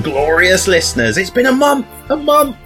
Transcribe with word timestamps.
Glorious 0.00 0.68
listeners, 0.68 1.18
it's 1.18 1.30
been 1.30 1.46
a 1.46 1.52
month, 1.52 1.86
a 2.10 2.16
month. 2.16 2.56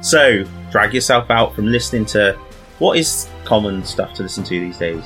So, 0.00 0.44
drag 0.70 0.94
yourself 0.94 1.30
out 1.30 1.54
from 1.54 1.66
listening 1.66 2.06
to 2.06 2.38
what 2.78 2.98
is 2.98 3.28
common 3.44 3.84
stuff 3.84 4.14
to 4.14 4.22
listen 4.22 4.44
to 4.44 4.60
these 4.60 4.78
days. 4.78 5.04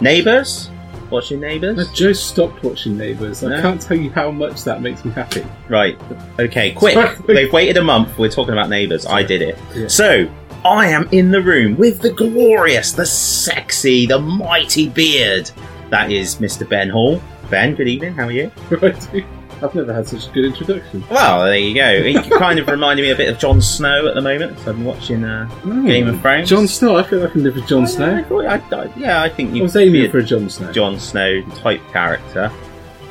Neighbours? 0.00 0.70
Watching 1.10 1.40
Neighbours? 1.40 1.88
I 1.88 1.92
just 1.94 2.28
stopped 2.28 2.62
watching 2.62 2.96
Neighbours. 2.96 3.42
I 3.44 3.60
can't 3.60 3.80
tell 3.80 3.96
you 3.96 4.10
how 4.10 4.30
much 4.30 4.64
that 4.64 4.82
makes 4.82 5.04
me 5.04 5.12
happy. 5.12 5.44
Right. 5.68 5.98
Okay, 6.38 6.72
Quick. 6.72 7.18
They've 7.26 7.52
waited 7.52 7.76
a 7.76 7.84
month. 7.84 8.18
We're 8.18 8.30
talking 8.30 8.52
about 8.52 8.68
Neighbours. 8.68 9.06
I 9.06 9.22
did 9.22 9.42
it. 9.42 9.58
Yeah. 9.74 9.88
So, 9.88 10.30
I 10.64 10.88
am 10.88 11.08
in 11.12 11.30
the 11.30 11.42
room 11.42 11.76
with 11.76 12.00
the 12.00 12.12
glorious, 12.12 12.92
the 12.92 13.06
sexy, 13.06 14.06
the 14.06 14.18
mighty 14.18 14.88
beard. 14.88 15.50
That 15.90 16.12
is 16.12 16.36
Mr. 16.36 16.68
Ben 16.68 16.88
Hall. 16.88 17.20
Ben, 17.50 17.74
good 17.74 17.88
evening. 17.88 18.14
How 18.14 18.26
are 18.26 18.32
you? 18.32 18.50
I've 19.62 19.74
never 19.74 19.92
had 19.92 20.06
such 20.08 20.28
a 20.28 20.30
good 20.32 20.44
introduction. 20.46 21.04
Well, 21.10 21.44
there 21.44 21.56
you 21.56 21.74
go. 21.74 22.02
He 22.02 22.14
kind 22.38 22.58
of 22.58 22.66
reminded 22.68 23.02
me 23.02 23.10
a 23.10 23.16
bit 23.16 23.28
of 23.28 23.38
Jon 23.38 23.60
Snow 23.62 24.06
at 24.08 24.14
the 24.14 24.20
moment. 24.20 24.58
So 24.60 24.70
I've 24.70 24.76
been 24.76 24.84
watching 24.84 25.24
uh, 25.24 25.44
Game 25.64 26.08
of 26.08 26.20
Thrones. 26.20 26.48
Jon 26.48 26.66
Snow. 26.66 26.96
I 26.96 27.02
feel 27.04 27.24
I 27.24 27.28
can 27.30 27.42
live 27.44 27.54
with 27.54 27.66
Jon 27.66 27.82
I, 27.82 27.86
Snow. 27.86 28.24
thought- 28.24 28.46
I, 28.46 28.76
I, 28.76 28.92
yeah, 28.96 29.22
I 29.22 29.28
think 29.28 29.54
you. 29.54 29.60
I 29.60 29.64
was 29.64 29.76
aiming 29.76 30.10
for 30.10 30.18
a 30.18 30.22
Jon 30.24 30.48
Snow. 30.50 30.72
Jon 30.72 30.98
Snow 30.98 31.42
type 31.56 31.80
character. 31.92 32.50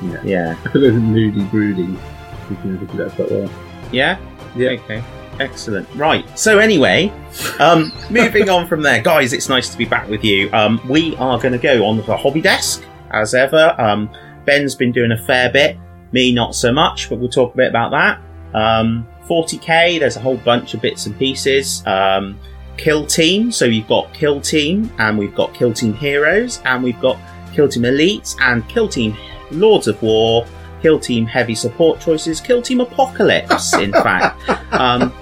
Yeah. 0.02 0.22
Yeah. 0.24 0.58
A 0.74 0.78
little 0.78 1.00
moody, 1.00 1.44
broody. 1.46 1.84
You 1.84 2.56
can 2.62 2.78
at 2.82 2.98
that 2.98 3.12
quite 3.16 3.32
well. 3.32 3.50
Yeah? 3.92 4.18
Yeah. 4.56 4.72
Okay. 4.72 5.04
Excellent. 5.40 5.88
Right. 5.96 6.38
So 6.38 6.60
anyway, 6.60 7.12
um, 7.60 7.92
moving 8.10 8.50
on 8.50 8.68
from 8.68 8.82
there, 8.82 9.02
guys, 9.02 9.32
it's 9.34 9.48
nice 9.48 9.70
to 9.70 9.78
be 9.78 9.86
back 9.86 10.10
with 10.10 10.24
you. 10.24 10.52
Um, 10.52 10.82
we 10.90 11.16
are 11.16 11.40
going 11.40 11.54
to 11.54 11.58
go 11.58 11.86
on 11.86 11.98
the 11.98 12.18
hobby 12.18 12.42
desk 12.42 12.84
as 13.12 13.34
ever. 13.34 13.74
Um, 13.80 14.10
Ben's 14.46 14.76
been 14.76 14.92
doing 14.92 15.12
a 15.12 15.18
fair 15.24 15.52
bit, 15.52 15.78
me 16.12 16.32
not 16.34 16.56
so 16.56 16.72
much, 16.72 17.10
but 17.10 17.20
we'll 17.20 17.30
talk 17.30 17.54
a 17.54 17.58
bit 17.58 17.70
about 17.70 17.92
that. 17.92 18.22
Um, 18.54 19.08
40k, 19.28 20.00
there's 20.00 20.18
a 20.18 20.20
whole 20.20 20.38
bunch 20.38 20.74
of 20.74 20.82
bits 20.82 21.06
and 21.06 21.18
pieces. 21.18 21.86
Um, 21.86 22.40
Kill 22.78 23.06
Team, 23.06 23.52
so 23.52 23.66
you've 23.66 23.88
got 23.88 24.14
Kill 24.14 24.42
Team, 24.42 24.92
and 24.98 25.18
we've 25.18 25.36
got 25.36 25.54
Kill 25.54 25.74
Team 25.74 25.94
Heroes, 25.94 26.62
and 26.66 26.84
we've 26.84 27.00
got 27.00 27.18
Kill 27.54 27.68
Team 27.68 27.84
Elites, 27.84 28.36
and 28.42 28.68
Kill 28.68 28.88
Team 28.88 29.16
Lords 29.52 29.88
of 29.88 30.02
War, 30.02 30.46
Kill 30.82 31.00
Team 31.00 31.26
Heavy 31.26 31.54
Support 31.54 32.00
Choices, 32.00 32.42
Kill 32.42 32.62
Team 32.62 32.82
Apocalypse, 32.82 33.76
in 33.76 33.92
fact. 34.04 34.50
Um, 34.74 35.14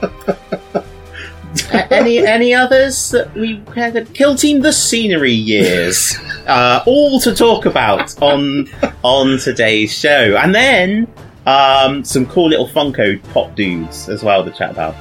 any 1.71 2.19
any 2.19 2.53
others 2.53 3.11
that 3.11 3.33
we 3.35 3.61
had? 3.75 4.13
Kill 4.13 4.35
Team 4.35 4.61
the 4.61 4.73
Scenery 4.73 5.33
Years, 5.33 6.15
uh, 6.47 6.83
all 6.85 7.19
to 7.19 7.33
talk 7.33 7.65
about 7.65 8.21
on 8.21 8.67
on 9.03 9.39
today's 9.39 9.91
show, 9.91 10.37
and 10.37 10.53
then 10.53 11.07
um, 11.45 12.03
some 12.03 12.25
cool 12.27 12.49
little 12.49 12.67
Funko 12.67 13.21
Pop 13.33 13.55
dudes 13.55 14.09
as 14.09 14.23
well 14.23 14.43
to 14.43 14.51
chat 14.51 14.71
about. 14.71 14.95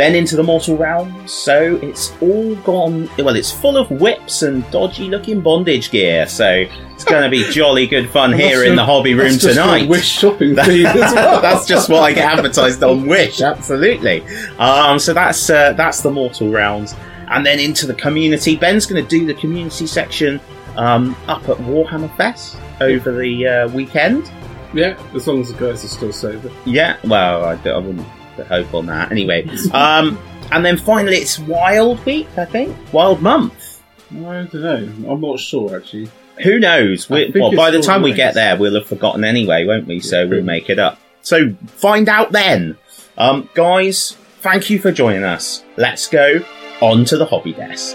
Then 0.00 0.14
into 0.14 0.34
the 0.34 0.42
mortal 0.42 0.78
realms, 0.78 1.30
so 1.30 1.78
it's 1.82 2.14
all 2.22 2.54
gone. 2.56 3.10
Well, 3.18 3.36
it's 3.36 3.52
full 3.52 3.76
of 3.76 3.90
whips 3.90 4.40
and 4.40 4.64
dodgy 4.70 5.08
looking 5.08 5.42
bondage 5.42 5.90
gear, 5.90 6.26
so 6.26 6.64
it's 6.94 7.04
going 7.04 7.22
to 7.22 7.28
be 7.28 7.44
jolly 7.52 7.86
good 7.86 8.08
fun 8.08 8.30
Well, 8.30 8.38
here 8.38 8.64
in 8.64 8.76
the 8.76 8.84
hobby 8.86 9.12
room 9.12 9.32
That's 9.32 9.42
just 9.42 9.56
your 9.56 9.64
tonight. 9.66 9.90
Wish 9.90 10.08
shopping 10.08 10.56
feed 10.64 10.86
as 10.86 11.12
well. 11.12 11.42
that's 11.42 11.66
just 11.66 11.90
what 11.90 12.02
I 12.02 12.14
get 12.14 12.32
advertised 12.32 12.82
on 12.82 13.08
Wish. 13.08 13.42
Absolutely. 13.42 14.22
Um, 14.56 14.98
so 14.98 15.12
that's 15.12 15.50
uh, 15.50 15.74
that's 15.74 16.00
the 16.00 16.10
mortal 16.10 16.50
realms, 16.50 16.94
and 17.28 17.44
then 17.44 17.60
into 17.60 17.86
the 17.86 17.92
community. 17.92 18.56
Ben's 18.56 18.86
going 18.86 19.04
to 19.04 19.06
do 19.06 19.26
the 19.26 19.34
community 19.34 19.86
section 19.86 20.40
um, 20.76 21.14
up 21.28 21.46
at 21.50 21.58
Warhammer 21.58 22.16
Fest 22.16 22.56
over 22.80 23.12
the 23.12 23.46
uh, 23.46 23.68
weekend. 23.68 24.32
Yeah, 24.72 24.98
as 25.14 25.26
long 25.26 25.42
as 25.42 25.52
the 25.52 25.58
guys 25.60 25.84
are 25.84 25.88
still 25.88 26.10
sober. 26.14 26.50
Yeah. 26.64 26.96
Well, 27.04 27.44
I, 27.44 27.68
I 27.68 27.76
wouldn't 27.76 28.06
hope 28.44 28.74
on 28.74 28.86
that. 28.86 29.10
Anyway, 29.10 29.48
um, 29.72 30.18
and 30.52 30.64
then 30.64 30.76
finally 30.76 31.16
it's 31.16 31.38
Wild 31.38 32.04
Week. 32.04 32.28
I 32.36 32.44
think 32.44 32.76
Wild 32.92 33.22
Month. 33.22 33.82
I 34.10 34.14
don't 34.14 34.54
know. 34.54 35.10
I'm 35.10 35.20
not 35.20 35.38
sure 35.38 35.76
actually. 35.76 36.10
Who 36.42 36.58
knows? 36.58 37.10
We, 37.10 37.32
well, 37.34 37.54
by 37.54 37.70
the 37.70 37.82
time 37.82 38.02
we 38.02 38.12
get 38.14 38.34
there, 38.34 38.56
we'll 38.56 38.74
have 38.74 38.86
forgotten 38.86 39.24
anyway, 39.24 39.66
won't 39.66 39.86
we? 39.86 40.00
So 40.00 40.26
we'll 40.26 40.42
make 40.42 40.70
it 40.70 40.78
up. 40.78 40.98
So 41.22 41.54
find 41.66 42.08
out 42.08 42.32
then. 42.32 42.78
Um, 43.18 43.48
guys, 43.54 44.16
thank 44.40 44.70
you 44.70 44.78
for 44.78 44.90
joining 44.90 45.24
us. 45.24 45.62
Let's 45.76 46.08
go 46.08 46.42
on 46.80 47.04
to 47.06 47.18
the 47.18 47.26
hobby 47.26 47.52
desk. 47.52 47.94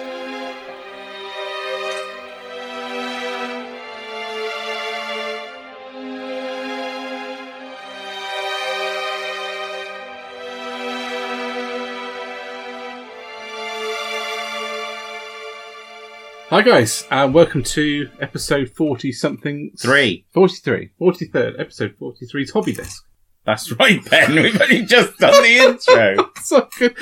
Hi 16.55 16.61
guys, 16.61 17.05
and 17.11 17.33
welcome 17.33 17.63
to 17.63 18.09
episode 18.21 18.69
40 18.69 19.11
something. 19.11 19.71
Three. 19.77 20.25
43. 20.31 20.91
43rd, 21.01 21.59
episode 21.59 21.97
43's 21.99 22.51
Hobby 22.51 22.71
Desk. 22.71 23.03
That's 23.43 23.73
right, 23.73 23.99
Ben. 24.09 24.35
We've 24.41 24.61
only 24.61 24.85
just 24.85 25.17
done 25.17 25.43
the 25.43 25.57
intro. 25.57 26.31
so 26.41 26.69
good. 26.79 26.95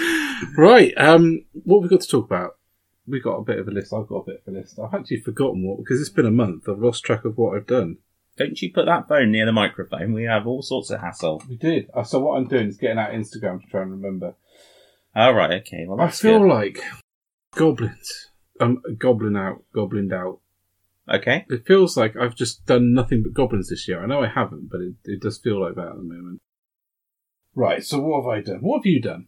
Right, 0.57 0.91
um, 0.97 1.45
what 1.51 1.81
have 1.81 1.83
we 1.83 1.95
got 1.95 2.01
to 2.01 2.07
talk 2.09 2.25
about? 2.25 2.57
We've 3.05 3.23
got 3.23 3.35
a 3.35 3.43
bit 3.43 3.59
of 3.59 3.67
a 3.67 3.71
list. 3.71 3.93
I've 3.93 4.07
got 4.07 4.21
a 4.21 4.25
bit 4.25 4.41
of 4.43 4.51
a 4.51 4.57
list. 4.57 4.79
I've 4.79 4.99
actually 4.99 5.21
forgotten 5.21 5.63
what, 5.63 5.77
because 5.77 6.01
it's 6.01 6.09
been 6.09 6.25
a 6.25 6.31
month. 6.31 6.67
I've 6.67 6.79
lost 6.79 7.03
track 7.03 7.23
of 7.23 7.37
what 7.37 7.55
I've 7.55 7.67
done. 7.67 7.97
Don't 8.37 8.59
you 8.59 8.73
put 8.73 8.87
that 8.87 9.07
phone 9.07 9.31
near 9.31 9.45
the 9.45 9.51
microphone. 9.51 10.13
We 10.13 10.23
have 10.23 10.47
all 10.47 10.63
sorts 10.63 10.89
of 10.89 10.99
hassle. 10.99 11.43
We 11.47 11.57
did. 11.57 11.91
Uh, 11.93 12.01
so 12.01 12.21
what 12.21 12.37
I'm 12.37 12.47
doing 12.47 12.69
is 12.69 12.77
getting 12.77 12.97
out 12.97 13.11
Instagram 13.11 13.61
to 13.61 13.67
try 13.67 13.83
and 13.83 13.91
remember. 13.91 14.33
All 15.15 15.35
right. 15.35 15.61
Okay. 15.61 15.85
Well, 15.87 16.01
I 16.01 16.05
that's 16.05 16.21
feel 16.21 16.39
good. 16.39 16.49
like 16.49 16.79
goblins. 17.53 18.31
Um, 18.63 18.81
goblin 18.97 19.35
out, 19.35 19.63
goblined 19.75 20.13
out. 20.13 20.40
Okay. 21.12 21.46
It 21.50 21.66
feels 21.66 21.97
like 21.97 22.16
I've 22.16 22.35
just 22.35 22.66
done 22.66 22.94
nothing 22.94 23.24
but 23.24 23.34
goblins 23.34 23.69
this 23.69 23.88
year. 23.88 24.01
I 24.01 24.06
know 24.06 24.24
I 24.24 24.28
haven't, 24.28 24.69
but 24.72 24.81
it, 24.81 24.94
it 25.03 25.22
does 25.22 25.38
feel 25.38 25.62
like 25.62 25.75
that 25.75 25.88
at 25.88 25.96
the 25.96 26.03
moment. 26.03 26.41
Right, 27.56 27.84
so 27.84 28.00
what 28.00 28.24
have 28.24 28.29
I 28.29 28.41
done? 28.41 28.62
What 28.62 28.79
have 28.79 28.85
you 28.85 29.01
done? 29.01 29.28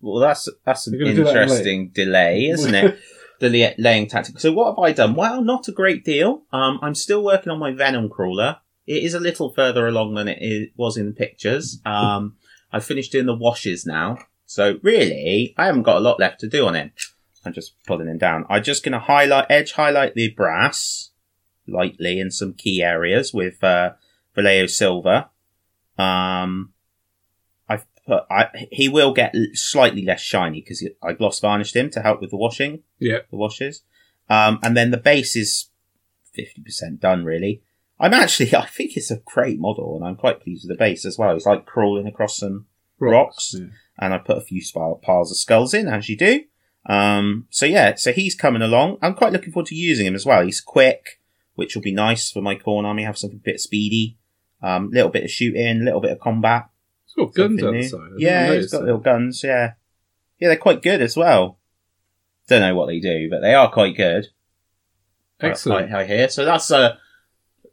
Well, 0.00 0.20
that's 0.20 0.48
that's 0.66 0.86
an 0.86 0.94
You're 0.94 1.04
gonna 1.04 1.16
do 1.16 1.24
that 1.24 1.42
interesting 1.42 1.88
delay, 1.94 2.48
isn't 2.48 2.74
it? 2.74 2.98
the 3.40 3.74
laying 3.78 4.06
tactic. 4.06 4.38
So 4.38 4.52
what 4.52 4.72
have 4.72 4.78
I 4.78 4.92
done? 4.92 5.14
Well, 5.14 5.42
not 5.42 5.68
a 5.68 5.72
great 5.72 6.04
deal. 6.04 6.42
Um, 6.52 6.78
I'm 6.82 6.94
still 6.94 7.24
working 7.24 7.50
on 7.50 7.58
my 7.58 7.72
Venom 7.72 8.10
crawler. 8.10 8.58
It 8.86 9.02
is 9.02 9.14
a 9.14 9.20
little 9.20 9.50
further 9.50 9.86
along 9.86 10.14
than 10.14 10.28
it 10.28 10.38
is, 10.42 10.68
was 10.76 10.98
in 10.98 11.06
the 11.06 11.12
pictures. 11.12 11.80
Um, 11.86 12.36
I 12.70 12.80
finished 12.80 13.12
doing 13.12 13.26
the 13.26 13.34
washes 13.34 13.86
now. 13.86 14.18
So 14.44 14.78
really, 14.82 15.54
I 15.56 15.66
haven't 15.66 15.84
got 15.84 15.96
a 15.96 16.00
lot 16.00 16.20
left 16.20 16.40
to 16.40 16.48
do 16.48 16.66
on 16.66 16.76
it. 16.76 16.92
I'm 17.44 17.52
just 17.52 17.74
pulling 17.86 18.08
it 18.08 18.18
down. 18.18 18.46
I'm 18.48 18.62
just 18.62 18.84
going 18.84 18.92
to 18.92 18.98
highlight, 18.98 19.46
edge 19.50 19.72
highlight 19.72 20.14
the 20.14 20.30
brass 20.30 21.10
lightly 21.66 22.18
in 22.20 22.30
some 22.30 22.52
key 22.54 22.82
areas 22.82 23.32
with, 23.34 23.62
uh, 23.64 23.92
Vallejo 24.34 24.66
Silver. 24.66 25.26
Um, 25.98 26.72
I've 27.68 27.86
put, 28.06 28.24
I, 28.30 28.48
he 28.72 28.88
will 28.88 29.12
get 29.12 29.34
slightly 29.54 30.04
less 30.04 30.20
shiny 30.20 30.60
because 30.60 30.86
I 31.02 31.12
gloss 31.12 31.40
varnished 31.40 31.76
him 31.76 31.90
to 31.90 32.00
help 32.00 32.20
with 32.20 32.30
the 32.30 32.36
washing 32.36 32.82
Yeah. 32.98 33.18
the 33.30 33.36
washes. 33.36 33.82
Um, 34.28 34.58
and 34.62 34.76
then 34.76 34.90
the 34.90 34.96
base 34.96 35.36
is 35.36 35.68
50% 36.36 36.98
done, 37.00 37.24
really. 37.24 37.62
I'm 38.00 38.12
actually, 38.14 38.54
I 38.56 38.66
think 38.66 38.96
it's 38.96 39.10
a 39.10 39.20
great 39.24 39.58
model, 39.60 39.96
and 39.96 40.04
I'm 40.04 40.16
quite 40.16 40.40
pleased 40.40 40.64
with 40.68 40.76
the 40.76 40.82
base 40.82 41.04
as 41.04 41.16
well. 41.18 41.36
It's 41.36 41.46
like 41.46 41.66
crawling 41.66 42.06
across 42.06 42.38
some 42.38 42.66
Rocks. 42.98 43.54
Yeah. 43.58 43.66
and 43.98 44.14
I 44.14 44.18
put 44.18 44.38
a 44.38 44.40
few 44.40 44.62
piles 45.02 45.30
of 45.30 45.36
skulls 45.36 45.74
in, 45.74 45.88
as 45.88 46.08
you 46.08 46.16
do. 46.16 46.44
Um, 46.86 47.46
so 47.50 47.66
yeah, 47.66 47.94
so 47.94 48.12
he's 48.12 48.34
coming 48.34 48.62
along. 48.62 48.98
I'm 49.00 49.14
quite 49.14 49.32
looking 49.32 49.52
forward 49.52 49.66
to 49.68 49.74
using 49.74 50.06
him 50.06 50.14
as 50.14 50.26
well. 50.26 50.44
He's 50.44 50.60
quick, 50.60 51.20
which 51.54 51.74
will 51.74 51.82
be 51.82 51.92
nice 51.92 52.30
for 52.30 52.42
my 52.42 52.54
Khorne 52.56 52.84
army. 52.84 53.04
Have 53.04 53.16
something 53.18 53.38
a 53.38 53.42
bit 53.42 53.60
speedy, 53.60 54.18
um, 54.62 54.90
little 54.90 55.10
bit 55.10 55.24
of 55.24 55.30
shooting, 55.30 55.80
A 55.80 55.84
little 55.84 56.00
bit 56.00 56.12
of 56.12 56.20
combat. 56.20 56.68
It's 57.06 57.14
got 57.14 57.34
guns 57.34 57.60
Something 57.60 57.66
on 57.66 57.72
new. 57.74 57.82
the 57.82 57.88
side. 57.88 58.00
I 58.00 58.04
didn't 58.08 58.20
Yeah, 58.20 58.52
he's 58.54 58.70
got 58.72 58.78
that. 58.80 58.84
little 58.84 59.00
guns. 59.00 59.42
Yeah, 59.44 59.72
yeah, 60.38 60.48
they're 60.48 60.56
quite 60.56 60.82
good 60.82 61.00
as 61.00 61.16
well. 61.16 61.58
Don't 62.48 62.60
know 62.60 62.74
what 62.74 62.86
they 62.86 63.00
do, 63.00 63.30
but 63.30 63.40
they 63.40 63.54
are 63.54 63.70
quite 63.70 63.96
good. 63.96 64.26
Excellent. 65.40 65.92
I, 65.94 66.00
I 66.00 66.04
hear. 66.04 66.28
So 66.28 66.44
that's 66.44 66.70
a. 66.70 66.98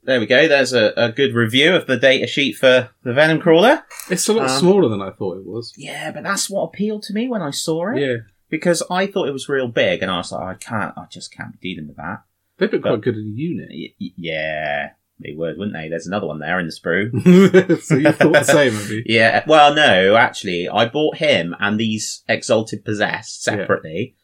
There 0.04 0.20
we 0.20 0.26
go. 0.26 0.48
There's 0.48 0.74
a, 0.74 0.94
a 0.98 1.12
good 1.12 1.36
review 1.36 1.76
of 1.76 1.86
the 1.86 1.96
data 1.98 2.26
sheet 2.26 2.54
for 2.58 2.90
the 3.04 3.14
Venom 3.14 3.40
Crawler. 3.40 3.84
It's 4.10 4.28
a 4.28 4.34
lot 4.34 4.50
Um, 4.50 4.60
smaller 4.60 4.90
than 4.90 5.02
I 5.02 5.12
thought 5.12 5.38
it 5.38 5.46
was. 5.46 5.74
Yeah, 5.78 6.12
but 6.12 6.24
that's 6.24 6.50
what 6.50 6.64
appealed 6.64 7.04
to 7.04 7.14
me 7.14 7.28
when 7.28 7.42
I 7.44 7.52
saw 7.52 7.92
it. 7.92 8.00
Yeah. 8.00 8.16
Because 8.52 8.84
I 8.92 9.08
thought 9.08 9.28
it 9.28 9.34
was 9.34 9.50
real 9.50 9.68
big, 9.70 10.04
and 10.04 10.12
I 10.12 10.18
was 10.18 10.32
like, 10.32 10.44
I 10.44 10.54
can't, 10.56 10.94
I 10.98 11.06
just 11.10 11.34
can't 11.34 11.60
be 11.60 11.74
dealing 11.74 11.88
with 11.88 11.98
that. 11.98 12.22
They'd 12.58 12.72
look 12.72 12.84
quite 12.84 13.02
good 13.02 13.16
in 13.16 13.22
a 13.22 13.40
unit. 13.40 13.70
Y- 13.72 13.94
y- 14.00 14.14
yeah, 14.18 14.90
they 15.20 15.34
would, 15.34 15.58
wouldn't 15.58 15.76
they? 15.76 15.88
There's 15.90 16.06
another 16.06 16.28
one 16.28 16.40
there 16.40 16.60
in 16.60 16.68
the 16.68 16.72
sprue. 16.72 17.82
so 17.82 17.96
you 17.96 18.12
thought 18.12 18.34
the 18.34 18.44
same, 18.44 18.74
have 18.74 18.90
you? 18.92 19.04
Yeah, 19.08 19.44
well, 19.48 19.74
no, 19.74 20.16
actually, 20.16 20.70
I 20.70 20.86
bought 20.88 21.18
him 21.18 21.56
and 21.60 21.80
these 21.80 22.24
Exalted 22.28 22.86
Possessed 22.86 23.42
separately. 23.42 24.16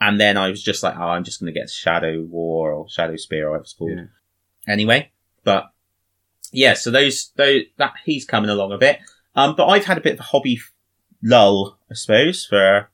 And 0.00 0.20
then 0.20 0.36
I 0.36 0.48
was 0.50 0.62
just 0.62 0.82
like, 0.82 0.96
oh, 0.96 1.02
I'm 1.08 1.24
just 1.24 1.40
going 1.40 1.52
to 1.52 1.58
get 1.58 1.70
Shadow 1.70 2.20
War 2.22 2.72
or 2.72 2.88
Shadow 2.88 3.16
Spear 3.16 3.46
or 3.46 3.50
whatever 3.50 3.62
it's 3.62 3.72
called. 3.72 3.92
Yeah. 3.96 4.04
Anyway, 4.72 5.10
but 5.44 5.70
yeah, 6.52 6.74
so 6.74 6.90
those, 6.90 7.30
those 7.36 7.62
that 7.78 7.94
he's 8.04 8.24
coming 8.24 8.50
along 8.50 8.72
a 8.72 8.78
bit. 8.78 8.98
Um, 9.34 9.54
but 9.56 9.66
I've 9.66 9.84
had 9.86 9.98
a 9.98 10.00
bit 10.02 10.14
of 10.14 10.20
a 10.20 10.24
hobby 10.24 10.60
lull, 11.22 11.78
I 11.90 11.94
suppose, 11.94 12.44
for 12.46 12.90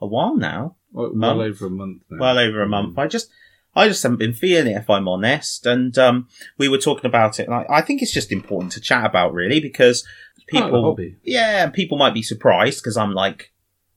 a 0.00 0.06
while 0.06 0.36
now. 0.36 0.76
Well, 0.92 1.12
well 1.14 1.40
over 1.40 1.66
a 1.66 1.70
month 1.70 2.02
now. 2.10 2.18
well 2.18 2.38
over 2.38 2.62
a 2.62 2.68
month. 2.68 2.98
I 2.98 3.06
just, 3.06 3.30
I 3.76 3.86
just 3.86 4.02
haven't 4.02 4.18
been 4.18 4.32
feeling 4.32 4.72
it, 4.72 4.76
if 4.76 4.90
I'm 4.90 5.06
honest. 5.06 5.66
And 5.66 5.96
um, 5.98 6.28
we 6.58 6.68
were 6.68 6.78
talking 6.78 7.06
about 7.06 7.38
it, 7.38 7.46
and 7.46 7.54
I, 7.54 7.66
I 7.68 7.80
think 7.82 8.02
it's 8.02 8.12
just 8.12 8.32
important 8.32 8.72
to 8.72 8.80
chat 8.80 9.04
about, 9.04 9.32
really, 9.32 9.60
because 9.60 10.04
Part 10.50 10.64
of 10.64 10.96
the 10.96 11.02
people, 11.02 11.16
yeah, 11.22 11.64
and 11.64 11.72
people 11.72 11.96
might 11.98 12.14
be 12.14 12.22
surprised 12.22 12.82
because 12.82 12.96
I'm 12.96 13.12
like 13.12 13.52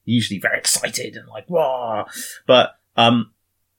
usually 0.06 0.40
very 0.40 0.58
excited 0.60 1.16
and 1.16 1.28
like 1.28 1.50
wow, 1.50 2.06
but 2.46 2.76
um, 2.96 3.32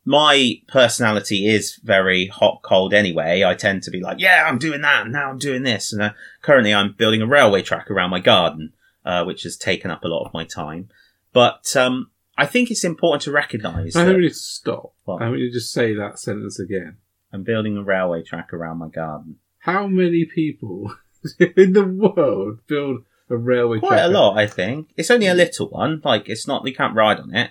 my 0.04 0.60
personality 0.68 1.46
is 1.46 1.76
very 1.82 2.26
hot 2.26 2.60
cold 2.62 2.92
anyway. 2.92 3.44
I 3.44 3.54
tend 3.54 3.82
to 3.84 3.90
be 3.90 4.00
like, 4.00 4.18
yeah, 4.20 4.44
I'm 4.46 4.58
doing 4.58 4.80
that, 4.80 5.02
and 5.04 5.12
now 5.12 5.30
I'm 5.30 5.38
doing 5.38 5.62
this, 5.62 5.92
and 5.92 6.02
uh, 6.02 6.10
currently 6.42 6.74
I'm 6.74 6.92
building 6.92 7.22
a 7.22 7.26
railway 7.26 7.62
track 7.62 7.90
around 7.90 8.10
my 8.10 8.20
garden, 8.20 8.72
uh, 9.04 9.24
which 9.24 9.44
has 9.44 9.56
taken 9.56 9.90
up 9.90 10.04
a 10.04 10.08
lot 10.08 10.24
of 10.26 10.34
my 10.34 10.44
time. 10.44 10.88
But 11.32 11.76
um, 11.76 12.10
I 12.36 12.46
think 12.46 12.70
it's 12.70 12.84
important 12.84 13.22
to 13.22 13.30
recognise 13.32 13.94
I 13.94 14.00
that 14.00 14.06
don't 14.10 14.16
really 14.20 14.30
stop. 14.32 14.92
What? 15.04 15.22
I 15.22 15.28
want 15.28 15.40
you 15.40 15.48
to 15.50 15.54
just 15.54 15.72
say 15.72 15.94
that 15.94 16.18
sentence 16.18 16.58
again. 16.58 16.96
I'm 17.32 17.42
building 17.44 17.76
a 17.76 17.82
railway 17.82 18.22
track 18.22 18.52
around 18.52 18.78
my 18.78 18.88
garden. 18.88 19.36
How 19.58 19.86
many 19.86 20.24
people 20.24 20.94
in 21.38 21.72
the 21.72 21.84
world 21.84 22.60
build 22.66 23.04
a 23.30 23.36
railway 23.36 23.78
Quite 23.78 23.88
track? 23.90 24.04
a 24.06 24.08
lot, 24.08 24.36
I 24.38 24.46
think. 24.46 24.90
It's 24.96 25.10
only 25.10 25.26
a 25.26 25.34
little 25.34 25.68
one. 25.68 26.00
Like 26.04 26.28
it's 26.28 26.46
not 26.46 26.66
you 26.66 26.74
can't 26.74 26.94
ride 26.96 27.18
on 27.18 27.34
it, 27.34 27.50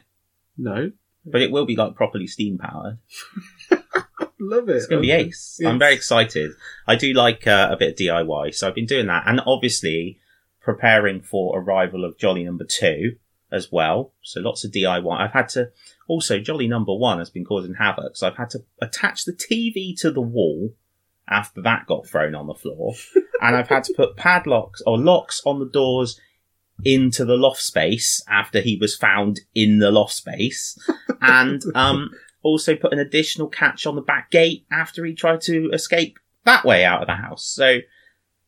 No. 0.57 0.91
but 1.25 1.41
it 1.41 1.51
will 1.51 1.65
be 1.65 1.75
like 1.75 1.95
properly 1.95 2.27
steam 2.27 2.57
powered. 2.57 2.97
Love 4.39 4.67
it. 4.69 4.75
It's 4.75 4.87
going 4.87 5.01
to 5.01 5.05
be 5.07 5.11
ace. 5.11 5.59
I'm 5.65 5.79
very 5.79 5.93
excited. 5.93 6.51
I 6.85 6.95
do 6.95 7.13
like 7.13 7.47
uh, 7.47 7.69
a 7.71 7.77
bit 7.77 7.91
of 7.91 7.95
DIY, 7.97 8.53
so 8.53 8.67
I've 8.67 8.75
been 8.75 8.85
doing 8.85 9.07
that, 9.07 9.23
and 9.25 9.39
obviously 9.45 10.19
preparing 10.61 11.21
for 11.21 11.57
arrival 11.59 12.03
of 12.03 12.17
Jolly 12.17 12.43
Number 12.43 12.65
Two 12.65 13.15
as 13.53 13.71
well. 13.71 14.13
So 14.21 14.41
lots 14.41 14.65
of 14.65 14.71
DIY. 14.71 15.17
I've 15.17 15.31
had 15.31 15.49
to 15.49 15.69
also 16.07 16.39
Jolly 16.39 16.67
Number 16.67 16.93
One 16.93 17.19
has 17.19 17.29
been 17.29 17.45
causing 17.45 17.75
havoc, 17.75 18.17
so 18.17 18.27
I've 18.27 18.37
had 18.37 18.49
to 18.51 18.63
attach 18.81 19.25
the 19.25 19.33
TV 19.33 19.97
to 20.01 20.11
the 20.11 20.21
wall 20.21 20.73
after 21.29 21.61
that 21.61 21.85
got 21.87 22.05
thrown 22.05 22.35
on 22.35 22.47
the 22.47 22.53
floor, 22.53 22.93
and 23.41 23.55
I've 23.55 23.69
had 23.69 23.85
to 23.85 23.93
put 23.93 24.17
padlocks 24.17 24.81
or 24.85 24.97
locks 24.97 25.41
on 25.45 25.59
the 25.59 25.69
doors 25.69 26.19
into 26.83 27.23
the 27.23 27.37
loft 27.37 27.61
space 27.61 28.21
after 28.27 28.59
he 28.59 28.75
was 28.75 28.95
found 28.95 29.39
in 29.55 29.79
the 29.79 29.91
loft 29.91 30.13
space, 30.13 30.77
and 31.21 31.61
um 31.75 32.09
also 32.41 32.75
put 32.75 32.91
an 32.91 32.99
additional 32.99 33.47
catch 33.47 33.85
on 33.87 33.95
the 33.95 34.01
back 34.01 34.29
gate 34.29 34.65
after 34.69 35.05
he 35.05 35.13
tried 35.13 35.39
to 35.39 35.69
escape 35.71 36.19
that 36.43 36.65
way 36.65 36.83
out 36.83 37.01
of 37.01 37.07
the 37.07 37.15
house. 37.15 37.45
So, 37.45 37.77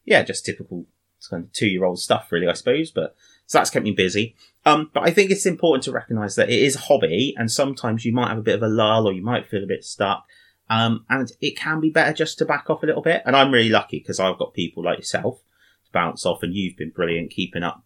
yeah, 0.03 0.21
just 0.23 0.45
typical 0.45 0.85
kind 1.29 1.45
of 1.45 1.53
two 1.53 1.67
year 1.67 1.85
old 1.85 1.99
stuff, 1.99 2.31
really, 2.31 2.47
I 2.47 2.53
suppose. 2.53 2.91
But 2.91 3.15
so 3.47 3.57
that's 3.57 3.69
kept 3.69 3.85
me 3.85 3.91
busy. 3.91 4.35
Um, 4.65 4.89
but 4.93 5.03
I 5.03 5.11
think 5.11 5.29
it's 5.29 5.45
important 5.45 5.83
to 5.83 5.91
recognise 5.91 6.35
that 6.35 6.49
it 6.49 6.59
is 6.59 6.75
a 6.75 6.79
hobby, 6.79 7.35
and 7.37 7.51
sometimes 7.51 8.03
you 8.03 8.13
might 8.13 8.29
have 8.29 8.39
a 8.39 8.43
bit 8.43 8.55
of 8.55 8.63
a 8.63 8.67
lull, 8.67 9.07
or 9.07 9.13
you 9.13 9.23
might 9.23 9.47
feel 9.47 9.63
a 9.63 9.67
bit 9.67 9.83
stuck. 9.83 10.25
Um, 10.69 11.05
and 11.09 11.31
it 11.41 11.55
can 11.55 11.79
be 11.79 11.91
better 11.91 12.13
just 12.13 12.39
to 12.39 12.45
back 12.45 12.69
off 12.69 12.81
a 12.81 12.87
little 12.87 13.03
bit. 13.03 13.21
And 13.25 13.35
I'm 13.35 13.51
really 13.51 13.69
lucky 13.69 13.99
because 13.99 14.19
I've 14.19 14.39
got 14.39 14.55
people 14.55 14.83
like 14.83 14.97
yourself 14.97 15.37
to 15.85 15.91
bounce 15.91 16.25
off, 16.25 16.41
and 16.41 16.53
you've 16.53 16.77
been 16.77 16.89
brilliant 16.89 17.31
keeping 17.31 17.63
up 17.63 17.85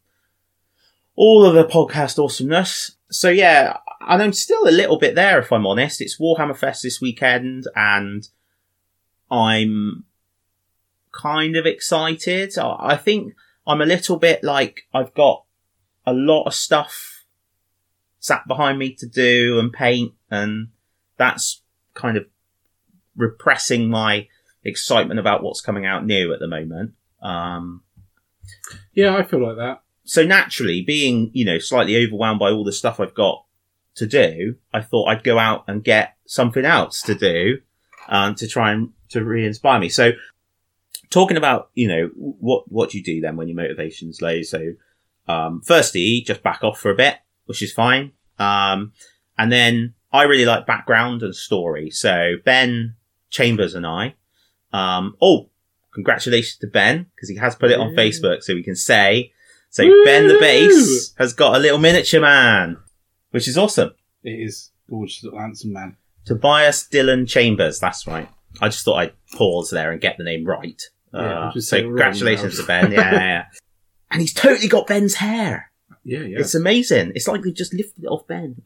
all 1.19 1.45
of 1.45 1.53
the 1.53 1.65
podcast 1.65 2.17
awesomeness. 2.17 2.95
So 3.11 3.29
yeah, 3.29 3.75
and 3.99 4.23
I'm 4.23 4.31
still 4.31 4.65
a 4.69 4.71
little 4.71 4.97
bit 4.97 5.15
there 5.15 5.39
if 5.39 5.51
I'm 5.51 5.67
honest. 5.67 5.99
It's 5.99 6.17
Warhammer 6.17 6.55
Fest 6.55 6.81
this 6.81 7.01
weekend 7.01 7.65
and 7.75 8.25
I'm 9.29 10.05
kind 11.11 11.57
of 11.57 11.65
excited. 11.65 12.57
I 12.57 12.75
I 12.79 12.95
think 12.95 13.33
I'm 13.67 13.81
a 13.81 13.85
little 13.85 14.15
bit 14.15 14.45
like 14.45 14.83
I've 14.93 15.13
got 15.13 15.43
a 16.09 16.13
lot 16.13 16.43
of 16.43 16.53
stuff 16.53 17.23
sat 18.19 18.47
behind 18.47 18.77
me 18.77 18.93
to 18.93 19.07
do 19.07 19.59
and 19.59 19.71
paint 19.71 20.13
and 20.29 20.67
that's 21.17 21.61
kind 21.93 22.17
of 22.17 22.25
repressing 23.15 23.89
my 23.89 24.27
excitement 24.63 25.19
about 25.19 25.43
what's 25.43 25.61
coming 25.61 25.85
out 25.85 26.05
new 26.05 26.33
at 26.33 26.39
the 26.39 26.47
moment. 26.47 26.93
Um, 27.21 27.83
Yeah, 28.93 29.15
I 29.15 29.23
feel 29.23 29.45
like 29.45 29.57
that. 29.57 29.81
so 30.03 30.23
naturally, 30.25 30.81
being 30.81 31.29
you 31.33 31.45
know 31.45 31.59
slightly 31.59 31.95
overwhelmed 32.05 32.39
by 32.39 32.49
all 32.51 32.63
the 32.63 32.71
stuff 32.73 32.99
I've 32.99 33.13
got 33.13 33.45
to 33.95 34.07
do, 34.07 34.55
I 34.73 34.81
thought 34.81 35.07
I'd 35.09 35.23
go 35.23 35.37
out 35.37 35.63
and 35.67 35.83
get 35.83 36.15
something 36.25 36.65
else 36.65 37.01
to 37.03 37.15
do 37.15 37.59
um, 38.07 38.35
to 38.35 38.47
try 38.47 38.71
and 38.71 38.91
to 39.09 39.23
re-inspire 39.23 39.79
me. 39.79 39.89
So, 39.89 40.11
talking 41.09 41.37
about 41.37 41.69
you 41.73 41.87
know 41.87 42.09
what 42.15 42.71
what 42.71 42.89
do 42.89 42.97
you 42.97 43.03
do 43.03 43.21
then 43.21 43.35
when 43.35 43.47
your 43.47 43.57
motivation's 43.57 44.21
low? 44.21 44.41
So, 44.41 44.73
um, 45.29 45.61
firstly, 45.63 46.23
just 46.25 46.41
back 46.43 46.63
off 46.63 46.79
for 46.79 46.91
a 46.91 46.95
bit, 46.95 47.17
which 47.45 47.61
is 47.61 47.71
fine, 47.71 48.11
um, 48.39 48.93
and 49.37 49.51
then 49.51 49.93
I 50.11 50.23
really 50.23 50.45
like 50.45 50.65
background 50.65 51.21
and 51.23 51.35
story. 51.35 51.89
So 51.91 52.33
Ben 52.43 52.95
Chambers 53.29 53.75
and 53.75 53.85
I, 53.85 54.15
um, 54.73 55.15
oh, 55.21 55.49
congratulations 55.93 56.57
to 56.57 56.67
Ben 56.67 57.07
because 57.15 57.29
he 57.29 57.35
has 57.37 57.55
put 57.55 57.71
it 57.71 57.79
on 57.79 57.95
Facebook, 57.95 58.43
so 58.43 58.53
we 58.53 58.63
can 58.63 58.75
say. 58.75 59.31
So 59.71 59.85
Woo! 59.85 60.03
Ben 60.03 60.27
the 60.27 60.39
bass 60.39 61.13
has 61.19 61.33
got 61.33 61.55
a 61.55 61.59
little 61.59 61.77
miniature 61.77 62.19
man, 62.21 62.77
which 63.31 63.47
is 63.47 63.55
awesome. 63.57 63.91
It 64.23 64.31
is 64.31 64.71
gorgeous 64.89 65.23
little 65.23 65.39
handsome 65.39 65.73
man. 65.73 65.95
Tobias 66.25 66.87
Dylan 66.91 67.27
Chambers, 67.27 67.79
that's 67.79 68.07
right. 68.07 68.29
I 68.61 68.69
just 68.69 68.83
thought 68.83 68.95
I'd 68.95 69.13
pause 69.37 69.69
there 69.69 69.91
and 69.91 70.01
get 70.01 70.17
the 70.17 70.23
name 70.23 70.43
right. 70.45 70.81
Yeah, 71.13 71.19
Uh, 71.19 71.53
just 71.53 71.69
so 71.69 71.77
say 71.77 71.81
it 71.81 71.83
wrong 71.85 71.91
congratulations 71.97 72.57
now. 72.57 72.61
to 72.61 72.67
Ben. 72.67 72.91
Yeah, 72.91 73.11
yeah, 73.11 73.19
yeah. 73.19 73.45
And 74.11 74.21
he's 74.21 74.33
totally 74.33 74.67
got 74.67 74.87
Ben's 74.87 75.15
hair. 75.15 75.71
Yeah, 76.03 76.19
yeah. 76.19 76.39
It's 76.39 76.55
amazing. 76.55 77.11
It's 77.15 77.27
like 77.27 77.43
they 77.43 77.51
just 77.51 77.73
lifted 77.73 78.03
it 78.05 78.07
off 78.07 78.27
Ben. 78.27 78.61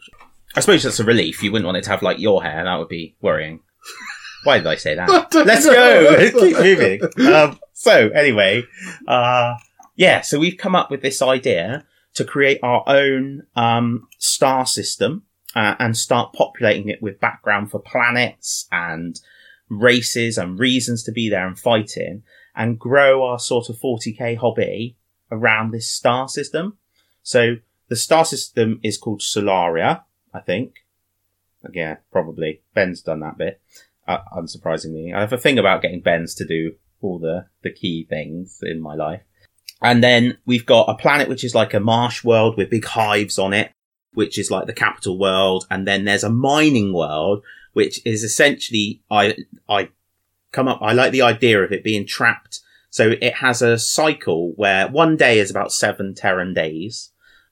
I 0.56 0.60
suppose 0.60 0.84
that's 0.84 1.00
a 1.00 1.04
relief. 1.04 1.44
You 1.44 1.51
wouldn't 1.51 1.66
want 1.66 1.78
it 1.78 1.84
to 1.86 1.90
have 1.90 2.01
like 2.01 2.19
your 2.19 2.44
hair. 2.44 2.63
That 2.63 2.78
would 2.78 2.90
be 2.90 3.16
worrying. 3.22 3.60
Why 4.44 4.57
did 4.57 4.68
I 4.68 4.75
say 4.75 4.95
that? 4.95 5.34
Let's 5.34 5.66
go. 5.66 6.31
Keep 6.40 6.57
moving. 6.57 7.34
Um, 7.34 7.60
so 7.74 8.10
anyway, 8.10 8.63
uh, 9.07 9.56
yeah. 9.96 10.22
So 10.22 10.39
we've 10.39 10.58
come 10.58 10.75
up 10.75 10.91
with 10.91 11.01
this 11.01 11.22
idea 11.22 11.86
to 12.13 12.24
create 12.24 12.60
our 12.62 12.84
own 12.86 13.44
um, 13.56 14.08
star 14.20 14.65
system 14.65 15.24
uh, 15.56 15.75
and 15.79 15.98
start 15.98 16.34
populating 16.34 16.89
it 16.89 17.01
with 17.01 17.20
background 17.20 17.72
for 17.72 17.79
planets 17.79 18.68
and 18.72 19.20
races 19.70 20.38
and 20.38 20.60
reasons 20.60 21.03
to 21.03 21.12
be 21.12 21.29
there 21.29 21.48
and 21.48 21.58
fighting, 21.58 22.24
and 22.56 22.77
grow 22.77 23.24
our 23.24 23.39
sort 23.39 23.70
of 23.70 23.77
40k 23.77 24.38
hobby 24.38 24.98
around 25.34 25.72
this 25.72 25.90
star 25.90 26.28
system. 26.30 26.78
So 27.24 27.56
the 27.90 27.96
star 27.96 28.25
system 28.25 28.80
is 28.84 28.98
called 28.98 29.22
Solaria, 29.22 30.04
I 30.34 30.40
think. 30.40 30.86
Yeah, 31.72 31.98
probably. 32.12 32.62
Ben's 32.74 33.02
done 33.02 33.22
that 33.22 33.38
bit 33.38 33.62
uh, 34.08 34.20
unsurprisingly. 34.36 35.13
I 35.13 35.22
have 35.22 35.34
a 35.34 35.38
thing 35.38 35.58
about 35.58 35.82
getting 35.82 36.02
Ben's 36.02 36.36
to 36.36 36.46
do 36.46 36.75
all 37.02 37.20
the, 37.20 37.46
the 37.62 37.72
key 37.72 38.06
things 38.10 38.60
in 38.62 38.82
my 38.82 38.96
life. 38.96 39.22
And 39.82 40.02
then 40.02 40.38
we've 40.46 40.66
got 40.66 40.90
a 40.90 40.96
planet 40.96 41.28
which 41.28 41.44
is 41.44 41.54
like 41.54 41.74
a 41.74 41.80
marsh 41.80 42.24
world 42.24 42.56
with 42.58 42.70
big 42.70 42.86
hives 42.86 43.38
on 43.38 43.54
it, 43.54 43.72
which 44.13 44.38
is 44.38 44.50
like 44.50 44.66
the 44.66 44.74
capital 44.74 45.20
world. 45.20 45.66
And 45.70 45.86
then 45.86 46.06
there's 46.06 46.24
a 46.24 46.30
mining 46.30 46.94
world, 46.94 47.44
which 47.74 48.06
is 48.06 48.24
essentially, 48.24 49.02
I, 49.12 49.36
I 49.68 49.90
come 50.52 50.70
up, 50.70 50.80
I 50.82 50.94
like 50.94 51.12
the 51.12 51.22
idea 51.22 51.62
of 51.62 51.72
it 51.74 51.84
being 51.84 52.08
trapped. 52.08 52.62
So 52.94 53.16
it 53.20 53.34
has 53.38 53.64
a 53.64 53.80
cycle 53.80 54.54
where 54.56 54.88
one 54.88 55.18
day 55.18 55.40
is 55.40 55.50
about 55.50 55.72
seven 55.72 56.14
Terran 56.14 56.54
days, 56.54 57.10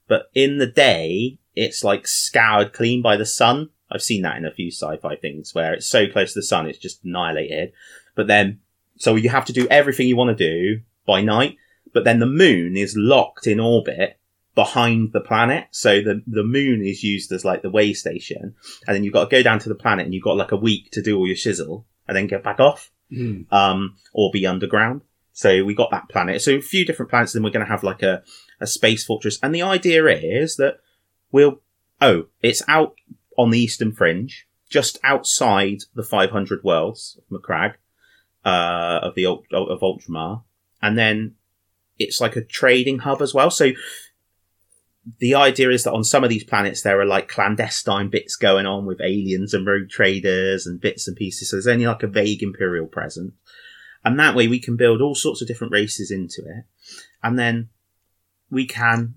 but 0.07 0.29
in 0.35 0.59
the 0.59 0.67
day, 0.67 1.39
it's 1.55 1.83
like 1.83 2.05
scoured 2.05 2.73
clean 2.73 3.01
by 3.01 3.17
the 3.17 3.25
sun. 3.25 3.71
I've 3.91 4.03
seen 4.03 4.21
that 4.21 4.37
in 4.37 4.45
a 4.45 4.51
few 4.51 4.69
sci-fi 4.69 5.15
things 5.15 5.55
where 5.55 5.73
it's 5.73 5.87
so 5.87 6.05
close 6.07 6.33
to 6.33 6.39
the 6.41 6.45
sun, 6.45 6.67
it's 6.67 6.77
just 6.77 7.03
annihilated. 7.03 7.73
But 8.13 8.27
then, 8.27 8.59
so 8.97 9.15
you 9.15 9.29
have 9.29 9.45
to 9.45 9.51
do 9.51 9.67
everything 9.71 10.07
you 10.07 10.15
want 10.15 10.37
to 10.37 10.47
do 10.47 10.81
by 11.07 11.21
night, 11.21 11.57
but 11.91 12.03
then 12.03 12.19
the 12.19 12.27
moon 12.27 12.77
is 12.77 12.95
locked 12.95 13.47
in 13.47 13.59
orbit 13.59 14.19
behind 14.53 15.11
the 15.11 15.21
planet. 15.21 15.69
So 15.71 16.03
the, 16.03 16.21
the 16.27 16.43
moon 16.43 16.85
is 16.85 17.03
used 17.03 17.31
as 17.31 17.43
like 17.43 17.63
the 17.63 17.71
way 17.71 17.93
station. 17.93 18.53
And 18.85 18.95
then 18.95 19.03
you've 19.03 19.13
got 19.13 19.31
to 19.31 19.35
go 19.35 19.41
down 19.41 19.57
to 19.57 19.69
the 19.69 19.75
planet 19.75 20.05
and 20.05 20.13
you've 20.13 20.23
got 20.23 20.37
like 20.37 20.51
a 20.51 20.55
week 20.55 20.91
to 20.91 21.01
do 21.01 21.17
all 21.17 21.25
your 21.25 21.35
shizzle 21.35 21.85
and 22.07 22.15
then 22.15 22.27
get 22.27 22.43
back 22.43 22.59
off 22.59 22.91
Hmm. 23.11 23.41
um, 23.51 23.97
or 24.13 24.29
be 24.31 24.45
underground. 24.45 25.01
So 25.41 25.63
we 25.63 25.73
got 25.73 25.89
that 25.89 26.07
planet. 26.07 26.39
So 26.43 26.51
a 26.51 26.61
few 26.61 26.85
different 26.85 27.09
planets. 27.09 27.33
Then 27.33 27.41
we're 27.41 27.49
going 27.49 27.65
to 27.65 27.71
have 27.71 27.83
like 27.83 28.03
a, 28.03 28.21
a 28.59 28.67
space 28.67 29.03
fortress. 29.03 29.39
And 29.41 29.55
the 29.55 29.63
idea 29.63 30.05
is 30.05 30.55
that 30.57 30.77
we'll, 31.31 31.61
oh, 31.99 32.27
it's 32.43 32.61
out 32.67 32.93
on 33.39 33.49
the 33.49 33.57
eastern 33.57 33.91
fringe, 33.91 34.47
just 34.69 34.99
outside 35.03 35.79
the 35.95 36.03
500 36.03 36.63
worlds 36.63 37.19
of 37.19 37.41
Macragge, 37.41 37.73
uh, 38.45 38.99
of 39.01 39.15
the, 39.15 39.25
of 39.25 39.79
Ultramar. 39.79 40.43
And 40.79 40.95
then 40.95 41.33
it's 41.97 42.21
like 42.21 42.35
a 42.35 42.43
trading 42.43 42.99
hub 42.99 43.19
as 43.19 43.33
well. 43.33 43.49
So 43.49 43.71
the 45.17 45.33
idea 45.33 45.71
is 45.71 45.85
that 45.85 45.93
on 45.93 46.03
some 46.03 46.23
of 46.23 46.29
these 46.29 46.43
planets 46.43 46.83
there 46.83 47.01
are 47.01 47.05
like 47.05 47.27
clandestine 47.27 48.09
bits 48.09 48.35
going 48.35 48.67
on 48.67 48.85
with 48.85 49.01
aliens 49.01 49.55
and 49.55 49.65
rogue 49.65 49.89
traders 49.89 50.67
and 50.67 50.79
bits 50.79 51.07
and 51.07 51.17
pieces. 51.17 51.49
So 51.49 51.55
there's 51.55 51.65
only 51.65 51.87
like 51.87 52.03
a 52.03 52.07
vague 52.07 52.43
imperial 52.43 52.85
presence. 52.85 53.33
And 54.03 54.19
that 54.19 54.35
way 54.35 54.47
we 54.47 54.59
can 54.59 54.75
build 54.77 55.01
all 55.01 55.15
sorts 55.15 55.41
of 55.41 55.47
different 55.47 55.73
races 55.73 56.11
into 56.11 56.41
it, 56.41 56.65
and 57.23 57.37
then 57.37 57.69
we 58.49 58.65
can 58.65 59.15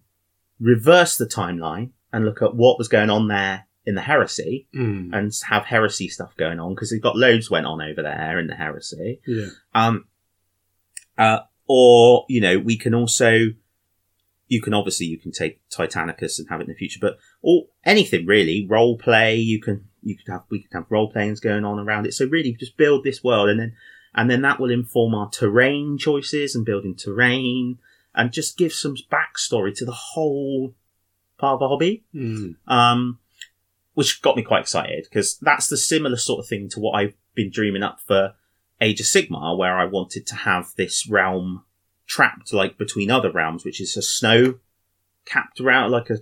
reverse 0.60 1.16
the 1.16 1.26
timeline 1.26 1.90
and 2.12 2.24
look 2.24 2.40
at 2.42 2.54
what 2.54 2.78
was 2.78 2.88
going 2.88 3.10
on 3.10 3.28
there 3.28 3.66
in 3.86 3.94
the 3.96 4.00
heresy 4.02 4.66
Mm. 4.74 5.10
and 5.12 5.32
have 5.48 5.64
heresy 5.66 6.08
stuff 6.08 6.34
going 6.36 6.58
on 6.60 6.74
because 6.74 6.90
we've 6.92 7.02
got 7.02 7.16
loads 7.16 7.50
went 7.50 7.66
on 7.66 7.82
over 7.82 8.02
there 8.02 8.38
in 8.38 8.46
the 8.46 8.54
heresy. 8.54 9.20
Yeah. 9.26 9.48
Um, 9.74 10.06
uh, 11.18 11.40
or 11.66 12.24
you 12.28 12.40
know, 12.40 12.58
we 12.58 12.76
can 12.76 12.94
also, 12.94 13.48
you 14.48 14.60
can 14.62 14.74
obviously 14.74 15.06
you 15.06 15.18
can 15.18 15.32
take 15.32 15.60
Titanicus 15.70 16.38
and 16.38 16.48
have 16.48 16.60
it 16.60 16.64
in 16.64 16.68
the 16.70 16.74
future, 16.76 16.98
but 17.00 17.18
or 17.42 17.66
anything 17.84 18.26
really, 18.26 18.66
role 18.66 18.96
play. 18.96 19.36
You 19.36 19.60
can 19.60 19.86
you 20.02 20.16
could 20.16 20.30
have 20.30 20.42
we 20.50 20.62
could 20.62 20.72
have 20.72 20.86
role 20.90 21.10
playings 21.10 21.40
going 21.40 21.64
on 21.64 21.78
around 21.78 22.06
it. 22.06 22.14
So 22.14 22.26
really, 22.26 22.52
just 22.54 22.76
build 22.76 23.04
this 23.04 23.22
world, 23.24 23.48
and 23.48 23.58
then 23.60 23.72
and 24.14 24.30
then 24.30 24.42
that 24.42 24.60
will 24.60 24.70
inform 24.70 25.14
our 25.14 25.28
terrain 25.30 25.98
choices 25.98 26.54
and 26.54 26.64
building 26.64 26.94
terrain, 26.94 27.78
and 28.14 28.32
just 28.32 28.56
give 28.56 28.72
some 28.72 28.96
backstory 29.10 29.74
to 29.76 29.84
the 29.84 29.92
whole 29.92 30.74
part 31.38 31.54
of 31.54 31.60
the 31.60 31.68
hobby 31.68 32.04
Mm. 32.14 32.56
um, 32.68 33.18
which 33.94 34.22
got 34.22 34.36
me 34.36 34.42
quite 34.42 34.62
excited 34.62 35.04
because 35.04 35.36
that's 35.38 35.68
the 35.68 35.76
similar 35.76 36.16
sort 36.16 36.40
of 36.40 36.46
thing 36.48 36.68
to 36.70 36.80
what 36.80 36.92
I've 36.92 37.14
been 37.34 37.50
dreaming 37.50 37.82
up 37.82 38.00
for 38.00 38.34
Age 38.80 39.00
of 39.00 39.06
Sigmar, 39.06 39.56
where 39.56 39.76
I 39.76 39.84
wanted 39.84 40.26
to 40.28 40.34
have 40.34 40.72
this 40.76 41.08
realm 41.08 41.64
trapped 42.06 42.52
like 42.52 42.76
between 42.76 43.10
other 43.10 43.30
realms, 43.30 43.64
which 43.64 43.80
is 43.80 43.96
a 43.96 44.02
snow 44.02 44.58
capped 45.24 45.60
realm, 45.60 45.90
like 45.90 46.10
a, 46.10 46.18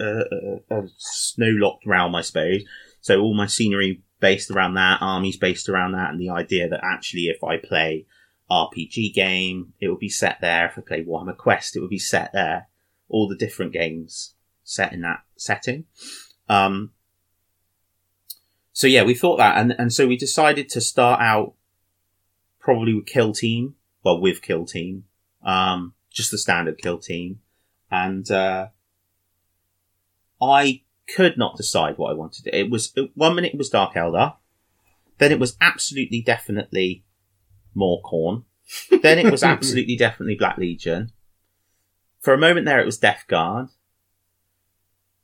a, 0.00 0.24
a, 0.70 0.78
a 0.78 0.88
snow 0.96 1.50
locked 1.50 1.84
realm, 1.86 2.14
I 2.14 2.22
suppose. 2.22 2.62
So 3.00 3.20
all 3.20 3.34
my 3.34 3.46
scenery 3.46 4.02
based 4.24 4.50
around 4.50 4.72
that, 4.72 5.02
armies 5.02 5.36
based 5.36 5.68
around 5.68 5.92
that, 5.92 6.08
and 6.08 6.18
the 6.18 6.30
idea 6.30 6.66
that 6.66 6.80
actually 6.82 7.24
if 7.24 7.44
I 7.44 7.58
play 7.58 8.06
RPG 8.50 9.12
game, 9.12 9.74
it 9.80 9.88
will 9.88 9.98
be 9.98 10.08
set 10.08 10.38
there. 10.40 10.64
If 10.64 10.78
I 10.78 10.80
play 10.80 11.04
Warhammer 11.04 11.36
Quest, 11.36 11.76
it 11.76 11.80
will 11.80 11.90
be 11.90 11.98
set 11.98 12.32
there. 12.32 12.68
All 13.10 13.28
the 13.28 13.36
different 13.36 13.74
games 13.74 14.32
set 14.62 14.94
in 14.94 15.02
that 15.02 15.24
setting. 15.36 15.84
Um, 16.48 16.92
so 18.72 18.86
yeah, 18.86 19.02
we 19.02 19.12
thought 19.12 19.36
that, 19.36 19.58
and 19.58 19.72
and 19.78 19.92
so 19.92 20.06
we 20.06 20.16
decided 20.16 20.70
to 20.70 20.80
start 20.80 21.20
out 21.20 21.52
probably 22.58 22.94
with 22.94 23.04
Kill 23.04 23.34
Team, 23.34 23.74
well 24.02 24.22
with 24.22 24.40
Kill 24.40 24.64
Team, 24.64 25.04
um, 25.44 25.92
just 26.10 26.30
the 26.30 26.38
standard 26.38 26.78
Kill 26.78 26.96
Team, 26.96 27.40
and 27.90 28.30
uh, 28.30 28.68
I 30.40 30.80
could 31.06 31.36
not 31.36 31.56
decide 31.56 31.98
what 31.98 32.10
I 32.10 32.14
wanted. 32.14 32.48
It 32.52 32.70
was 32.70 32.92
one 33.14 33.34
minute 33.34 33.54
it 33.54 33.58
was 33.58 33.68
Dark 33.68 33.94
Eldar, 33.94 34.36
then 35.18 35.32
it 35.32 35.38
was 35.38 35.56
absolutely 35.60 36.22
definitely 36.22 37.04
more 37.74 38.02
Khorne, 38.02 38.44
then 39.02 39.18
it 39.18 39.30
was 39.30 39.42
absolutely 39.44 39.96
definitely 39.96 40.36
Black 40.36 40.58
Legion. 40.58 41.12
For 42.20 42.32
a 42.32 42.38
moment 42.38 42.66
there, 42.66 42.80
it 42.80 42.86
was 42.86 42.98
Death 42.98 43.24
Guard. 43.28 43.68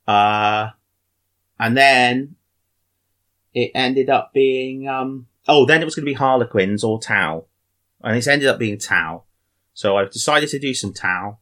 Uh, 0.07 0.71
and 1.59 1.77
then 1.77 2.37
it 3.55 3.71
ended 3.75 4.11
up 4.11 4.33
being, 4.35 4.87
um, 4.87 5.27
oh, 5.49 5.65
then 5.65 5.81
it 5.81 5.85
was 5.85 5.95
going 5.95 6.05
to 6.05 6.11
be 6.11 6.15
Harlequins 6.15 6.85
or 6.85 7.01
Tau. 7.01 7.47
And 8.03 8.17
it's 8.17 8.27
ended 8.27 8.49
up 8.49 8.59
being 8.59 8.79
Tau. 8.79 9.25
So 9.73 9.97
I've 9.97 10.11
decided 10.11 10.51
to 10.51 10.59
do 10.59 10.75
some 10.75 10.93
Tau. 10.93 11.39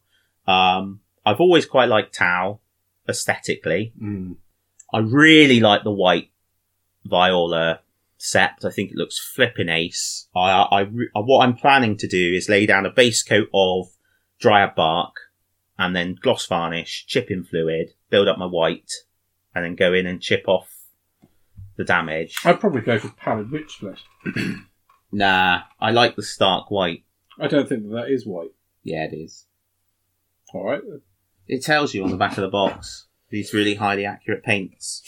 Um, 0.46 1.00
I've 1.26 1.40
always 1.40 1.66
quite 1.66 1.88
liked 1.88 2.14
Tau 2.14 2.60
aesthetically. 3.08 3.92
Mm. 4.00 4.36
I 4.92 4.98
really 4.98 5.60
like 5.60 5.84
the 5.84 5.90
white 5.90 6.30
Vior'la 7.06 7.80
sept. 8.18 8.64
I 8.64 8.70
think 8.70 8.90
it 8.90 8.96
looks 8.96 9.18
flipping 9.18 9.68
ace. 9.68 10.28
I, 10.34 10.50
I, 10.50 10.80
re- 10.82 11.10
what 11.14 11.44
I'm 11.44 11.56
planning 11.56 11.96
to 11.98 12.08
do 12.08 12.34
is 12.34 12.48
lay 12.48 12.66
down 12.66 12.86
a 12.86 12.90
base 12.90 13.22
coat 13.22 13.48
of 13.54 13.88
Dryad 14.40 14.74
bark 14.74 15.14
and 15.78 15.94
then 15.94 16.16
gloss 16.20 16.46
varnish, 16.46 17.06
chip 17.06 17.30
in 17.30 17.44
fluid, 17.44 17.94
build 18.10 18.28
up 18.28 18.38
my 18.38 18.46
white, 18.46 18.92
and 19.54 19.64
then 19.64 19.74
go 19.76 19.94
in 19.94 20.06
and 20.06 20.20
chip 20.20 20.44
off 20.46 20.68
the 21.76 21.84
damage. 21.84 22.36
I'd 22.44 22.60
probably 22.60 22.80
go 22.80 22.98
for 22.98 23.08
pallid 23.10 23.50
wych 23.50 23.70
flesh. 23.70 24.04
Nah, 25.10 25.62
I 25.80 25.90
like 25.90 26.16
the 26.16 26.22
stark 26.22 26.70
white. 26.70 27.04
I 27.40 27.46
don't 27.46 27.68
think 27.68 27.84
that, 27.84 27.94
that 27.94 28.10
is 28.10 28.26
white. 28.26 28.52
Yeah, 28.82 29.04
it 29.04 29.14
is. 29.14 29.46
All 30.52 30.64
right. 30.64 30.82
It 31.48 31.62
tells 31.64 31.94
you 31.94 32.04
on 32.04 32.10
the 32.10 32.16
back 32.16 32.36
of 32.36 32.42
the 32.42 32.48
box 32.48 33.06
these 33.30 33.52
really 33.52 33.74
highly 33.74 34.04
accurate 34.06 34.42
paints. 34.42 35.02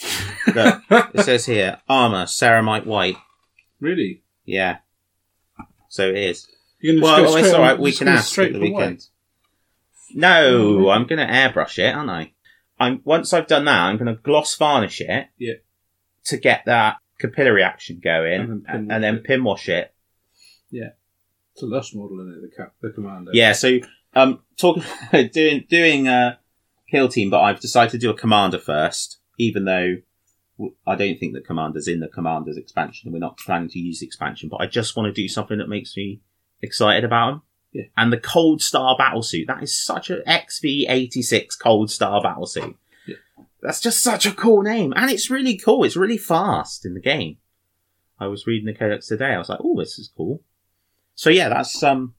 Look, 0.55 0.83
it 0.91 1.21
says 1.25 1.47
here 1.47 1.79
armor 1.89 2.25
ceramite 2.25 2.87
white. 2.87 3.17
Really? 3.81 4.23
Yeah, 4.45 4.79
so 5.89 6.09
it 6.09 6.17
is. 6.17 6.47
You're 6.81 6.95
gonna 7.01 7.05
Well, 7.05 7.23
just 7.23 7.33
go 7.35 7.39
it's 7.39 7.49
straight 7.49 7.61
all 7.61 7.71
on- 7.71 7.81
We 7.81 7.91
just 7.91 7.99
can 8.01 8.09
ask 8.09 8.29
straight 8.29 8.47
at 8.49 8.53
the 8.55 8.59
for 8.69 8.73
white? 8.73 8.81
weekend. 8.81 9.07
No, 10.15 10.91
I'm 10.91 11.07
going 11.07 11.25
to 11.25 11.33
airbrush 11.33 11.79
it, 11.79 11.95
aren't 11.95 12.11
I? 12.11 12.33
I'm 12.79 13.01
once 13.05 13.33
I've 13.33 13.47
done 13.47 13.65
that, 13.67 13.79
I'm 13.81 13.97
going 13.97 14.15
to 14.15 14.21
gloss 14.21 14.57
varnish 14.57 15.01
it. 15.01 15.29
Yeah. 15.39 15.55
To 16.25 16.37
get 16.37 16.63
that 16.67 16.97
capillary 17.21 17.63
action 17.63 18.01
going, 18.03 18.41
And 18.41 18.51
then 18.51 18.63
pin 18.65 18.91
and, 18.91 19.05
then 19.05 19.15
wash 19.15 19.21
it. 19.21 19.25
pin 19.27 19.45
wash 19.45 19.69
it. 19.69 19.95
It's 21.53 21.63
a 21.63 21.67
lush 21.67 21.95
model 21.95 22.21
in 22.21 22.29
it. 22.33 22.41
The 22.51 22.57
cap, 22.57 22.75
the 22.81 22.91
commander. 22.91 23.31
Yeah. 23.35 23.53
So, 23.53 23.79
um, 24.15 24.41
talking 24.57 24.83
doing 25.33 25.67
doing 25.69 26.09
a 26.09 26.39
kill 26.91 27.09
team, 27.09 27.31
but 27.31 27.41
I've 27.41 27.61
decided 27.61 27.93
to 27.93 27.99
do 27.99 28.11
a 28.11 28.17
commander 28.17 28.59
first, 28.59 29.21
even 29.39 29.65
though 29.65 29.97
I 30.87 30.95
don't 30.95 31.19
think 31.19 31.35
that 31.35 31.47
commander's 31.47 31.89
in 31.89 32.01
the 32.01 32.09
commander's 32.09 32.57
expansion. 32.57 33.13
We're 33.13 33.19
not 33.19 33.39
planning 33.39 33.71
to 33.71 33.79
use 33.79 34.01
the 34.01 34.07
expansion, 34.07 34.49
but 34.49 34.61
I 34.61 34.67
just 34.67 34.97
want 34.97 35.07
to 35.07 35.23
do 35.23 35.29
something 35.29 35.59
that 35.59 35.69
makes 35.69 35.97
me 35.97 36.21
excited 36.61 37.05
about 37.05 37.31
them. 37.31 37.43
Yeah. 37.73 37.85
And 37.97 38.13
the 38.13 38.19
Coldstar 38.19 38.99
battlesuit, 38.99 39.47
that 39.47 39.63
is 39.63 39.79
such 39.79 40.11
a 40.11 40.23
XV86 40.27 41.57
Coldstar 41.63 42.23
battlesuit. 42.23 42.75
Yeah. 43.07 43.17
That's 43.63 43.81
just 43.81 44.03
such 44.03 44.27
a 44.27 44.33
cool 44.33 44.63
name. 44.63 44.93
And 44.97 45.11
it's 45.11 45.31
really 45.31 45.57
cool. 45.57 45.85
It's 45.85 45.97
really 45.97 46.19
fast 46.19 46.85
in 46.85 46.95
the 46.95 47.01
game. 47.01 47.39
I 48.19 48.27
was 48.27 48.47
reading 48.47 48.67
the 48.67 48.75
codex 48.75 49.07
today. 49.07 49.33
I 49.33 49.39
was 49.39 49.49
like, 49.49 49.61
oh, 49.63 49.79
this 49.79 49.99
is 49.99 50.11
cool. 50.15 50.43
So 51.15 51.31
yeah, 51.31 51.49
that's, 51.49 51.83
um, 51.83 52.15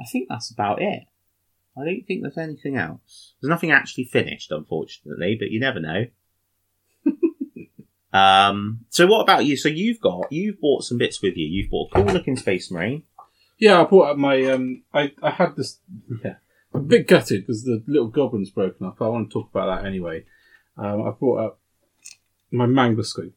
I 0.00 0.04
think 0.04 0.28
that's 0.28 0.50
about 0.50 0.82
it. 0.82 1.04
I 1.76 1.84
don't 1.84 2.02
think 2.06 2.22
there's 2.22 2.38
anything 2.38 2.76
else. 2.76 3.34
There's 3.40 3.48
nothing 3.48 3.70
actually 3.70 4.04
finished, 4.04 4.50
unfortunately, 4.50 5.36
but 5.38 5.50
you 5.50 5.60
never 5.60 5.80
know. 5.80 6.06
um, 8.12 8.80
so 8.90 9.06
what 9.06 9.22
about 9.22 9.46
you? 9.46 9.56
So 9.56 9.68
you've 9.68 10.00
got, 10.00 10.30
you've 10.30 10.60
bought 10.60 10.84
some 10.84 10.98
bits 10.98 11.22
with 11.22 11.36
you. 11.36 11.46
You've 11.46 11.70
bought 11.70 11.90
a 11.92 11.94
cool 11.94 12.12
looking 12.12 12.36
Space 12.36 12.70
Marine. 12.70 13.04
Yeah, 13.58 13.80
I 13.80 13.84
brought 13.84 14.10
up 14.10 14.16
my. 14.16 14.42
Um, 14.46 14.82
I 14.92 15.12
I 15.22 15.30
had 15.30 15.54
this. 15.54 15.78
Yeah, 16.24 16.34
I'm 16.74 16.80
a 16.80 16.84
bit 16.84 17.06
gutted 17.06 17.46
because 17.46 17.62
the 17.62 17.80
little 17.86 18.08
goblin's 18.08 18.50
broken 18.50 18.86
up. 18.86 19.00
I 19.00 19.06
want 19.06 19.30
to 19.30 19.32
talk 19.32 19.50
about 19.50 19.66
that 19.66 19.86
anyway. 19.86 20.24
Um, 20.76 21.02
I 21.06 21.10
brought 21.10 21.46
up 21.46 21.60
my 22.50 22.66
Mangler 22.66 23.06
Squig, 23.06 23.34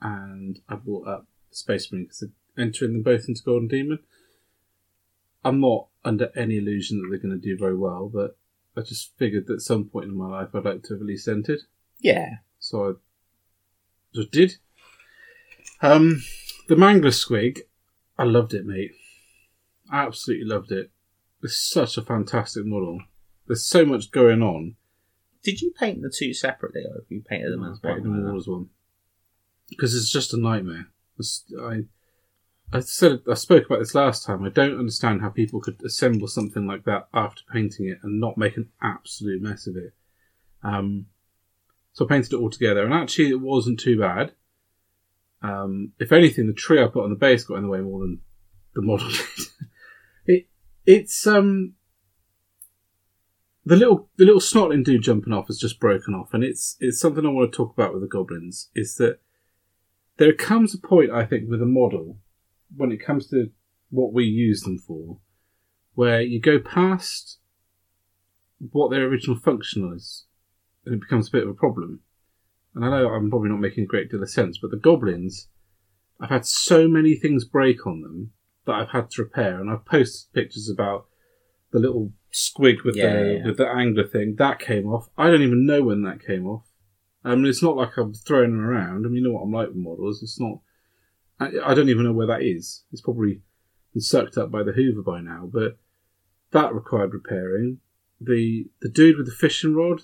and 0.00 0.58
I 0.66 0.76
brought 0.76 1.06
up 1.06 1.26
Space 1.50 1.92
Marine 1.92 2.06
because 2.06 2.20
they're 2.20 2.64
entering 2.64 2.94
them 2.94 3.02
both 3.02 3.28
into 3.28 3.42
Golden 3.42 3.68
Demon. 3.68 3.98
I'm 5.44 5.60
not 5.60 5.88
under 6.04 6.30
any 6.36 6.58
illusion 6.58 7.00
that 7.00 7.08
they're 7.10 7.18
going 7.18 7.38
to 7.40 7.46
do 7.46 7.56
very 7.58 7.76
well, 7.76 8.10
but 8.12 8.36
I 8.76 8.82
just 8.82 9.16
figured 9.16 9.46
that 9.46 9.54
at 9.54 9.60
some 9.60 9.84
point 9.86 10.06
in 10.06 10.16
my 10.16 10.28
life 10.28 10.48
I'd 10.54 10.64
like 10.64 10.82
to 10.84 10.94
have 10.94 11.00
at 11.00 11.06
least 11.06 11.28
entered. 11.28 11.60
Yeah. 12.00 12.36
So 12.58 12.90
I 12.90 12.92
just 14.14 14.30
did. 14.30 14.56
Um, 15.82 16.22
the 16.68 16.74
Mangler 16.74 17.06
Squig, 17.12 17.60
I 18.18 18.24
loved 18.24 18.54
it, 18.54 18.66
mate. 18.66 18.92
I 19.90 20.04
absolutely 20.04 20.46
loved 20.46 20.72
it. 20.72 20.90
It's 21.42 21.56
such 21.70 21.96
a 21.96 22.02
fantastic 22.02 22.66
model. 22.66 23.00
There's 23.46 23.64
so 23.66 23.84
much 23.84 24.10
going 24.10 24.42
on. 24.42 24.76
Did 25.42 25.62
you 25.62 25.72
paint 25.72 26.02
the 26.02 26.12
two 26.14 26.34
separately, 26.34 26.82
or 26.82 26.96
have 26.96 27.04
you 27.08 27.22
painted 27.22 27.52
them 27.52 27.64
as 27.64 27.80
I 27.82 27.88
painted 27.88 28.04
them 28.04 28.22
one? 28.22 28.30
all 28.30 28.38
as 28.38 28.46
one 28.46 28.68
because 29.70 29.94
it's 29.96 30.10
just 30.12 30.34
a 30.34 30.36
nightmare. 30.36 30.88
It's- 31.18 31.44
I, 31.58 31.84
I 32.72 32.80
said 32.80 33.20
I 33.28 33.34
spoke 33.34 33.66
about 33.66 33.80
this 33.80 33.94
last 33.94 34.24
time. 34.24 34.44
I 34.44 34.48
don't 34.48 34.78
understand 34.78 35.22
how 35.22 35.30
people 35.30 35.60
could 35.60 35.82
assemble 35.84 36.28
something 36.28 36.66
like 36.66 36.84
that 36.84 37.08
after 37.12 37.42
painting 37.52 37.88
it 37.88 37.98
and 38.02 38.20
not 38.20 38.38
make 38.38 38.56
an 38.56 38.68
absolute 38.80 39.42
mess 39.42 39.66
of 39.66 39.76
it. 39.76 39.92
Um, 40.62 41.06
so 41.92 42.04
I 42.04 42.08
painted 42.08 42.32
it 42.32 42.36
all 42.36 42.50
together, 42.50 42.84
and 42.84 42.94
actually 42.94 43.30
it 43.30 43.40
wasn't 43.40 43.80
too 43.80 43.98
bad. 43.98 44.32
Um, 45.42 45.92
if 45.98 46.12
anything, 46.12 46.46
the 46.46 46.52
tree 46.52 46.80
I 46.80 46.86
put 46.86 47.02
on 47.02 47.10
the 47.10 47.16
base 47.16 47.44
got 47.44 47.56
in 47.56 47.62
the 47.62 47.68
way 47.68 47.80
more 47.80 48.00
than 48.00 48.20
the 48.74 48.82
model 48.82 49.08
did. 49.36 49.46
it 50.26 50.48
it's 50.86 51.26
um 51.26 51.74
the 53.64 53.76
little 53.76 54.08
the 54.16 54.24
little 54.24 54.40
snotling 54.40 54.84
dude 54.84 55.02
jumping 55.02 55.32
off 55.32 55.48
has 55.48 55.58
just 55.58 55.80
broken 55.80 56.14
off, 56.14 56.32
and 56.32 56.44
it's 56.44 56.76
it's 56.78 57.00
something 57.00 57.26
I 57.26 57.30
want 57.30 57.50
to 57.50 57.56
talk 57.56 57.72
about 57.72 57.92
with 57.92 58.02
the 58.02 58.08
goblins. 58.08 58.68
Is 58.76 58.94
that 58.96 59.18
there 60.18 60.32
comes 60.32 60.72
a 60.72 60.78
point 60.78 61.10
I 61.10 61.24
think 61.24 61.48
with 61.48 61.62
a 61.62 61.66
model 61.66 62.18
when 62.76 62.92
it 62.92 63.04
comes 63.04 63.28
to 63.28 63.50
what 63.90 64.12
we 64.12 64.24
use 64.24 64.62
them 64.62 64.78
for, 64.78 65.18
where 65.94 66.20
you 66.20 66.40
go 66.40 66.58
past 66.58 67.38
what 68.58 68.90
their 68.90 69.04
original 69.06 69.36
function 69.38 69.92
is, 69.94 70.26
and 70.84 70.94
it 70.94 71.00
becomes 71.00 71.28
a 71.28 71.32
bit 71.32 71.44
of 71.44 71.48
a 71.48 71.54
problem. 71.54 72.00
And 72.74 72.84
I 72.84 72.90
know 72.90 73.08
I'm 73.08 73.30
probably 73.30 73.48
not 73.48 73.60
making 73.60 73.84
a 73.84 73.88
great 73.88 74.10
deal 74.10 74.22
of 74.22 74.30
sense, 74.30 74.58
but 74.58 74.70
the 74.70 74.76
goblins, 74.76 75.48
I've 76.20 76.28
had 76.30 76.46
so 76.46 76.86
many 76.86 77.16
things 77.16 77.44
break 77.44 77.86
on 77.86 78.02
them 78.02 78.32
that 78.66 78.74
I've 78.74 78.90
had 78.90 79.10
to 79.12 79.22
repair, 79.22 79.60
and 79.60 79.70
I've 79.70 79.84
posted 79.86 80.32
pictures 80.32 80.70
about 80.70 81.06
the 81.72 81.78
little 81.78 82.12
squig 82.32 82.84
with 82.84 82.96
Yeah, 82.96 83.12
the 83.12 83.32
yeah. 83.38 83.46
with 83.46 83.56
the 83.56 83.68
angler 83.68 84.06
thing 84.06 84.36
that 84.38 84.58
came 84.58 84.86
off. 84.86 85.08
I 85.16 85.30
don't 85.30 85.42
even 85.42 85.66
know 85.66 85.82
when 85.82 86.02
that 86.02 86.24
came 86.24 86.46
off. 86.46 86.64
I 87.24 87.34
mean, 87.34 87.46
it's 87.46 87.62
not 87.62 87.76
like 87.76 87.96
I'm 87.96 88.14
throwing 88.14 88.52
them 88.52 88.64
around. 88.64 89.04
I 89.04 89.08
mean, 89.08 89.16
you 89.16 89.28
know 89.28 89.34
what 89.34 89.42
I'm 89.42 89.52
like 89.52 89.68
with 89.68 89.76
models. 89.76 90.22
It's 90.22 90.40
not. 90.40 90.60
I, 91.40 91.50
I 91.64 91.74
don't 91.74 91.88
even 91.88 92.04
know 92.04 92.12
where 92.12 92.26
that 92.26 92.42
is. 92.42 92.84
It's 92.92 93.00
probably 93.00 93.40
been 93.92 94.02
sucked 94.02 94.36
up 94.36 94.50
by 94.50 94.62
the 94.62 94.72
Hoover 94.72 95.02
by 95.02 95.20
now. 95.20 95.48
But 95.52 95.78
that 96.52 96.74
required 96.74 97.14
repairing. 97.14 97.78
The 98.20 98.66
the 98.82 98.88
dude 98.90 99.16
with 99.16 99.26
the 99.26 99.32
fishing 99.32 99.74
rod, 99.74 100.02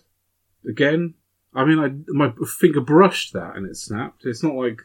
again. 0.69 1.15
I 1.55 1.65
mean, 1.65 1.79
I 1.79 1.91
my 2.13 2.33
finger 2.47 2.81
brushed 2.81 3.33
that 3.35 3.57
and 3.57 3.67
it 3.67 3.77
snapped. 3.77 4.25
It's 4.25 4.43
not 4.43 4.55
like. 4.55 4.83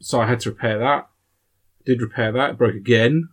So 0.00 0.20
I 0.20 0.26
had 0.26 0.40
to 0.40 0.50
repair 0.50 0.78
that. 0.78 1.08
Did 1.86 2.02
repair 2.02 2.32
that. 2.32 2.50
It 2.50 2.58
broke 2.58 2.74
again. 2.74 3.30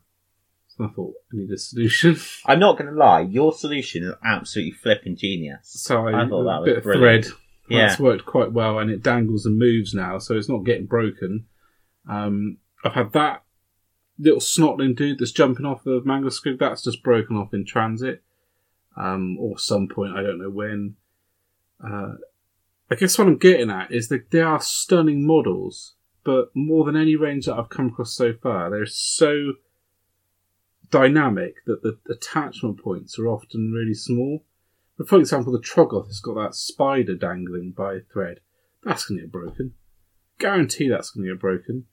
So 0.67 0.85
I 0.85 0.87
thought 0.87 1.13
I 1.33 1.37
need 1.37 1.51
a 1.51 1.57
solution. 1.57 2.17
I'm 2.45 2.59
not 2.59 2.77
going 2.77 2.89
to 2.89 2.97
lie, 2.97 3.21
your 3.21 3.51
solution 3.51 4.03
is 4.03 4.13
absolutely 4.23 4.71
flipping 4.71 5.17
genius. 5.17 5.59
So 5.63 6.07
I, 6.07 6.23
I 6.23 6.27
thought 6.29 6.43
that 6.43 6.49
a 6.49 6.59
was 6.61 6.65
bit 6.65 6.77
of 6.77 6.83
thread. 6.83 7.25
Yeah. 7.69 7.87
That's 7.87 7.99
worked 7.99 8.25
quite 8.25 8.51
well, 8.51 8.79
and 8.79 8.89
it 8.89 9.03
dangles 9.03 9.45
and 9.45 9.57
moves 9.57 9.93
now, 9.93 10.17
so 10.17 10.35
it's 10.35 10.49
not 10.49 10.65
getting 10.65 10.85
broken. 10.85 11.45
Um, 12.07 12.57
I've 12.83 12.93
had 12.93 13.13
that 13.13 13.43
little 14.17 14.39
snotling 14.39 14.95
dude 14.95 15.19
that's 15.19 15.31
jumping 15.31 15.65
off 15.65 15.83
Mangler 15.83 16.31
Squig. 16.31 16.59
That's 16.59 16.83
just 16.83 17.03
broken 17.03 17.35
off 17.35 17.53
in 17.53 17.65
transit, 17.65 18.21
um, 18.95 19.37
or 19.39 19.57
some 19.57 19.87
point. 19.87 20.15
I 20.15 20.21
don't 20.21 20.41
know 20.41 20.49
when. 20.49 20.95
Uh, 21.83 22.13
I 22.89 22.95
guess 22.95 23.17
what 23.17 23.27
I'm 23.27 23.37
getting 23.37 23.71
at 23.71 23.91
is 23.91 24.09
that 24.09 24.31
they 24.31 24.41
are 24.41 24.61
stunning 24.61 25.25
models, 25.25 25.95
but 26.23 26.49
more 26.53 26.83
than 26.83 26.97
any 26.97 27.15
range 27.15 27.45
that 27.45 27.55
I've 27.55 27.69
come 27.69 27.87
across 27.87 28.13
so 28.13 28.33
far, 28.33 28.69
they're 28.69 28.85
so 28.85 29.53
dynamic 30.89 31.55
that 31.65 31.83
the 31.83 31.97
attachment 32.11 32.83
points 32.83 33.17
are 33.17 33.27
often 33.27 33.71
really 33.71 33.93
small. 33.93 34.43
But 34.97 35.07
for 35.07 35.17
example, 35.17 35.53
the 35.53 35.59
Troggoth 35.59 36.07
has 36.07 36.19
got 36.19 36.35
that 36.35 36.53
spider 36.53 37.15
dangling 37.15 37.71
by 37.71 37.93
a 37.93 37.99
thread. 38.01 38.41
That's 38.83 39.05
going 39.05 39.19
to 39.19 39.23
get 39.23 39.31
broken. 39.31 39.73
Guarantee 40.41 40.89
that's 40.89 41.11
going 41.11 41.25
to 41.25 41.33
get 41.33 41.39
broken. 41.39 41.85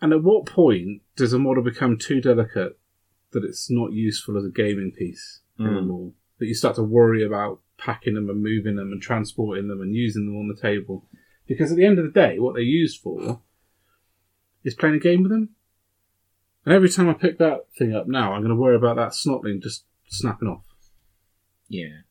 And 0.00 0.12
at 0.12 0.22
what 0.22 0.46
point 0.46 1.02
does 1.16 1.32
a 1.32 1.38
model 1.38 1.62
become 1.62 1.96
too 1.98 2.20
delicate 2.20 2.78
that 3.32 3.44
it's 3.44 3.70
not 3.70 3.92
useful 3.92 4.36
as 4.36 4.44
a 4.44 4.50
gaming 4.50 4.92
piece 4.92 5.40
Mm. 5.58 5.66
anymore? 5.78 6.12
That 6.38 6.46
you 6.46 6.54
start 6.54 6.76
to 6.76 6.82
worry 6.82 7.24
about 7.24 7.60
packing 7.78 8.14
them 8.14 8.28
and 8.30 8.42
moving 8.42 8.76
them 8.76 8.92
and 8.92 9.02
transporting 9.02 9.68
them 9.68 9.80
and 9.80 9.94
using 9.94 10.26
them 10.26 10.36
on 10.36 10.48
the 10.48 10.60
table? 10.60 11.04
Because 11.46 11.70
at 11.70 11.76
the 11.76 11.84
end 11.84 11.98
of 11.98 12.04
the 12.04 12.10
day, 12.10 12.38
what 12.38 12.54
they're 12.54 12.62
used 12.62 13.00
for 13.00 13.40
is 14.62 14.74
playing 14.74 14.96
a 14.96 15.00
game 15.00 15.22
with 15.22 15.32
them. 15.32 15.50
And 16.64 16.74
every 16.74 16.88
time 16.90 17.08
I 17.08 17.14
pick 17.14 17.38
that 17.38 17.72
thing 17.76 17.94
up 17.94 18.06
now, 18.06 18.34
I'm 18.34 18.42
going 18.42 18.50
to 18.50 18.60
worry 18.60 18.76
about 18.76 18.96
that 18.96 19.12
snotling 19.12 19.62
just 19.62 19.84
snapping 20.08 20.48
off. 20.48 20.64
Yeah. 21.68 22.02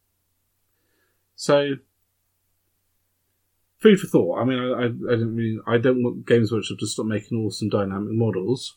So, 1.36 1.76
food 3.80 4.00
for 4.00 4.08
thought. 4.08 4.40
I 4.40 4.44
mean, 4.46 4.60
I, 4.60 4.72
I, 4.72 4.86
I 4.86 5.16
don't 5.18 5.36
really, 5.36 5.60
I 5.68 5.78
don't 5.78 6.04
want 6.04 6.26
Games 6.28 6.52
Workshop 6.52 6.78
to 6.80 6.88
stop 6.88 7.06
making 7.06 7.38
awesome 7.38 7.70
dynamic 7.70 8.14
models. 8.14 8.76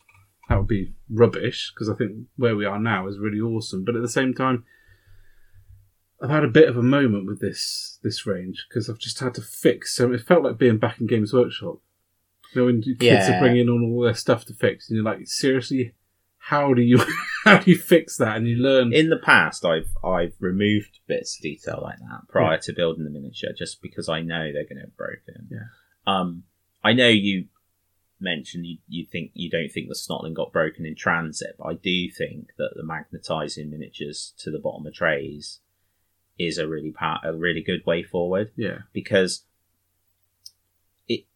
That 0.49 0.59
would 0.59 0.67
be 0.69 0.93
rubbish 1.09 1.73
because 1.75 1.89
I 1.89 1.95
think 1.95 2.27
where 2.37 2.57
we 2.57 2.65
are 2.65 2.79
now 2.79 3.07
is 3.09 3.19
really 3.19 3.41
awesome. 3.41 3.85
But 3.85 3.95
at 3.97 4.03
the 4.03 4.09
same 4.09 4.35
time, 4.35 4.65
I've 6.23 6.31
had 6.31 6.45
a 6.45 6.49
bit 6.49 6.69
of 6.69 6.77
a 6.77 6.83
moment 6.83 7.27
with 7.27 7.41
this 7.41 7.99
this 8.03 8.27
range 8.27 8.67
because 8.69 8.89
I've 8.91 8.99
just 8.99 9.21
had 9.21 9.35
to 9.35 9.43
fix. 9.43 9.95
So 9.95 10.13
it 10.13 10.21
felt 10.23 10.43
like 10.45 10.59
being 10.59 10.79
back 10.79 11.01
in 11.01 11.07
Games 11.07 11.33
Workshop. 11.33 11.77
You 12.55 12.61
know, 12.61 12.67
when 12.67 12.83
kids 12.83 12.99
Yeah. 13.01 13.37
are 13.37 13.39
bringing 13.41 13.69
on 13.69 13.83
all 13.85 14.03
their 14.03 14.15
stuff 14.15 14.45
to 14.47 14.55
fix, 14.55 14.89
and 14.91 14.97
you're 14.97 15.05
like, 15.05 15.21
seriously, 15.25 15.95
how 16.41 16.75
do 16.75 16.83
you 16.83 17.01
how 17.45 17.59
do 17.59 17.71
you 17.71 17.79
fix 17.79 18.17
that? 18.17 18.37
And 18.37 18.49
you 18.49 18.57
learn. 18.57 18.93
In 18.93 19.11
the 19.11 19.19
past, 19.19 19.65
I've 19.65 19.95
I've 20.05 20.35
removed 20.41 21.01
bits 21.07 21.37
of 21.37 21.43
detail 21.43 21.81
like 21.83 21.99
that 21.99 22.29
prior 22.29 22.59
to 22.59 22.73
building 22.73 23.05
the 23.05 23.11
miniature, 23.11 23.51
just 23.57 23.81
because 23.83 24.09
I 24.09 24.23
know 24.23 24.53
they're 24.53 24.65
going 24.65 24.77
to 24.77 24.87
have 24.87 24.97
broken. 24.97 25.49
Yeah. 25.51 25.69
Um, 26.07 26.45
I 26.83 26.93
know 26.93 27.09
you 27.09 27.47
mentioned 28.19 28.67
you, 28.67 28.79
you 28.89 29.07
think 29.07 29.31
you 29.35 29.51
don't 29.51 29.71
think 29.71 29.89
the 29.89 29.95
snotling 29.95 30.35
got 30.35 30.53
broken 30.53 30.85
in 30.85 30.95
transit, 30.95 31.57
but 31.59 31.67
I 31.67 31.75
do 31.75 32.11
think 32.11 32.49
that 32.59 32.73
the 32.75 32.85
magnetizing 32.85 33.71
miniatures 33.71 34.35
to 34.39 34.51
the 34.51 34.59
bottom 34.59 34.87
of 34.87 34.95
trays 34.95 35.61
is 36.39 36.59
a 36.59 36.67
really 36.67 36.91
pa- 36.91 37.21
a 37.23 37.35
really 37.35 37.63
good 37.63 37.85
way 37.85 38.03
forward 38.03 38.51
yeah, 38.57 38.79
because 38.95 39.45
it 41.07 41.27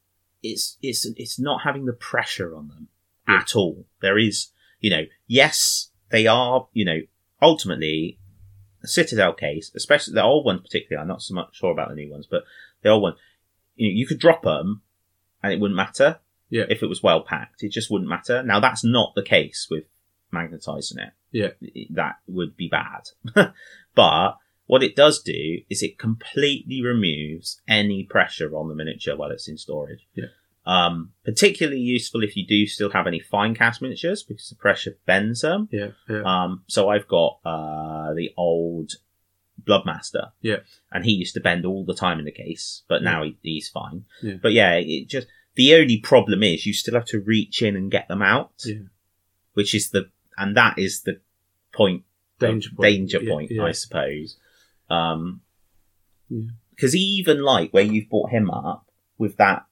it's 0.43 0.79
it's 0.83 1.07
it's 1.17 1.39
not 1.39 1.63
having 1.63 1.85
the 1.85 1.93
pressure 1.93 2.57
on 2.57 2.69
them 2.69 2.89
at 3.27 3.55
all. 3.55 3.87
There 4.01 4.19
is, 4.19 4.49
you 4.85 4.91
know, 4.91 5.05
yes, 5.27 5.89
they 6.11 6.27
are, 6.27 6.69
you 6.75 6.85
know, 6.85 6.99
ultimately 7.41 8.19
a 8.83 8.87
Citadel 8.87 9.33
case, 9.33 9.73
especially 9.75 10.13
the 10.13 10.23
old 10.23 10.45
ones 10.45 10.61
particularly. 10.61 11.01
I'm 11.01 11.09
not 11.09 11.23
so 11.23 11.33
much 11.33 11.57
sure 11.57 11.73
about 11.73 11.89
the 11.89 11.95
new 11.95 12.11
ones, 12.11 12.29
but 12.31 12.45
the 12.83 12.91
old 12.91 13.03
one, 13.03 13.15
you 13.77 13.89
know, 13.89 13.95
you 13.97 14.07
could 14.07 14.19
drop 14.19 14.43
them 14.43 14.83
and 15.43 15.55
it 15.55 15.59
wouldn't 15.59 15.75
matter. 15.75 16.19
Yeah. 16.51 16.65
If 16.69 16.83
it 16.83 16.89
was 16.91 17.03
well 17.03 17.23
packed, 17.23 17.63
it 17.63 17.73
just 17.73 17.91
wouldn't 17.91 18.11
matter. 18.11 18.43
Now 18.43 18.61
that's 18.61 18.85
not 18.85 19.15
the 19.15 19.23
case 19.23 19.69
with 19.71 19.85
magnetizing 20.31 20.99
it. 20.99 21.15
Yeah. 21.33 21.87
That 21.95 22.17
would 22.27 22.55
be 22.55 22.69
bad. 22.69 23.09
but 23.95 24.37
what 24.67 24.83
it 24.83 24.95
does 24.95 25.23
do 25.23 25.61
is 25.71 25.83
it 25.83 25.99
completely 25.99 26.83
removes 26.83 27.63
any 27.67 28.05
pressure 28.05 28.55
on 28.55 28.69
the 28.69 28.75
miniature 28.75 29.17
while 29.17 29.31
it's 29.31 29.49
in 29.49 29.57
storage. 29.57 30.07
Yeah. 30.13 30.27
Um, 30.67 31.13
particularly 31.25 31.81
useful 31.81 32.23
if 32.25 32.37
you 32.37 32.47
do 32.47 32.67
still 32.67 32.91
have 32.91 33.07
any 33.07 33.21
fine 33.21 33.55
cast 33.55 33.83
miniatures 33.83 34.23
because 34.23 34.49
the 34.49 34.55
pressure 34.57 34.97
bends 35.05 35.43
them. 35.43 35.69
yeah, 35.71 35.89
yeah. 36.09 36.23
Um, 36.25 36.65
so 36.69 36.89
I've 36.89 37.07
got 37.07 37.39
uh, 37.45 38.15
the 38.15 38.31
old 38.37 38.93
Bloodmaster. 39.63 40.31
Yeah. 40.41 40.59
And 40.91 41.05
he 41.05 41.13
used 41.13 41.35
to 41.35 41.41
bend 41.41 41.65
all 41.67 41.85
the 41.85 41.95
time 41.95 42.19
in 42.19 42.25
the 42.25 42.33
case, 42.33 42.83
but 42.89 43.03
now 43.03 43.23
he, 43.25 43.37
he's 43.43 43.69
fine. 43.69 44.05
Yeah. 44.23 44.35
But 44.43 44.53
yeah, 44.53 44.75
it 44.75 45.09
just 45.09 45.27
the 45.55 45.75
only 45.75 45.99
problem 45.99 46.43
is 46.43 46.67
you 46.67 46.73
still 46.73 46.95
have 46.95 47.05
to 47.07 47.21
reach 47.21 47.63
in 47.63 47.77
and 47.77 47.91
get 47.91 48.09
them 48.09 48.23
out. 48.23 48.53
Yeah. 48.65 48.77
Which 49.53 49.75
is 49.75 49.91
the 49.91 50.11
and 50.37 50.57
that 50.57 50.79
is 50.79 51.03
the 51.03 51.21
point 51.73 52.05
Danger 52.41 52.71
point. 52.71 52.83
danger 52.83 53.21
point, 53.21 53.51
yeah. 53.51 53.65
I 53.65 53.73
suppose. 53.73 54.37
Um 54.91 55.43
Yeah. 56.29 56.51
because 56.71 56.97
even 56.97 57.43
like 57.43 57.71
where 57.73 57.85
you've 57.85 58.09
brought 58.11 58.31
him 58.31 58.51
up 58.51 58.87
with 59.19 59.37
that 59.37 59.67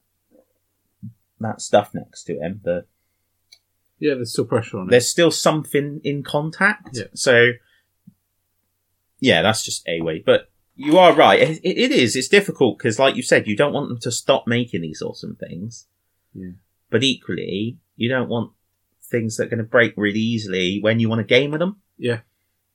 that 1.43 1.61
stuff 1.61 1.91
next 1.95 2.25
to 2.25 2.39
him, 2.39 2.61
the 2.65 2.87
Yeah, 3.99 4.15
there's 4.15 4.33
still 4.33 4.45
pressure 4.47 4.79
on 4.79 4.89
it. 4.89 4.91
there's 4.91 5.09
still 5.09 5.31
something 5.31 6.01
in 6.05 6.23
contact. 6.23 6.91
Yeah. 6.97 7.05
So, 7.15 7.53
yeah, 9.21 9.43
that's 9.43 9.65
just 9.65 9.87
a 9.89 10.01
way. 10.01 10.23
But 10.25 10.51
you 10.75 10.99
are 10.99 11.15
right. 11.15 11.41
It, 11.41 11.61
it 11.63 11.79
it 11.79 11.93
is. 11.93 12.17
It's 12.17 12.29
difficult 12.29 12.79
because, 12.79 12.99
like 12.99 13.15
you 13.17 13.23
said, 13.23 13.47
you 13.47 13.57
don't 13.57 13.73
want 13.73 13.89
them 13.89 14.01
to 14.01 14.11
stop 14.11 14.47
making 14.47 14.83
these 14.83 15.03
awesome 15.03 15.37
things. 15.37 15.87
Yeah. 16.35 16.53
But 16.91 17.03
equally, 17.03 17.79
you 17.97 18.09
don't 18.09 18.29
want 18.29 18.53
things 19.05 19.37
that 19.37 19.45
are 19.45 19.51
going 19.51 19.59
to 19.59 19.65
break 19.65 19.95
really 19.97 20.21
easily 20.21 20.79
when 20.81 20.99
you 20.99 21.09
want 21.09 21.21
to 21.21 21.25
game 21.25 21.51
with 21.51 21.61
them. 21.61 21.77
Yeah. 21.99 22.21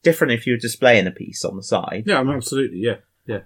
Different 0.03 0.33
if 0.33 0.45
you're 0.45 0.57
displaying 0.57 1.07
a 1.07 1.11
piece 1.11 1.43
on 1.43 1.55
the 1.57 1.63
side. 1.63 2.03
Yeah, 2.05 2.19
I'm 2.19 2.29
absolutely, 2.29 2.77
yeah, 2.77 2.97
yeah. 3.25 3.41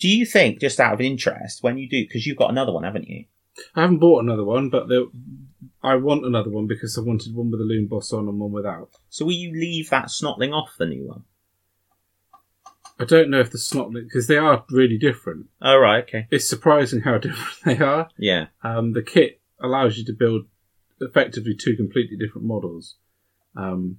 Do 0.00 0.08
you 0.08 0.24
think, 0.24 0.60
just 0.60 0.80
out 0.80 0.94
of 0.94 1.00
interest, 1.00 1.62
when 1.62 1.76
you 1.76 1.88
do, 1.88 2.02
because 2.02 2.26
you've 2.26 2.38
got 2.38 2.50
another 2.50 2.72
one, 2.72 2.84
haven't 2.84 3.06
you? 3.08 3.26
I 3.74 3.82
haven't 3.82 3.98
bought 3.98 4.22
another 4.22 4.44
one, 4.44 4.68
but 4.70 4.88
there, 4.88 5.02
I 5.82 5.96
want 5.96 6.24
another 6.24 6.50
one 6.50 6.66
because 6.66 6.96
I 6.98 7.02
wanted 7.02 7.34
one 7.34 7.50
with 7.50 7.60
a 7.60 7.64
loon 7.64 7.86
boss 7.86 8.12
on 8.12 8.28
and 8.28 8.38
one 8.38 8.52
without. 8.52 8.90
So 9.10 9.24
will 9.24 9.32
you 9.32 9.52
leave 9.52 9.90
that 9.90 10.06
snotling 10.06 10.52
off 10.52 10.76
the 10.78 10.86
new 10.86 11.06
one? 11.08 11.24
I 13.00 13.04
don't 13.04 13.30
know 13.30 13.38
if 13.40 13.50
the 13.52 13.58
snot 13.58 13.92
because 13.92 14.26
they 14.26 14.36
are 14.38 14.64
really 14.70 14.98
different. 14.98 15.46
Oh 15.62 15.78
right, 15.78 16.02
okay, 16.02 16.26
It's 16.30 16.48
surprising 16.48 17.00
how 17.02 17.18
different 17.18 17.54
they 17.64 17.84
are. 17.84 18.08
yeah. 18.18 18.46
Um, 18.62 18.92
the 18.92 19.02
kit 19.02 19.40
allows 19.60 19.96
you 19.98 20.04
to 20.06 20.12
build 20.12 20.46
effectively 21.00 21.54
two 21.54 21.76
completely 21.76 22.16
different 22.16 22.46
models, 22.48 22.96
um, 23.56 23.98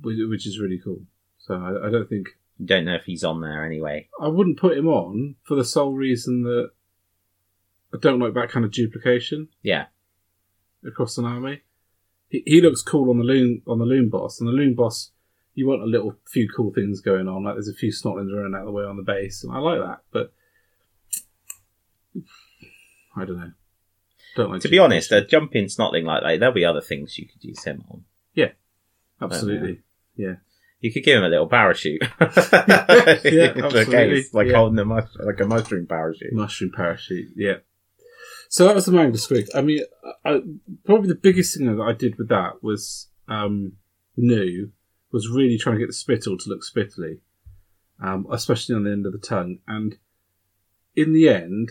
which, 0.00 0.16
which 0.28 0.46
is 0.46 0.58
really 0.58 0.80
cool. 0.82 1.02
So 1.38 1.54
I, 1.54 1.88
I 1.88 1.90
don't 1.90 2.08
think 2.08 2.28
Don't 2.64 2.86
know 2.86 2.94
if 2.94 3.04
he's 3.04 3.24
on 3.24 3.42
there 3.42 3.66
anyway. 3.66 4.08
I 4.20 4.28
wouldn't 4.28 4.58
put 4.58 4.76
him 4.78 4.88
on 4.88 5.34
for 5.42 5.54
the 5.54 5.64
sole 5.64 5.94
reason 5.94 6.44
that 6.44 6.70
I 7.94 7.98
don't 8.00 8.20
like 8.20 8.34
that 8.34 8.50
kind 8.50 8.64
of 8.64 8.72
duplication. 8.72 9.48
Yeah. 9.62 9.86
across 10.86 11.18
an 11.18 11.24
army. 11.24 11.60
He, 12.28 12.42
he 12.46 12.60
looks 12.60 12.82
cool 12.82 13.10
on 13.10 13.18
the 13.18 13.24
loon 13.24 13.62
on 13.66 13.78
the 13.78 13.84
loon 13.84 14.08
boss, 14.08 14.40
and 14.40 14.48
the 14.48 14.52
loon 14.52 14.74
boss, 14.74 15.10
you 15.54 15.66
want 15.68 15.82
a 15.82 15.86
little 15.86 16.16
few 16.26 16.48
cool 16.48 16.72
things 16.72 17.00
going 17.00 17.28
on. 17.28 17.44
Like 17.44 17.54
there's 17.54 17.68
a 17.68 17.74
few 17.74 17.92
snotlings 17.92 18.34
running 18.34 18.54
out 18.54 18.60
of 18.60 18.66
the 18.66 18.72
way 18.72 18.84
on 18.84 18.96
the 18.96 19.02
base, 19.02 19.44
and 19.44 19.52
I 19.52 19.58
like 19.58 19.80
that. 19.80 19.98
But 20.10 20.32
I 23.16 23.24
don't 23.24 23.38
know. 23.38 23.52
Don't 24.36 24.50
like 24.50 24.62
To 24.62 24.68
be 24.68 24.78
honest, 24.78 25.12
a 25.12 25.24
jumping 25.24 25.66
snotling 25.66 26.04
like 26.04 26.22
that, 26.22 26.40
there'll 26.40 26.54
be 26.54 26.64
other 26.64 26.80
things 26.80 27.18
you 27.18 27.26
could 27.28 27.44
use 27.44 27.62
him 27.64 27.84
on. 27.90 28.04
Yeah. 28.34 28.52
Absolutely. 29.20 29.80
Yeah. 30.16 30.36
You 30.80 30.90
could 30.92 31.04
give 31.04 31.18
him 31.18 31.24
a 31.24 31.28
little 31.28 31.46
parachute. 31.48 32.00
Yeah, 32.20 33.52
absolutely. 33.56 34.24
like 34.32 34.48
Yeah. 34.48 34.56
holding 34.56 34.78
a 34.78 34.84
mus- 34.86 35.16
like 35.20 35.38
a 35.40 35.46
mushroom 35.46 35.86
parachute. 35.86 36.32
Mushroom 36.32 36.72
parachute, 36.74 37.28
yeah. 37.36 37.56
So 38.52 38.66
that 38.66 38.74
was 38.74 38.84
the 38.84 38.92
Mangler 38.92 39.12
Squig. 39.12 39.48
I 39.54 39.62
mean, 39.62 39.82
I, 40.26 40.42
probably 40.84 41.08
the 41.08 41.14
biggest 41.14 41.56
thing 41.56 41.74
that 41.74 41.82
I 41.82 41.94
did 41.94 42.18
with 42.18 42.28
that 42.28 42.62
was 42.62 43.08
um, 43.26 43.78
new 44.14 44.72
was 45.10 45.30
really 45.30 45.56
trying 45.56 45.76
to 45.76 45.78
get 45.78 45.86
the 45.86 45.94
spittle 45.94 46.36
to 46.36 46.50
look 46.50 46.60
spittly, 46.62 47.20
um, 47.98 48.26
especially 48.30 48.74
on 48.74 48.84
the 48.84 48.92
end 48.92 49.06
of 49.06 49.12
the 49.12 49.18
tongue. 49.18 49.60
And 49.66 49.96
in 50.94 51.14
the 51.14 51.30
end, 51.30 51.70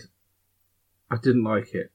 I 1.08 1.18
didn't 1.22 1.44
like 1.44 1.72
it. 1.72 1.92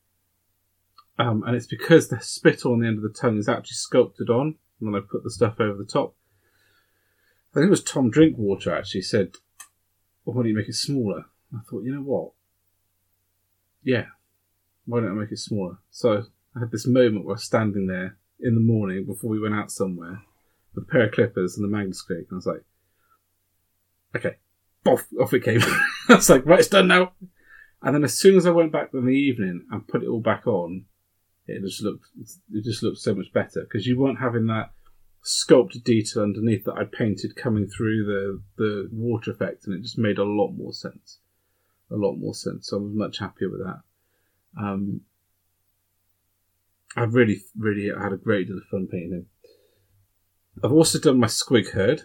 Um, 1.19 1.43
and 1.45 1.53
it's 1.53 1.67
because 1.67 2.07
the 2.07 2.21
spittle 2.21 2.71
on 2.71 2.79
the 2.79 2.87
end 2.87 2.95
of 2.95 3.03
the 3.03 3.09
tongue 3.09 3.37
is 3.37 3.49
actually 3.49 3.75
sculpted 3.75 4.29
on 4.29 4.55
when 4.79 4.95
I 4.95 4.99
put 4.99 5.21
the 5.21 5.31
stuff 5.31 5.59
over 5.59 5.77
the 5.77 5.83
top. 5.83 6.15
I 7.51 7.55
think 7.55 7.67
it 7.67 7.71
was 7.71 7.83
Tom 7.83 8.09
Drinkwater 8.09 8.73
actually 8.73 9.01
said, 9.01 9.33
well, 10.23 10.33
why 10.33 10.43
don't 10.43 10.51
you 10.51 10.55
make 10.55 10.69
it 10.69 10.75
smaller? 10.75 11.25
I 11.53 11.59
thought, 11.69 11.83
you 11.83 11.93
know 11.93 12.03
what? 12.03 12.31
Yeah, 13.83 14.05
why 14.87 15.01
don't 15.01 15.11
I 15.11 15.21
make 15.21 15.31
it 15.31 15.37
smaller? 15.37 15.77
So 15.91 16.23
I 16.55 16.59
had 16.59 16.71
this 16.71 16.87
moment 16.87 17.25
where 17.25 17.33
I 17.33 17.35
was 17.35 17.43
standing 17.43 17.85
there 17.87 18.17
in 18.39 18.55
the 18.55 18.61
morning 18.61 19.05
before 19.05 19.29
we 19.29 19.39
went 19.39 19.53
out 19.53 19.71
somewhere 19.71 20.21
with 20.73 20.85
a 20.85 20.87
pair 20.87 21.05
of 21.05 21.11
clippers 21.11 21.57
and 21.57 21.71
the 21.71 21.77
Squig, 21.77 22.17
and 22.17 22.27
I 22.31 22.35
was 22.35 22.47
like, 22.47 22.63
okay, 24.15 24.37
off, 24.85 25.05
off 25.19 25.33
it 25.33 25.43
came. 25.43 25.61
I 26.09 26.15
was 26.15 26.29
like, 26.29 26.45
right, 26.45 26.59
it's 26.59 26.69
done 26.69 26.87
now. 26.87 27.11
And 27.81 27.93
then 27.93 28.03
as 28.03 28.17
soon 28.17 28.37
as 28.37 28.45
I 28.45 28.51
went 28.51 28.71
back 28.71 28.89
in 28.93 29.05
the 29.05 29.11
evening 29.11 29.67
and 29.69 29.87
put 29.87 30.03
it 30.03 30.07
all 30.07 30.21
back 30.21 30.47
on, 30.47 30.85
it 31.45 31.61
just 31.63 31.81
looked 31.81 32.07
it 32.51 32.63
just 32.63 32.83
looked 32.83 32.97
so 32.97 33.13
much 33.13 33.31
better 33.33 33.61
because 33.61 33.87
you 33.87 33.97
weren't 33.97 34.19
having 34.19 34.47
that 34.47 34.71
sculpted 35.23 35.83
detail 35.83 36.23
underneath 36.23 36.65
that 36.65 36.75
I 36.75 36.83
painted 36.85 37.35
coming 37.35 37.67
through 37.67 38.05
the 38.05 38.41
the 38.57 38.89
water 38.91 39.31
effect, 39.31 39.65
and 39.65 39.75
it 39.75 39.83
just 39.83 39.97
made 39.97 40.17
a 40.17 40.23
lot 40.23 40.51
more 40.51 40.73
sense. 40.73 41.19
A 41.91 41.95
lot 41.95 42.15
more 42.15 42.33
sense. 42.33 42.67
So 42.69 42.77
I 42.77 42.81
was 42.81 42.93
much 42.93 43.19
happier 43.19 43.49
with 43.49 43.63
that. 43.63 43.81
Um, 44.59 45.01
I've 46.95 47.13
really, 47.13 47.41
really 47.57 47.89
had 47.95 48.13
a 48.13 48.17
great 48.17 48.47
deal 48.47 48.57
of 48.57 48.63
fun 48.71 48.87
painting 48.91 49.11
him. 49.11 49.25
I've 50.63 50.71
also 50.71 50.99
done 50.99 51.19
my 51.19 51.27
squig 51.27 51.71
herd, 51.73 52.03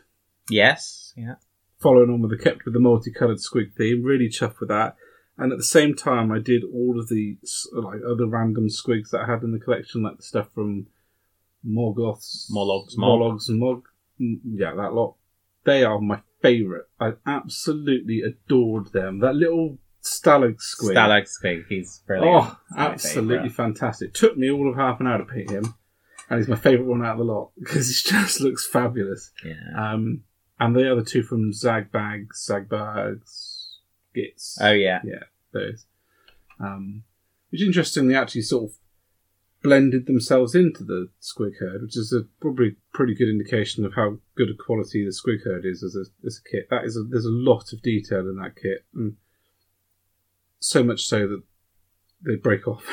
Yes. 0.51 1.15
Yeah. 1.17 1.37
following 1.81 2.11
on 2.11 2.21
with 2.21 2.31
the 2.31 2.37
kept 2.43 2.65
with 2.65 2.75
the 2.75 2.81
multicolored 2.81 3.39
squig 3.39 3.75
theme. 3.75 4.03
Really 4.03 4.29
chuffed 4.29 4.61
with 4.61 4.69
that. 4.69 4.97
And 5.39 5.51
at 5.51 5.57
the 5.59 5.65
same 5.65 5.95
time, 5.95 6.31
I 6.31 6.39
did 6.39 6.63
all 6.65 7.01
of 7.01 7.09
the 7.09 7.39
like 7.73 8.01
other 8.07 8.27
random 8.27 8.69
squigs 8.69 9.11
that 9.11 9.23
I 9.23 9.33
had 9.33 9.43
in 9.43 9.53
the 9.53 9.59
collection, 9.59 10.03
like 10.03 10.19
the 10.19 10.23
stuff 10.23 10.49
from 10.55 10.89
Morgoths, 11.67 12.51
Mollog's, 12.51 12.99
Mog. 12.99 13.19
Mollog's, 13.19 13.49
and 13.49 13.59
Mog. 13.59 13.85
Mm, 14.21 14.41
Yeah, 14.45 14.75
that 14.75 14.93
lot. 14.93 15.15
They 15.65 15.85
are 15.85 15.99
my 16.01 16.21
favourite. 16.43 16.85
I 17.01 17.13
absolutely 17.25 18.21
adored 18.21 18.93
them. 18.93 19.21
That 19.21 19.37
little 19.37 19.79
stalag 20.03 20.57
squig. 20.57 20.95
Stalag 20.95 21.29
Squig. 21.29 21.65
He's 21.69 22.03
brilliant. 22.07 22.35
Oh, 22.45 22.57
He's 22.71 22.79
absolutely 22.79 23.49
fantastic. 23.49 24.15
Took 24.15 24.37
me 24.37 24.51
all 24.51 24.69
of 24.71 24.77
half 24.77 25.01
an 25.01 25.07
hour 25.07 25.19
to 25.19 25.25
paint 25.25 25.51
him, 25.51 25.75
and 26.29 26.39
he's 26.39 26.49
my 26.49 26.57
favourite 26.57 26.89
one 26.89 27.05
out 27.05 27.13
of 27.13 27.19
the 27.19 27.25
lot 27.25 27.51
because 27.59 27.89
he 27.89 28.11
just 28.11 28.41
looks 28.41 28.67
fabulous. 28.67 29.31
Yeah. 29.45 29.55
Um, 29.93 30.25
and 30.61 30.77
the 30.77 30.91
other 30.91 31.03
two 31.03 31.23
from 31.23 31.53
Zarbag's, 31.53 32.47
Zarbag's, 32.49 33.79
Gitz, 34.17 34.59
Oh 34.61 34.73
yeah, 34.73 35.01
yeah. 35.05 35.25
those. 35.53 35.87
Um, 36.61 37.03
which 37.51 37.63
interestingly 37.63 38.15
actually 38.15 38.43
sort 38.43 38.71
of 38.71 38.77
blended 39.63 40.07
themselves 40.07 40.55
into 40.55 40.85
the 40.85 41.09
squig 41.21 41.59
herd, 41.59 41.83
which 41.83 41.97
is 41.97 42.13
a 42.13 42.27
probably 42.41 42.77
pretty 42.93 43.15
good 43.15 43.29
indication 43.29 43.85
of 43.85 43.95
how 43.95 44.19
good 44.37 44.49
a 44.51 44.55
quality 44.55 45.05
the 45.05 45.11
squig 45.11 45.45
herd 45.45 45.65
is 45.65 45.83
as 45.83 45.97
a, 45.97 46.05
as 46.27 46.41
a 46.45 46.51
kit. 46.51 46.67
That 46.71 46.85
is 46.85 46.97
a, 46.97 47.03
there's 47.03 47.25
a 47.25 47.31
lot 47.31 47.73
of 47.73 47.83
detail 47.83 48.21
in 48.21 48.37
that 48.37 48.57
kit, 48.57 48.85
and 48.95 49.17
so 50.65 50.83
much 50.83 51.05
so 51.05 51.27
that 51.27 51.43
they 52.25 52.37
break 52.37 52.67
off. 52.67 52.85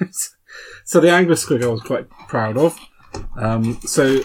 so 0.84 1.00
the 1.00 1.10
angler 1.10 1.34
squig 1.34 1.62
I 1.62 1.68
was 1.68 1.80
quite 1.80 2.08
proud 2.28 2.56
of. 2.56 2.78
Um, 3.36 3.80
so 3.82 4.18
I 4.18 4.24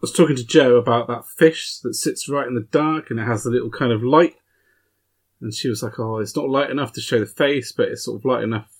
was 0.00 0.12
talking 0.12 0.36
to 0.36 0.44
Joe 0.44 0.76
about 0.76 1.08
that 1.08 1.26
fish 1.26 1.78
that 1.82 1.94
sits 1.94 2.28
right 2.28 2.46
in 2.46 2.54
the 2.54 2.68
dark 2.70 3.10
and 3.10 3.18
it 3.18 3.24
has 3.24 3.46
a 3.46 3.50
little 3.50 3.70
kind 3.70 3.92
of 3.92 4.02
light. 4.02 4.36
And 5.40 5.54
she 5.54 5.68
was 5.68 5.82
like, 5.82 5.98
"Oh, 5.98 6.18
it's 6.18 6.36
not 6.36 6.48
light 6.48 6.70
enough 6.70 6.92
to 6.94 7.00
show 7.00 7.20
the 7.20 7.26
face, 7.26 7.70
but 7.72 7.88
it's 7.88 8.04
sort 8.04 8.20
of 8.20 8.24
light 8.24 8.42
enough 8.42 8.72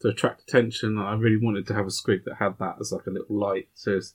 to 0.00 0.08
attract 0.08 0.42
attention." 0.42 0.90
And 0.90 1.00
I 1.00 1.14
really 1.14 1.44
wanted 1.44 1.66
to 1.66 1.74
have 1.74 1.86
a 1.86 1.90
squig 1.90 2.24
that 2.24 2.36
had 2.36 2.58
that 2.60 2.76
as 2.80 2.92
like 2.92 3.06
a 3.06 3.10
little 3.10 3.36
light, 3.36 3.68
so 3.74 3.96
it's, 3.96 4.14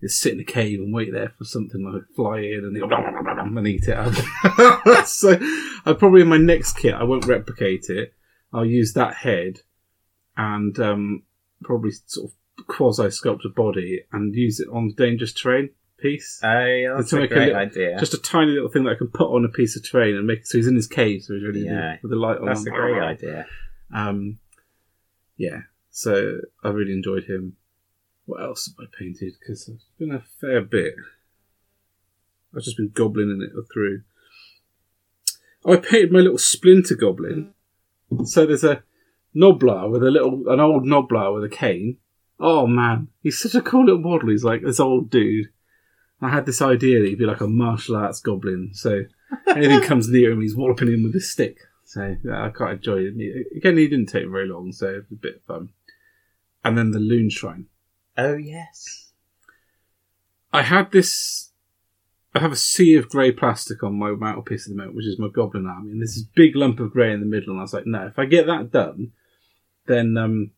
it's 0.00 0.18
sit 0.18 0.32
in 0.32 0.40
a 0.40 0.44
cave 0.44 0.80
and 0.80 0.92
wait 0.92 1.12
there 1.12 1.32
for 1.38 1.44
something 1.44 1.84
like 1.84 2.02
fly 2.16 2.40
in 2.40 2.64
and, 2.64 2.76
and 3.58 3.68
eat 3.68 3.84
it 3.86 5.06
so, 5.06 5.38
I 5.86 5.92
probably 5.92 6.22
in 6.22 6.28
my 6.28 6.36
next 6.36 6.72
kit 6.78 6.94
I 6.94 7.04
won't 7.04 7.26
replicate 7.26 7.84
it. 7.88 8.12
I'll 8.52 8.64
use 8.66 8.92
that 8.94 9.14
head 9.16 9.60
and 10.36 10.78
um, 10.80 11.22
probably 11.62 11.90
sort 12.06 12.30
of 12.30 12.66
quasi 12.66 13.04
sculpt 13.04 13.44
a 13.44 13.48
body 13.48 14.02
and 14.12 14.34
use 14.34 14.60
it 14.60 14.68
on 14.72 14.88
the 14.88 14.94
dangerous 14.94 15.32
terrain 15.32 15.70
piece. 15.98 16.40
Oh 16.42 16.64
yeah. 16.64 16.94
That's 16.96 17.12
a 17.12 17.16
make 17.16 17.30
a 17.30 17.34
great 17.34 17.46
little- 17.48 17.60
idea. 17.60 17.98
Just 17.98 18.14
a 18.14 18.18
tiny 18.20 18.52
little 18.52 18.70
thing 18.70 18.84
that 18.84 18.90
I 18.92 18.94
can 18.96 19.08
put 19.08 19.28
on 19.34 19.44
a 19.44 19.48
piece 19.48 19.76
of 19.76 19.88
terrain 19.88 20.16
and 20.16 20.26
make 20.26 20.46
so 20.46 20.58
he's 20.58 20.66
in 20.66 20.74
his 20.76 20.86
cave, 20.86 21.22
so 21.22 21.34
he's 21.34 21.42
really 21.44 21.64
Yeah. 21.64 21.96
with 22.02 22.10
the 22.10 22.16
light 22.16 22.38
on. 22.38 22.46
That's 22.46 22.66
a 22.66 22.70
great 22.70 23.00
idea. 23.00 23.46
Um, 23.94 24.38
yeah, 25.36 25.62
so 25.90 26.38
I 26.64 26.68
really 26.68 26.92
enjoyed 26.92 27.24
him. 27.24 27.56
What 28.26 28.42
else 28.42 28.66
have 28.66 28.86
I 28.86 28.88
painted? 28.98 29.32
Because 29.40 29.68
it's 29.68 29.84
been 29.98 30.12
a 30.12 30.20
fair 30.40 30.60
bit. 30.60 30.94
I've 32.54 32.62
just 32.62 32.76
been 32.76 32.90
goblining 32.90 33.42
it 33.42 33.50
through. 33.72 34.02
I 35.64 35.76
painted 35.76 36.12
my 36.12 36.20
little 36.20 36.38
splinter 36.38 36.94
goblin. 36.94 37.52
So 38.24 38.46
there's 38.46 38.64
a 38.64 38.82
Noblar 39.34 39.88
with 39.88 40.02
a 40.02 40.10
little, 40.10 40.48
an 40.48 40.60
old 40.60 40.84
Noblar 40.84 41.32
with 41.32 41.44
a 41.44 41.48
cane. 41.48 41.98
Oh 42.38 42.66
man, 42.66 43.08
he's 43.22 43.38
such 43.38 43.54
a 43.54 43.62
cool 43.62 43.84
little 43.84 44.00
model. 44.00 44.30
He's 44.30 44.44
like 44.44 44.62
this 44.62 44.80
old 44.80 45.10
dude. 45.10 45.48
I 46.22 46.28
had 46.28 46.46
this 46.46 46.60
idea 46.60 47.00
that 47.00 47.08
he'd 47.08 47.18
be 47.18 47.26
like 47.26 47.40
a 47.40 47.46
martial 47.46 47.96
arts 47.96 48.20
goblin. 48.20 48.70
So 48.72 49.04
anything 49.48 49.82
comes 49.82 50.08
near 50.08 50.32
him, 50.32 50.40
he's 50.40 50.56
walloping 50.56 50.88
him 50.88 51.04
with 51.04 51.14
a 51.14 51.20
stick. 51.20 51.58
So 51.84 52.16
yeah, 52.24 52.44
I 52.44 52.50
quite 52.50 52.74
enjoyed 52.74 53.14
it. 53.16 53.46
Again, 53.56 53.76
he 53.76 53.88
didn't 53.88 54.06
take 54.06 54.28
very 54.28 54.48
long, 54.48 54.72
so 54.72 54.88
it 54.88 54.94
was 54.96 55.12
a 55.12 55.14
bit 55.16 55.36
of 55.36 55.42
fun. 55.42 55.70
And 56.64 56.76
then 56.76 56.90
the 56.90 56.98
Loon 56.98 57.30
Shrine. 57.30 57.66
Oh 58.16 58.36
yes. 58.36 59.12
I 60.52 60.62
had 60.62 60.90
this. 60.90 61.49
I 62.34 62.38
have 62.38 62.52
a 62.52 62.56
sea 62.56 62.94
of 62.94 63.08
grey 63.08 63.32
plastic 63.32 63.82
on 63.82 63.94
my 63.98 64.10
mantelpiece 64.12 64.66
at 64.66 64.70
the 64.70 64.76
moment, 64.76 64.94
which 64.96 65.06
is 65.06 65.18
my 65.18 65.28
Goblin 65.28 65.66
Army, 65.66 65.90
and 65.90 66.00
there's 66.00 66.14
this 66.14 66.22
big 66.22 66.54
lump 66.54 66.78
of 66.78 66.92
grey 66.92 67.12
in 67.12 67.20
the 67.20 67.26
middle. 67.26 67.50
And 67.50 67.58
I 67.58 67.62
was 67.62 67.72
like, 67.74 67.86
no, 67.86 68.06
if 68.06 68.18
I 68.18 68.24
get 68.26 68.46
that 68.46 68.70
done, 68.70 69.12
then 69.86 70.16
um, 70.16 70.52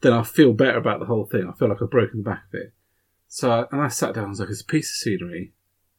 then 0.00 0.12
I'll 0.12 0.22
feel 0.24 0.52
better 0.52 0.78
about 0.78 1.00
the 1.00 1.06
whole 1.06 1.24
thing. 1.24 1.48
I 1.48 1.56
feel 1.58 1.68
like 1.68 1.82
I've 1.82 1.90
broken 1.90 2.18
the 2.22 2.30
back 2.30 2.44
of 2.52 2.60
it. 2.60 2.72
So, 3.26 3.50
I- 3.50 3.66
and 3.72 3.80
I 3.82 3.88
sat 3.88 4.14
down. 4.14 4.26
I 4.26 4.28
was 4.28 4.40
like, 4.40 4.50
it's 4.50 4.60
a 4.60 4.64
piece 4.66 4.90
of 4.90 4.96
scenery. 4.96 5.52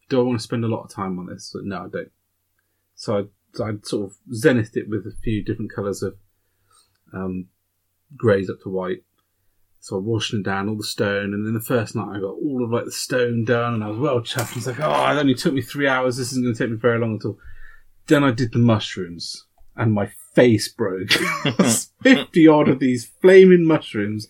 Do 0.08 0.20
I 0.20 0.24
want 0.24 0.39
to 0.39 0.44
spend 0.44 0.63
a 0.63 0.70
lot 0.70 0.84
of 0.84 0.92
time 0.92 1.20
on 1.20 1.26
this? 1.28 1.52
But 1.54 1.65
no, 1.65 1.84
I 1.86 1.88
don't. 1.89 2.12
So 2.96 3.28
I, 3.60 3.63
I 3.63 3.72
sort 3.84 4.10
of 4.12 4.18
zenithed 4.34 4.78
it 4.78 4.89
with 4.89 5.06
a 5.06 5.13
few 5.22 5.44
different 5.44 5.74
colours 5.74 6.02
of 6.02 6.15
um, 7.13 7.48
greys 8.15 8.50
up 8.50 8.62
to 8.63 8.70
white. 8.70 9.04
So 9.82 9.96
I 9.96 10.00
washed 10.00 10.34
it 10.34 10.44
down, 10.44 10.68
all 10.68 10.76
the 10.76 10.84
stone, 10.84 11.34
and 11.34 11.46
then 11.46 11.54
the 11.54 11.62
first 11.62 11.96
night 11.96 12.15
I 12.15 12.20
got 12.20 12.36
all 12.36 12.63
of 12.63 12.72
like 12.72 12.86
the 12.86 12.92
stone 12.92 13.46
done, 13.46 13.76
and 13.76 13.84
I 13.84 13.88
was 13.88 14.00
well 14.00 14.20
chuffed. 14.20 14.54
I 14.54 14.56
was 14.56 14.68
like, 14.68 14.80
oh, 14.80 15.12
it 15.12 15.20
only 15.20 15.34
took 15.34 15.54
me 15.54 15.62
three 15.62 15.88
hours. 15.88 16.18
This 16.18 16.32
isn't 16.32 16.44
going 16.44 16.54
to 16.54 16.63
take 16.63 16.72
me 16.72 16.78
very 16.78 17.00
long 17.00 17.15
at 17.15 17.26
all. 17.26 17.38
Then 18.08 18.24
I 18.24 18.32
did 18.32 18.52
the 18.52 18.60
mushrooms, 18.60 19.46
and 19.76 19.94
my 19.94 20.12
face 20.36 20.68
broke. 20.68 21.12
Fifty 22.04 22.48
odd 22.48 22.68
of 22.68 22.80
these 22.80 23.10
flaming 23.22 23.65
mushrooms, 23.65 24.28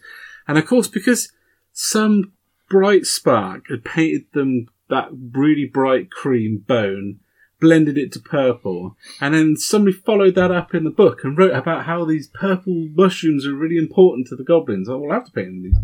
and 0.48 0.58
of 0.58 0.68
course 0.68 0.88
because 0.88 1.32
some 1.74 2.34
bright 2.70 3.06
spark 3.06 3.70
had 3.70 3.84
painted 3.84 4.26
them 4.34 4.68
that 4.90 5.10
really 5.32 5.66
bright 5.66 6.12
cream 6.12 6.64
bone, 6.68 7.20
blended 7.60 7.98
it 7.98 8.12
to 8.14 8.20
purple, 8.20 8.96
and 9.20 9.34
then 9.34 9.56
somebody 9.58 9.96
followed 9.96 10.36
that 10.36 10.52
up 10.52 10.74
in 10.74 10.84
the 10.84 10.90
book 10.90 11.24
and 11.24 11.38
wrote 11.38 11.54
about 11.54 11.86
how 11.86 12.06
these 12.06 12.28
purple 12.28 12.88
mushrooms 12.94 13.46
are 13.46 13.54
really 13.54 13.78
important 13.78 14.28
to 14.28 14.36
the 14.36 14.44
goblins. 14.44 14.90
Oh, 14.90 14.94
I 14.94 14.98
will 14.98 15.12
have 15.12 15.26
to 15.26 15.32
paint 15.32 15.64
these. 15.64 15.78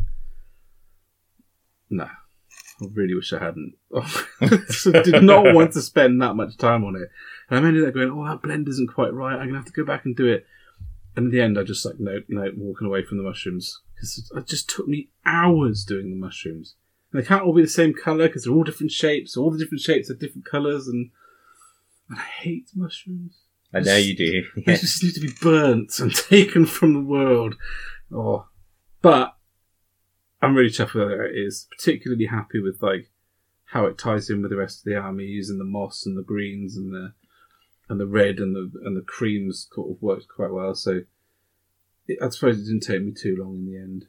No. 1.89 2.07
I 2.81 2.85
really 2.93 3.15
wish 3.15 3.31
I 3.31 3.39
hadn't. 3.39 3.73
I 3.93 5.01
did 5.01 5.23
not 5.23 5.53
want 5.53 5.73
to 5.73 5.81
spend 5.81 6.21
that 6.21 6.33
much 6.33 6.57
time 6.57 6.83
on 6.83 6.95
it. 6.95 7.09
And 7.49 7.65
I 7.65 7.67
ended 7.67 7.87
up 7.87 7.93
going, 7.93 8.09
oh, 8.09 8.25
that 8.25 8.41
blend 8.41 8.67
isn't 8.67 8.93
quite 8.93 9.13
right. 9.13 9.33
I'm 9.33 9.49
going 9.49 9.51
to 9.51 9.55
have 9.59 9.65
to 9.65 9.71
go 9.71 9.85
back 9.85 10.03
and 10.03 10.15
do 10.15 10.27
it. 10.27 10.45
And 11.15 11.27
in 11.27 11.31
the 11.31 11.41
end, 11.41 11.57
I 11.57 11.63
just 11.63 11.85
like, 11.85 11.99
no, 11.99 12.19
no, 12.27 12.51
walking 12.57 12.87
away 12.87 13.03
from 13.03 13.17
the 13.17 13.23
mushrooms. 13.23 13.79
Because 13.95 14.29
it 14.35 14.47
just 14.47 14.69
took 14.69 14.87
me 14.87 15.09
hours 15.25 15.85
doing 15.85 16.09
the 16.09 16.17
mushrooms. 16.17 16.75
And 17.13 17.21
they 17.21 17.25
can't 17.25 17.43
all 17.43 17.53
be 17.53 17.61
the 17.61 17.67
same 17.69 17.93
colour 17.93 18.27
because 18.27 18.43
they're 18.43 18.53
all 18.53 18.63
different 18.63 18.91
shapes. 18.91 19.37
All 19.37 19.51
the 19.51 19.57
different 19.57 19.81
shapes 19.81 20.09
are 20.09 20.15
different 20.15 20.45
colours. 20.45 20.87
And, 20.87 21.11
and 22.09 22.19
I 22.19 22.23
hate 22.23 22.69
mushrooms. 22.75 23.39
I 23.73 23.79
know 23.81 23.97
you 23.97 24.15
do. 24.15 24.43
They 24.65 24.77
just 24.77 25.03
need 25.03 25.15
to 25.15 25.19
be 25.19 25.33
burnt 25.41 25.99
and 25.99 26.15
taken 26.29 26.65
from 26.65 26.93
the 26.93 27.01
world. 27.01 27.55
Oh, 28.13 28.47
but 29.01 29.35
I'm 30.41 30.55
really 30.55 30.69
chuffed 30.69 30.93
with 30.93 31.09
how 31.09 31.25
it 31.25 31.35
is. 31.35 31.67
Particularly 31.77 32.27
happy 32.27 32.61
with 32.61 32.81
like 32.81 33.11
how 33.65 33.85
it 33.85 33.97
ties 33.97 34.29
in 34.29 34.41
with 34.41 34.51
the 34.51 34.57
rest 34.57 34.79
of 34.79 34.85
the 34.85 34.97
army, 34.97 35.25
using 35.25 35.57
the 35.57 35.65
moss 35.65 36.05
and 36.05 36.17
the 36.17 36.23
greens 36.23 36.77
and 36.77 36.93
the 36.93 37.13
and 37.89 37.99
the 37.99 38.07
red 38.07 38.39
and 38.39 38.55
the 38.55 38.71
and 38.83 38.95
the 38.95 39.01
creams 39.01 39.67
sort 39.73 39.91
of 39.91 40.01
worked 40.01 40.27
quite 40.27 40.51
well. 40.51 40.73
So 40.75 41.01
it, 42.07 42.19
I 42.21 42.29
suppose 42.29 42.59
it 42.59 42.65
didn't 42.65 42.81
take 42.81 43.03
me 43.03 43.11
too 43.11 43.35
long 43.37 43.55
in 43.55 43.65
the 43.65 43.77
end. 43.77 44.05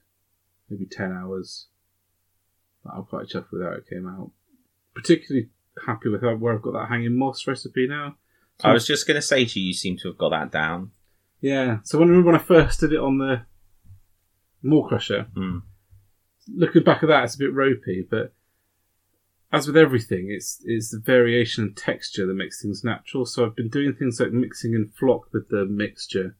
Maybe 0.68 0.86
10 0.86 1.12
hours. 1.12 1.66
But 2.84 2.94
I'm 2.94 3.04
quite 3.04 3.28
chuffed 3.28 3.50
with 3.52 3.62
how 3.62 3.70
it 3.70 3.88
came 3.88 4.06
out. 4.06 4.30
Particularly 4.94 5.48
happy 5.86 6.08
with 6.08 6.22
how, 6.22 6.34
where 6.36 6.54
I've 6.54 6.62
got 6.62 6.72
that 6.74 6.88
hanging 6.88 7.16
moss 7.18 7.46
recipe 7.46 7.86
now. 7.88 8.16
I 8.64 8.72
was 8.72 8.86
just 8.86 9.06
going 9.06 9.16
to 9.16 9.22
say 9.22 9.44
to 9.44 9.60
you, 9.60 9.66
you 9.68 9.72
seem 9.74 9.96
to 9.98 10.08
have 10.08 10.16
got 10.18 10.30
that 10.30 10.50
down. 10.50 10.92
Yeah. 11.40 11.78
So 11.84 11.98
when, 11.98 12.24
when 12.24 12.34
I 12.34 12.38
first 12.38 12.80
did 12.80 12.92
it 12.92 12.98
on 13.00 13.18
the 13.18 13.42
Maw-krusha, 14.62 15.26
Hmm. 15.34 15.58
looking 16.54 16.82
back 16.82 17.02
at 17.02 17.08
that, 17.08 17.24
it's 17.24 17.34
a 17.34 17.38
bit 17.38 17.52
ropey, 17.52 18.06
but 18.08 18.32
as 19.52 19.66
with 19.66 19.76
everything, 19.76 20.28
it's 20.30 20.60
it's 20.64 20.90
the 20.90 20.98
variation 20.98 21.64
and 21.64 21.76
texture 21.76 22.26
that 22.26 22.34
makes 22.34 22.60
things 22.60 22.82
natural. 22.82 23.24
So 23.26 23.44
I've 23.44 23.54
been 23.56 23.68
doing 23.68 23.92
things 23.94 24.18
like 24.18 24.32
mixing 24.32 24.74
in 24.74 24.88
flock 24.88 25.32
with 25.32 25.48
the 25.50 25.64
mixture 25.66 26.36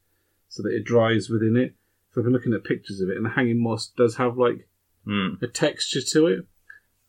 so 0.49 0.61
that 0.63 0.73
it 0.73 0.83
dries 0.83 1.29
within 1.29 1.55
it. 1.55 1.73
So 2.11 2.19
I've 2.21 2.25
been 2.25 2.33
looking 2.33 2.53
at 2.53 2.63
pictures 2.65 2.99
of 2.99 3.09
it, 3.09 3.15
and 3.17 3.25
the 3.25 3.29
hanging 3.29 3.61
moss 3.61 3.87
does 3.95 4.17
have 4.17 4.37
like 4.37 4.67
Hmm. 5.05 5.35
a 5.41 5.47
texture 5.47 6.01
to 6.01 6.27
it. 6.27 6.45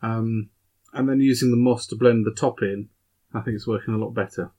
Um, 0.02 0.50
and 0.92 1.08
then 1.08 1.20
using 1.20 1.50
the 1.50 1.56
moss 1.56 1.86
to 1.88 1.96
blend 1.96 2.24
the 2.26 2.34
top 2.34 2.62
in, 2.62 2.88
I 3.34 3.40
think 3.40 3.56
it's 3.56 3.66
working 3.66 3.94
a 3.94 3.98
lot 3.98 4.14
better. 4.14 4.50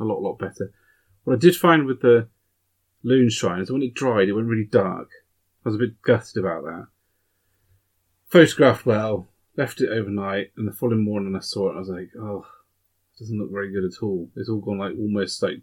A 0.00 0.04
lot, 0.04 0.22
lot 0.22 0.38
better. 0.38 0.72
What 1.24 1.34
I 1.34 1.38
did 1.38 1.56
find 1.56 1.86
with 1.86 2.00
the 2.00 2.28
loon 3.02 3.30
shrine 3.30 3.60
is 3.60 3.70
when 3.70 3.82
it 3.82 3.94
dried, 3.94 4.28
it 4.28 4.32
went 4.32 4.48
really 4.48 4.64
dark. 4.64 5.10
I 5.64 5.68
was 5.68 5.76
a 5.76 5.78
bit 5.78 6.00
gutted 6.02 6.36
about 6.38 6.64
that. 6.64 6.86
Photographed 8.28 8.86
well, 8.86 9.28
left 9.56 9.80
it 9.80 9.90
overnight, 9.90 10.52
and 10.56 10.68
the 10.68 10.72
following 10.72 11.04
morning 11.04 11.34
I 11.34 11.40
saw 11.40 11.70
it, 11.70 11.76
I 11.76 11.78
was 11.78 11.88
like, 11.88 12.10
oh, 12.18 12.46
it 13.14 13.18
doesn't 13.18 13.38
look 13.38 13.50
very 13.50 13.72
good 13.72 13.84
at 13.84 14.02
all. 14.02 14.30
It's 14.36 14.48
all 14.48 14.60
gone 14.60 14.78
like 14.78 14.96
almost 14.98 15.42
like 15.42 15.62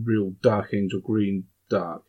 real 0.00 0.30
dark 0.42 0.72
angel 0.72 1.00
green 1.00 1.44
dark. 1.68 2.02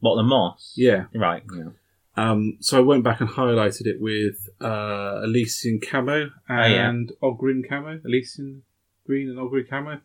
What, 0.00 0.16
the 0.16 0.22
moss? 0.22 0.74
Yeah. 0.76 1.04
Right. 1.14 1.42
Yeah. 1.54 1.70
Um, 2.16 2.58
so 2.60 2.76
I 2.78 2.80
went 2.80 3.04
back 3.04 3.20
and 3.20 3.30
highlighted 3.30 3.86
it 3.86 4.00
with 4.00 4.48
uh, 4.60 5.20
Elysian 5.24 5.80
camo 5.80 6.26
Oh, 6.26 6.30
yeah. 6.48 6.88
and 6.88 7.12
Ogryn 7.22 7.66
camo. 7.68 8.00
Elysian 8.04 8.62
green 9.06 9.28
and 9.28 9.38
Ogryn 9.38 9.68
camo. 9.68 10.00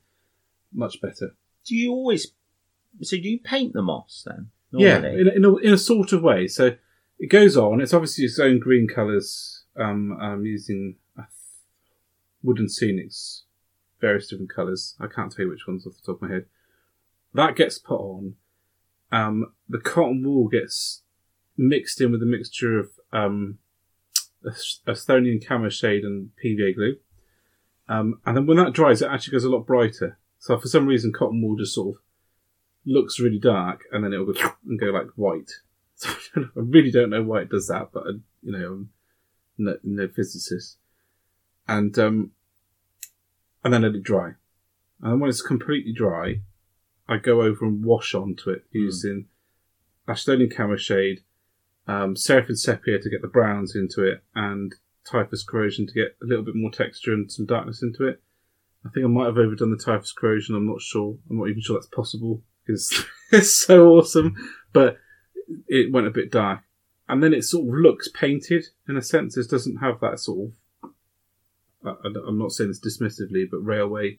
Much 0.74 1.02
better. 1.02 1.36
Do 1.66 1.76
you 1.76 1.92
always. 1.92 2.32
So 3.02 3.18
do 3.18 3.28
you 3.28 3.40
paint 3.40 3.74
the 3.74 3.82
moss 3.82 4.24
then? 4.26 4.50
Yeah, 4.72 4.98
in 4.98 5.06
a, 5.06 5.32
in, 5.32 5.46
a, 5.46 5.56
in 5.58 5.74
a 5.74 5.78
sort 5.78 6.12
of 6.14 6.22
way. 6.22 6.48
So 6.48 6.72
it 7.18 7.28
goes 7.28 7.56
on. 7.58 7.82
It's 7.82 7.94
obviously 7.94 8.26
its 8.26 8.40
own 8.40 8.60
green 8.60 8.88
colours. 8.88 9.64
Um, 9.78 10.18
I'm 10.22 10.46
using 10.46 10.98
uh, 11.18 11.24
Woodland 12.44 12.70
Scenics, 12.70 13.42
various 14.02 14.28
different 14.28 14.54
colours. 14.54 14.96
I 15.00 15.08
can't 15.08 15.32
tell 15.32 15.46
you 15.46 15.52
which 15.52 15.68
ones 15.68 15.88
off 15.88 15.94
the 15.94 16.06
top 16.06 16.22
of 16.22 16.30
my 16.30 16.36
head. 16.36 16.46
That 17.34 17.56
gets 17.56 17.78
put 17.78 18.00
on. 18.00 18.36
Um, 19.12 19.54
the 19.70 19.80
cotton 19.80 20.24
wool 20.26 20.48
gets 20.50 21.04
mixed 21.58 22.02
in 22.02 22.12
with 22.12 22.22
a 22.22 22.26
mixture 22.26 22.80
of 22.80 22.90
um, 23.14 23.60
Athonian 24.46 25.46
camoshade 25.46 26.04
and 26.04 26.30
PVA 26.44 26.76
glue. 26.76 26.98
Um, 27.88 28.20
and 28.26 28.36
then 28.36 28.46
when 28.46 28.58
that 28.58 28.74
dries, 28.74 29.02
it 29.02 29.10
actually 29.12 29.34
goes 29.34 29.44
a 29.44 29.50
lot 29.50 29.66
brighter. 29.66 30.18
So 30.40 30.58
for 30.58 30.68
some 30.68 30.88
reason, 30.88 31.14
cotton 31.14 31.42
wool 31.42 31.56
just 31.56 31.76
sort 31.76 31.96
of 31.96 32.02
looks 32.86 33.20
really 33.20 33.40
dark, 33.40 33.84
and 33.92 34.04
then 34.04 34.14
it'll 34.14 34.32
go 34.32 34.52
and 34.66 34.80
go 34.80 34.88
like 34.88 35.08
white. 35.16 35.52
So 35.98 36.10
I, 36.10 36.16
don't 36.36 36.44
know, 36.44 36.62
I 36.62 36.66
really 36.66 36.92
don't 36.92 37.10
know 37.10 37.24
why 37.24 37.44
it 37.44 37.50
does 37.50 37.70
that, 37.70 37.92
but 37.94 38.04
I, 38.04 38.10
you 38.44 38.52
know, 38.52 38.68
I'm 38.68 38.90
no, 39.58 39.78
no 39.82 40.10
physicist. 40.10 40.76
And 41.70 41.98
um, 41.98 42.32
and 43.64 43.74
then 43.74 43.84
let 43.84 43.96
it 43.96 44.04
dry. 44.04 44.34
And 45.02 45.14
then 45.14 45.20
when 45.22 45.30
it's 45.30 45.42
completely 45.42 45.94
dry, 45.94 46.42
I 47.08 47.16
go 47.16 47.42
over 47.42 47.64
and 47.64 47.84
wash 47.84 48.14
onto 48.14 48.50
it 48.50 48.66
using 48.72 49.28
Athonian 50.06 50.54
camoshade, 50.54 51.22
um, 51.88 52.16
Seraphim 52.16 52.56
sepia 52.56 53.00
to 53.00 53.10
get 53.10 53.22
the 53.22 53.28
browns 53.28 53.76
into 53.76 54.04
it, 54.04 54.24
and 54.36 54.74
typhus 55.10 55.44
corrosion 55.44 55.86
to 55.88 55.94
get 55.94 56.16
a 56.22 56.26
little 56.26 56.44
bit 56.44 56.56
more 56.56 56.72
texture 56.72 57.14
and 57.14 57.32
some 57.32 57.46
darkness 57.46 57.84
into 57.84 58.08
it. 58.08 58.22
I 58.86 58.90
think 58.90 59.06
I 59.06 59.10
might 59.10 59.26
have 59.26 59.38
overdone 59.38 59.72
the 59.72 59.78
typhus 59.84 60.12
corrosion. 60.12 60.56
I'm 60.56 60.68
not 60.68 60.82
sure. 60.82 61.18
I'm 61.30 61.38
not 61.40 61.50
even 61.50 61.62
sure 61.62 61.76
that's 61.78 61.88
possible 61.88 62.42
because 62.66 63.06
it's 63.32 63.54
so 63.54 63.90
awesome. 63.90 64.36
But 64.74 64.98
it 65.68 65.92
went 65.92 66.08
a 66.08 66.12
bit 66.12 66.32
dark, 66.32 66.62
and 67.08 67.22
then 67.22 67.34
it 67.34 67.44
sort 67.44 67.68
of 67.68 67.74
looks 67.74 68.08
painted 68.10 68.66
in 68.90 68.98
a 68.98 69.02
sense. 69.02 69.38
It 69.38 69.50
doesn't 69.50 69.78
have 69.78 70.00
that 70.02 70.20
sort 70.20 70.50
of. 70.50 70.90
I- 71.86 72.10
I'm 72.28 72.40
not 72.40 72.52
saying 72.52 72.70
this 72.72 72.80
dismissively, 72.80 73.46
but 73.50 73.60
railway 73.60 74.18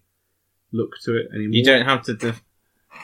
look 0.72 0.92
to 1.04 1.16
it 1.16 1.26
anymore. 1.34 1.54
You 1.56 1.64
don't 1.64 1.84
have 1.84 2.02
to. 2.04 2.14
Def- 2.14 2.44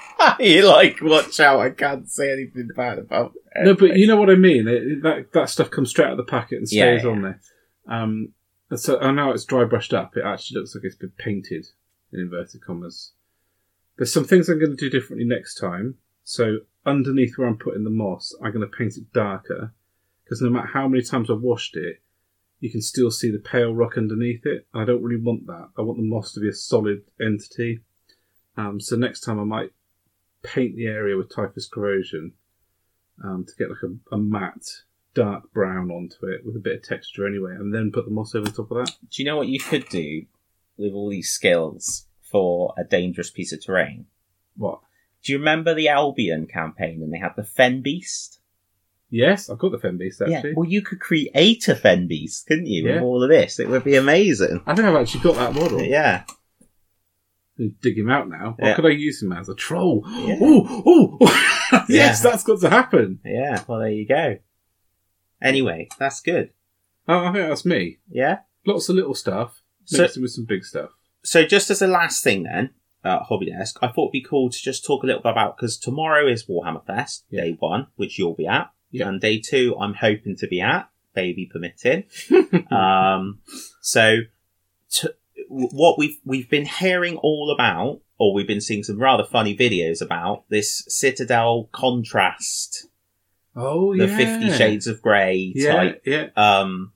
you 0.40 0.66
like, 0.66 1.00
watch 1.00 1.40
out, 1.40 1.60
I 1.60 1.70
can't 1.70 2.10
say 2.10 2.32
anything 2.32 2.68
bad 2.76 2.98
about 2.98 3.32
it. 3.54 3.64
No, 3.64 3.74
but 3.74 3.96
you 3.96 4.06
know 4.06 4.16
what 4.16 4.30
I 4.30 4.36
mean. 4.36 4.68
It, 4.68 4.82
it- 4.82 5.02
that 5.02 5.32
that 5.32 5.50
stuff 5.50 5.70
comes 5.70 5.90
straight 5.90 6.06
out 6.06 6.12
of 6.12 6.16
the 6.18 6.24
packet 6.24 6.58
and 6.58 6.68
stays 6.68 7.02
yeah. 7.02 7.10
on 7.10 7.22
there. 7.22 7.40
Um, 7.88 8.32
and 8.70 8.80
so 8.80 8.98
and 8.98 9.16
now 9.16 9.32
it's 9.32 9.44
dry 9.44 9.64
brushed 9.64 9.92
up. 9.92 10.16
It 10.16 10.24
actually 10.24 10.60
looks 10.60 10.74
like 10.74 10.84
it's 10.84 10.96
been 10.96 11.12
painted 11.18 11.66
in 12.12 12.20
inverted 12.20 12.62
commas. 12.62 13.12
There's 13.96 14.12
some 14.12 14.24
things 14.24 14.48
I'm 14.48 14.58
going 14.58 14.76
to 14.76 14.76
do 14.76 14.90
differently 14.90 15.26
next 15.26 15.56
time. 15.56 15.96
So 16.24 16.60
underneath 16.86 17.36
where 17.36 17.48
I'm 17.48 17.58
putting 17.58 17.84
the 17.84 17.90
moss, 17.90 18.34
I'm 18.42 18.52
going 18.52 18.68
to 18.68 18.76
paint 18.76 18.96
it 18.96 19.12
darker 19.12 19.74
because 20.24 20.40
no 20.40 20.50
matter 20.50 20.68
how 20.68 20.88
many 20.88 21.02
times 21.02 21.30
I've 21.30 21.42
washed 21.42 21.76
it, 21.76 22.00
you 22.60 22.70
can 22.70 22.80
still 22.80 23.10
see 23.10 23.30
the 23.30 23.38
pale 23.38 23.74
rock 23.74 23.98
underneath 23.98 24.46
it. 24.46 24.66
I 24.72 24.84
don't 24.84 25.02
really 25.02 25.20
want 25.20 25.46
that. 25.48 25.70
I 25.76 25.82
want 25.82 25.98
the 25.98 26.04
moss 26.04 26.32
to 26.32 26.40
be 26.40 26.48
a 26.48 26.54
solid 26.54 27.02
entity. 27.20 27.80
Um, 28.56 28.80
so 28.80 28.96
next 28.96 29.20
time 29.20 29.40
I 29.40 29.44
might 29.44 29.72
paint 30.42 30.76
the 30.76 30.86
area 30.86 31.16
with 31.16 31.34
typhus 31.34 31.68
corrosion 31.68 32.32
um, 33.22 33.44
to 33.46 33.52
get 33.56 33.70
like 33.70 33.82
a, 33.84 34.14
a 34.14 34.18
matte 34.18 34.82
dark 35.14 35.52
brown 35.52 35.90
onto 35.90 36.26
it 36.26 36.44
with 36.44 36.56
a 36.56 36.60
bit 36.60 36.76
of 36.76 36.82
texture 36.82 37.26
anyway, 37.26 37.52
and 37.52 37.74
then 37.74 37.92
put 37.92 38.04
the 38.04 38.10
moss 38.10 38.34
over 38.34 38.46
the 38.46 38.52
top 38.52 38.70
of 38.70 38.78
that. 38.78 38.94
Do 39.10 39.22
you 39.22 39.26
know 39.26 39.36
what 39.36 39.48
you 39.48 39.60
could 39.60 39.88
do 39.88 40.24
with 40.76 40.92
all 40.92 41.10
these 41.10 41.30
skills 41.30 42.06
for 42.22 42.74
a 42.78 42.84
dangerous 42.84 43.30
piece 43.30 43.52
of 43.52 43.64
terrain? 43.64 44.06
What? 44.56 44.80
Do 45.22 45.32
you 45.32 45.38
remember 45.38 45.74
the 45.74 45.88
Albion 45.88 46.46
campaign 46.46 47.02
and 47.02 47.12
they 47.12 47.18
had 47.18 47.36
the 47.36 47.44
Fen 47.44 47.82
Beast? 47.82 48.40
Yes, 49.10 49.50
I've 49.50 49.58
got 49.58 49.72
the 49.72 49.78
Fen 49.78 49.98
Beast 49.98 50.22
Yeah. 50.26 50.42
Well, 50.56 50.68
you 50.68 50.80
could 50.80 50.98
create 50.98 51.68
a 51.68 51.76
Fen 51.76 52.08
Beast, 52.08 52.46
couldn't 52.46 52.66
you? 52.66 52.86
Yeah. 52.86 52.94
With 52.94 53.02
all 53.02 53.22
of 53.22 53.28
this, 53.28 53.60
it 53.60 53.68
would 53.68 53.84
be 53.84 53.96
amazing. 53.96 54.62
I 54.66 54.74
think 54.74 54.88
I've 54.88 54.96
actually 54.96 55.20
got 55.20 55.36
that 55.36 55.54
model. 55.54 55.82
Yeah. 55.82 56.24
Dig 57.82 57.98
him 57.98 58.10
out 58.10 58.28
now. 58.28 58.54
What 58.58 58.68
Yeah. 58.68 58.74
could 58.76 58.86
I 58.86 58.90
use 58.90 59.22
him 59.22 59.32
as? 59.32 59.48
A 59.48 59.54
troll? 59.54 60.04
Yeah. 60.06 60.38
Oh, 60.40 60.82
oh! 60.86 61.18
yes, 61.88 62.22
Yeah. 62.24 62.30
that's 62.30 62.42
got 62.44 62.60
to 62.60 62.70
happen. 62.70 63.20
Yeah. 63.24 63.62
Well, 63.66 63.80
there 63.80 63.90
you 63.90 64.06
go. 64.06 64.38
Anyway, 65.40 65.88
that's 65.98 66.20
good. 66.20 66.50
Oh, 67.08 67.18
I 67.26 67.32
think 67.32 67.48
that's 67.48 67.64
me. 67.64 67.98
Yeah. 68.10 68.40
Lots 68.64 68.88
of 68.88 68.96
little 68.96 69.14
stuff 69.14 69.62
So- 69.84 70.02
mixed 70.02 70.16
in 70.16 70.22
with 70.22 70.32
some 70.32 70.44
big 70.44 70.64
stuff. 70.64 70.90
So, 71.24 71.44
just 71.44 71.70
as 71.70 71.80
a 71.82 71.86
last 71.86 72.22
thing, 72.24 72.42
then, 72.44 72.70
uh, 73.04 73.20
Hobby 73.20 73.46
Desk, 73.46 73.76
I 73.82 73.88
thought 73.88 74.06
it'd 74.06 74.12
be 74.12 74.22
cool 74.28 74.50
to 74.50 74.58
just 74.58 74.84
talk 74.84 75.02
a 75.02 75.06
little 75.06 75.22
bit 75.22 75.30
about 75.30 75.56
because 75.56 75.76
tomorrow 75.78 76.26
is 76.28 76.46
Warhammer 76.46 76.84
Fest, 76.86 77.24
Yeah. 77.30 77.42
day 77.42 77.56
one, 77.58 77.86
which 77.96 78.18
you'll 78.18 78.34
be 78.34 78.46
at, 78.46 78.70
Yeah. 78.90 79.08
and 79.08 79.20
day 79.20 79.38
two, 79.40 79.76
I'm 79.78 79.94
hoping 79.94 80.36
to 80.36 80.46
be 80.48 80.60
at, 80.60 80.88
baby 81.14 81.48
permitting. 81.52 82.04
um, 82.72 83.40
so, 83.80 84.20
to, 84.94 85.14
what 85.48 85.98
we've 85.98 86.18
we've 86.24 86.48
been 86.50 86.66
hearing 86.66 87.16
all 87.16 87.50
about, 87.54 88.00
or 88.18 88.34
we've 88.34 88.46
been 88.46 88.60
seeing 88.60 88.82
some 88.82 88.98
rather 88.98 89.24
funny 89.24 89.56
videos 89.56 90.00
about 90.02 90.44
this 90.48 90.84
Citadel 90.88 91.68
contrast, 91.72 92.86
Oh 93.56 93.92
yeah. 93.92 94.06
the 94.06 94.16
Fifty 94.16 94.50
Shades 94.50 94.86
of 94.86 95.02
Grey 95.02 95.52
Yeah, 95.54 95.72
type 95.74 96.02
yeah. 96.06 96.26
um, 96.36 96.92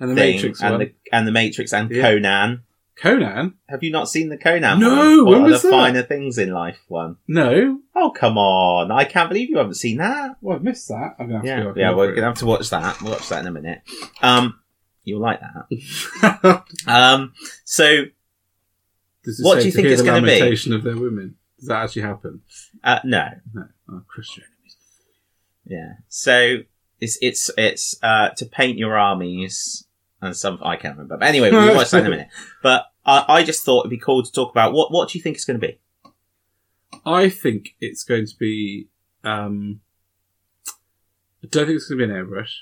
And 0.00 0.10
the 0.10 0.14
thing, 0.14 0.36
Matrix 0.36 0.62
and 0.62 0.70
one. 0.72 0.80
the 0.80 0.92
and 1.12 1.26
the 1.26 1.32
Matrix 1.32 1.72
and 1.72 1.90
Yeah. 1.90 2.02
Conan. 2.02 2.62
Conan? 2.96 3.54
Have 3.68 3.82
you 3.82 3.90
not 3.90 4.08
seen 4.08 4.28
the 4.28 4.36
Conan? 4.38 4.78
No, 4.78 5.24
one? 5.24 5.40
What 5.42 5.50
was 5.50 5.62
the 5.62 5.68
that? 5.68 5.74
finer 5.74 6.02
things 6.02 6.38
in 6.38 6.52
life 6.52 6.78
one? 6.86 7.16
No. 7.26 7.80
Oh 7.96 8.10
come 8.10 8.38
on! 8.38 8.92
I 8.92 9.04
can't 9.04 9.28
believe 9.28 9.50
you 9.50 9.58
haven't 9.58 9.74
seen 9.74 9.98
that. 9.98 10.36
Well, 10.40 10.56
I've 10.56 10.62
missed 10.62 10.88
that. 10.88 11.16
I'm 11.18 11.26
gonna 11.26 11.38
have 11.38 11.44
Yeah, 11.44 11.56
to 11.64 11.72
go. 11.72 11.80
yeah. 11.80 11.92
We're 11.94 12.14
gonna 12.14 12.28
have 12.28 12.38
to 12.38 12.46
watch 12.46 12.70
that. 12.70 13.00
We'll 13.02 13.12
watch 13.12 13.28
that 13.30 13.40
in 13.40 13.48
a 13.48 13.50
minute. 13.50 13.82
Um, 14.22 14.60
you'll 15.04 15.20
like 15.20 15.40
that. 15.40 16.64
Um, 16.86 17.32
so 17.64 18.04
What 19.40 19.60
do 19.60 19.66
you 19.66 19.70
to 19.70 19.76
think 19.76 19.88
it's 19.88 20.02
gonna 20.02 20.20
be? 20.22 20.28
lamentation 20.34 20.72
of 20.72 20.82
their 20.82 20.96
women? 20.96 21.36
Does 21.58 21.68
that 21.68 21.84
actually 21.84 22.02
happen? 22.02 22.42
uh, 22.82 23.00
no, 23.04 23.28
No. 23.54 23.64
Oh, 23.90 24.02
Christian. 24.06 24.44
yeah. 25.66 25.94
So 26.08 26.58
it's 27.00 27.18
it's 27.20 27.50
it's 27.58 27.96
uh 28.02 28.30
to 28.30 28.46
paint 28.46 28.78
your 28.78 28.96
armies 28.98 29.86
and 30.22 30.36
some 30.36 30.58
I 30.62 30.76
can't 30.76 30.96
remember. 30.96 31.16
But 31.18 31.28
anyway, 31.28 31.50
we'll 31.50 31.74
watch 31.74 31.90
that 31.90 32.00
in 32.00 32.06
a 32.06 32.10
minute. 32.16 32.28
But 32.62 32.86
I 33.04 33.24
I 33.28 33.42
just 33.44 33.64
thought 33.64 33.80
it'd 33.82 33.90
be 33.90 33.98
cool 33.98 34.22
to 34.22 34.32
talk 34.32 34.50
about 34.50 34.72
what 34.72 34.90
what 34.92 35.08
do 35.10 35.18
you 35.18 35.22
think 35.22 35.36
it's 35.36 35.44
going 35.44 35.60
to 35.60 35.66
be? 35.66 35.78
I 37.06 37.28
think 37.28 37.74
it's 37.80 38.04
going 38.04 38.26
to 38.26 38.36
be. 38.38 38.88
Um, 39.24 39.80
I 41.42 41.46
don't 41.50 41.66
think 41.66 41.76
it's 41.76 41.86
going 41.88 41.98
to 41.98 42.06
be 42.06 42.12
an 42.12 42.16
airbrush. 42.18 42.52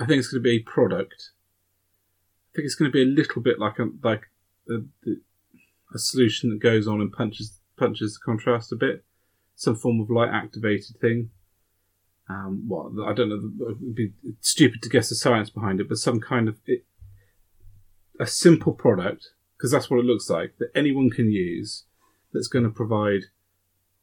I 0.00 0.06
think 0.06 0.18
it's 0.18 0.28
going 0.28 0.42
to 0.42 0.48
be 0.48 0.56
a 0.56 0.62
product. 0.62 1.30
I 2.52 2.56
think 2.56 2.66
it's 2.66 2.74
going 2.74 2.90
to 2.90 2.92
be 2.92 3.02
a 3.02 3.06
little 3.06 3.42
bit 3.42 3.58
like 3.58 3.78
a 3.78 3.88
like 4.02 4.30
a, 4.68 4.80
a 5.94 5.98
solution 5.98 6.50
that 6.50 6.60
goes 6.60 6.86
on 6.86 7.00
and 7.00 7.12
punches 7.12 7.60
punches 7.76 8.14
the 8.14 8.20
contrast 8.24 8.72
a 8.72 8.76
bit. 8.76 9.04
some 9.54 9.74
form 9.76 10.00
of 10.00 10.10
light 10.10 10.30
activated 10.32 11.00
thing. 11.00 11.30
Um, 12.30 12.64
well, 12.68 12.92
I 13.06 13.12
don't 13.14 13.30
know. 13.30 13.66
It'd 13.70 13.94
be 13.94 14.12
stupid 14.40 14.82
to 14.82 14.88
guess 14.88 15.08
the 15.08 15.14
science 15.14 15.50
behind 15.50 15.80
it, 15.80 15.88
but 15.88 15.98
some 15.98 16.20
kind 16.20 16.48
of 16.48 16.58
it, 16.66 16.84
a 18.20 18.26
simple 18.26 18.72
product 18.72 19.30
because 19.56 19.72
that's 19.72 19.90
what 19.90 19.98
it 19.98 20.04
looks 20.04 20.30
like 20.30 20.54
that 20.58 20.70
anyone 20.74 21.10
can 21.10 21.30
use 21.32 21.84
that's 22.32 22.48
going 22.48 22.64
to 22.64 22.70
provide 22.70 23.22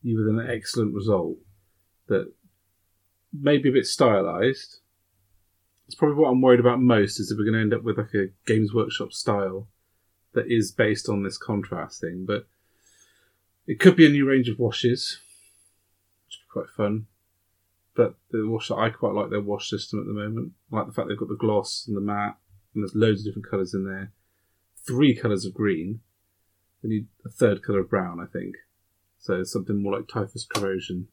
you 0.02 0.18
with 0.18 0.28
an 0.28 0.46
excellent 0.50 0.94
result 0.94 1.38
that 2.08 2.32
may 3.32 3.58
be 3.58 3.70
a 3.70 3.74
bit 3.74 3.86
stylized. 3.86 4.80
It's 5.86 5.96
probably 5.96 6.18
what 6.18 6.30
I'm 6.30 6.42
worried 6.42 6.60
about 6.60 6.82
most 6.82 7.20
is 7.20 7.30
that 7.30 7.38
we're 7.38 7.46
going 7.46 7.56
to 7.56 7.62
end 7.62 7.74
up 7.74 7.84
with 7.84 7.98
like 7.98 8.14
a 8.14 8.30
Games 8.46 8.74
Workshop 8.74 9.14
style 9.14 9.68
that 10.34 10.52
is 10.52 10.72
based 10.72 11.08
on 11.08 11.24
this 11.24 11.38
contrast 11.38 12.02
thing, 12.02 12.26
but 12.26 12.48
it 13.68 13.80
could 13.80 13.96
be 13.96 14.06
a 14.06 14.10
new 14.10 14.28
range 14.28 14.50
of 14.50 14.60
washes, 14.60 15.20
which 16.26 16.40
would 16.40 16.64
be 16.64 16.68
quite 16.68 16.76
fun. 16.76 17.08
But 17.96 18.16
the 18.32 18.48
wash 18.48 18.68
that 18.68 18.76
I 18.76 18.90
quite 18.90 19.14
like 19.14 19.30
their 19.30 19.42
wash 19.42 19.70
system 19.70 20.00
at 20.00 20.06
the 20.06 20.14
moment. 20.14 20.52
I 20.72 20.78
like 20.78 20.88
the 20.88 20.94
fact 20.94 21.08
they've 21.08 21.18
got 21.18 21.30
the 21.30 21.36
gloss 21.36 21.86
and 21.88 21.96
the 21.96 22.02
matte, 22.02 22.38
and 22.74 22.84
there's 22.84 22.96
loads 22.96 23.22
of 23.22 23.26
different 23.26 23.50
colours 23.50 23.74
in 23.74 23.86
there. 23.86 24.12
Three 24.86 25.16
colours 25.16 25.46
of 25.46 25.54
green. 25.54 26.02
They 26.84 26.90
need 26.90 27.08
a 27.26 27.30
third 27.30 27.64
colour 27.64 27.80
of 27.80 27.90
brown, 27.90 28.20
I 28.20 28.26
think. 28.26 28.56
So 29.20 29.44
something 29.44 29.82
more 29.82 29.98
like 29.98 30.08
typhus 30.08 30.46
corrosion 30.46 31.08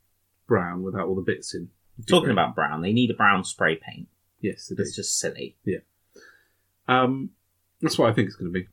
brown 0.46 0.82
without 0.82 1.06
all 1.06 1.14
the 1.14 1.22
bits 1.22 1.54
in. 1.54 1.70
Talking 2.06 2.30
about 2.30 2.54
brown, 2.54 2.82
they 2.82 2.92
need 2.92 3.11
a 3.11 3.14
brown 3.14 3.44
spray 3.44 3.76
paint. 3.76 4.08
Yes, 4.42 4.70
it 4.70 4.78
It's 4.78 4.90
is. 4.90 4.96
just 4.96 5.18
silly. 5.18 5.57
Yeah. 5.64 5.78
Um, 6.88 7.31
that's 7.81 7.98
what 7.98 8.11
I 8.11 8.12
think 8.12 8.26
it's 8.26 8.37
going 8.37 8.52
to 8.52 8.59
be. 8.61 8.68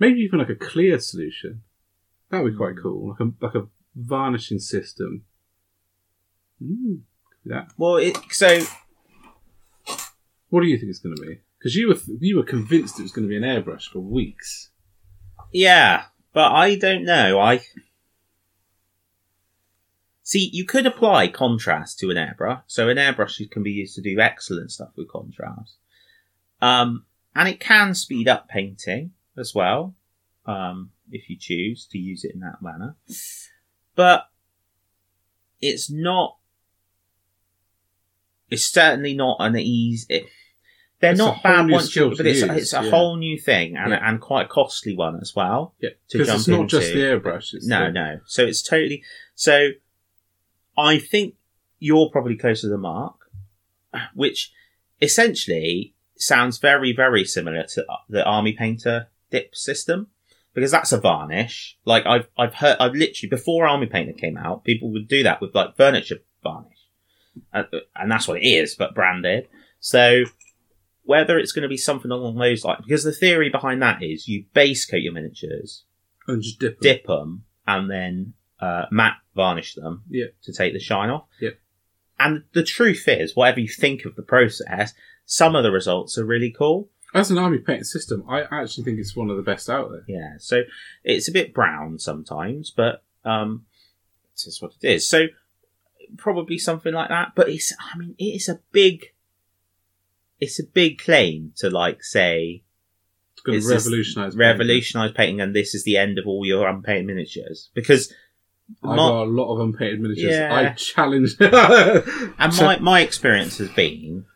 Maybe 0.00 0.20
even 0.20 0.38
like 0.40 0.48
a 0.48 0.54
clear 0.56 0.98
solution. 0.98 1.62
That 2.30 2.42
would 2.42 2.52
be 2.52 2.56
quite 2.56 2.74
cool, 2.82 3.10
like 3.10 3.20
a 3.20 3.32
like 3.44 3.54
a 3.54 3.68
varnishing 3.94 4.58
system. 4.58 5.24
Mm, 6.62 7.00
could 7.42 7.52
that. 7.52 7.68
Well, 7.78 7.96
it, 7.96 8.16
so 8.30 8.60
What 10.50 10.62
do 10.62 10.66
you 10.66 10.78
think 10.78 10.90
it's 10.90 10.98
going 10.98 11.16
to 11.16 11.22
be? 11.22 11.38
Because 11.58 11.74
you 11.74 11.88
were 11.88 11.96
you 12.20 12.36
were 12.36 12.42
convinced 12.44 12.98
it 12.98 13.02
was 13.02 13.12
going 13.12 13.26
to 13.26 13.28
be 13.28 13.36
an 13.36 13.42
airbrush 13.42 13.84
for 13.92 14.00
weeks. 14.00 14.70
yeah, 15.52 16.04
but 16.32 16.52
I 16.52 16.76
don't 16.76 17.04
know. 17.04 17.40
I 17.40 17.60
see. 20.28 20.50
You 20.52 20.64
could 20.64 20.86
apply 20.86 21.28
contrast 21.28 21.98
to 22.00 22.10
an 22.10 22.16
airbrush, 22.16 22.62
so 22.66 22.88
an 22.88 22.98
airbrush 22.98 23.50
can 23.50 23.62
be 23.62 23.72
used 23.72 23.94
to 23.96 24.02
do 24.02 24.20
excellent 24.20 24.70
stuff 24.70 24.90
with 24.96 25.08
contrast. 25.10 25.76
Um, 26.60 27.04
and 27.34 27.48
it 27.48 27.60
can 27.60 27.94
speed 27.94 28.28
up 28.28 28.48
painting 28.48 29.12
as 29.36 29.54
well, 29.54 29.94
um, 30.46 30.90
if 31.10 31.30
you 31.30 31.36
choose 31.38 31.86
to 31.86 31.98
use 31.98 32.24
it 32.24 32.34
in 32.34 32.40
that 32.40 32.60
manner. 32.60 32.96
But 33.94 34.28
it's 35.60 35.90
not. 35.90 36.36
It's 38.50 38.64
certainly 38.64 39.14
not 39.14 39.36
an 39.40 39.56
easy. 39.56 40.26
They're 41.00 41.12
It's 41.12 41.18
not 41.18 41.42
bad 41.44 41.70
once 41.70 41.94
you, 41.94 42.10
but 42.16 42.26
it's 42.26 42.40
use, 42.40 42.50
it's 42.50 42.72
a 42.72 42.82
yeah. 42.82 42.90
whole 42.90 43.16
new 43.16 43.38
thing 43.38 43.76
and 43.76 43.92
Yeah. 43.92 44.00
and 44.02 44.20
quite 44.20 44.46
a 44.46 44.48
costly 44.48 44.96
one 44.96 45.20
as 45.20 45.34
well. 45.34 45.74
Yeah, 45.80 45.90
because 46.10 46.28
it's 46.28 46.48
not 46.48 46.68
just 46.68 46.92
the 46.92 46.98
airbrush. 47.00 47.54
It's 47.54 47.66
No, 47.66 47.86
the, 47.86 47.92
no. 47.92 48.20
So 48.26 48.44
it's 48.44 48.62
totally. 48.62 49.04
So 49.34 49.70
I 50.78 50.98
think 50.98 51.34
you're 51.80 52.08
probably 52.08 52.36
closer 52.36 52.62
to 52.62 52.68
the 52.68 52.78
mark, 52.78 53.30
which 54.14 54.52
essentially 55.02 55.94
sounds 56.16 56.58
very, 56.58 56.92
very 56.92 57.24
similar 57.24 57.64
to 57.64 57.84
the 58.08 58.24
Army 58.24 58.52
Painter 58.52 59.08
dip 59.30 59.54
system 59.54 60.08
because 60.54 60.70
that's 60.70 60.92
a 60.92 61.00
varnish. 61.00 61.76
Like 61.84 62.06
I've 62.06 62.28
I've 62.36 62.54
heard 62.54 62.76
I've 62.80 62.94
literally 62.94 63.28
before 63.28 63.66
Army 63.66 63.86
Painter 63.86 64.12
came 64.12 64.36
out, 64.36 64.64
people 64.64 64.90
would 64.92 65.08
do 65.08 65.22
that 65.24 65.40
with 65.40 65.54
like 65.54 65.76
furniture 65.76 66.18
varnish, 66.42 66.78
uh, 67.52 67.64
and 67.94 68.10
that's 68.10 68.28
what 68.28 68.38
it 68.38 68.46
is, 68.46 68.74
but 68.74 68.94
branded. 68.94 69.48
So 69.80 70.24
whether 71.04 71.38
it's 71.38 71.52
going 71.52 71.62
to 71.62 71.68
be 71.68 71.76
something 71.76 72.10
along 72.10 72.36
those 72.36 72.64
lines, 72.64 72.84
because 72.84 73.04
the 73.04 73.12
theory 73.12 73.48
behind 73.48 73.82
that 73.82 74.02
is 74.02 74.28
you 74.28 74.44
base 74.52 74.84
coat 74.84 74.98
your 74.98 75.12
miniatures 75.12 75.84
and 76.26 76.42
just 76.42 76.58
dip. 76.58 76.74
'em. 76.74 76.78
dip 76.80 77.06
them 77.06 77.44
and 77.66 77.90
then 77.90 78.34
uh, 78.60 78.86
matte 78.90 79.16
varnish 79.36 79.74
them 79.74 80.02
Yeah. 80.10 80.26
to 80.42 80.52
take 80.52 80.72
the 80.72 80.80
shine 80.80 81.10
off. 81.10 81.26
Yeah. 81.40 81.50
And 82.18 82.42
the 82.52 82.64
truth 82.64 83.06
is, 83.06 83.36
whatever 83.36 83.60
you 83.60 83.68
think 83.68 84.04
of 84.04 84.16
the 84.16 84.22
process, 84.22 84.92
some 85.24 85.54
of 85.54 85.62
the 85.62 85.70
results 85.70 86.18
are 86.18 86.24
really 86.24 86.50
cool. 86.50 86.90
As 87.14 87.30
an 87.30 87.38
army 87.38 87.58
painting 87.58 87.84
system, 87.84 88.24
I 88.28 88.42
actually 88.42 88.84
think 88.84 88.98
it's 88.98 89.14
one 89.16 89.30
of 89.30 89.36
the 89.36 89.42
best 89.42 89.70
out 89.70 89.90
there. 89.90 90.04
Yeah. 90.08 90.34
So 90.38 90.62
it's 91.04 91.28
a 91.28 91.32
bit 91.32 91.54
brown 91.54 91.98
sometimes, 91.98 92.70
but 92.76 93.04
um, 93.24 93.64
it's 94.32 94.44
just 94.44 94.60
what 94.60 94.72
it 94.82 94.86
is. 94.88 95.08
So 95.08 95.26
probably 96.16 96.58
something 96.58 96.92
like 96.92 97.08
that. 97.08 97.32
But 97.36 97.48
it's, 97.48 97.72
I 97.78 97.96
mean, 97.96 98.14
it 98.18 98.24
is 98.24 98.48
a 98.48 98.60
big, 98.72 99.06
it's 100.40 100.58
a 100.60 100.64
big 100.64 100.98
claim 100.98 101.52
to 101.58 101.70
like 101.70 102.02
say 102.02 102.62
It's 103.34 103.42
going 103.42 103.60
to 103.60 103.68
revolutionise. 103.68 104.34
painting. 104.34 104.38
revolutionise 104.38 105.12
painting 105.12 105.40
and 105.40 105.54
this 105.54 105.74
is 105.74 105.84
the 105.84 105.96
end 105.96 106.18
of 106.18 106.26
all 106.26 106.44
your 106.44 106.68
unpainted 106.68 107.06
miniatures 107.06 107.70
because 107.74 108.12
I 108.82 108.96
got 108.96 109.22
a 109.22 109.24
lot 109.24 109.52
of 109.54 109.60
unpainted 109.60 110.00
miniatures. 110.00 110.30
Yeah. 110.34 110.54
I 110.54 110.72
challenge. 110.74 111.36
And 111.40 112.56
my, 112.58 112.78
my 112.78 113.00
experience 113.00 113.58
has 113.58 113.70
been, 113.70 114.26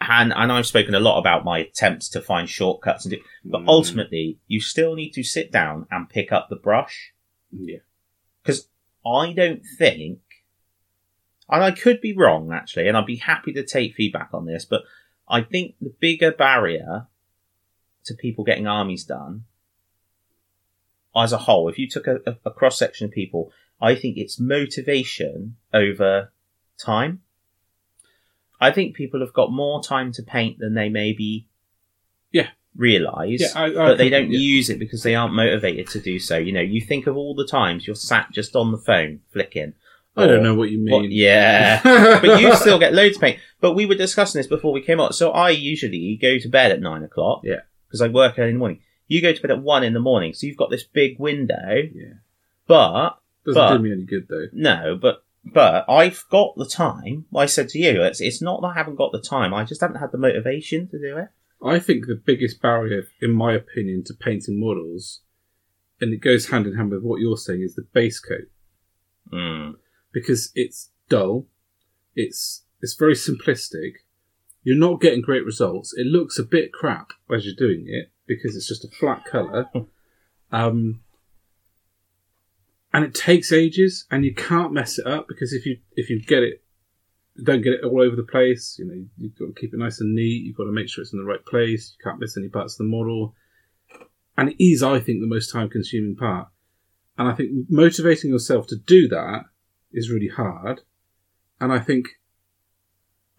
and, 0.00 0.32
and 0.34 0.52
I've 0.52 0.66
spoken 0.66 0.94
a 0.94 1.00
lot 1.00 1.18
about 1.18 1.44
my 1.44 1.58
attempts 1.60 2.08
to 2.10 2.20
find 2.20 2.48
shortcuts, 2.48 3.04
and 3.06 3.14
do, 3.14 3.20
but 3.44 3.62
Mm. 3.62 3.68
ultimately, 3.68 4.38
you 4.46 4.60
still 4.60 4.94
need 4.94 5.10
to 5.12 5.22
sit 5.22 5.50
down 5.50 5.86
and 5.90 6.08
pick 6.08 6.32
up 6.32 6.48
the 6.50 6.56
brush. 6.56 7.12
yeah, 7.50 7.78
Because 8.42 8.68
I 9.04 9.32
don't 9.32 9.62
think, 9.78 10.20
and 11.48 11.64
I 11.64 11.70
could 11.70 12.00
be 12.00 12.12
wrong 12.12 12.52
actually, 12.52 12.88
and 12.88 12.96
I'd 12.96 13.06
be 13.06 13.16
happy 13.16 13.52
to 13.54 13.64
take 13.64 13.94
feedback 13.94 14.30
on 14.32 14.44
this, 14.46 14.64
but 14.64 14.82
I 15.28 15.40
think 15.42 15.76
the 15.80 15.94
bigger 15.98 16.30
barrier 16.30 17.06
to 18.04 18.14
people 18.14 18.44
getting 18.44 18.66
armies 18.66 19.04
done 19.04 19.44
as 21.16 21.32
a 21.32 21.38
whole, 21.38 21.68
if 21.68 21.78
you 21.78 21.88
took 21.88 22.06
a, 22.06 22.16
a, 22.26 22.36
a 22.46 22.50
cross 22.50 22.78
section 22.78 23.06
of 23.06 23.10
people, 23.12 23.50
I 23.80 23.94
think 23.94 24.16
it's 24.16 24.38
motivation 24.40 25.56
over 25.72 26.32
time. 26.78 27.22
I 28.60 28.70
think 28.70 28.94
people 28.96 29.20
have 29.20 29.32
got 29.32 29.52
more 29.52 29.82
time 29.82 30.12
to 30.12 30.22
paint 30.22 30.58
than 30.58 30.74
they 30.74 30.88
maybe 30.88 31.46
Yeah. 32.32 32.48
realize 32.74 33.40
yeah, 33.42 33.48
I, 33.54 33.64
I 33.66 33.72
but 33.74 33.98
they 33.98 34.08
don't 34.08 34.30
yeah. 34.32 34.38
use 34.38 34.70
it 34.70 34.78
because 34.78 35.02
they 35.02 35.14
aren't 35.14 35.34
motivated 35.34 35.88
to 35.88 36.00
do 36.00 36.18
so. 36.18 36.38
You 36.38 36.52
know, 36.52 36.60
you 36.62 36.80
think 36.80 37.06
of 37.06 37.16
all 37.16 37.34
the 37.34 37.46
times 37.46 37.86
you're 37.86 37.96
sat 37.96 38.30
just 38.32 38.56
on 38.56 38.72
the 38.72 38.78
phone 38.78 39.20
flicking. 39.32 39.74
I 40.18 40.26
don't 40.26 40.42
know 40.42 40.54
what 40.54 40.70
you 40.70 40.78
mean. 40.78 41.02
what- 41.02 41.10
yeah, 41.10 41.82
but 42.22 42.40
you 42.40 42.54
still 42.56 42.78
get 42.78 42.94
loads 42.94 43.16
of 43.16 43.20
paint. 43.20 43.38
But 43.60 43.72
we 43.74 43.84
were 43.84 43.94
discussing 43.96 44.38
this 44.38 44.46
before 44.46 44.72
we 44.72 44.80
came 44.80 44.98
on. 44.98 45.12
So 45.12 45.30
I 45.32 45.50
usually 45.50 46.16
go 46.16 46.38
to 46.38 46.48
bed 46.48 46.72
at 46.72 46.80
nine 46.80 47.02
o'clock. 47.02 47.42
Yeah. 47.44 47.60
Because 47.86 48.00
I 48.00 48.08
work 48.08 48.38
early 48.38 48.48
in 48.48 48.54
the 48.54 48.58
morning. 48.58 48.80
You 49.08 49.22
go 49.22 49.32
to 49.32 49.40
bed 49.42 49.50
at 49.52 49.62
one 49.62 49.84
in 49.84 49.92
the 49.94 50.00
morning, 50.00 50.32
so 50.34 50.46
you've 50.46 50.56
got 50.56 50.70
this 50.70 50.82
big 50.84 51.18
window. 51.18 51.82
Yeah, 51.94 52.14
But 52.66 53.18
doesn't 53.44 53.60
But- 53.60 53.76
do 53.76 53.82
me 53.82 53.92
any 53.92 54.04
good 54.04 54.26
though. 54.28 54.48
no, 54.52 54.96
but 55.00 55.22
but 55.44 55.84
I've 55.88 56.24
got 56.28 56.56
the 56.56 56.66
time. 56.66 57.26
I 57.34 57.46
said 57.46 57.68
to 57.70 57.78
you, 57.78 58.02
it's 58.02 58.20
it's 58.20 58.42
not 58.42 58.60
that 58.62 58.68
I 58.68 58.74
haven't 58.74 58.96
got 58.96 59.12
the 59.12 59.20
time. 59.20 59.54
I 59.54 59.64
just 59.64 59.80
haven't 59.80 60.00
had 60.00 60.10
the 60.10 60.18
motivation 60.18 60.88
to 60.88 60.98
do 60.98 61.16
it. 61.18 61.28
I 61.62 61.78
think 61.78 62.06
the 62.06 62.16
biggest 62.16 62.60
barrier, 62.60 63.06
in 63.22 63.30
my 63.32 63.54
opinion, 63.54 64.02
to 64.04 64.14
painting 64.14 64.58
models, 64.58 65.20
and 66.00 66.12
it 66.12 66.18
goes 66.18 66.48
hand 66.48 66.66
in 66.66 66.74
hand 66.74 66.90
with 66.90 67.02
what 67.02 67.20
you're 67.20 67.36
saying, 67.36 67.62
is 67.62 67.74
the 67.76 67.86
base 67.92 68.18
coat 68.18 68.48
Mm. 69.32 69.76
because 70.12 70.50
it's 70.56 70.90
dull, 71.08 71.46
it's 72.16 72.64
it's 72.82 72.94
very 72.94 73.14
simplistic. 73.14 73.94
You're 74.64 74.76
not 74.76 75.00
getting 75.00 75.20
great 75.22 75.44
results. 75.44 75.94
It 75.96 76.06
looks 76.06 76.38
a 76.40 76.44
bit 76.44 76.72
crap 76.72 77.12
as 77.32 77.46
you're 77.46 77.54
doing 77.54 77.84
it 77.88 78.10
because 78.26 78.56
it's 78.56 78.68
just 78.68 78.84
a 78.84 78.88
flat 78.88 79.24
color. 79.24 79.68
um, 80.52 81.00
and 82.92 83.04
it 83.04 83.14
takes 83.14 83.52
ages, 83.52 84.06
and 84.10 84.24
you 84.24 84.34
can't 84.34 84.72
mess 84.72 84.98
it 84.98 85.06
up 85.06 85.26
because 85.28 85.52
if 85.52 85.66
you 85.66 85.78
if 85.96 86.08
you 86.08 86.20
get 86.22 86.42
it, 86.42 86.62
don't 87.42 87.62
get 87.62 87.74
it 87.74 87.84
all 87.84 88.00
over 88.00 88.16
the 88.16 88.22
place. 88.22 88.76
You 88.78 88.86
know, 88.86 89.04
you've 89.18 89.38
got 89.38 89.46
to 89.46 89.60
keep 89.60 89.74
it 89.74 89.78
nice 89.78 90.00
and 90.00 90.14
neat. 90.14 90.44
You've 90.44 90.56
got 90.56 90.64
to 90.64 90.72
make 90.72 90.88
sure 90.88 91.02
it's 91.02 91.12
in 91.12 91.18
the 91.18 91.24
right 91.24 91.44
place. 91.44 91.94
You 91.98 92.04
can't 92.04 92.20
miss 92.20 92.36
any 92.36 92.48
parts 92.48 92.74
of 92.74 92.78
the 92.78 92.84
model. 92.84 93.34
And 94.38 94.50
it 94.50 94.62
is, 94.62 94.82
I 94.82 95.00
think, 95.00 95.20
the 95.20 95.26
most 95.26 95.50
time-consuming 95.50 96.16
part. 96.16 96.48
And 97.18 97.28
I 97.28 97.34
think 97.34 97.50
motivating 97.70 98.30
yourself 98.30 98.66
to 98.68 98.76
do 98.76 99.08
that 99.08 99.44
is 99.92 100.10
really 100.10 100.28
hard. 100.28 100.82
And 101.60 101.72
I 101.72 101.78
think, 101.78 102.06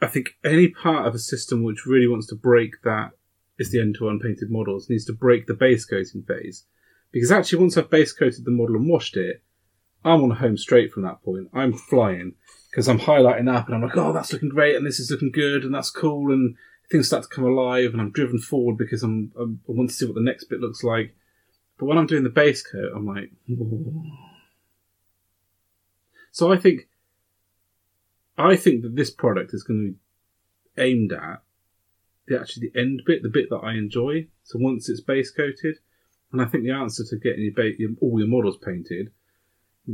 I 0.01 0.07
think 0.07 0.29
any 0.43 0.69
part 0.69 1.05
of 1.05 1.13
a 1.13 1.19
system 1.19 1.63
which 1.63 1.85
really 1.85 2.07
wants 2.07 2.27
to 2.27 2.35
break 2.35 2.81
that 2.83 3.11
is 3.57 3.71
the 3.71 3.81
end 3.81 3.95
to 3.97 4.09
unpainted 4.09 4.49
models 4.51 4.89
needs 4.89 5.05
to 5.05 5.13
break 5.13 5.47
the 5.47 5.53
base 5.53 5.85
coating 5.85 6.23
phase. 6.23 6.65
Because 7.11 7.31
actually, 7.31 7.59
once 7.59 7.77
I've 7.77 7.89
base 7.89 8.13
coated 8.13 8.45
the 8.45 8.51
model 8.51 8.75
and 8.75 8.87
washed 8.89 9.17
it, 9.17 9.41
I'm 10.03 10.23
on 10.23 10.31
a 10.31 10.35
home 10.35 10.57
straight 10.57 10.91
from 10.91 11.03
that 11.03 11.23
point. 11.23 11.49
I'm 11.53 11.73
flying 11.73 12.33
because 12.69 12.87
I'm 12.87 12.99
highlighting 12.99 13.53
up 13.53 13.67
and 13.67 13.75
I'm 13.75 13.81
like, 13.81 13.97
oh, 13.97 14.13
that's 14.13 14.31
looking 14.31 14.49
great 14.49 14.75
and 14.75 14.85
this 14.85 14.99
is 14.99 15.09
looking 15.09 15.31
good 15.31 15.63
and 15.63 15.73
that's 15.73 15.89
cool 15.89 16.31
and 16.31 16.55
things 16.91 17.07
start 17.07 17.23
to 17.23 17.29
come 17.29 17.45
alive 17.45 17.91
and 17.91 18.01
I'm 18.01 18.11
driven 18.11 18.39
forward 18.39 18.77
because 18.77 19.03
I'm, 19.03 19.31
I'm 19.39 19.61
I 19.67 19.71
want 19.71 19.89
to 19.89 19.95
see 19.95 20.05
what 20.05 20.15
the 20.15 20.21
next 20.21 20.45
bit 20.45 20.59
looks 20.59 20.83
like. 20.83 21.15
But 21.77 21.85
when 21.85 21.97
I'm 21.97 22.07
doing 22.07 22.23
the 22.23 22.29
base 22.29 22.61
coat, 22.61 22.91
I'm 22.95 23.05
like. 23.05 23.31
So 26.31 26.51
I 26.51 26.57
think, 26.57 26.87
I 28.37 28.55
think 28.55 28.83
that 28.83 28.95
this 28.95 29.09
product 29.09 29.53
is 29.53 29.63
going 29.63 29.79
to 29.79 29.91
be 29.93 30.81
aimed 30.81 31.13
at 31.13 31.41
the 32.27 32.39
actually 32.39 32.71
the 32.73 32.79
end 32.79 33.01
bit, 33.05 33.23
the 33.23 33.29
bit 33.29 33.49
that 33.49 33.57
I 33.57 33.73
enjoy. 33.73 34.27
So 34.43 34.59
once 34.59 34.89
it's 34.89 35.01
base 35.01 35.31
coated, 35.31 35.77
and 36.31 36.41
I 36.41 36.45
think 36.45 36.63
the 36.63 36.71
answer 36.71 37.03
to 37.09 37.17
getting 37.17 37.43
your, 37.45 37.53
ba- 37.53 37.77
your, 37.79 37.91
all 38.01 38.19
your 38.19 38.27
models 38.27 38.57
painted 38.57 39.11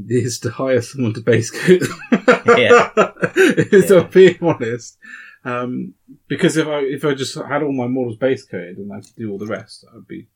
is 0.09 0.39
to 0.39 0.49
hire 0.49 0.81
someone 0.81 1.13
to 1.13 1.21
base 1.21 1.51
coat. 1.51 1.84
Yeah. 2.57 2.89
If 3.36 3.89
Yeah. 3.89 3.99
I'm 4.01 4.09
being 4.09 4.38
honest. 4.41 4.97
Um, 5.45 5.93
because 6.27 6.55
if 6.57 6.67
I 6.67 6.79
if 6.79 7.03
I 7.05 7.13
just 7.15 7.36
had 7.36 7.63
all 7.63 7.73
my 7.73 7.88
models 7.88 8.17
base 8.17 8.45
coated 8.45 8.77
and 8.77 8.91
I 8.93 9.01
could 9.01 9.15
do 9.17 9.31
all 9.31 9.38
the 9.38 9.45
rest, 9.47 9.86
I'd 9.93 10.07
be 10.07 10.27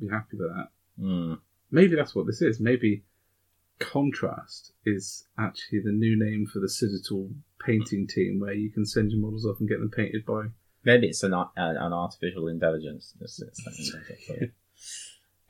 be 0.00 0.08
happy 0.08 0.36
with 0.36 0.48
that. 0.50 0.68
Mm. 1.00 1.38
Maybe 1.70 1.94
that's 1.96 2.14
what 2.14 2.26
this 2.26 2.42
is. 2.42 2.60
Maybe 2.60 3.04
contrast 3.78 4.72
is 4.84 5.26
actually 5.38 5.80
the 5.80 5.92
new 5.92 6.16
name 6.18 6.46
for 6.46 6.58
the 6.60 6.68
Citadel 6.68 7.30
painting 7.64 8.06
team, 8.06 8.40
where 8.40 8.52
you 8.52 8.70
can 8.70 8.84
send 8.86 9.10
your 9.10 9.20
models 9.20 9.46
off 9.46 9.56
and 9.60 9.68
get 9.68 9.78
them 9.80 9.90
painted 9.90 10.24
by. 10.26 10.44
Maybe 10.84 11.06
it's 11.08 11.22
an, 11.22 11.32
uh, 11.32 11.46
an 11.56 11.92
artificial 11.92 12.48
intelligence. 12.48 13.14
It's- 13.20 13.40
it's- 13.40 13.92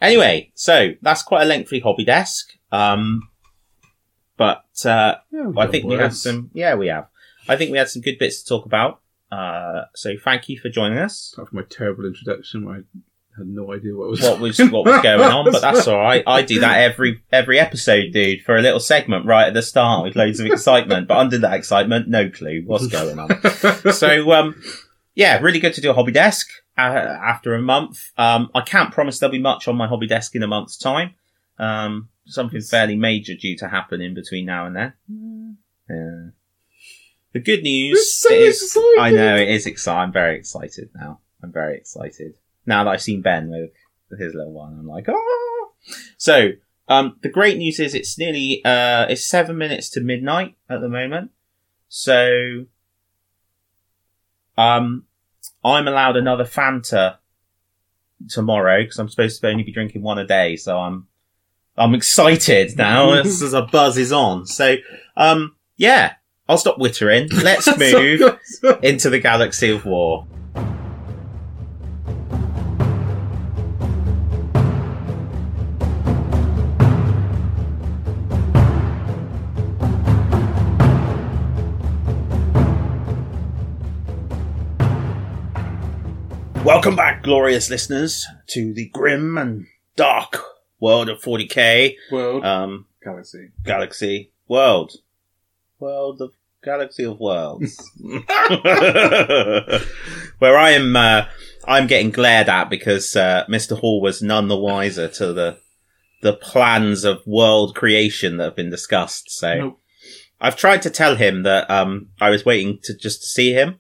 anyway, 0.01 0.51
so 0.55 0.93
that's 1.03 1.23
quite 1.23 1.43
a 1.43 1.47
lengthy 1.47 1.81
hobby 1.81 2.05
desk. 2.05 2.51
Um, 2.71 3.29
but 4.37 4.65
uh, 4.85 5.17
Yeah, 5.33 5.53
I 5.57 5.67
think 5.67 5.85
we 5.87 5.95
had 5.95 6.15
some. 6.15 6.51
Yeah, 6.55 6.75
we 6.75 6.89
have. 6.89 7.09
I 7.49 7.57
think 7.57 7.71
we 7.73 7.79
had 7.79 7.89
some 7.89 8.03
good 8.03 8.19
bits 8.19 8.43
to 8.43 8.49
talk 8.49 8.67
about. 8.67 9.01
Uh, 9.31 9.85
so 9.95 10.15
thank 10.23 10.49
you 10.49 10.59
for 10.59 10.69
joining 10.69 10.99
us. 10.99 11.33
Apart 11.35 11.49
from 11.51 11.57
my 11.59 11.65
terrible 11.69 12.05
introduction, 12.07 12.65
where 12.65 12.77
I 12.77 12.81
had 13.37 13.47
no 13.49 13.73
idea 13.73 13.97
what 13.97 14.11
was 14.11 14.23
What 14.23 14.41
was 14.41 14.59
what 14.59 14.85
was 14.85 15.03
going 15.03 15.21
on, 15.21 15.51
but 15.51 15.61
that's 15.61 15.89
all 15.89 15.99
right. 15.99 16.23
I 16.27 16.43
do 16.43 16.61
that 16.61 16.79
every 16.79 17.23
every 17.33 17.59
episode, 17.59 18.13
dude, 18.13 18.43
for 18.43 18.57
a 18.57 18.63
little 18.63 18.81
segment 18.81 19.27
right 19.27 19.49
at 19.49 19.55
the 19.55 19.63
start 19.63 20.05
with 20.05 20.17
loads 20.17 20.41
of 20.41 20.47
excitement. 20.47 21.09
But 21.09 21.19
under 21.19 21.39
that 21.39 21.55
excitement, 21.55 22.09
no 22.09 22.31
clue 22.31 22.63
what's 22.65 22.87
going 22.87 23.19
on. 23.19 23.93
so 23.93 24.33
um, 24.33 24.63
yeah, 25.15 25.39
really 25.41 25.59
good 25.59 25.75
to 25.75 25.81
do 25.81 25.91
a 25.91 25.95
hobby 25.95 26.13
desk 26.13 26.49
uh, 26.79 26.81
after 26.81 27.55
a 27.55 27.63
month. 27.63 28.13
Um, 28.17 28.51
I 28.55 28.61
can't 28.61 28.93
promise 28.93 29.19
there'll 29.19 29.33
be 29.33 29.39
much 29.41 29.67
on 29.67 29.77
my 29.77 29.89
hobby 29.89 30.07
desk 30.07 30.37
in 30.37 30.43
a 30.43 30.49
month's 30.49 30.77
time. 30.77 31.15
Um, 31.59 32.11
something 32.27 32.61
fairly 32.61 32.97
major 32.97 33.35
due 33.35 33.57
to 33.59 33.69
happen 33.69 34.01
in 34.01 34.15
between 34.15 34.47
now 34.47 34.67
and 34.67 34.77
then. 34.77 34.93
Yeah. 35.89 36.31
The 37.33 37.41
good 37.41 37.63
news 37.65 38.15
so 38.15 38.33
is. 38.33 38.79
I 38.99 39.11
know 39.11 39.35
it 39.35 39.49
is 39.49 39.67
exciting. 39.67 40.03
I'm 40.03 40.13
very 40.13 40.39
excited 40.39 40.91
now. 40.95 41.19
I'm 41.43 41.53
very 41.53 41.77
excited 41.77 42.35
now 42.67 42.85
that 42.85 42.91
I've 42.91 43.03
seen 43.03 43.23
Ben 43.23 43.51
with 43.51 43.71
his 44.19 44.35
little 44.35 44.53
one. 44.53 44.77
I'm 44.79 44.87
like, 44.87 45.07
oh. 45.09 45.73
So 46.17 46.53
um, 46.89 47.17
the 47.23 47.29
great 47.29 47.59
news 47.59 47.81
is 47.81 47.95
it's 47.95 48.19
nearly 48.19 48.63
uh, 48.65 49.07
it's 49.09 49.25
seven 49.25 49.57
minutes 49.59 49.89
to 49.91 50.01
midnight 50.01 50.57
at 50.69 50.81
the 50.81 50.89
moment. 50.89 51.31
So 51.89 52.67
um, 54.57 55.05
I'm 55.65 55.89
allowed 55.89 56.17
another 56.17 56.45
Fanta 56.45 57.19
tomorrow 58.29 58.83
because 58.83 58.99
I'm 58.99 59.09
supposed 59.09 59.41
to 59.41 59.49
only 59.49 59.63
be 59.63 59.73
drinking 59.73 60.03
one 60.03 60.19
a 60.19 60.27
day. 60.27 60.57
So 60.57 60.79
I'm 60.79 61.07
I'm 61.77 61.95
excited 61.95 62.77
now 62.77 63.13
as, 63.21 63.43
as 63.43 63.53
a 63.53 63.63
buzz 63.63 63.97
is 63.97 64.13
on. 64.13 64.47
So 64.47 64.77
um, 65.17 65.57
yeah, 65.77 66.15
I'll 66.49 66.59
stop 66.59 66.79
wittering. 66.79 67.33
Let's 67.43 67.67
move 67.79 68.39
into 68.83 69.11
the 69.11 69.21
galaxy 69.21 69.71
of 69.71 69.85
war. 69.85 70.27
Welcome 86.85 86.97
back, 86.97 87.23
glorious 87.23 87.71
listeners, 87.71 88.27
to 88.49 88.75
the 88.75 88.91
grim 88.91 89.39
and 89.39 89.65
dark 89.97 90.37
world 90.81 91.09
of 91.09 91.19
40k. 91.23 91.95
World 92.13 92.45
Um, 92.45 92.85
Galaxy. 93.03 93.53
galaxy 93.65 94.33
world 94.49 94.93
world 95.79 96.21
of 96.21 96.35
galaxy 96.63 97.05
of 97.05 97.19
worlds 97.19 97.91
where 100.39 100.59
i 100.59 100.73
am 100.73 100.95
uh, 100.95 101.25
i'm 101.67 101.87
getting 101.87 102.11
glared 102.11 102.51
at 102.51 102.69
because 102.69 103.17
uh, 103.17 103.47
mr 103.49 103.79
hall 103.79 104.03
was 104.03 104.21
none 104.21 104.49
the 104.49 104.57
wiser 104.59 105.09
to 105.09 105.33
the 105.33 105.57
the 106.21 106.35
plans 106.35 107.05
of 107.05 107.27
world 107.27 107.75
creation 107.75 108.37
that 108.37 108.45
have 108.45 108.57
been 108.57 108.69
discussed 108.69 109.31
so 109.31 109.55
Nope. 109.55 109.81
i've 110.39 110.57
tried 110.57 110.83
to 110.83 110.91
tell 110.91 111.17
him 111.17 111.45
that 111.45 111.71
um 111.71 112.09
i 112.21 112.29
was 112.29 112.45
waiting 112.45 112.79
to 112.83 112.95
just 112.95 113.23
see 113.25 113.55
him 113.55 113.79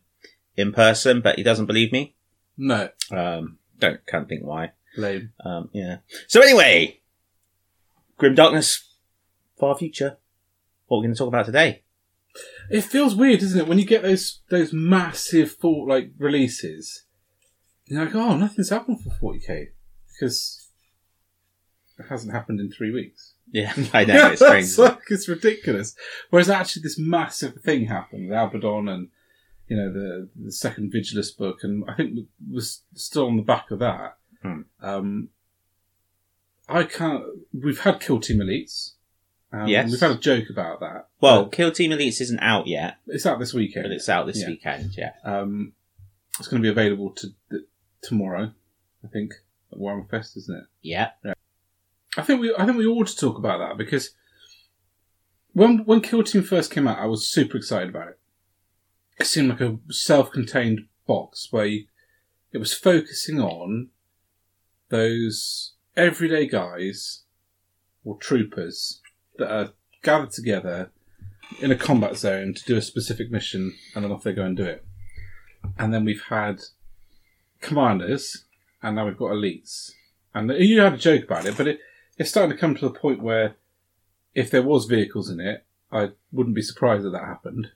in 0.56 0.72
person 0.72 1.20
but 1.20 1.36
he 1.36 1.42
doesn't 1.42 1.66
believe 1.66 1.92
me 1.92 2.14
No, 2.56 2.88
um 3.10 3.58
don't 3.78 4.04
can't 4.06 4.28
think 4.28 4.44
why 4.44 4.72
lame. 4.96 5.32
um, 5.44 5.70
yeah. 5.72 5.98
So 6.28 6.40
anyway, 6.40 7.00
Grim 8.16 8.34
Darkness, 8.34 8.88
Far 9.58 9.76
Future. 9.76 10.18
What 10.86 10.98
we're 10.98 11.04
going 11.04 11.14
to 11.14 11.18
talk 11.18 11.28
about 11.28 11.46
today? 11.46 11.82
It 12.70 12.82
feels 12.82 13.14
weird, 13.14 13.40
doesn't 13.40 13.58
it, 13.58 13.66
when 13.68 13.78
you 13.78 13.86
get 13.86 14.02
those 14.02 14.40
those 14.50 14.72
massive 14.72 15.52
full 15.52 15.88
like 15.88 16.10
releases? 16.18 17.04
You're 17.86 18.04
like, 18.04 18.14
oh, 18.14 18.36
nothing's 18.36 18.70
happened 18.70 19.00
for 19.02 19.10
40k 19.10 19.68
because 20.12 20.68
it 21.98 22.06
hasn't 22.08 22.32
happened 22.32 22.60
in 22.60 22.70
three 22.70 22.90
weeks. 22.90 23.34
Yeah, 23.50 23.72
I 23.92 24.04
know 24.04 24.28
it's 24.30 24.40
strange. 24.44 24.64
it's, 24.64 24.78
like, 24.78 24.98
it's 25.10 25.28
ridiculous. 25.28 25.94
Whereas 26.30 26.50
actually, 26.50 26.82
this 26.82 26.98
massive 26.98 27.60
thing 27.62 27.86
happened 27.86 28.28
with 28.28 28.38
Abaddon 28.38 28.88
and 28.88 29.08
you 29.68 29.76
know 29.76 29.92
the 29.92 30.28
the 30.36 30.52
second 30.52 30.92
Vigilus 30.92 31.36
book, 31.36 31.58
and 31.62 31.84
I 31.88 31.94
think 31.94 32.18
was 32.50 32.82
still 32.94 33.26
on 33.26 33.36
the 33.36 33.42
back 33.42 33.70
of 33.70 33.78
that. 33.80 34.16
Hmm. 34.42 34.60
Um, 34.82 35.28
I 36.68 36.84
can't. 36.84 37.24
We've 37.52 37.80
had 37.80 38.00
Kill 38.00 38.20
Team 38.20 38.38
Elites. 38.38 38.92
Um, 39.52 39.68
Yes. 39.68 39.90
we've 39.90 40.00
had 40.00 40.10
a 40.10 40.18
joke 40.18 40.50
about 40.50 40.80
that. 40.80 41.08
well, 41.20 41.48
Kill 41.48 41.70
Team 41.70 41.92
Elites 41.92 42.20
isn't 42.20 42.40
out 42.40 42.66
yet, 42.66 42.96
it's 43.06 43.24
out 43.26 43.38
this 43.38 43.54
weekend. 43.54 43.84
but 43.84 43.92
it's 43.92 44.08
out 44.08 44.26
this 44.26 44.40
Yeah. 44.40 44.48
weekend. 44.48 44.96
Yeah. 44.96 45.12
Um, 45.24 45.74
it's 46.38 46.48
going 46.48 46.60
to 46.60 46.66
be 46.66 46.70
available 46.70 47.10
to 47.12 47.28
tomorrow, 48.02 48.52
I 49.04 49.08
think, 49.08 49.32
at 49.72 49.78
Warhammer 49.78 50.10
Fest, 50.10 50.36
isn't 50.36 50.56
it? 50.58 50.64
Yeah. 50.82 51.10
I 52.16 52.22
think 52.22 52.40
we 52.40 52.52
I 52.58 52.64
think 52.66 52.78
we 52.78 52.86
ought 52.86 53.06
to 53.06 53.16
talk 53.16 53.38
about 53.38 53.58
that 53.58 53.76
because 53.78 54.10
when 55.52 55.84
when 55.84 56.00
Kill 56.00 56.22
Team 56.24 56.42
first 56.42 56.70
came 56.72 56.88
out, 56.88 56.98
I 56.98 57.06
was 57.06 57.28
super 57.28 57.56
excited 57.56 57.88
about 57.90 58.08
it. 58.08 58.18
It 59.18 59.26
seemed 59.26 59.50
like 59.50 59.60
a 59.60 59.78
self-contained 59.90 60.86
box 61.06 61.48
where 61.50 61.66
you, 61.66 61.86
it 62.52 62.58
was 62.58 62.74
focusing 62.74 63.40
on 63.40 63.90
those 64.88 65.72
everyday 65.96 66.46
guys 66.46 67.22
or 68.04 68.16
troopers 68.18 69.00
that 69.38 69.50
are 69.50 69.72
gathered 70.02 70.30
together 70.30 70.90
in 71.60 71.70
a 71.70 71.76
combat 71.76 72.16
zone 72.16 72.54
to 72.54 72.64
do 72.64 72.76
a 72.76 72.82
specific 72.82 73.30
mission, 73.30 73.74
and 73.94 74.04
then 74.04 74.12
off 74.12 74.22
they 74.22 74.32
go 74.32 74.44
and 74.44 74.56
do 74.56 74.64
it. 74.64 74.84
And 75.78 75.92
then 75.92 76.04
we've 76.04 76.24
had 76.28 76.62
commanders, 77.60 78.44
and 78.82 78.96
now 78.96 79.06
we've 79.06 79.16
got 79.16 79.30
elites. 79.30 79.92
And 80.34 80.50
you 80.50 80.80
had 80.80 80.94
a 80.94 80.98
joke 80.98 81.24
about 81.24 81.46
it, 81.46 81.56
but 81.56 81.68
it, 81.68 81.80
it's 82.18 82.30
starting 82.30 82.50
to 82.52 82.60
come 82.60 82.74
to 82.74 82.88
the 82.88 82.98
point 82.98 83.22
where 83.22 83.56
if 84.34 84.50
there 84.50 84.62
was 84.62 84.86
vehicles 84.86 85.30
in 85.30 85.40
it, 85.40 85.64
I 85.92 86.10
wouldn't 86.32 86.56
be 86.56 86.62
surprised 86.62 87.04
that 87.04 87.10
that 87.10 87.24
happened. 87.24 87.70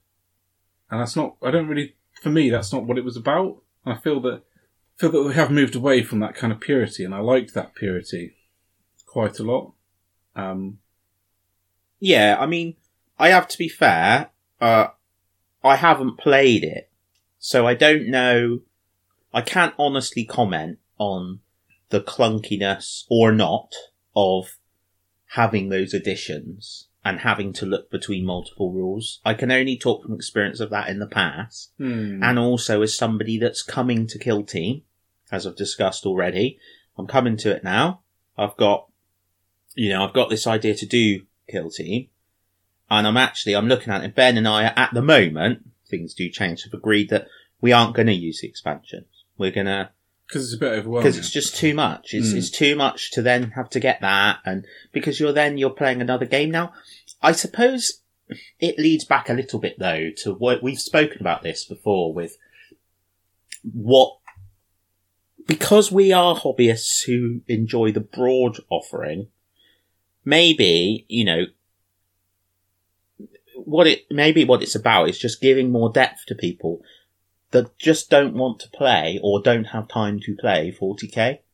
And 0.91 1.01
that's 1.01 1.17
not. 1.17 1.37
I 1.43 1.51
don't 1.51 1.69
really. 1.69 1.95
For 2.23 2.31
me, 2.31 2.51
that's 2.51 2.73
not 2.73 2.85
what 2.85 2.99
it 2.99 3.05
was 3.05 3.17
about. 3.17 3.63
And 3.85 3.95
I 3.95 3.99
feel 3.99 4.21
that 4.23 4.43
feel 4.97 5.13
that 5.13 5.23
we 5.23 5.35
have 5.35 5.51
moved 5.51 5.77
away 5.77 6.03
from 6.03 6.21
that 6.21 6.35
kind 6.35 6.53
of 6.53 6.61
purity, 6.61 7.05
and 7.05 7.15
I 7.15 7.21
liked 7.21 7.55
that 7.55 7.75
purity 7.75 8.37
quite 9.07 9.39
a 9.39 9.45
lot. 9.45 9.73
Um, 10.35 10.79
Yeah, 12.01 12.37
I 12.39 12.47
mean, 12.47 12.77
I 13.19 13.29
have 13.29 13.49
to 13.49 13.59
be 13.59 13.69
fair. 13.69 14.31
Uh, 14.61 14.89
I 15.63 15.77
haven't 15.77 16.19
played 16.19 16.65
it, 16.65 16.91
so 17.39 17.67
I 17.67 17.75
don't 17.75 18.09
know. 18.09 18.61
I 19.33 19.43
can't 19.43 19.75
honestly 19.79 20.25
comment 20.25 20.79
on 20.99 21.41
the 21.91 22.01
clunkiness 22.01 23.05
or 23.09 23.33
not 23.33 23.75
of 24.17 24.59
having 25.33 25.69
those 25.69 25.95
additions 25.95 26.88
and 27.09 27.21
having 27.21 27.53
to 27.55 27.67
look 27.67 27.91
between 27.91 28.25
multiple 28.27 28.73
rules. 28.73 29.21
I 29.25 29.35
can 29.35 29.51
only 29.51 29.77
talk 29.79 30.03
from 30.03 30.15
experience 30.15 30.61
of 30.61 30.71
that 30.71 30.89
in 30.89 30.99
the 30.99 31.07
past. 31.07 31.73
hmm. 31.79 32.23
and 32.23 32.39
also 32.39 32.83
as 32.83 32.97
somebody 32.97 33.39
that's 33.39 33.63
coming 33.63 34.07
to 34.09 34.19
Kill 34.19 34.43
Team, 34.45 34.83
as 35.31 35.47
I've 35.47 35.57
discussed 35.57 36.05
already. 36.07 36.59
I'm 36.99 37.07
coming 37.07 37.37
to 37.39 37.51
it 37.55 37.63
now. 37.63 38.01
I've 38.37 38.57
got, 38.57 38.89
you 39.75 39.91
know, 39.91 40.05
I've 40.05 40.13
got 40.15 40.31
this 40.31 40.47
idea 40.47 40.75
to 40.75 40.87
do 40.87 41.23
Kill 41.51 41.71
Team, 41.71 42.09
and 42.91 43.07
I'm 43.07 43.17
actually 43.17 43.55
I'm 43.55 43.69
looking 43.69 43.93
at 43.93 44.05
it. 44.05 44.15
Ben 44.15 44.37
and 44.37 44.49
I, 44.49 44.65
at 44.65 44.91
the 44.93 45.03
moment, 45.03 45.61
things 45.89 46.15
do 46.15 46.29
change. 46.29 46.65
Have 46.65 46.75
agreed 46.75 47.11
that 47.11 47.27
we 47.61 47.73
aren't 47.73 47.95
going 47.95 48.07
to 48.09 48.15
use 48.15 48.41
the 48.41 48.49
expansions. 48.49 49.07
We're 49.37 49.51
gonna 49.53 49.91
because 50.27 50.45
it's 50.45 50.55
a 50.55 50.59
bit 50.59 50.73
overwhelming. 50.79 51.03
because 51.05 51.19
it's 51.19 51.31
just 51.31 51.57
too 51.57 51.73
much. 51.75 52.13
It's, 52.13 52.33
Mm. 52.33 52.37
it's 52.37 52.51
too 52.51 52.75
much 52.77 53.13
to 53.13 53.23
then 53.23 53.53
have 53.53 53.71
to 53.71 53.81
get 53.81 54.01
that, 54.03 54.39
and 54.45 54.67
because 54.93 55.19
you're 55.21 55.33
then 55.33 55.57
you're 55.59 55.71
playing 55.71 56.01
another 56.01 56.27
game 56.27 56.51
now. 56.51 56.73
I 57.23 57.33
suppose 57.33 58.03
it 58.61 58.79
leads 58.79 59.05
back 59.05 59.29
a 59.29 59.35
little 59.35 59.59
bit 59.59 59.79
though 59.79 60.11
to 60.19 60.35
what 60.35 60.63
we've 60.63 60.79
spoken 60.79 61.21
about 61.21 61.43
this 61.43 61.65
before 61.65 62.13
with 62.13 62.37
what 63.63 64.19
because 65.47 65.91
we 65.91 66.13
are 66.13 66.37
hobbyists 66.37 67.05
who 67.07 67.41
enjoy 67.49 67.91
the 67.91 68.01
broad 68.01 68.59
offering 68.71 69.29
maybe 70.25 71.07
you 71.09 71.25
know 71.25 71.47
what 73.57 73.87
it 73.87 74.05
maybe 74.11 74.45
what 74.45 74.63
it's 74.63 74.75
about 74.75 75.09
is 75.09 75.19
just 75.19 75.41
giving 75.41 75.73
more 75.73 75.91
depth 75.91 76.25
to 76.27 76.35
people 76.35 76.81
that 77.51 77.79
just 77.79 78.11
don't 78.11 78.35
want 78.35 78.61
to 78.61 78.69
play 78.69 79.19
or 79.23 79.41
don't 79.43 79.65
have 79.65 79.89
time 79.89 80.21
to 80.21 80.37
play 80.37 80.75
40k 80.79 81.17
Yeah. 81.17 81.48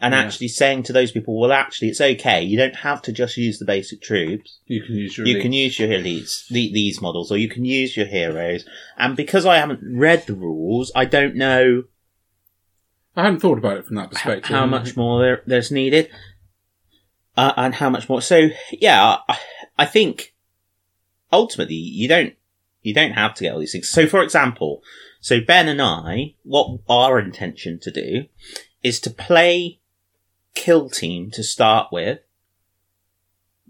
And 0.00 0.12
Yeah. 0.14 0.20
actually 0.20 0.48
saying 0.48 0.82
to 0.84 0.92
those 0.92 1.12
people 1.12 1.38
well 1.38 1.52
actually 1.52 1.88
it's 1.88 2.00
okay 2.00 2.42
you 2.42 2.56
don't 2.56 2.76
have 2.76 3.02
to 3.02 3.12
just 3.12 3.36
use 3.36 3.58
the 3.58 3.64
basic 3.64 4.00
troops 4.00 4.58
You 4.66 4.82
can 4.82 4.94
use 4.94 5.16
your. 5.18 5.26
you 5.26 5.32
elite. 5.34 5.42
can 5.42 5.52
use 5.52 5.78
your 5.78 5.88
elites, 5.88 6.46
the, 6.48 6.72
these 6.72 7.00
models, 7.00 7.30
or 7.30 7.36
you 7.38 7.48
can 7.48 7.64
use 7.64 7.96
your 7.96 8.06
heroes. 8.06 8.64
And 8.96 9.16
because 9.16 9.44
I 9.46 9.56
haven't 9.58 9.80
read 9.82 10.26
the 10.26 10.34
rules, 10.34 10.90
I 10.94 11.04
don't 11.04 11.36
know 11.36 11.84
I 13.16 13.24
hadn't 13.24 13.40
thought 13.40 13.58
about 13.58 13.76
it 13.76 13.86
from 13.86 13.96
that 13.96 14.10
perspective. 14.10 14.44
how 14.56 14.66
much 14.66 14.96
more 14.96 15.20
there, 15.20 15.42
there's 15.44 15.70
needed, 15.72 16.08
uh, 17.36 17.52
and 17.56 17.74
how 17.74 17.90
much 17.90 18.08
more. 18.08 18.22
So 18.22 18.48
yeah, 18.72 19.16
I, 19.28 19.38
I 19.76 19.84
think 19.86 20.34
ultimately 21.32 21.74
you 21.74 22.08
don't 22.08 22.34
you 22.82 22.94
don't 22.94 23.12
have 23.12 23.34
to 23.34 23.42
get 23.44 23.52
all 23.52 23.58
these 23.60 23.72
things. 23.72 23.88
So 23.88 24.06
for 24.06 24.22
example, 24.22 24.82
so 25.20 25.40
Ben 25.40 25.68
and 25.68 25.82
I, 25.82 26.34
what 26.44 26.78
our 26.88 27.18
intention 27.18 27.78
to 27.80 27.90
do 27.90 28.24
is 28.82 29.00
to 29.00 29.10
play 29.10 29.79
Kill 30.54 30.88
Team 30.90 31.30
to 31.32 31.42
start 31.42 31.88
with 31.92 32.20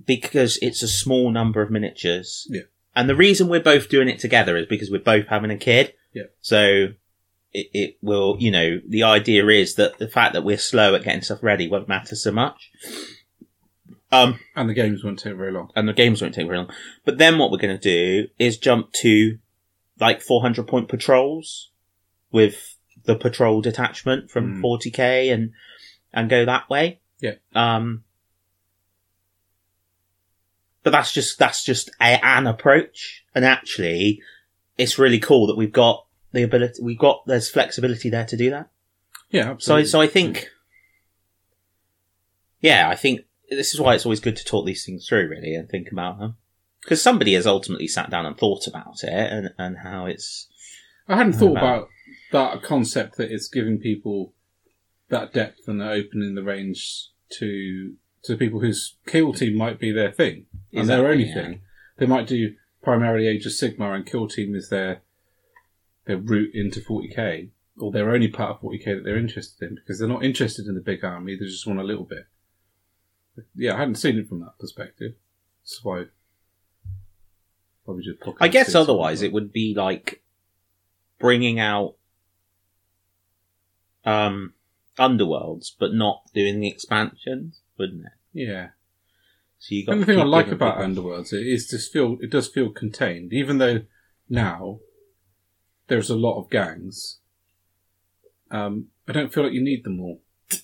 because 0.07 0.59
it's 0.62 0.83
a 0.83 0.89
small 0.89 1.31
number 1.31 1.61
of 1.62 1.70
miniatures. 1.70 2.47
Yeah. 2.51 2.62
And 2.97 3.09
the 3.09 3.14
reason 3.16 3.49
we're 3.49 3.61
both 3.61 3.89
doing 3.89 4.09
it 4.09 4.18
together 4.18 4.57
is 4.57 4.66
because 4.66 4.91
we're 4.91 4.99
both 4.99 5.26
having 5.28 5.51
a 5.51 5.57
kid. 5.57 5.95
Yeah. 6.12 6.24
So 6.41 6.89
it, 7.53 7.66
it 7.72 7.97
will, 8.03 8.37
you 8.41 8.51
know, 8.51 8.81
the 8.87 9.03
idea 9.05 9.47
is 9.49 9.74
that 9.76 9.99
the 9.99 10.09
fact 10.09 10.33
that 10.33 10.43
we're 10.45 10.59
slow 10.59 10.95
at 10.95 11.05
getting 11.05 11.22
stuff 11.22 11.43
ready 11.43 11.68
won't 11.68 11.89
matter 11.89 12.16
so 12.16 12.33
much. 12.33 12.70
Um, 14.12 14.41
And 14.57 14.68
the 14.68 14.74
games 14.74 15.05
won't 15.05 15.20
take 15.20 15.37
very 15.37 15.53
long. 15.53 15.70
and 15.76 15.89
the 15.89 15.93
games 15.93 16.20
won't 16.20 16.35
take 16.35 16.47
very 16.47 16.59
long. 16.59 16.70
But 17.05 17.18
then 17.18 17.39
what 17.39 17.51
we're 17.53 17.59
going 17.59 17.78
to 17.78 17.83
do 18.22 18.28
is 18.39 18.59
jump 18.59 18.93
to 18.95 19.39
like 20.01 20.20
400 20.22 20.66
point 20.66 20.89
patrols 20.89 21.70
with 22.33 22.76
the 23.05 23.14
patrol 23.14 23.61
detachment 23.61 24.31
from 24.31 24.57
Mm. 24.57 24.62
40k 24.62 25.33
and, 25.33 25.53
and 26.12 26.28
go 26.30 26.44
that 26.44 26.68
way. 26.70 27.00
Yeah. 27.20 27.34
Um, 27.54 28.04
but 30.82 30.90
that's 30.90 31.12
just, 31.12 31.38
that's 31.38 31.64
just 31.64 31.90
a, 32.00 32.24
an 32.24 32.46
approach. 32.46 33.24
And 33.34 33.44
actually, 33.44 34.20
it's 34.78 34.98
really 34.98 35.18
cool 35.18 35.46
that 35.48 35.56
we've 35.56 35.72
got 35.72 36.06
the 36.32 36.42
ability, 36.42 36.82
we've 36.82 36.98
got, 36.98 37.22
there's 37.26 37.50
flexibility 37.50 38.08
there 38.08 38.24
to 38.26 38.36
do 38.36 38.50
that. 38.50 38.70
Yeah, 39.30 39.56
So, 39.58 39.84
so 39.84 40.00
I 40.00 40.06
think, 40.06 40.48
yeah, 42.61 42.88
I 42.88 42.96
think 42.96 43.20
this 43.48 43.74
is 43.74 43.80
why 43.80 43.94
it's 43.94 44.04
always 44.06 44.20
good 44.20 44.36
to 44.36 44.44
talk 44.44 44.66
these 44.66 44.84
things 44.84 45.06
through, 45.08 45.28
really, 45.28 45.54
and 45.54 45.68
think 45.68 45.92
about 45.92 46.18
them. 46.18 46.36
Because 46.82 47.02
somebody 47.02 47.34
has 47.34 47.46
ultimately 47.46 47.86
sat 47.86 48.11
down 48.11 48.26
and 48.26 48.36
thought 48.36 48.66
about 48.66 49.02
it 49.02 49.11
and, 49.12 49.50
and 49.58 49.78
how 49.78 50.06
it's. 50.06 50.48
I 51.06 51.16
hadn't 51.16 51.34
thought 51.34 51.52
about- 51.58 51.88
about 52.30 52.61
that 52.61 52.62
concept 52.62 53.16
that 53.18 53.30
it's 53.30 53.48
giving 53.48 53.78
people 53.78 54.32
that 55.11 55.32
depth 55.32 55.68
and 55.68 55.82
opening 55.82 56.34
the 56.34 56.42
range 56.42 57.08
to 57.30 57.94
to 58.22 58.36
people 58.36 58.61
whose 58.61 58.96
kill 59.06 59.32
team 59.32 59.56
might 59.56 59.78
be 59.78 59.92
their 59.92 60.12
thing 60.12 60.46
and 60.72 60.88
their 60.88 61.06
only 61.06 61.24
yeah. 61.24 61.34
thing. 61.34 61.61
They 61.98 62.06
might 62.06 62.26
do 62.26 62.54
primarily 62.82 63.26
Age 63.26 63.46
of 63.46 63.52
Sigmar 63.52 63.94
and 63.94 64.06
kill 64.06 64.28
team 64.28 64.54
is 64.54 64.68
their 64.68 65.02
their 66.06 66.16
route 66.16 66.54
into 66.54 66.80
40k 66.80 67.50
or 67.78 67.92
their 67.92 68.11
only 68.11 68.28
part 68.28 68.56
of 68.56 68.61
40k 68.62 68.84
that 68.84 69.02
they're 69.04 69.18
interested 69.18 69.68
in 69.68 69.74
because 69.76 69.98
they're 69.98 70.08
not 70.08 70.24
interested 70.24 70.66
in 70.66 70.74
the 70.74 70.80
big 70.80 71.04
army. 71.04 71.36
They 71.36 71.46
just 71.46 71.66
want 71.66 71.80
a 71.80 71.84
little 71.84 72.04
bit. 72.04 72.26
Yeah, 73.54 73.74
I 73.74 73.78
hadn't 73.78 73.96
seen 73.96 74.18
it 74.18 74.28
from 74.28 74.40
that 74.40 74.58
perspective. 74.58 75.14
Why. 75.82 76.06
Probably 77.84 78.04
just 78.04 78.18
I 78.40 78.48
guess 78.48 78.74
otherwise 78.74 79.22
it 79.22 79.32
would 79.32 79.52
be 79.52 79.74
like 79.74 80.22
bringing 81.18 81.58
out 81.58 81.94
um 84.04 84.54
underworlds, 85.01 85.72
but 85.78 85.92
not 85.92 86.22
doing 86.34 86.61
the 86.61 86.68
expansions, 86.68 87.61
wouldn't 87.78 88.05
it? 88.05 88.12
Yeah. 88.32 88.68
So 89.59 89.74
you 89.74 89.86
got. 89.86 89.94
to 89.94 90.05
thing 90.05 90.20
I 90.20 90.24
like 90.24 90.48
about 90.48 90.78
people- 90.78 91.03
Underworlds 91.03 91.32
it 91.32 91.46
is 91.46 91.68
just 91.68 91.92
feel 91.92 92.18
it 92.20 92.30
does 92.30 92.48
feel 92.48 92.70
contained, 92.70 93.32
even 93.32 93.59
though 93.59 93.82
now 94.28 94.80
there's 95.88 96.11
a 96.11 96.16
lot 96.16 96.38
of 96.38 96.51
gangs. 96.51 97.18
Um, 98.51 98.88
I 99.09 99.12
don't 99.12 99.32
feel 99.32 99.44
like 99.44 99.53
you 99.53 99.62
need 99.62 99.84
them 99.84 100.01
all. 100.01 100.22
I 100.53 100.57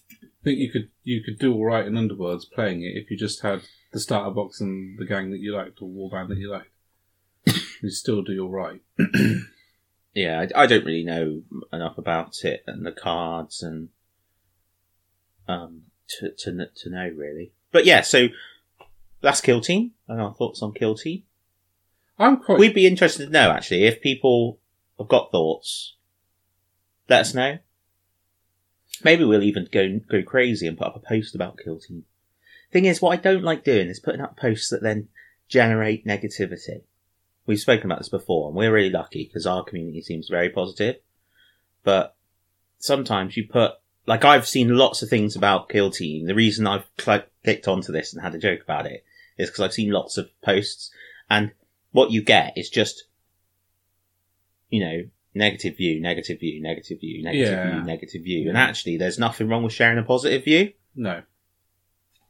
think 0.45 0.59
you 0.59 0.71
could 0.71 0.91
you 1.03 1.23
could 1.23 1.39
do 1.39 1.53
all 1.53 1.65
right 1.65 1.87
in 1.87 1.95
Underworlds 1.95 2.51
playing 2.51 2.83
it 2.83 2.97
if 2.97 3.11
you 3.11 3.17
just 3.17 3.43
had 3.43 3.63
the 3.93 4.01
starter 4.01 4.31
box 4.31 4.61
and 4.61 4.99
the 4.99 5.05
gang 5.05 5.31
that 5.31 5.41
you 5.41 5.55
liked 5.55 5.83
or 5.83 5.89
warband 5.89 6.29
that 6.29 6.39
you 6.39 6.51
liked. 6.51 6.71
you 7.83 7.91
still 7.91 8.23
do 8.23 8.41
all 8.41 8.51
right. 8.51 8.81
yeah, 10.15 10.47
I, 10.55 10.63
I 10.63 10.67
don't 10.67 10.85
really 10.85 11.05
know 11.05 11.43
enough 11.73 11.99
about 11.99 12.45
it 12.45 12.63
and 12.67 12.87
the 12.87 12.93
cards 12.93 13.63
and 13.63 13.89
um 15.49 15.83
to 16.09 16.31
to 16.31 16.67
to 16.75 16.91
know 16.91 17.09
really. 17.15 17.53
But 17.73 17.85
yeah, 17.85 18.01
so 18.03 18.29
that's 19.21 19.41
Kill 19.41 19.61
Team 19.61 19.93
and 20.09 20.21
our 20.21 20.35
thoughts 20.35 20.63
on 20.63 20.73
Kill 20.73 20.95
Team. 20.95 21.23
I'm 22.19 22.39
quite. 22.39 22.59
We'd 22.59 22.75
be 22.75 22.87
interested 22.87 23.27
to 23.27 23.33
know 23.33 23.51
actually 23.51 23.85
if 23.85 24.01
people 24.01 24.59
have 24.99 25.09
got 25.09 25.31
thoughts. 25.31 25.95
Let 27.09 27.21
us 27.21 27.35
know. 27.35 27.59
Maybe 29.05 29.25
we'll 29.25 29.43
even 29.43 29.69
go 29.71 30.01
go 30.09 30.23
crazy 30.23 30.67
and 30.67 30.79
put 30.79 30.87
up 30.89 30.97
a 30.97 31.01
post 31.01 31.35
about 31.35 31.59
Kill 31.59 31.79
Team. 31.79 32.05
Thing 32.73 32.87
is, 32.87 33.01
what 33.01 33.19
I 33.19 33.23
don't 33.23 33.45
like 33.45 33.65
doing 33.65 33.89
is 33.89 34.01
putting 34.01 34.21
up 34.21 34.37
posts 34.37 34.71
that 34.71 34.83
then 34.83 35.09
generate 35.49 36.07
negativity. 36.07 36.83
We've 37.47 37.61
spoken 37.61 37.87
about 37.87 37.99
this 37.99 38.09
before, 38.09 38.49
and 38.49 38.57
we're 38.57 38.73
really 38.73 38.91
lucky 38.91 39.25
because 39.25 39.47
our 39.47 39.63
community 39.63 40.03
seems 40.03 40.29
very 40.29 40.51
positive. 40.51 40.97
But 41.85 42.17
sometimes 42.79 43.37
you 43.37 43.47
put, 43.47 43.73
like 44.07 44.25
I've 44.25 44.47
seen 44.47 44.77
lots 44.77 45.03
of 45.03 45.09
things 45.09 45.37
about 45.37 45.69
Kill 45.69 45.91
Team. 45.91 46.27
The 46.27 46.35
reason 46.35 46.67
I've 46.67 46.87
cl- 46.99 47.25
clicked 47.45 47.69
onto 47.69 47.93
this 47.93 48.13
and 48.13 48.23
had 48.23 48.35
a 48.35 48.39
joke 48.39 48.63
about 48.63 48.87
it 48.87 49.05
is 49.39 49.49
because 49.51 49.61
I've 49.65 49.73
seen 49.73 49.91
lots 49.91 50.17
of 50.17 50.29
posts, 50.43 50.91
and 51.29 51.53
what 51.93 52.11
you 52.11 52.23
get 52.23 52.57
is 52.57 52.71
just, 52.71 53.05
you 54.71 54.81
know, 54.81 55.03
negative 55.35 55.77
view, 55.77 56.01
negative 56.01 56.41
view, 56.41 56.63
negative 56.63 57.01
view, 57.01 57.23
negative 57.23 57.49
Yeah. 57.59 57.73
view, 57.75 57.83
negative 57.83 58.23
view. 58.23 58.49
And 58.49 58.57
actually, 58.57 58.97
there's 58.97 59.19
nothing 59.19 59.49
wrong 59.49 59.63
with 59.63 59.73
sharing 59.73 59.99
a 59.99 60.03
positive 60.03 60.45
view. 60.45 60.73
no, 60.95 61.23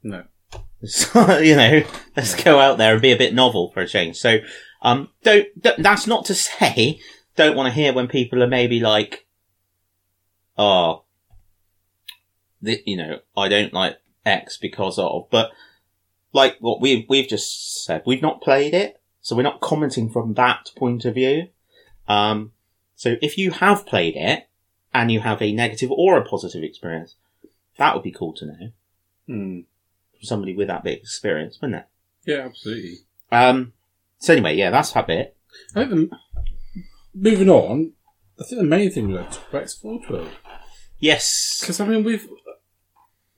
no. 0.02 0.24
So, 0.84 1.38
you 1.38 1.56
know, 1.56 1.82
let's 2.16 2.34
go 2.42 2.58
out 2.60 2.76
there 2.78 2.92
and 2.92 3.02
be 3.02 3.10
a 3.12 3.16
bit 3.16 3.34
novel 3.34 3.70
for 3.72 3.80
a 3.80 3.88
change. 3.88 4.16
So, 4.16 4.38
um, 4.82 5.08
don't, 5.24 5.48
don't 5.60 5.82
that's 5.82 6.06
not 6.06 6.26
to 6.26 6.34
say 6.48 7.00
don't 7.34 7.56
want 7.56 7.66
to 7.66 7.72
hear 7.72 7.92
when 7.94 8.08
people 8.08 8.42
are 8.42 8.46
maybe 8.46 8.78
like, 8.78 9.26
oh, 10.58 11.02
th- 12.66 12.82
you 12.86 12.96
know, 12.96 13.20
I 13.36 13.48
don't 13.48 13.72
like 13.72 13.96
X 14.24 14.56
because 14.58 14.98
of, 14.98 15.28
but 15.30 15.50
like 16.32 16.56
what 16.60 16.80
we've, 16.80 17.06
we've 17.08 17.28
just 17.28 17.84
said, 17.84 18.02
we've 18.04 18.20
not 18.22 18.42
played 18.42 18.74
it. 18.74 19.00
So 19.22 19.34
we're 19.34 19.42
not 19.42 19.60
commenting 19.60 20.10
from 20.10 20.34
that 20.34 20.70
point 20.76 21.04
of 21.04 21.14
view. 21.14 21.48
Um, 22.06 22.52
so 22.94 23.16
if 23.22 23.36
you 23.38 23.50
have 23.50 23.86
played 23.86 24.14
it 24.16 24.48
and 24.94 25.10
you 25.10 25.20
have 25.20 25.42
a 25.42 25.52
negative 25.52 25.90
or 25.90 26.16
a 26.16 26.24
positive 26.24 26.62
experience, 26.62 27.16
that 27.78 27.94
would 27.94 28.04
be 28.04 28.12
cool 28.12 28.32
to 28.34 28.46
know 28.46 28.70
Hmm. 29.26 29.60
from 30.12 30.22
somebody 30.22 30.54
with 30.54 30.68
that 30.68 30.84
bit 30.84 30.98
of 30.98 31.02
experience, 31.02 31.58
wouldn't 31.60 31.80
it? 31.80 31.86
Yeah, 32.30 32.44
absolutely. 32.44 32.98
Um, 33.32 33.72
so 34.18 34.32
anyway, 34.32 34.54
yeah, 34.56 34.70
that's 34.70 34.92
that 34.92 35.06
bit. 35.08 35.36
I 35.74 35.84
think 35.84 36.10
the, 36.10 36.10
moving 37.14 37.48
on, 37.50 37.92
I 38.40 38.44
think 38.44 38.60
the 38.60 38.66
main 38.66 38.90
thing 38.90 39.08
we 39.08 39.14
like 39.14 39.30
to 39.30 39.40
talk 39.82 40.08
about 40.08 40.22
is 40.26 40.28
Yes. 40.98 41.58
Because 41.60 41.80
I 41.80 41.86
mean, 41.86 42.04
we've 42.04 42.26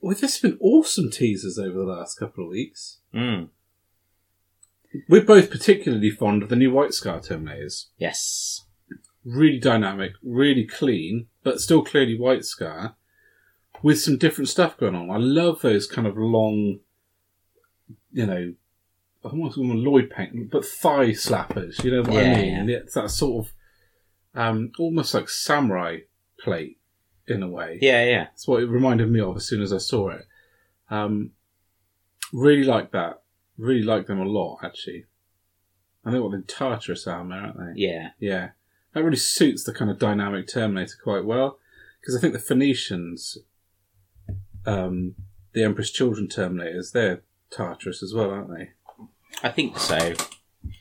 we've 0.01 0.19
just 0.19 0.41
been 0.41 0.57
awesome 0.61 1.09
teasers 1.11 1.57
over 1.57 1.79
the 1.79 1.85
last 1.85 2.17
couple 2.17 2.43
of 2.45 2.49
weeks. 2.51 2.99
Mm. 3.13 3.49
We're 5.07 5.23
both 5.23 5.51
particularly 5.51 6.09
fond 6.09 6.43
of 6.43 6.49
the 6.49 6.55
new 6.55 6.71
White 6.71 6.93
Scar 6.93 7.19
Terminators. 7.19 7.87
Yes. 7.97 8.65
Really 9.23 9.59
dynamic, 9.59 10.13
really 10.23 10.65
clean, 10.65 11.27
but 11.43 11.59
still 11.59 11.83
clearly 11.83 12.17
White 12.17 12.45
Scar, 12.45 12.95
with 13.83 13.99
some 13.99 14.17
different 14.17 14.49
stuff 14.49 14.77
going 14.77 14.95
on. 14.95 15.11
I 15.11 15.17
love 15.17 15.61
those 15.61 15.85
kind 15.85 16.07
of 16.07 16.17
long, 16.17 16.79
you 18.11 18.25
know, 18.25 18.53
I 19.23 19.27
almost 19.27 19.57
want 19.57 19.79
Lloyd 19.79 20.09
paint, 20.09 20.49
but 20.49 20.65
thigh 20.65 21.09
slappers. 21.09 21.83
You 21.83 21.91
know 21.91 22.01
what 22.01 22.25
I 22.25 22.35
mean? 22.35 22.69
yeah. 22.69 22.77
It's 22.77 22.93
that 22.95 23.11
sort 23.11 23.45
of 23.45 23.53
um, 24.33 24.71
almost 24.79 25.13
like 25.13 25.29
samurai 25.29 25.99
plate 26.39 26.78
in 27.29 27.43
a 27.43 27.47
way. 27.47 27.79
Yeah, 27.81 28.03
yeah. 28.05 28.23
That's 28.25 28.47
what 28.47 28.63
it 28.63 28.67
reminded 28.67 29.11
me 29.11 29.19
of 29.19 29.35
as 29.35 29.47
soon 29.47 29.61
as 29.61 29.73
I 29.73 29.77
saw 29.77 30.09
it. 30.09 30.27
Um, 30.89 31.31
really 32.33 32.63
like 32.63 32.91
that. 32.91 33.21
Really 33.57 33.83
like 33.83 34.07
them 34.07 34.19
a 34.19 34.25
lot, 34.25 34.59
actually. 34.63 35.05
I 36.05 36.11
think 36.11 36.23
what 36.23 36.31
the 36.31 36.41
Tartarus 36.41 37.07
armor, 37.07 37.35
aren't 37.35 37.57
they? 37.57 37.81
Yeah. 37.81 38.09
Yeah, 38.19 38.49
that 38.93 39.03
really 39.03 39.17
suits 39.17 39.63
the 39.63 39.73
kind 39.73 39.91
of 39.91 39.99
dynamic 39.99 40.47
Terminator 40.47 40.95
quite 41.03 41.25
well 41.25 41.59
because 41.99 42.15
I 42.15 42.21
think 42.21 42.33
the 42.33 42.39
Phoenicians, 42.39 43.37
um, 44.65 45.15
the 45.53 45.63
Emperor's 45.63 45.91
Children 45.91 46.27
Terminators, 46.27 46.91
they're 46.91 47.21
Tartarus 47.51 48.01
as 48.01 48.13
well, 48.13 48.31
aren't 48.31 48.55
they? 48.55 48.69
I 49.43 49.49
think 49.49 49.77
so. 49.77 49.97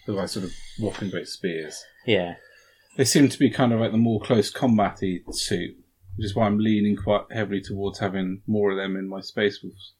They're 0.06 0.14
like 0.14 0.28
sort 0.28 0.46
of 0.46 0.52
whopping 0.78 1.10
great 1.10 1.28
spears. 1.28 1.84
Yeah. 2.06 2.34
They 2.96 3.04
seem 3.04 3.28
to 3.28 3.38
be 3.38 3.50
kind 3.50 3.72
of 3.72 3.80
like 3.80 3.92
the 3.92 3.98
more 3.98 4.20
close 4.20 4.52
combaty 4.52 5.22
suit, 5.32 5.76
which 6.18 6.24
is 6.24 6.34
why 6.34 6.46
I'm 6.46 6.58
leaning 6.58 6.96
quite 6.96 7.26
heavily 7.30 7.60
towards 7.60 8.00
having 8.00 8.42
more 8.44 8.72
of 8.72 8.76
them 8.76 8.96
in 8.96 9.08
my 9.08 9.20
Space 9.20 9.62
Wolves, 9.62 9.92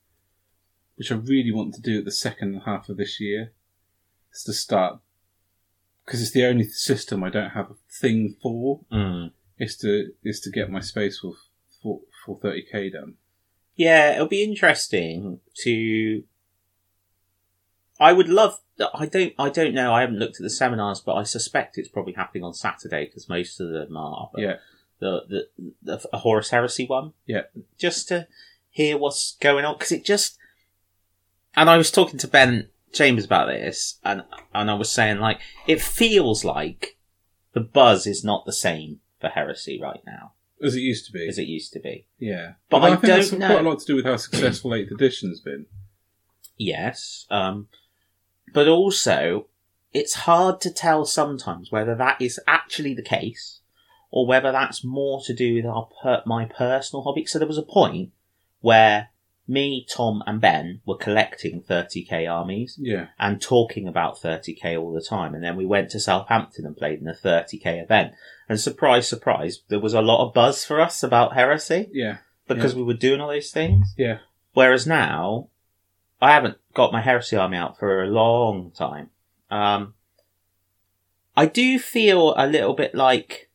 which 0.97 1.13
I 1.13 1.15
really 1.15 1.53
want 1.53 1.75
to 1.75 1.81
do 1.81 2.01
at 2.01 2.05
the 2.05 2.11
second 2.11 2.63
half 2.67 2.89
of 2.89 2.97
this 2.97 3.21
year. 3.21 3.53
Is 4.35 4.43
to 4.43 4.53
start 4.53 4.99
because 6.05 6.21
it's 6.21 6.33
the 6.33 6.45
only 6.45 6.65
system 6.65 7.23
I 7.23 7.31
don't 7.31 7.51
have 7.51 7.71
a 7.71 7.77
thing 7.89 8.35
for. 8.43 8.81
Mm. 8.93 9.31
Is 9.61 9.77
to 9.79 10.11
is 10.25 10.41
to 10.41 10.51
get 10.51 10.71
my 10.71 10.81
Space 10.81 11.23
Wolf 11.23 11.37
for 11.81 12.01
for 12.27 12.37
thirty 12.37 12.67
k 12.69 12.91
done. 12.91 13.15
Yeah, 13.77 14.15
it'll 14.15 14.27
be 14.27 14.43
interesting 14.43 15.39
to. 15.63 16.25
I 18.01 18.13
would 18.13 18.29
love. 18.29 18.59
I 18.93 19.07
don't. 19.07 19.35
I 19.39 19.51
don't 19.51 19.73
know. 19.73 19.95
I 19.95 20.01
haven't 20.01 20.19
looked 20.19 20.37
at 20.37 20.43
the 20.43 20.51
seminars, 20.51 20.99
but 21.01 21.15
I 21.15 21.23
suspect 21.23 21.79
it's 21.79 21.89
probably 21.89 22.15
happening 22.15 22.43
on 22.43 22.55
Saturday 22.55 23.05
because 23.05 23.29
most 23.29 23.61
of 23.61 23.71
them 23.71 23.97
are. 23.97 24.31
But 24.33 24.43
Yeah, 24.43 24.57
The 25.01 25.23
the 25.29 25.49
the 25.83 26.09
a 26.13 26.19
Horus 26.19 26.51
Heresy 26.51 26.87
one. 26.87 27.13
Yeah. 27.27 27.43
Just 27.79 28.09
to 28.09 28.27
hear 28.71 28.99
what's 28.99 29.37
going 29.41 29.65
on 29.65 29.75
because 29.75 29.93
it 29.93 30.05
just. 30.05 30.37
And 31.57 31.69
I 31.71 31.77
was 31.77 31.91
talking 31.91 32.19
to 32.21 32.29
Ben 32.29 32.69
Chambers 32.93 33.25
about 33.25 33.47
this, 33.49 33.99
and 34.05 34.23
and 34.55 34.71
I 34.71 34.75
was 34.75 34.91
saying 34.91 35.19
like 35.19 35.41
it 35.67 35.81
feels 35.81 36.45
like 36.45 36.97
the 37.53 37.61
buzz 37.61 38.07
is 38.07 38.23
not 38.25 38.45
the 38.47 38.53
same 38.53 39.01
for 39.21 39.29
Heresy 39.29 39.81
right 39.81 40.01
now 40.07 40.33
as 40.63 40.75
it 40.77 40.81
used 40.81 41.07
to 41.07 41.13
be. 41.13 41.27
as 41.29 41.39
it 41.39 41.47
used 41.49 41.73
to 41.73 41.81
be. 41.81 42.05
Yeah, 42.19 42.53
But 42.71 42.79
Although 42.79 42.87
I 42.89 42.97
think 42.97 43.03
that's 43.03 43.31
don't 43.31 43.41
quite 43.41 43.63
know. 43.63 43.69
a 43.69 43.71
lot 43.71 43.79
to 43.81 43.87
do 43.87 43.97
with 43.97 44.05
how 44.05 44.17
successful 44.17 44.75
Eighth 44.75 44.91
Edition's 44.93 45.41
been. 45.41 45.67
Yes. 46.57 47.27
Um, 47.31 47.69
but 48.53 48.67
also, 48.69 49.47
it's 49.93 50.15
hard 50.15 50.61
to 50.63 50.71
tell 50.73 51.05
sometimes 51.05 51.71
whether 51.71 51.95
that 51.95 52.21
is 52.21 52.41
actually 52.47 52.95
the 52.95 53.03
case 53.03 53.61
or 54.11 54.27
whether 54.27 54.53
that's 54.53 54.85
more 54.85 55.21
to 55.25 55.35
do 55.35 55.57
with 55.57 55.67
our 55.67 55.89
per- 56.03 56.23
my 56.27 56.45
personal 56.47 57.03
hobby. 57.03 57.27
So 57.27 57.39
there 57.39 57.49
was 57.49 57.59
a 57.59 57.63
point 57.63 58.11
where 58.61 59.11
me, 59.47 59.87
Tom, 59.89 60.23
and 60.27 60.41
Ben 60.41 60.81
were 60.85 60.97
collecting 60.97 61.63
30k 61.63 62.31
armies 62.31 62.77
Yeah, 62.79 63.09
and 63.19 63.41
talking 63.41 63.89
about 63.89 64.21
30k 64.21 64.79
all 64.79 64.93
the 64.93 65.01
time. 65.01 65.35
And 65.35 65.43
then 65.43 65.57
we 65.57 65.65
went 65.65 65.91
to 65.91 66.01
Southampton 66.01 66.67
and 66.67 66.77
played 66.77 67.01
in 67.01 67.09
a 67.09 67.15
30k 67.15 67.83
event. 67.83 68.13
And 68.49 68.61
surprise, 68.61 69.09
surprise, 69.09 69.61
there 69.69 69.81
was 69.81 69.95
a 69.95 70.03
lot 70.03 70.27
of 70.27 70.35
buzz 70.35 70.65
for 70.65 70.81
us 70.81 71.03
about 71.03 71.35
heresy 71.35 71.89
yeah, 71.93 72.19
because 72.47 72.75
we 72.75 72.83
were 72.83 72.95
doing 72.95 73.21
all 73.21 73.29
those 73.29 73.51
things. 73.51 73.95
yeah. 73.97 74.19
Whereas 74.53 74.87
now, 74.87 75.49
I 76.21 76.33
haven't 76.33 76.59
got 76.75 76.93
my 76.93 77.01
heresy 77.01 77.37
army 77.37 77.57
out 77.57 77.79
for 77.79 78.03
a 78.03 78.09
long 78.09 78.73
time. 78.73 79.11
Um, 79.51 79.95
I 81.37 81.47
do 81.47 81.79
feel 81.79 82.35
a 82.37 82.47
little 82.47 82.75
bit 82.75 82.95
like 82.95 83.48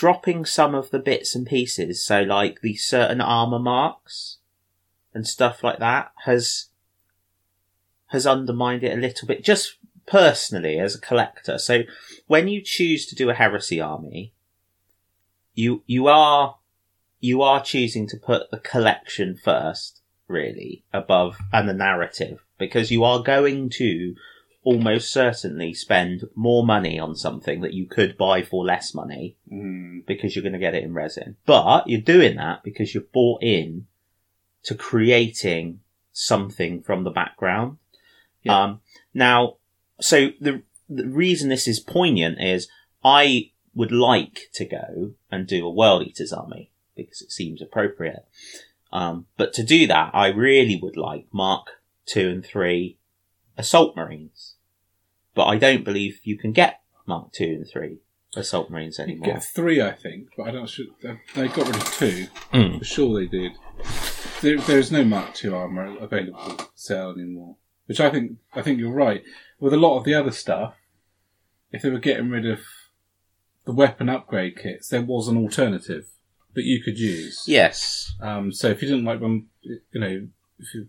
dropping 0.00 0.46
some 0.46 0.74
of 0.74 0.90
the 0.90 0.98
bits 0.98 1.34
and 1.34 1.46
pieces. 1.46 2.02
So, 2.02 2.22
like 2.22 2.62
the 2.62 2.74
certain 2.74 3.20
armor 3.20 3.58
marks 3.58 4.38
and 5.12 5.26
stuff 5.26 5.62
like 5.62 5.78
that 5.78 6.12
has 6.24 6.68
has 8.06 8.26
undermined 8.26 8.82
it 8.82 8.96
a 8.96 9.00
little 9.00 9.28
bit, 9.28 9.44
just 9.44 9.76
personally 10.06 10.78
as 10.78 10.94
a 10.94 11.00
collector. 11.00 11.58
So, 11.58 11.82
when 12.26 12.48
you 12.48 12.62
choose 12.62 13.04
to 13.06 13.14
do 13.14 13.28
a 13.28 13.34
heresy 13.34 13.78
army, 13.78 14.32
you 15.54 15.82
you 15.86 16.06
are 16.06 16.56
you 17.20 17.42
are 17.42 17.62
choosing 17.62 18.08
to 18.08 18.16
put 18.16 18.50
the 18.50 18.58
collection 18.58 19.36
first, 19.36 20.00
really, 20.28 20.82
above 20.94 21.36
and 21.52 21.68
the 21.68 21.74
narrative, 21.74 22.42
because 22.56 22.90
you 22.90 23.04
are 23.04 23.22
going 23.22 23.68
to 23.68 24.14
almost 24.62 25.12
certainly 25.12 25.72
spend 25.72 26.28
more 26.34 26.64
money 26.64 26.98
on 26.98 27.14
something 27.16 27.62
that 27.62 27.72
you 27.72 27.86
could 27.86 28.16
buy 28.18 28.42
for 28.42 28.64
less 28.64 28.94
money 28.94 29.36
Mm, 29.50 30.06
because 30.06 30.34
you're 30.34 30.42
going 30.42 30.52
to 30.52 30.58
get 30.58 30.74
it 30.74 30.84
in 30.84 30.94
resin. 30.94 31.36
But 31.46 31.88
you're 31.88 32.00
doing 32.00 32.36
that 32.36 32.62
because 32.62 32.94
you're 32.94 33.04
bought 33.12 33.42
in 33.42 33.86
to 34.64 34.74
creating 34.74 35.80
something 36.12 36.82
from 36.82 37.04
the 37.04 37.10
background. 37.10 37.78
Yeah. 38.42 38.62
Um, 38.62 38.80
now, 39.14 39.56
so 40.00 40.28
the, 40.40 40.62
the 40.88 41.06
reason 41.06 41.48
this 41.48 41.66
is 41.66 41.80
poignant 41.80 42.40
is 42.40 42.68
I 43.04 43.50
would 43.74 43.92
like 43.92 44.50
to 44.54 44.64
go 44.64 45.12
and 45.30 45.46
do 45.46 45.66
a 45.66 45.70
World 45.70 46.06
Eaters 46.06 46.32
Army 46.32 46.70
because 46.96 47.22
it 47.22 47.32
seems 47.32 47.62
appropriate. 47.62 48.26
Um, 48.92 49.26
but 49.36 49.52
to 49.54 49.62
do 49.62 49.86
that, 49.86 50.10
I 50.14 50.28
really 50.28 50.76
would 50.76 50.96
like 50.96 51.26
Mark 51.32 51.80
2 52.06 52.28
and 52.28 52.44
3 52.44 52.98
Assault 53.56 53.96
Marines. 53.96 54.49
But 55.40 55.46
I 55.46 55.56
don't 55.56 55.86
believe 55.86 56.20
you 56.22 56.36
can 56.36 56.52
get 56.52 56.82
Mark 57.06 57.32
2 57.32 57.44
and 57.44 57.66
3 57.66 57.96
Assault 58.36 58.68
Marines 58.68 58.98
you 58.98 59.04
anymore. 59.04 59.32
get 59.32 59.42
three, 59.42 59.80
I 59.80 59.92
think, 59.92 60.28
but 60.36 60.46
I 60.46 60.50
don't. 60.50 60.68
Sure, 60.68 60.84
they 61.34 61.48
got 61.48 61.66
rid 61.66 61.76
of 61.76 61.94
two. 61.94 62.26
Mm. 62.52 62.78
For 62.78 62.84
sure, 62.84 63.18
they 63.18 63.26
did. 63.26 63.52
There, 64.42 64.58
there's 64.58 64.92
no 64.92 65.02
Mark 65.02 65.42
II 65.42 65.54
armor 65.54 65.96
available 65.98 66.38
for 66.38 66.68
sale 66.74 67.12
anymore, 67.12 67.56
which 67.86 68.00
I 68.00 68.10
think. 68.10 68.32
I 68.52 68.60
think 68.60 68.78
you're 68.78 68.92
right. 68.92 69.22
With 69.58 69.72
a 69.72 69.78
lot 69.78 69.96
of 69.96 70.04
the 70.04 70.12
other 70.12 70.30
stuff, 70.30 70.74
if 71.72 71.80
they 71.80 71.88
were 71.88 71.98
getting 71.98 72.28
rid 72.28 72.44
of 72.44 72.60
the 73.64 73.72
weapon 73.72 74.10
upgrade 74.10 74.58
kits, 74.58 74.88
there 74.88 75.00
was 75.00 75.26
an 75.26 75.38
alternative 75.38 76.04
that 76.52 76.64
you 76.64 76.82
could 76.82 76.98
use. 76.98 77.44
Yes. 77.46 78.12
Um, 78.20 78.52
so 78.52 78.68
if 78.68 78.82
you 78.82 78.88
didn't 78.88 79.06
like 79.06 79.20
them, 79.20 79.48
you 79.62 79.80
know, 79.94 80.28
if 80.58 80.74
you 80.74 80.88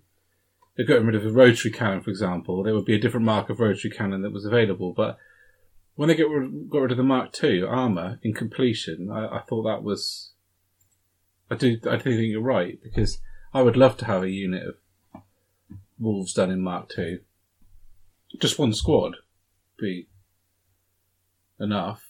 getting 0.86 1.06
rid 1.06 1.16
of 1.16 1.26
a 1.26 1.32
rotary 1.32 1.72
cannon, 1.72 2.02
for 2.02 2.10
example, 2.10 2.64
there 2.64 2.74
would 2.74 2.86
be 2.86 2.96
a 2.96 3.00
different 3.00 3.26
mark 3.26 3.50
of 3.50 3.60
rotary 3.60 3.92
cannon 3.92 4.22
that 4.22 4.34
was 4.34 4.46
available. 4.46 4.94
But 4.94 5.18
when 5.96 6.08
they 6.08 6.16
get 6.16 6.28
got 6.70 6.82
rid 6.82 6.92
of 6.92 6.98
the 6.98 7.04
Mark 7.04 7.32
II 7.44 7.64
armor 7.64 8.20
in 8.24 8.34
completion, 8.34 9.10
I, 9.12 9.38
I 9.38 9.42
thought 9.42 9.64
that 9.64 9.84
was. 9.84 10.32
I 11.50 11.56
do. 11.56 11.78
I 11.90 11.98
do 11.98 12.16
think 12.16 12.32
you're 12.32 12.42
right 12.42 12.82
because 12.82 13.20
I 13.54 13.62
would 13.62 13.76
love 13.76 13.98
to 13.98 14.06
have 14.06 14.24
a 14.24 14.30
unit 14.30 14.66
of 14.66 15.22
wolves 16.00 16.34
done 16.34 16.50
in 16.50 16.62
Mark 16.62 16.92
II. 16.98 17.20
Just 18.40 18.58
one 18.58 18.74
squad, 18.74 19.18
be 19.78 20.08
enough. 21.60 22.04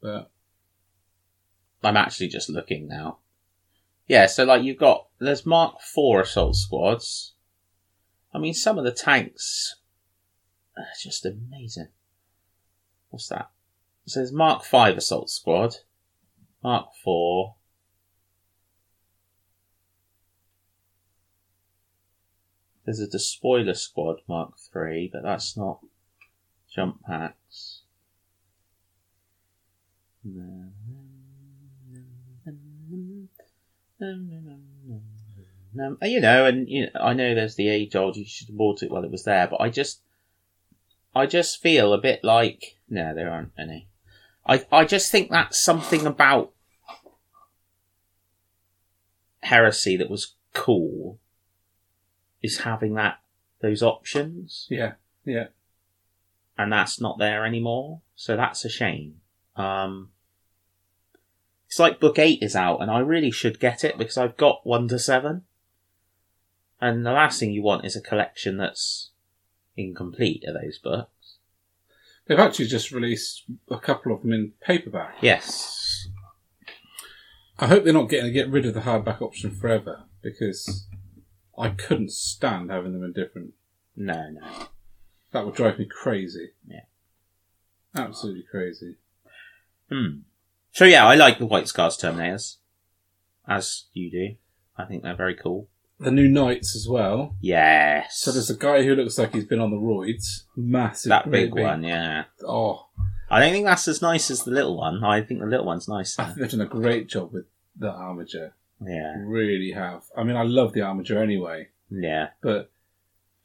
But 0.00 0.30
I'm 1.82 1.96
actually 1.96 2.28
just 2.28 2.48
looking 2.48 2.88
now. 2.88 3.18
Yeah, 4.06 4.26
so 4.26 4.44
like 4.44 4.62
you've 4.62 4.78
got 4.78 5.06
there's 5.18 5.44
Mark 5.44 5.76
IV 5.76 6.20
assault 6.20 6.56
squads. 6.56 7.34
I 8.32 8.38
mean, 8.38 8.54
some 8.54 8.78
of 8.78 8.84
the 8.84 8.92
tanks 8.92 9.76
are 10.76 10.84
just 11.02 11.26
amazing. 11.26 11.88
What's 13.10 13.28
that? 13.28 13.50
So 14.06 14.20
there's 14.20 14.32
Mark 14.32 14.64
V 14.64 14.96
assault 14.96 15.30
squad, 15.30 15.76
Mark 16.62 16.86
IV. 17.06 17.54
There's 22.84 23.00
a 23.00 23.08
despoiler 23.08 23.74
squad 23.74 24.16
Mark 24.28 24.58
3, 24.72 25.10
but 25.12 25.22
that's 25.22 25.56
not 25.56 25.80
jump 26.74 27.04
packs. 27.04 27.82
Um, 35.78 35.98
you 36.02 36.20
know, 36.20 36.46
and 36.46 36.68
you 36.68 36.86
know, 36.86 37.00
I 37.00 37.12
know 37.12 37.34
there's 37.34 37.54
the 37.54 37.68
age 37.68 37.94
old. 37.94 38.16
You 38.16 38.24
should 38.24 38.48
have 38.48 38.56
bought 38.56 38.82
it 38.82 38.90
while 38.90 39.04
it 39.04 39.10
was 39.10 39.24
there, 39.24 39.46
but 39.46 39.60
I 39.60 39.68
just, 39.68 40.00
I 41.14 41.26
just 41.26 41.62
feel 41.62 41.92
a 41.92 41.98
bit 41.98 42.24
like 42.24 42.76
no, 42.88 43.14
there 43.14 43.30
aren't 43.30 43.52
any. 43.58 43.86
I 44.46 44.64
I 44.72 44.84
just 44.84 45.12
think 45.12 45.30
that's 45.30 45.58
something 45.58 46.06
about 46.06 46.52
heresy 49.42 49.96
that 49.96 50.10
was 50.10 50.34
cool. 50.54 51.18
Is 52.42 52.60
having 52.60 52.94
that 52.94 53.20
those 53.60 53.82
options 53.82 54.66
yeah, 54.70 54.94
yeah, 55.24 55.48
and 56.58 56.72
that's 56.72 57.00
not 57.00 57.18
there 57.18 57.44
anymore. 57.44 58.00
So 58.16 58.36
that's 58.36 58.64
a 58.64 58.70
shame. 58.70 59.20
Um, 59.56 60.10
it's 61.66 61.78
like 61.78 62.00
book 62.00 62.18
eight 62.18 62.42
is 62.42 62.56
out, 62.56 62.80
and 62.80 62.90
I 62.90 62.98
really 62.98 63.30
should 63.30 63.60
get 63.60 63.84
it 63.84 63.96
because 63.96 64.18
I've 64.18 64.36
got 64.36 64.66
one 64.66 64.88
to 64.88 64.98
seven. 64.98 65.44
And 66.80 67.04
the 67.04 67.12
last 67.12 67.38
thing 67.38 67.52
you 67.52 67.62
want 67.62 67.84
is 67.84 67.94
a 67.94 68.00
collection 68.00 68.56
that's 68.56 69.10
incomplete 69.76 70.44
of 70.46 70.54
those 70.60 70.78
books. 70.78 71.36
they've 72.26 72.38
actually 72.38 72.66
just 72.66 72.92
released 72.92 73.44
a 73.70 73.78
couple 73.78 74.12
of 74.14 74.22
them 74.22 74.32
in 74.32 74.52
paperback. 74.60 75.16
Yes. 75.20 76.08
I 77.58 77.66
hope 77.66 77.84
they're 77.84 77.92
not 77.92 78.08
getting 78.08 78.26
to 78.26 78.32
get 78.32 78.48
rid 78.48 78.64
of 78.66 78.74
the 78.74 78.80
hardback 78.80 79.20
option 79.20 79.50
forever 79.50 80.04
because 80.22 80.86
I 81.58 81.70
couldn't 81.70 82.12
stand 82.12 82.70
having 82.70 82.92
them 82.92 83.04
in 83.04 83.12
different. 83.12 83.52
No, 83.96 84.30
no. 84.30 84.68
That 85.32 85.44
would 85.44 85.54
drive 85.54 85.78
me 85.78 85.86
crazy. 85.86 86.52
Yeah. 86.66 86.80
Absolutely 87.94 88.44
crazy. 88.50 88.96
Hmm. 89.90 90.20
So 90.72 90.84
yeah, 90.84 91.06
I 91.06 91.16
like 91.16 91.38
the 91.38 91.46
White 91.46 91.68
Scars 91.68 91.98
Terminators, 91.98 92.56
as 93.46 93.86
you 93.92 94.10
do. 94.10 94.36
I 94.78 94.84
think 94.84 95.02
they're 95.02 95.16
very 95.16 95.34
cool. 95.34 95.68
The 96.00 96.10
new 96.10 96.28
Knights 96.28 96.74
as 96.74 96.88
well. 96.88 97.36
Yes. 97.42 98.16
So 98.16 98.32
there's 98.32 98.48
a 98.48 98.56
guy 98.56 98.82
who 98.82 98.94
looks 98.94 99.18
like 99.18 99.34
he's 99.34 99.44
been 99.44 99.60
on 99.60 99.70
the 99.70 99.76
roids. 99.76 100.44
Massive. 100.56 101.10
that 101.10 101.30
big 101.30 101.54
one, 101.54 101.84
yeah. 101.84 102.24
Oh, 102.46 102.86
I 103.30 103.38
don't 103.38 103.52
think 103.52 103.66
that's 103.66 103.86
as 103.86 104.00
nice 104.02 104.30
as 104.30 104.42
the 104.42 104.50
little 104.50 104.78
one. 104.78 105.04
I 105.04 105.20
think 105.20 105.40
the 105.40 105.46
little 105.46 105.66
one's 105.66 105.88
nice. 105.88 106.18
I 106.18 106.24
think 106.24 106.38
they've 106.38 106.50
done 106.50 106.62
a 106.62 106.66
great 106.66 107.06
job 107.06 107.32
with 107.32 107.44
the 107.76 107.90
armature. 107.90 108.54
Yeah, 108.84 109.16
Really 109.18 109.72
have. 109.72 110.04
I 110.16 110.24
mean, 110.24 110.36
I 110.36 110.42
love 110.42 110.72
the 110.72 110.80
armature 110.80 111.22
anyway, 111.22 111.68
yeah. 111.90 112.28
but 112.40 112.70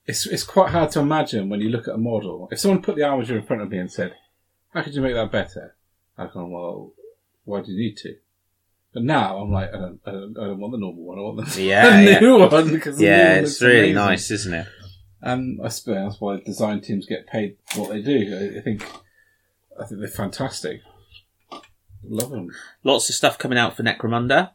it's 0.05 0.25
it's 0.25 0.43
quite 0.43 0.71
hard 0.71 0.91
to 0.91 0.99
imagine 1.01 1.49
when 1.49 1.59
you 1.59 1.67
look 1.69 1.89
at 1.89 1.95
a 1.95 1.97
model. 1.97 2.47
If 2.51 2.59
someone 2.59 2.81
put 2.81 2.95
the 2.95 3.03
armature 3.03 3.37
in 3.37 3.45
front 3.45 3.61
of 3.61 3.69
me 3.69 3.77
and 3.79 3.91
said, 3.91 4.15
"How 4.73 4.81
could 4.81 4.95
you 4.95 5.01
make 5.01 5.13
that 5.15 5.31
better?" 5.31 5.75
I'd 6.17 6.31
go, 6.31 6.45
"Well, 6.45 6.93
why 7.43 7.61
do 7.61 7.73
you 7.73 7.77
need 7.77 7.97
to?" 7.97 8.15
But 8.95 9.03
now 9.03 9.37
I'm 9.39 9.51
like, 9.51 9.69
I 9.73 9.77
don't, 9.77 9.99
I 10.05 10.11
don't, 10.11 10.37
I 10.39 10.43
don't 10.45 10.59
want 10.59 10.71
the 10.71 10.77
normal 10.79 11.03
one. 11.03 11.19
I 11.19 11.21
want 11.21 11.45
the, 11.49 11.61
Yeah, 11.61 11.99
yeah. 11.99 12.19
new 12.19 12.39
one 12.39 12.71
because 12.71 12.99
Yeah, 12.99 13.35
it's 13.35 13.61
really 13.61 13.91
amazing. 13.91 13.95
nice, 13.95 14.31
isn't 14.31 14.53
it? 14.53 14.67
And 15.21 15.59
I 15.61 15.67
suppose 15.67 15.95
that's 15.97 16.21
why 16.21 16.39
design 16.39 16.79
teams 16.81 17.05
get 17.05 17.27
paid 17.27 17.57
what 17.75 17.89
they 17.91 18.01
do. 18.01 18.17
I- 18.55 18.59
I 18.59 18.61
think, 18.63 18.83
I 19.79 19.85
think 19.85 19.99
they're 19.99 20.07
fantastic. 20.09 20.79
Love 22.03 22.29
them. 22.29 22.49
Lots 22.83 23.09
of 23.09 23.15
stuff 23.15 23.37
coming 23.37 23.57
out 23.57 23.75
for 23.75 23.83
Necromunda. 23.83 24.51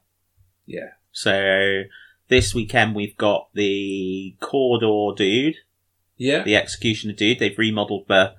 Yeah. 0.66 0.90
So 1.12 1.82
this 2.28 2.54
weekend 2.54 2.94
we've 2.94 3.16
got 3.16 3.48
the 3.54 4.36
Cawdor 4.40 5.14
dude, 5.16 5.56
Yeah. 6.16 6.42
the 6.44 6.56
Executioner 6.56 7.12
dude. 7.12 7.40
They've 7.40 7.58
remodeled 7.58 8.06
the 8.08 8.34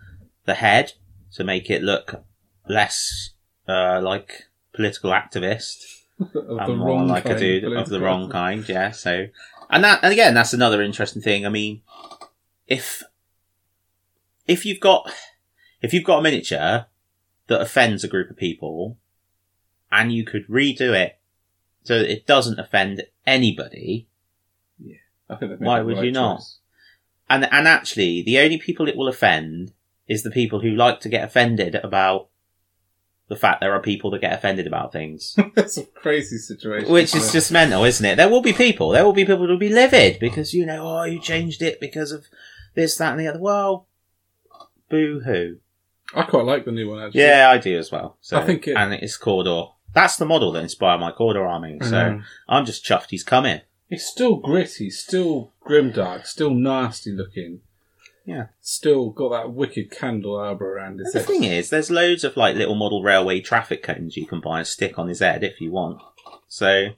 the 0.45 0.55
head 0.55 0.93
to 1.33 1.43
make 1.43 1.69
it 1.69 1.83
look 1.83 2.23
less 2.67 3.31
uh, 3.67 4.01
like 4.01 4.47
political 4.73 5.11
activist 5.11 5.83
of 6.19 6.31
the 6.67 6.75
more 6.75 6.87
wrong 6.87 7.07
like 7.07 7.23
kind 7.23 7.35
a 7.35 7.39
dude 7.39 7.63
of 7.73 7.89
the 7.89 7.99
wrong 7.99 8.29
kind. 8.29 8.67
Yeah. 8.67 8.91
So 8.91 9.27
and 9.69 9.83
that 9.83 9.99
and 10.03 10.11
again 10.13 10.33
that's 10.33 10.53
another 10.53 10.81
interesting 10.81 11.21
thing. 11.21 11.45
I 11.45 11.49
mean, 11.49 11.81
if 12.67 13.03
if 14.47 14.65
you've 14.65 14.79
got 14.79 15.11
if 15.81 15.93
you've 15.93 16.03
got 16.03 16.19
a 16.19 16.21
miniature 16.21 16.85
that 17.47 17.61
offends 17.61 18.03
a 18.03 18.07
group 18.07 18.29
of 18.29 18.37
people, 18.37 18.97
and 19.91 20.13
you 20.13 20.23
could 20.25 20.47
redo 20.47 20.93
it 20.93 21.19
so 21.83 21.99
that 21.99 22.11
it 22.11 22.25
doesn't 22.27 22.59
offend 22.59 23.03
anybody, 23.25 24.07
I 25.29 25.35
think 25.35 25.59
Why 25.59 25.81
would 25.81 25.97
right 25.97 26.05
you 26.05 26.11
not? 26.11 26.37
choice. 26.37 26.59
and 27.29 27.47
and 27.51 27.67
actually 27.67 28.21
the 28.21 28.39
only 28.39 28.57
people 28.57 28.87
it 28.87 28.95
will 28.95 29.07
offend 29.07 29.73
is 30.07 30.23
the 30.23 30.31
people 30.31 30.59
who 30.59 30.71
like 30.71 30.99
to 31.01 31.09
get 31.09 31.23
offended 31.23 31.75
about 31.75 32.27
the 33.31 33.37
fact 33.37 33.61
there 33.61 33.71
are 33.73 33.81
people 33.81 34.11
that 34.11 34.19
get 34.19 34.33
offended 34.33 34.67
about 34.67 34.91
things. 34.91 35.37
That's 35.55 35.77
a 35.77 35.85
crazy 35.85 36.37
situation. 36.37 36.91
Which 36.91 37.15
is 37.15 37.31
just 37.31 37.49
mental, 37.49 37.85
isn't 37.85 38.05
it? 38.05 38.17
There 38.17 38.27
will 38.27 38.41
be 38.41 38.51
people. 38.51 38.89
There 38.89 39.05
will 39.05 39.13
be 39.13 39.23
people 39.23 39.45
who 39.45 39.53
will 39.53 39.57
be 39.57 39.69
livid 39.69 40.19
because 40.19 40.53
you 40.53 40.65
know, 40.65 40.85
oh, 40.85 41.03
you 41.05 41.17
changed 41.21 41.61
it 41.61 41.79
because 41.79 42.11
of 42.11 42.25
this, 42.75 42.97
that, 42.97 43.11
and 43.11 43.19
the 43.21 43.27
other. 43.27 43.39
Well, 43.39 43.87
boo 44.89 45.21
hoo. 45.25 45.59
I 46.13 46.23
quite 46.23 46.43
like 46.43 46.65
the 46.65 46.73
new 46.73 46.89
one 46.89 47.01
actually. 47.01 47.21
Yeah, 47.21 47.49
I 47.49 47.57
do 47.57 47.77
as 47.79 47.89
well. 47.89 48.17
So, 48.19 48.37
I 48.37 48.45
think 48.45 48.67
it- 48.67 48.75
and 48.75 48.93
it's 48.93 49.15
Cawdor. 49.15 49.67
That's 49.93 50.17
the 50.17 50.25
model 50.25 50.51
that 50.51 50.63
inspired 50.63 50.99
my 50.99 51.11
Cawdor 51.11 51.45
army. 51.47 51.77
So 51.81 51.89
know. 51.89 52.21
I'm 52.49 52.65
just 52.65 52.83
chuffed 52.83 53.11
he's 53.11 53.23
coming. 53.23 53.61
it's 53.89 54.05
still 54.05 54.35
gritty, 54.35 54.89
still 54.89 55.53
grimdark, 55.65 56.25
still 56.25 56.51
nasty 56.51 57.11
looking. 57.13 57.61
Yeah. 58.25 58.47
Still 58.61 59.09
got 59.09 59.29
that 59.29 59.51
wicked 59.53 59.89
candelabra 59.91 60.67
around 60.67 60.99
his 60.99 61.11
The 61.13 61.19
head. 61.19 61.27
thing 61.27 61.43
is, 61.43 61.69
there's 61.69 61.89
loads 61.89 62.23
of 62.23 62.37
like 62.37 62.55
little 62.55 62.75
model 62.75 63.01
railway 63.03 63.41
traffic 63.41 63.81
cones 63.83 64.15
you 64.15 64.27
can 64.27 64.39
buy 64.41 64.59
and 64.59 64.67
stick 64.67 64.99
on 64.99 65.07
his 65.07 65.19
head 65.19 65.43
if 65.43 65.59
you 65.59 65.71
want. 65.71 65.99
So 66.47 66.89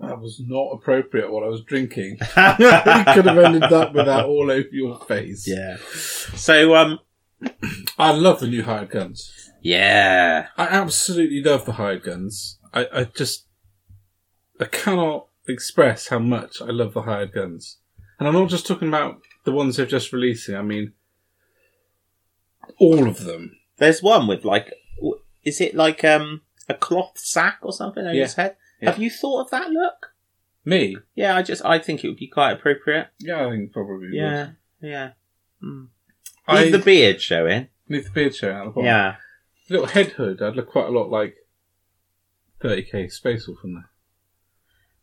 That 0.00 0.20
was 0.20 0.40
not 0.40 0.70
appropriate 0.72 1.32
what 1.32 1.42
I 1.42 1.48
was 1.48 1.62
drinking. 1.62 2.18
you 2.20 2.26
could 2.26 3.26
have 3.26 3.38
ended 3.38 3.64
up 3.64 3.92
with 3.92 4.06
that 4.06 4.24
all 4.26 4.50
over 4.50 4.68
your 4.70 4.98
face. 5.00 5.46
yeah. 5.48 5.76
So 6.36 6.76
um 6.76 7.00
I 7.98 8.12
love 8.12 8.40
the 8.40 8.46
new 8.48 8.62
hired 8.62 8.90
guns. 8.90 9.32
yeah. 9.60 10.46
I 10.56 10.64
absolutely 10.66 11.42
love 11.42 11.64
the 11.66 11.72
hired 11.72 12.02
guns. 12.04 12.58
I, 12.72 12.86
I 12.92 13.04
just 13.04 13.46
I 14.60 14.66
cannot 14.66 15.26
express 15.48 16.08
how 16.08 16.18
much 16.20 16.60
I 16.62 16.66
love 16.66 16.94
the 16.94 17.02
hired 17.02 17.32
guns. 17.32 17.78
And 18.18 18.26
I'm 18.28 18.34
not 18.34 18.48
just 18.50 18.66
talking 18.66 18.88
about 18.88 19.20
the 19.44 19.52
ones 19.52 19.76
they're 19.76 19.86
just 19.86 20.12
releasing. 20.12 20.54
I 20.56 20.62
mean 20.62 20.92
all 22.78 23.08
of 23.08 23.24
them. 23.24 23.56
There's 23.78 24.02
one 24.02 24.26
with 24.26 24.44
like, 24.44 24.72
is 25.44 25.60
it 25.60 25.74
like 25.74 26.04
um 26.04 26.42
a 26.68 26.74
cloth 26.74 27.18
sack 27.18 27.58
or 27.62 27.72
something 27.72 28.04
over 28.04 28.14
Yeah. 28.14 28.22
his 28.24 28.34
head? 28.34 28.56
Yeah. 28.80 28.90
Have 28.90 29.00
you 29.00 29.10
thought 29.10 29.44
of 29.46 29.50
that 29.50 29.70
look? 29.70 30.12
Me? 30.64 30.96
Yeah, 31.14 31.34
I 31.36 31.42
just 31.42 31.64
I 31.64 31.78
think 31.78 32.04
it 32.04 32.08
would 32.08 32.18
be 32.18 32.26
quite 32.28 32.52
appropriate. 32.52 33.08
Yeah, 33.20 33.46
I 33.46 33.50
think 33.50 33.72
probably. 33.72 34.10
Yeah, 34.12 34.50
yeah. 34.80 35.12
Mm. 35.62 35.88
I 36.46 36.62
Leave 36.64 36.72
the 36.72 36.78
beard 36.78 37.20
showing. 37.20 37.68
need 37.88 38.04
the 38.04 38.10
beard 38.10 38.34
show 38.34 38.52
out 38.52 38.64
the 38.66 38.70
bottom. 38.70 38.84
Yeah, 38.86 39.16
Little 39.70 39.86
head 39.86 40.08
hood. 40.12 40.42
I'd 40.42 40.56
look 40.56 40.70
quite 40.70 40.88
a 40.88 40.90
lot 40.92 41.10
like 41.10 41.36
30k 42.62 43.10
Space 43.10 43.46
Wolf 43.48 43.60
from 43.60 43.74
there. 43.74 43.90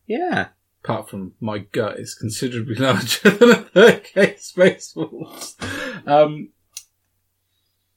yeah. 0.05 0.47
Apart 0.85 1.09
from 1.09 1.33
my 1.39 1.57
gut 1.57 1.97
is 1.97 2.13
considerably 2.13 2.75
larger 2.79 3.31
than 3.31 3.49
a 3.49 3.55
30k 3.55 4.39
Space 4.39 4.93
Wolf. 4.95 5.55
Um, 6.05 6.49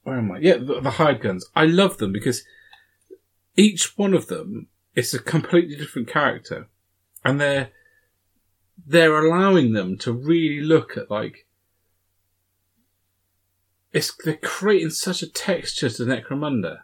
where 0.05 0.17
am 0.17 0.33
I? 0.33 0.39
Yeah, 0.39 0.57
the, 0.57 0.81
the 0.81 0.93
hired 0.93 1.21
guns. 1.21 1.45
I 1.55 1.67
love 1.67 1.99
them 1.99 2.13
because 2.13 2.45
each 3.57 3.99
one 3.99 4.15
of 4.15 4.29
them 4.29 4.69
is 4.95 5.13
a 5.13 5.19
completely 5.19 5.77
different 5.77 6.09
character, 6.09 6.69
and 7.23 7.39
they're 7.39 7.73
they're 8.87 9.23
allowing 9.23 9.75
them 9.75 9.99
to 9.99 10.13
really 10.13 10.63
look 10.63 10.97
at 10.97 11.11
like 11.11 11.47
it's 13.93 14.17
they're 14.25 14.37
creating 14.37 14.91
such 14.91 15.21
a 15.21 15.31
texture 15.31 15.91
to 15.91 16.05
Necromunda. 16.05 16.79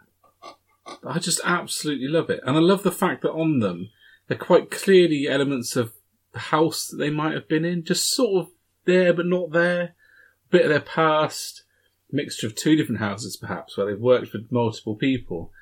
I 1.02 1.18
just 1.18 1.40
absolutely 1.44 2.08
love 2.08 2.28
it, 2.28 2.40
and 2.44 2.58
I 2.58 2.60
love 2.60 2.82
the 2.82 2.92
fact 2.92 3.22
that 3.22 3.32
on 3.32 3.60
them 3.60 3.88
they're 4.26 4.38
quite 4.38 4.70
clearly 4.70 5.28
elements 5.28 5.76
of 5.76 5.92
the 6.32 6.38
house 6.38 6.86
that 6.88 6.96
they 6.96 7.10
might 7.10 7.34
have 7.34 7.48
been 7.48 7.64
in, 7.64 7.84
just 7.84 8.10
sort 8.10 8.44
of 8.44 8.52
there 8.84 9.12
but 9.12 9.26
not 9.26 9.52
there, 9.52 9.82
A 9.82 10.50
bit 10.50 10.62
of 10.62 10.70
their 10.70 10.80
past, 10.80 11.64
mixture 12.10 12.46
of 12.46 12.54
two 12.54 12.76
different 12.76 13.00
houses 13.00 13.36
perhaps 13.36 13.76
where 13.76 13.86
they've 13.86 14.00
worked 14.00 14.32
with 14.32 14.50
multiple 14.50 14.94
people. 14.94 15.52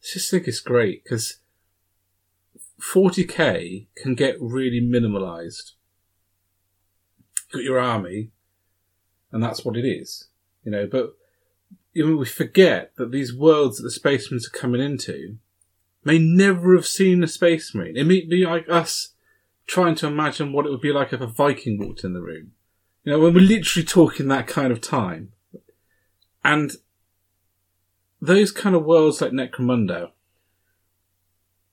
I 0.00 0.06
just 0.12 0.30
think 0.30 0.46
it's 0.46 0.60
great 0.60 1.02
because 1.02 1.38
40k 2.80 3.86
can 3.96 4.14
get 4.14 4.40
really 4.40 4.80
minimalized. 4.80 5.72
Got 7.52 7.62
your 7.62 7.78
army, 7.78 8.30
and 9.32 9.42
that's 9.42 9.64
what 9.64 9.76
it 9.76 9.86
is, 9.86 10.28
you 10.64 10.70
know. 10.70 10.86
But 10.90 11.14
know, 11.94 12.16
we 12.16 12.26
forget 12.26 12.92
that 12.96 13.12
these 13.12 13.34
worlds 13.34 13.78
that 13.78 13.84
the 13.84 13.90
spacemen 13.90 14.40
are 14.40 14.58
coming 14.58 14.80
into 14.80 15.38
may 16.04 16.18
never 16.18 16.74
have 16.74 16.86
seen 16.86 17.22
a 17.22 17.28
space 17.28 17.74
marine. 17.74 17.96
It 17.96 18.04
may 18.04 18.22
be 18.22 18.44
like 18.44 18.68
us 18.68 19.14
trying 19.66 19.94
to 19.96 20.06
imagine 20.06 20.52
what 20.52 20.66
it 20.66 20.70
would 20.70 20.80
be 20.80 20.92
like 20.92 21.12
if 21.12 21.20
a 21.20 21.26
Viking 21.26 21.78
walked 21.78 22.04
in 22.04 22.12
the 22.12 22.20
room. 22.20 22.52
You 23.02 23.12
know, 23.12 23.20
when 23.20 23.34
we're 23.34 23.40
literally 23.40 23.84
talking 23.84 24.28
that 24.28 24.46
kind 24.46 24.72
of 24.72 24.80
time. 24.80 25.32
And 26.42 26.72
those 28.20 28.50
kind 28.50 28.74
of 28.74 28.84
worlds 28.84 29.20
like 29.20 29.32
Necromunda, 29.32 30.10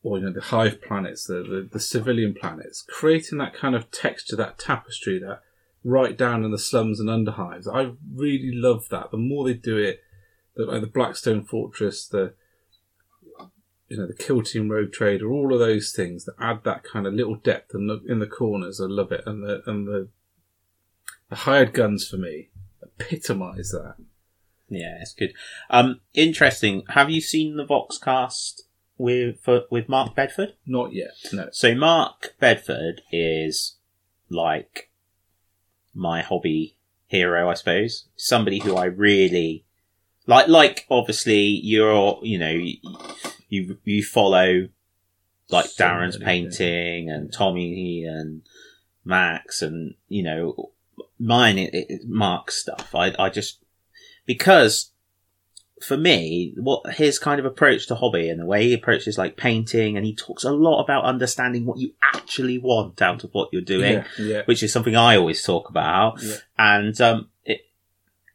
or 0.04 0.18
you 0.18 0.26
know, 0.26 0.32
the 0.32 0.42
hive 0.42 0.82
planets, 0.82 1.26
the, 1.26 1.36
the, 1.36 1.70
the 1.72 1.80
civilian 1.80 2.34
planets, 2.34 2.84
creating 2.88 3.38
that 3.38 3.54
kind 3.54 3.76
of 3.76 3.92
texture, 3.92 4.36
that 4.36 4.58
tapestry, 4.58 5.20
that 5.20 5.42
right 5.84 6.18
down 6.18 6.44
in 6.44 6.52
the 6.52 6.58
slums 6.58 7.00
and 7.00 7.10
underhives. 7.10 7.68
I 7.68 7.94
really 8.14 8.52
love 8.54 8.88
that. 8.90 9.12
The 9.12 9.18
more 9.18 9.46
they 9.46 9.54
do 9.54 9.78
it, 9.78 10.02
the, 10.56 10.66
like 10.66 10.82
the 10.82 10.88
Blackstone 10.88 11.44
Fortress, 11.44 12.08
the 12.08 12.34
you 13.92 13.98
know 13.98 14.08
the 14.08 14.14
Kill 14.14 14.42
Team 14.42 14.70
Rogue 14.70 14.94
Trader, 14.94 15.30
all 15.30 15.54
of 15.54 15.60
those 15.60 15.92
things 15.92 16.24
that 16.24 16.36
add 16.40 16.64
that 16.64 16.84
kind 16.84 17.06
of 17.06 17.14
little 17.14 17.36
depth 17.36 17.76
in 17.76 17.88
the 17.88 18.02
in 18.08 18.20
the 18.20 18.28
corners. 18.28 18.80
I 18.80 18.86
love 18.86 19.12
it, 19.12 19.22
and 19.26 19.44
the 19.44 19.62
and 19.68 19.86
the 19.86 20.08
the 21.30 21.36
hired 21.36 21.74
guns 21.74 22.08
for 22.08 22.16
me 22.16 22.50
epitomise 23.02 23.72
that. 23.72 23.96
Yeah, 24.70 25.00
it's 25.02 25.14
good. 25.14 25.34
Um, 25.70 26.00
interesting. 26.14 26.84
Have 26.90 27.10
you 27.10 27.20
seen 27.20 27.58
the 27.58 27.66
Voxcast 27.66 28.62
with 28.98 29.42
for, 29.42 29.64
with 29.70 29.90
Mark 29.90 30.16
Bedford? 30.16 30.54
Not 30.66 30.94
yet, 30.94 31.12
no. 31.34 31.50
So 31.52 31.76
Mark 31.76 32.36
Bedford 32.40 33.02
is 33.12 33.76
like 34.30 34.90
my 35.94 36.22
hobby 36.22 36.78
hero, 37.08 37.50
I 37.50 37.56
suppose. 37.56 38.06
Somebody 38.16 38.60
who 38.60 38.78
I 38.78 38.86
really 38.86 39.66
like. 40.28 40.48
Like, 40.48 40.86
obviously, 40.90 41.42
you're 41.42 42.22
you 42.24 42.40
know 42.40 43.31
you 43.52 43.78
you 43.84 44.04
follow 44.04 44.70
like 45.50 45.66
Sorastro's 45.66 46.18
painting 46.18 47.10
and 47.10 47.32
Tommy 47.32 48.06
and 48.06 48.42
Max 49.04 49.62
and 49.62 49.96
you 50.08 50.24
know 50.24 50.72
mine 51.20 51.60
it, 51.60 51.70
it, 51.74 52.02
Mark's 52.08 52.56
stuff. 52.56 52.96
I 52.96 53.14
I 53.20 53.30
just 53.30 53.64
because 54.26 54.92
for 55.84 55.98
me, 55.98 56.54
what 56.58 56.94
his 56.94 57.18
kind 57.20 57.40
of 57.40 57.46
approach 57.46 57.88
to 57.88 57.96
hobby 57.96 58.30
and 58.30 58.40
the 58.40 58.46
way 58.46 58.68
he 58.68 58.74
approaches 58.74 59.18
like 59.18 59.36
painting, 59.36 59.98
and 59.98 60.06
he 60.06 60.16
talks 60.16 60.44
a 60.44 60.52
lot 60.52 60.82
about 60.84 61.04
understanding 61.06 61.66
what 61.66 61.80
you 61.80 61.92
actually 62.14 62.58
want 62.58 63.02
out 63.02 63.24
of 63.24 63.32
what 63.34 63.50
you're 63.52 63.64
doing, 63.64 63.94
Yeah, 63.94 64.06
yeah. 64.20 64.42
which 64.46 64.62
is 64.64 64.72
something 64.72 64.96
I 64.96 65.18
always 65.18 65.44
talk 65.44 65.70
about. 65.70 66.22
Yeah. 66.22 66.36
And 66.58 67.02
um, 67.02 67.30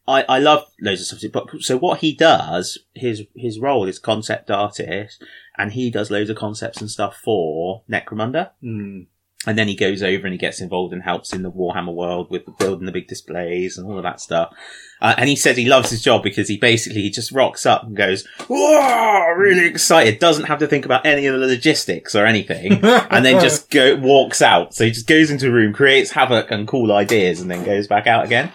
I 0.09 0.23
I 0.29 0.39
love 0.39 0.65
loads 0.81 1.13
of 1.13 1.19
stuff. 1.19 1.51
So 1.61 1.77
what 1.77 2.01
he 2.01 2.15
does, 2.15 2.79
his 2.95 3.25
his 3.35 3.59
role 3.59 3.89
is 3.89 3.99
concept 3.99 4.51
artist, 4.51 5.23
and 5.57 5.73
he 5.73 5.91
does 5.91 6.11
loads 6.11 6.31
of 6.31 6.37
concepts 6.37 6.81
and 6.81 6.91
stuff 6.91 7.17
for 7.17 7.83
Necromunda. 7.91 8.51
Mm. 8.63 9.07
And 9.47 9.57
then 9.57 9.69
he 9.69 9.77
goes 9.77 10.03
over 10.03 10.27
and 10.27 10.33
he 10.33 10.39
gets 10.39 10.61
involved 10.61 10.93
and 10.93 11.03
helps 11.03 11.33
in 11.33 11.43
the 11.43 11.51
Warhammer 11.53 11.95
world 11.95 12.31
with 12.31 12.43
building 12.59 12.87
the 12.87 12.93
big 12.93 13.07
displays 13.07 13.79
and 13.79 13.87
all 13.87 13.97
of 13.97 14.03
that 14.03 14.21
stuff. 14.21 14.53
Uh, 15.01 15.15
and 15.19 15.29
he 15.29 15.37
says 15.37 15.57
he 15.57 15.67
loves 15.69 15.91
his 15.91 16.03
job 16.03 16.23
because 16.23 16.49
he 16.49 16.57
basically 16.57 17.03
he 17.03 17.11
just 17.11 17.31
rocks 17.31 17.65
up 17.67 17.85
and 17.85 17.95
goes, 17.97 18.27
"Whoa!" 18.49 19.27
Really 19.37 19.67
excited. 19.67 20.19
Doesn't 20.19 20.47
have 20.47 20.59
to 20.61 20.67
think 20.67 20.85
about 20.85 21.05
any 21.07 21.27
of 21.27 21.39
the 21.39 21.47
logistics 21.47 22.15
or 22.15 22.25
anything, 22.27 22.73
and 22.85 23.25
then 23.25 23.41
just 23.41 23.71
go 23.71 23.95
walks 23.97 24.41
out. 24.43 24.75
So 24.75 24.85
he 24.85 24.91
just 24.91 25.07
goes 25.07 25.31
into 25.31 25.49
a 25.49 25.53
room, 25.53 25.73
creates 25.75 26.11
havoc 26.11 26.51
and 26.51 26.67
cool 26.67 26.93
ideas, 26.93 27.41
and 27.41 27.51
then 27.51 27.63
goes 27.65 27.87
back 27.87 28.07
out 28.07 28.25
again. 28.25 28.51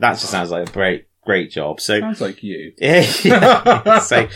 That 0.00 0.12
just 0.12 0.30
sounds 0.30 0.50
like 0.50 0.68
a 0.68 0.72
great, 0.72 1.06
great 1.26 1.50
job. 1.50 1.80
So 1.80 2.00
sounds 2.00 2.20
like 2.22 2.42
you. 2.42 2.72
yeah, 2.78 3.04
yeah. 3.22 3.98
so 4.00 4.28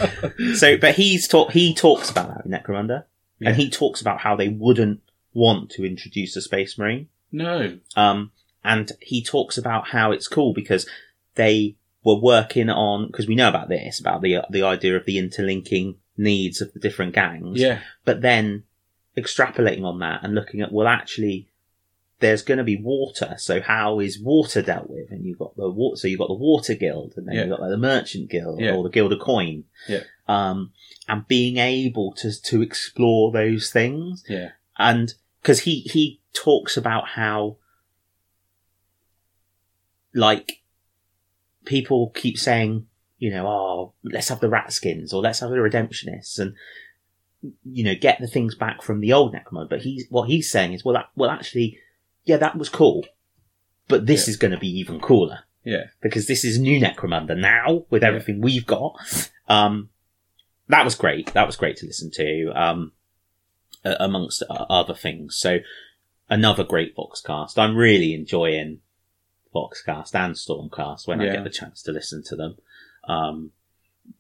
so, 0.55 0.77
but 0.77 0.95
he's 0.95 1.27
talk 1.27 1.53
he 1.53 1.75
talks 1.75 2.11
about 2.11 2.29
that 2.29 2.45
in 2.45 2.53
Necromunda, 2.53 3.05
Yeah. 3.41 3.49
and 3.49 3.57
he 3.57 3.71
talks 3.71 4.01
about 4.03 4.21
how 4.21 4.37
they 4.37 4.49
wouldn't 4.49 5.01
want 5.37 5.71
to 5.71 5.85
introduce 5.85 6.35
a 6.37 6.41
space 6.43 6.79
marine. 6.79 7.09
No. 7.31 7.79
Um, 7.95 8.33
and 8.65 8.91
he 9.01 9.23
talks 9.23 9.59
about 9.59 9.89
how 9.89 10.11
it's 10.13 10.29
cool 10.29 10.53
because 10.55 10.89
they 11.35 11.77
were 12.03 12.19
working 12.19 12.71
on 12.71 13.07
because 13.09 13.29
we 13.29 13.35
know 13.35 13.49
about 13.49 13.69
this 13.69 14.01
about 14.01 14.23
the 14.23 14.39
the 14.51 14.63
idea 14.63 14.97
of 14.97 15.05
the 15.07 15.19
interlinking 15.19 15.97
needs 16.17 16.61
of 16.61 16.73
the 16.73 16.81
different 16.81 17.15
gangs. 17.15 17.61
Yeah. 17.61 17.81
But 18.05 18.23
then 18.23 18.65
extrapolating 19.17 19.85
on 19.85 19.99
that 20.01 20.23
and 20.25 20.35
looking 20.35 20.61
at 20.63 20.73
well, 20.73 20.89
actually, 20.89 21.49
there's 22.21 22.43
going 22.43 22.59
to 22.59 22.65
be 22.65 22.77
water. 22.77 23.35
So 23.39 23.61
how 23.61 24.01
is 24.01 24.19
water 24.21 24.63
dealt 24.63 24.89
with? 24.89 25.11
And 25.11 25.25
you've 25.27 25.39
got 25.39 25.57
the 25.57 25.69
water. 25.71 25.97
So 25.97 26.09
you've 26.09 26.19
got 26.21 26.29
the 26.29 26.35
water 26.35 26.75
guild, 26.75 27.13
and 27.17 27.27
then 27.29 27.35
Yeah. 27.35 27.41
you've 27.43 27.51
got 27.51 27.61
like, 27.61 27.71
the 27.71 27.77
merchant 27.77 28.31
guild 28.31 28.61
Yeah. 28.61 28.73
or 28.75 28.83
the 28.83 28.91
guild 28.91 29.13
of 29.13 29.21
coin. 29.21 29.65
Yeah. 29.89 30.05
Um, 30.27 30.73
and 31.09 31.29
being 31.29 31.59
able 31.59 32.13
to 32.15 32.29
to 32.51 32.63
explore 32.63 33.31
those 33.33 33.71
things 33.71 34.25
Yeah. 34.29 34.51
and 34.79 35.15
because 35.47 35.61
he 35.61 35.83
he 35.83 36.21
talks 36.33 36.77
about 36.77 37.07
how 37.11 37.57
like 40.13 40.63
people 41.65 42.11
keep 42.17 42.37
saying 42.37 42.85
you 43.19 43.31
know 43.31 43.47
oh 43.47 43.93
let's 44.03 44.29
have 44.29 44.41
the 44.41 44.49
rat 44.49 44.73
skins 44.73 45.13
or 45.13 45.23
let's 45.23 45.39
have 45.39 45.51
the 45.51 45.57
redemptionists 45.57 46.41
and 46.41 46.57
you 47.65 47.85
know 47.85 47.95
get 47.95 48.19
the 48.21 48.27
things 48.27 48.57
back 48.57 48.83
from 48.83 48.99
the 49.01 49.13
old 49.13 49.33
necromunda 49.33 49.71
but 49.71 49.83
he's 49.83 50.07
what 50.11 50.29
he's 50.29 50.51
saying 50.51 50.73
is 50.73 50.85
well 50.85 50.95
that, 50.95 51.07
well 51.15 51.31
actually 51.31 51.79
yeah 52.25 52.37
that 52.37 52.59
was 52.59 52.69
cool 52.69 53.07
but 53.87 54.05
this 54.07 54.27
Yeah. 54.27 54.33
is 54.33 54.37
going 54.37 54.51
to 54.51 54.59
be 54.59 54.81
even 54.81 54.99
cooler 54.99 55.45
Yeah. 55.63 55.85
because 56.01 56.27
this 56.27 56.45
is 56.45 56.59
new 56.59 56.81
Necromunda 56.81 57.39
now 57.39 57.85
with 57.89 58.03
Yeah. 58.03 58.09
everything 58.09 58.41
we've 58.41 58.67
got. 58.67 58.97
Um, 59.49 59.91
that 60.67 60.85
was 60.85 60.97
great. 60.97 61.33
That 61.35 61.47
was 61.47 61.55
great 61.55 61.77
to 61.77 61.87
listen 61.87 62.11
to, 62.15 62.51
um, 62.57 62.91
a- 63.87 64.05
amongst 64.05 64.43
other 64.49 64.95
things. 64.95 65.37
So 65.37 65.59
another 66.29 66.65
great 66.65 66.97
Voxcast. 66.97 67.57
I'm 67.59 67.77
really 67.77 68.15
enjoying 68.15 68.81
Voxcast 69.55 70.15
and 70.15 70.35
Stormcast 70.35 71.07
when 71.07 71.21
I 71.21 71.27
get 71.27 71.45
the 71.45 71.51
chance 71.51 71.83
to 71.83 71.93
listen 71.93 72.23
to 72.25 72.37
them. 72.37 72.57
Um, 73.05 73.53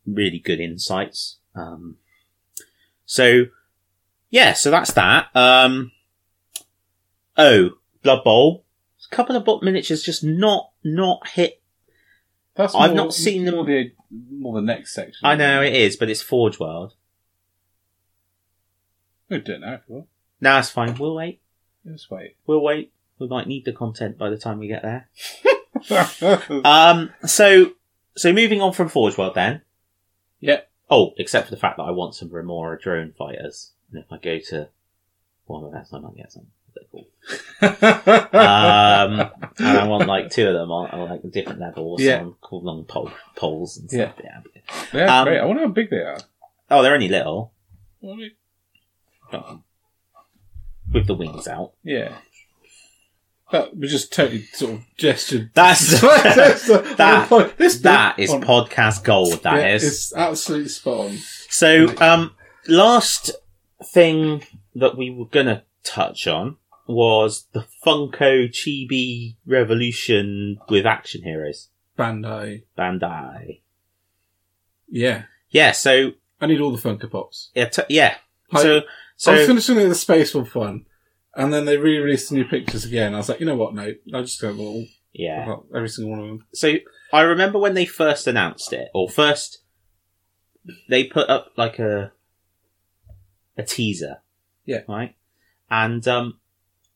really 0.06 0.38
good 0.38 0.60
insights. 0.60 1.36
Um, 1.54 1.96
so 3.04 3.46
yeah, 4.30 4.52
so 4.54 4.70
that's 4.70 4.92
that. 4.92 5.28
Um, 5.34 5.92
oh, 7.36 7.70
Blood 8.02 8.24
Bowl. 8.24 8.64
A 9.10 9.14
couple 9.14 9.36
of 9.36 9.44
bot 9.44 9.62
miniatures 9.62 10.02
just 10.02 10.24
not 10.24 10.70
not 10.82 11.28
hit 11.28 11.60
That's 12.54 12.74
I've 12.74 12.90
more- 12.90 12.96
not 13.06 13.14
seen 13.14 13.44
them- 13.44 13.54
More 13.56 13.64
the, 13.64 13.92
more 14.10 14.54
the 14.54 14.62
next 14.66 14.94
section. 14.94 15.24
I 15.24 15.34
know 15.36 15.62
it 15.62 15.74
is, 15.74 15.96
but 15.96 16.08
it's 16.10 16.22
Forge 16.22 16.58
World. 16.58 16.94
We'll 19.28 19.40
do 19.40 19.52
it 19.54 19.60
now 19.60 19.74
if 19.74 19.80
want. 19.88 20.06
No, 20.40 20.58
it's 20.58 20.70
fine. 20.70 20.96
We'll 20.96 21.14
wait. 21.14 21.40
Just 21.86 22.10
wait. 22.10 22.36
We'll 22.46 22.60
wait. 22.62 22.92
We 23.18 23.26
might 23.28 23.46
need 23.46 23.64
the 23.64 23.72
content 23.72 24.18
by 24.18 24.28
the 24.30 24.36
time 24.36 24.58
we 24.58 24.68
get 24.68 24.82
there. 24.82 25.08
Um, 26.64 27.10
so, 27.26 27.72
so 28.16 28.32
moving 28.32 28.62
on 28.62 28.72
from 28.72 28.88
Forge 28.88 29.18
World 29.18 29.34
then. 29.34 29.60
Yeah. 30.40 30.60
Oh, 30.90 31.12
except 31.18 31.46
for 31.48 31.50
the 31.54 31.60
fact 31.60 31.76
that 31.76 31.82
I 31.84 31.90
want 31.90 32.14
some 32.14 32.30
Remora 32.30 32.78
drone 32.80 33.12
fighters. 33.12 33.72
And 33.92 34.02
if 34.02 34.10
I 34.10 34.18
go 34.18 34.38
to 34.48 34.68
one 35.46 35.64
of 35.64 35.72
those, 35.72 35.92
I 35.92 35.98
might 35.98 36.16
get 36.16 36.32
some. 36.32 36.46
They're 36.74 36.84
cool. 36.90 37.08
Um, 38.36 39.30
and 39.58 39.78
I 39.78 39.86
want 39.86 40.06
like 40.08 40.30
two 40.30 40.46
of 40.48 40.54
them 40.54 40.70
on, 40.70 40.90
on 40.90 41.08
like 41.10 41.30
different 41.30 41.60
levels 41.60 42.00
Yeah. 42.02 42.20
on 42.20 42.34
cool 42.40 42.62
long 42.62 42.84
pole, 42.84 43.10
poles 43.34 43.76
and 43.78 43.90
stuff. 43.90 44.14
Yeah. 44.22 44.40
They're 44.92 45.08
Um, 45.08 45.24
great. 45.26 45.38
I 45.40 45.44
wonder 45.44 45.62
how 45.62 45.68
big 45.68 45.90
they 45.90 45.96
are. 45.98 46.18
Oh, 46.70 46.82
they're 46.82 46.94
only 46.94 47.08
little. 47.08 47.52
Well, 48.00 48.16
we- 48.16 48.34
Oh. 49.32 49.62
With 50.92 51.06
the 51.06 51.14
wings 51.14 51.48
out. 51.48 51.72
Yeah. 51.82 52.16
That 53.52 53.76
we 53.76 53.86
just 53.86 54.12
totally 54.12 54.42
sort 54.52 54.74
of 54.74 54.80
gestured. 54.96 55.50
That's- 55.54 56.00
That's 56.00 56.66
the- 56.66 56.94
that- 56.96 57.58
this 57.58 57.80
That 57.80 58.16
bit 58.16 58.30
on- 58.30 58.42
podcast 58.42 59.04
gold. 59.04 59.42
That 59.42 59.56
yeah, 59.56 59.74
is. 59.74 59.84
It's 59.84 60.14
absolutely 60.14 60.68
spot 60.68 61.06
on. 61.10 61.18
So, 61.48 61.94
um, 61.98 62.32
last 62.68 63.30
thing 63.84 64.42
that 64.74 64.96
we 64.96 65.10
were 65.10 65.26
gonna 65.26 65.64
touch 65.84 66.26
on 66.26 66.56
was 66.88 67.46
the 67.52 67.66
Funko 67.84 68.48
Chibi 68.48 69.36
Revolution 69.46 70.58
with 70.68 70.86
action 70.86 71.22
heroes. 71.22 71.68
Bandai. 71.98 72.62
Bandai. 72.76 73.60
Yeah. 74.88 75.24
Yeah, 75.50 75.72
so, 75.72 76.12
I 76.40 76.46
need 76.46 76.60
all 76.60 76.70
the 76.76 76.78
Funko 76.82 77.10
Pops. 77.10 77.50
yeah, 77.54 77.66
t- 77.66 77.82
yeah. 77.88 78.16
Like, 78.52 78.62
so, 78.62 78.80
I 79.24 79.32
was 79.32 79.40
so, 79.40 79.46
finishing 79.46 79.76
the 79.76 79.94
Space 79.94 80.34
Wolf 80.34 80.54
one, 80.54 80.86
and 81.34 81.52
then 81.52 81.64
they 81.64 81.76
re-released 81.76 82.28
the 82.28 82.36
new 82.36 82.44
pictures 82.44 82.84
again. 82.84 83.14
I 83.14 83.18
was 83.18 83.28
like, 83.28 83.40
you 83.40 83.46
know 83.46 83.56
what? 83.56 83.74
No, 83.74 83.92
I'll 84.12 84.22
just 84.22 84.40
go 84.40 84.54
all 84.56 84.84
yeah. 85.12 85.44
about 85.44 85.66
every 85.74 85.88
single 85.88 86.10
one 86.10 86.20
of 86.20 86.26
them. 86.28 86.46
So, 86.52 86.74
I 87.12 87.22
remember 87.22 87.58
when 87.58 87.74
they 87.74 87.86
first 87.86 88.26
announced 88.26 88.72
it, 88.72 88.88
or 88.94 89.08
first, 89.08 89.62
they 90.88 91.04
put 91.04 91.30
up 91.30 91.52
like 91.56 91.78
a, 91.78 92.12
a 93.56 93.62
teaser. 93.62 94.18
Yeah. 94.64 94.80
Right? 94.88 95.16
And, 95.70 96.06
um, 96.06 96.40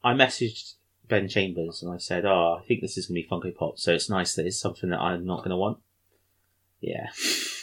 I 0.02 0.14
messaged 0.14 0.74
Ben 1.08 1.28
Chambers 1.28 1.82
and 1.82 1.92
I 1.92 1.98
said, 1.98 2.24
oh, 2.24 2.58
I 2.60 2.66
think 2.66 2.80
this 2.80 2.96
is 2.96 3.06
going 3.06 3.22
to 3.22 3.22
be 3.22 3.28
Funko 3.28 3.54
Pop, 3.54 3.78
so 3.78 3.92
it's 3.92 4.08
nice 4.08 4.34
that 4.34 4.46
it's 4.46 4.58
something 4.58 4.90
that 4.90 5.00
I'm 5.00 5.26
not 5.26 5.38
going 5.38 5.50
to 5.50 5.56
want. 5.56 5.78
Yeah. 6.80 7.08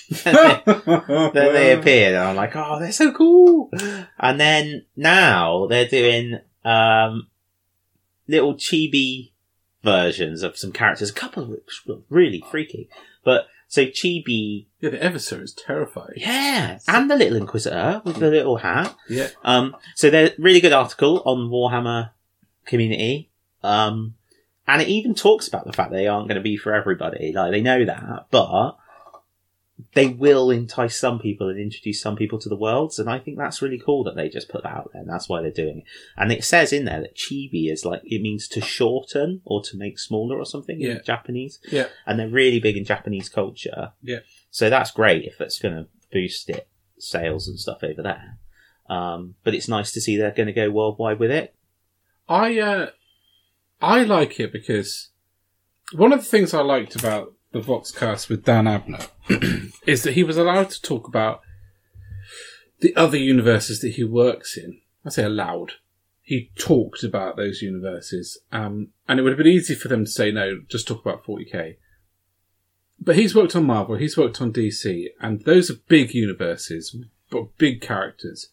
Then 0.09 1.33
they 1.33 1.73
appeared 1.73 2.13
and 2.15 2.23
I'm 2.23 2.35
like, 2.35 2.55
oh, 2.55 2.79
they're 2.79 2.91
so 2.91 3.11
cool. 3.11 3.69
And 4.17 4.39
then 4.39 4.85
now 4.95 5.67
they're 5.67 5.87
doing, 5.87 6.39
um, 6.63 7.27
little 8.27 8.55
chibi 8.55 9.31
versions 9.83 10.43
of 10.43 10.57
some 10.57 10.71
characters, 10.71 11.09
a 11.09 11.13
couple 11.13 11.43
of 11.43 11.49
which 11.49 11.81
look 11.85 12.03
really 12.09 12.43
freaky. 12.49 12.89
But, 13.23 13.47
so 13.69 13.85
chibi, 13.85 14.67
Yeah, 14.79 14.91
the 14.91 14.97
Eversor 14.97 15.41
is 15.41 15.53
terrifying. 15.53 16.13
yeah, 16.17 16.79
and 16.87 17.11
the 17.11 17.15
little 17.17 17.37
Inquisitor 17.37 18.01
with 18.05 18.15
the 18.17 18.29
little 18.29 18.57
hat. 18.57 18.95
Yeah. 19.09 19.29
Um, 19.43 19.75
so 19.95 20.09
they're 20.09 20.31
really 20.37 20.61
good 20.61 20.73
article 20.73 21.21
on 21.25 21.49
Warhammer 21.49 22.11
community. 22.65 23.29
Um, 23.63 24.15
and 24.67 24.81
it 24.81 24.87
even 24.87 25.15
talks 25.15 25.47
about 25.47 25.65
the 25.65 25.73
fact 25.73 25.91
they 25.91 26.07
aren't 26.07 26.27
going 26.27 26.35
to 26.37 26.41
be 26.41 26.55
for 26.57 26.73
everybody. 26.73 27.33
Like 27.33 27.51
they 27.51 27.61
know 27.61 27.83
that, 27.85 28.27
but 28.31 28.77
they 29.93 30.07
will 30.07 30.49
entice 30.49 30.97
some 30.97 31.19
people 31.19 31.49
and 31.49 31.59
introduce 31.59 32.01
some 32.01 32.15
people 32.15 32.39
to 32.39 32.49
the 32.49 32.55
worlds. 32.55 32.97
And 32.97 33.07
I 33.09 33.19
think 33.19 33.38
that's 33.38 33.61
really 33.61 33.78
cool 33.84 34.03
that 34.05 34.15
they 34.15 34.28
just 34.28 34.49
put 34.49 34.63
that 34.63 34.73
out 34.73 34.89
there. 34.91 35.01
And 35.03 35.09
that's 35.09 35.30
why 35.30 35.41
they're 35.41 35.51
doing 35.51 35.80
it. 35.80 35.84
And 36.15 36.32
it 36.32 36.43
says 36.43 36.73
in 36.73 36.86
there 36.86 37.01
that 37.01 37.15
chibi 37.15 37.71
is 37.71 37.86
like, 37.86 38.01
it 38.03 38.21
means 38.21 38.47
to 38.49 38.61
shorten 38.61 39.41
or 39.45 39.61
to 39.63 39.78
make 39.78 39.99
smaller 39.99 40.38
or 40.38 40.45
something 40.45 40.80
Yeah. 40.82 40.93
in 40.93 41.01
Japanese. 41.05 41.59
Yeah. 41.71 41.88
And 42.07 42.17
they're 42.19 42.28
really 42.28 42.59
big 42.59 42.75
in 42.75 42.86
Japanese 42.86 43.30
culture. 43.30 43.93
Yeah. 44.01 44.19
So 44.49 44.69
that's 44.69 44.89
great 44.91 45.25
if 45.25 45.39
it's 45.39 45.59
going 45.59 45.75
to 45.75 45.88
boost 46.11 46.49
it, 46.49 46.67
sales 46.97 47.47
and 47.47 47.59
stuff 47.59 47.84
over 47.84 48.01
there. 48.01 48.39
Um, 48.89 49.36
but 49.43 49.53
it's 49.53 49.67
nice 49.67 49.91
to 49.91 50.01
see 50.01 50.17
they're 50.17 50.32
going 50.32 50.47
to 50.47 50.53
go 50.53 50.71
worldwide 50.71 51.19
with 51.19 51.30
it. 51.30 51.53
I 52.28 52.57
uh, 52.59 52.88
I 53.82 54.03
like 54.03 54.39
it 54.39 54.51
because 54.51 55.09
one 55.93 56.11
of 56.13 56.19
the 56.19 56.25
things 56.25 56.53
I 56.53 56.61
liked 56.61 56.95
about 56.95 57.34
the 57.57 57.67
Voxcast 57.67 58.29
with 58.29 58.45
Dan 58.45 58.65
Abnett 58.65 59.09
is 59.87 60.03
that 60.03 60.13
he 60.13 60.23
was 60.23 60.37
allowed 60.37 60.69
to 60.69 60.81
talk 60.81 61.07
about 61.07 61.41
the 62.79 62.95
other 62.95 63.17
universes 63.17 63.81
that 63.81 63.93
he 63.93 64.03
works 64.03 64.55
in 64.57 64.81
I 65.07 65.09
say 65.09 65.23
allowed. 65.23 65.73
He 66.21 66.51
talked 66.57 67.01
about 67.01 67.37
those 67.37 67.61
universes, 67.61 68.37
um, 68.51 68.89
and 69.07 69.17
it 69.17 69.23
would 69.23 69.31
have 69.31 69.37
been 69.37 69.47
easy 69.47 69.73
for 69.73 69.87
them 69.87 70.03
to 70.03 70.11
say 70.11 70.31
no, 70.31 70.59
just 70.67 70.85
talk 70.85 70.99
about 71.01 71.23
40k. 71.23 71.77
But 72.99 73.15
he's 73.15 73.33
worked 73.33 73.55
on 73.55 73.63
Marvel, 73.63 73.95
he's 73.95 74.17
worked 74.17 74.41
on 74.41 74.51
DC, 74.51 75.07
and 75.21 75.45
those 75.45 75.71
are 75.71 75.75
big 75.87 76.13
universes, 76.13 76.93
but 77.31 77.57
big 77.57 77.79
characters. 77.79 78.49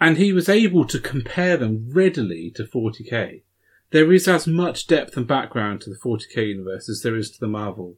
And 0.00 0.16
he 0.16 0.32
was 0.32 0.48
able 0.48 0.86
to 0.86 1.00
compare 1.00 1.56
them 1.56 1.90
readily 1.90 2.52
to 2.54 2.62
40k. 2.62 3.42
There 3.90 4.12
is 4.12 4.28
as 4.28 4.46
much 4.46 4.86
depth 4.86 5.16
and 5.16 5.26
background 5.26 5.80
to 5.82 5.90
the 5.90 5.96
40k 5.96 6.48
universe 6.48 6.88
as 6.88 7.02
there 7.02 7.16
is 7.16 7.30
to 7.32 7.40
the 7.40 7.48
Marvel 7.48 7.96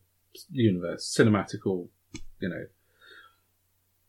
universe, 0.50 1.14
cinematic 1.16 1.66
or, 1.66 1.86
you 2.40 2.48
know. 2.48 2.66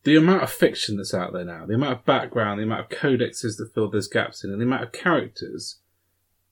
The 0.03 0.15
amount 0.15 0.43
of 0.43 0.51
fiction 0.51 0.97
that's 0.97 1.13
out 1.13 1.33
there 1.33 1.45
now, 1.45 1.65
the 1.65 1.75
amount 1.75 1.99
of 1.99 2.05
background, 2.05 2.59
the 2.59 2.63
amount 2.63 2.91
of 2.91 2.97
codexes 2.97 3.57
that 3.57 3.71
fill 3.73 3.89
those 3.89 4.07
gaps 4.07 4.43
in, 4.43 4.51
and 4.51 4.59
the 4.59 4.65
amount 4.65 4.83
of 4.83 4.91
characters, 4.91 5.79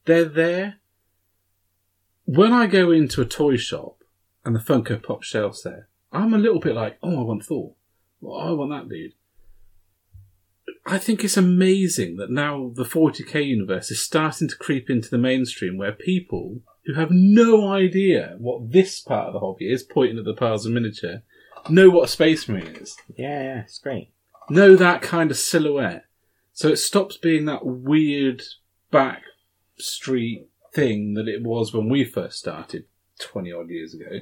they're 0.05 0.25
there. 0.25 0.77
When 2.25 2.53
I 2.53 2.67
go 2.67 2.91
into 2.91 3.21
a 3.21 3.25
toy 3.25 3.57
shop 3.57 4.03
and 4.45 4.55
the 4.55 4.59
Funko 4.59 5.01
Pop 5.01 5.23
shelf's 5.23 5.63
there, 5.63 5.87
I'm 6.13 6.33
a 6.33 6.37
little 6.37 6.59
bit 6.59 6.75
like, 6.75 6.97
oh, 7.03 7.21
I 7.21 7.23
want 7.23 7.45
Thor. 7.45 7.73
Well, 8.19 8.37
I 8.37 8.51
want 8.51 8.71
that 8.71 8.89
dude. 8.89 9.13
I 10.85 10.97
think 10.97 11.23
it's 11.23 11.37
amazing 11.37 12.17
that 12.17 12.31
now 12.31 12.71
the 12.73 12.83
40k 12.83 13.45
universe 13.45 13.91
is 13.91 14.03
starting 14.03 14.47
to 14.49 14.57
creep 14.57 14.89
into 14.89 15.09
the 15.09 15.17
mainstream 15.17 15.77
where 15.77 15.91
people 15.91 16.61
who 16.85 16.95
have 16.95 17.11
no 17.11 17.67
idea 17.69 18.35
what 18.39 18.71
this 18.71 18.99
part 18.99 19.27
of 19.27 19.33
the 19.33 19.39
hobby 19.39 19.71
is, 19.71 19.83
pointing 19.83 20.17
at 20.17 20.25
the 20.25 20.33
piles 20.33 20.65
of 20.65 20.71
miniature, 20.71 21.21
know 21.69 21.89
what 21.89 22.05
a 22.05 22.07
space 22.07 22.49
marine 22.49 22.75
is. 22.75 22.97
Yeah, 23.15 23.43
yeah, 23.43 23.61
it's 23.61 23.77
great. 23.77 24.11
Know 24.49 24.75
that 24.75 25.01
kind 25.01 25.29
of 25.29 25.37
silhouette. 25.37 26.05
So 26.53 26.69
it 26.69 26.77
stops 26.77 27.17
being 27.17 27.45
that 27.45 27.65
weird 27.65 28.41
back 28.89 29.23
street 29.77 30.47
thing 30.73 31.13
that 31.13 31.27
it 31.27 31.43
was 31.43 31.73
when 31.73 31.89
we 31.89 32.03
first 32.03 32.39
started 32.39 32.85
20 33.19 33.51
odd 33.51 33.69
years 33.69 33.93
ago 33.93 34.21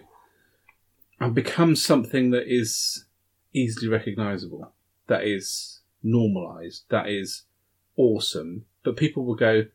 and 1.20 1.34
becomes 1.34 1.84
something 1.84 2.32
that 2.32 2.43
is 2.47 3.05
easily 3.53 3.88
recognizable, 3.88 4.74
that 5.07 5.24
is 5.24 5.78
normalized, 6.04 6.84
that 6.89 7.08
is 7.10 7.43
awesome. 7.97 8.66
But 8.84 8.97
people 8.97 9.26
will 9.26 9.36
go, 9.36 9.66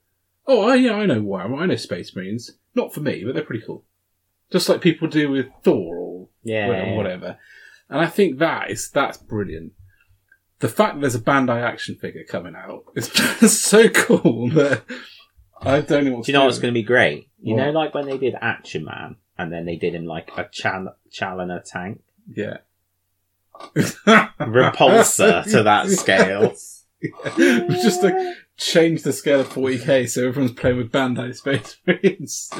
Oh, 0.46 0.62
I- 0.68 0.74
yeah, 0.76 0.92
I 0.94 1.06
know 1.06 1.22
why. 1.22 1.44
I 1.44 1.66
know 1.66 1.76
Space 1.76 2.14
Marines. 2.14 2.50
Not 2.74 2.92
for 2.92 3.00
me, 3.00 3.22
but 3.24 3.34
they're 3.34 3.44
pretty 3.44 3.64
cool. 3.64 3.84
Just 4.50 4.68
like 4.68 4.80
people 4.80 5.08
do 5.08 5.30
with 5.30 5.46
Thor 5.62 5.96
or 5.96 6.28
Yeah, 6.42 6.66
whatever. 6.68 6.86
yeah. 6.90 6.96
whatever. 6.96 7.38
And 7.88 8.00
I 8.00 8.06
think 8.06 8.38
that 8.38 8.70
is 8.70 8.90
that's 8.90 9.16
brilliant. 9.16 9.72
The 10.60 10.68
fact 10.68 10.94
that 10.94 11.00
there's 11.00 11.14
a 11.14 11.20
Bandai 11.20 11.62
action 11.62 11.94
figure 11.96 12.24
coming 12.28 12.54
out 12.54 12.84
is 12.94 13.08
just 13.08 13.62
so 13.62 13.88
cool 13.88 14.48
that 14.50 14.82
I 15.60 15.80
don't 15.80 16.04
know 16.04 16.12
what 16.16 16.24
Do 16.26 16.32
you 16.32 16.38
know 16.38 16.44
what's 16.46 16.58
going 16.58 16.72
to 16.72 16.78
be 16.78 16.82
great? 16.84 17.28
You 17.40 17.54
What? 17.54 17.64
know, 17.64 17.70
like 17.70 17.94
when 17.94 18.06
they 18.06 18.18
did 18.18 18.34
Action 18.40 18.84
Man, 18.84 19.16
and 19.38 19.52
then 19.52 19.66
they 19.66 19.76
did 19.76 19.94
him 19.94 20.04
like 20.06 20.30
a 20.36 20.48
Chal- 20.50 20.96
Challenger 21.10 21.62
tank, 21.64 22.02
Yeah. 22.34 22.58
Repulsor 23.76 25.44
to 25.44 25.62
that 25.64 25.88
scale. 25.90 26.50
Was 26.50 26.84
just 27.82 28.02
like 28.02 28.16
change 28.56 29.02
the 29.02 29.12
scale 29.12 29.40
of 29.40 29.48
40k 29.48 30.08
so 30.08 30.28
everyone's 30.28 30.52
playing 30.52 30.78
with 30.78 30.92
Bandai 30.92 31.34
Space 31.34 31.76
Marines. 31.86 32.50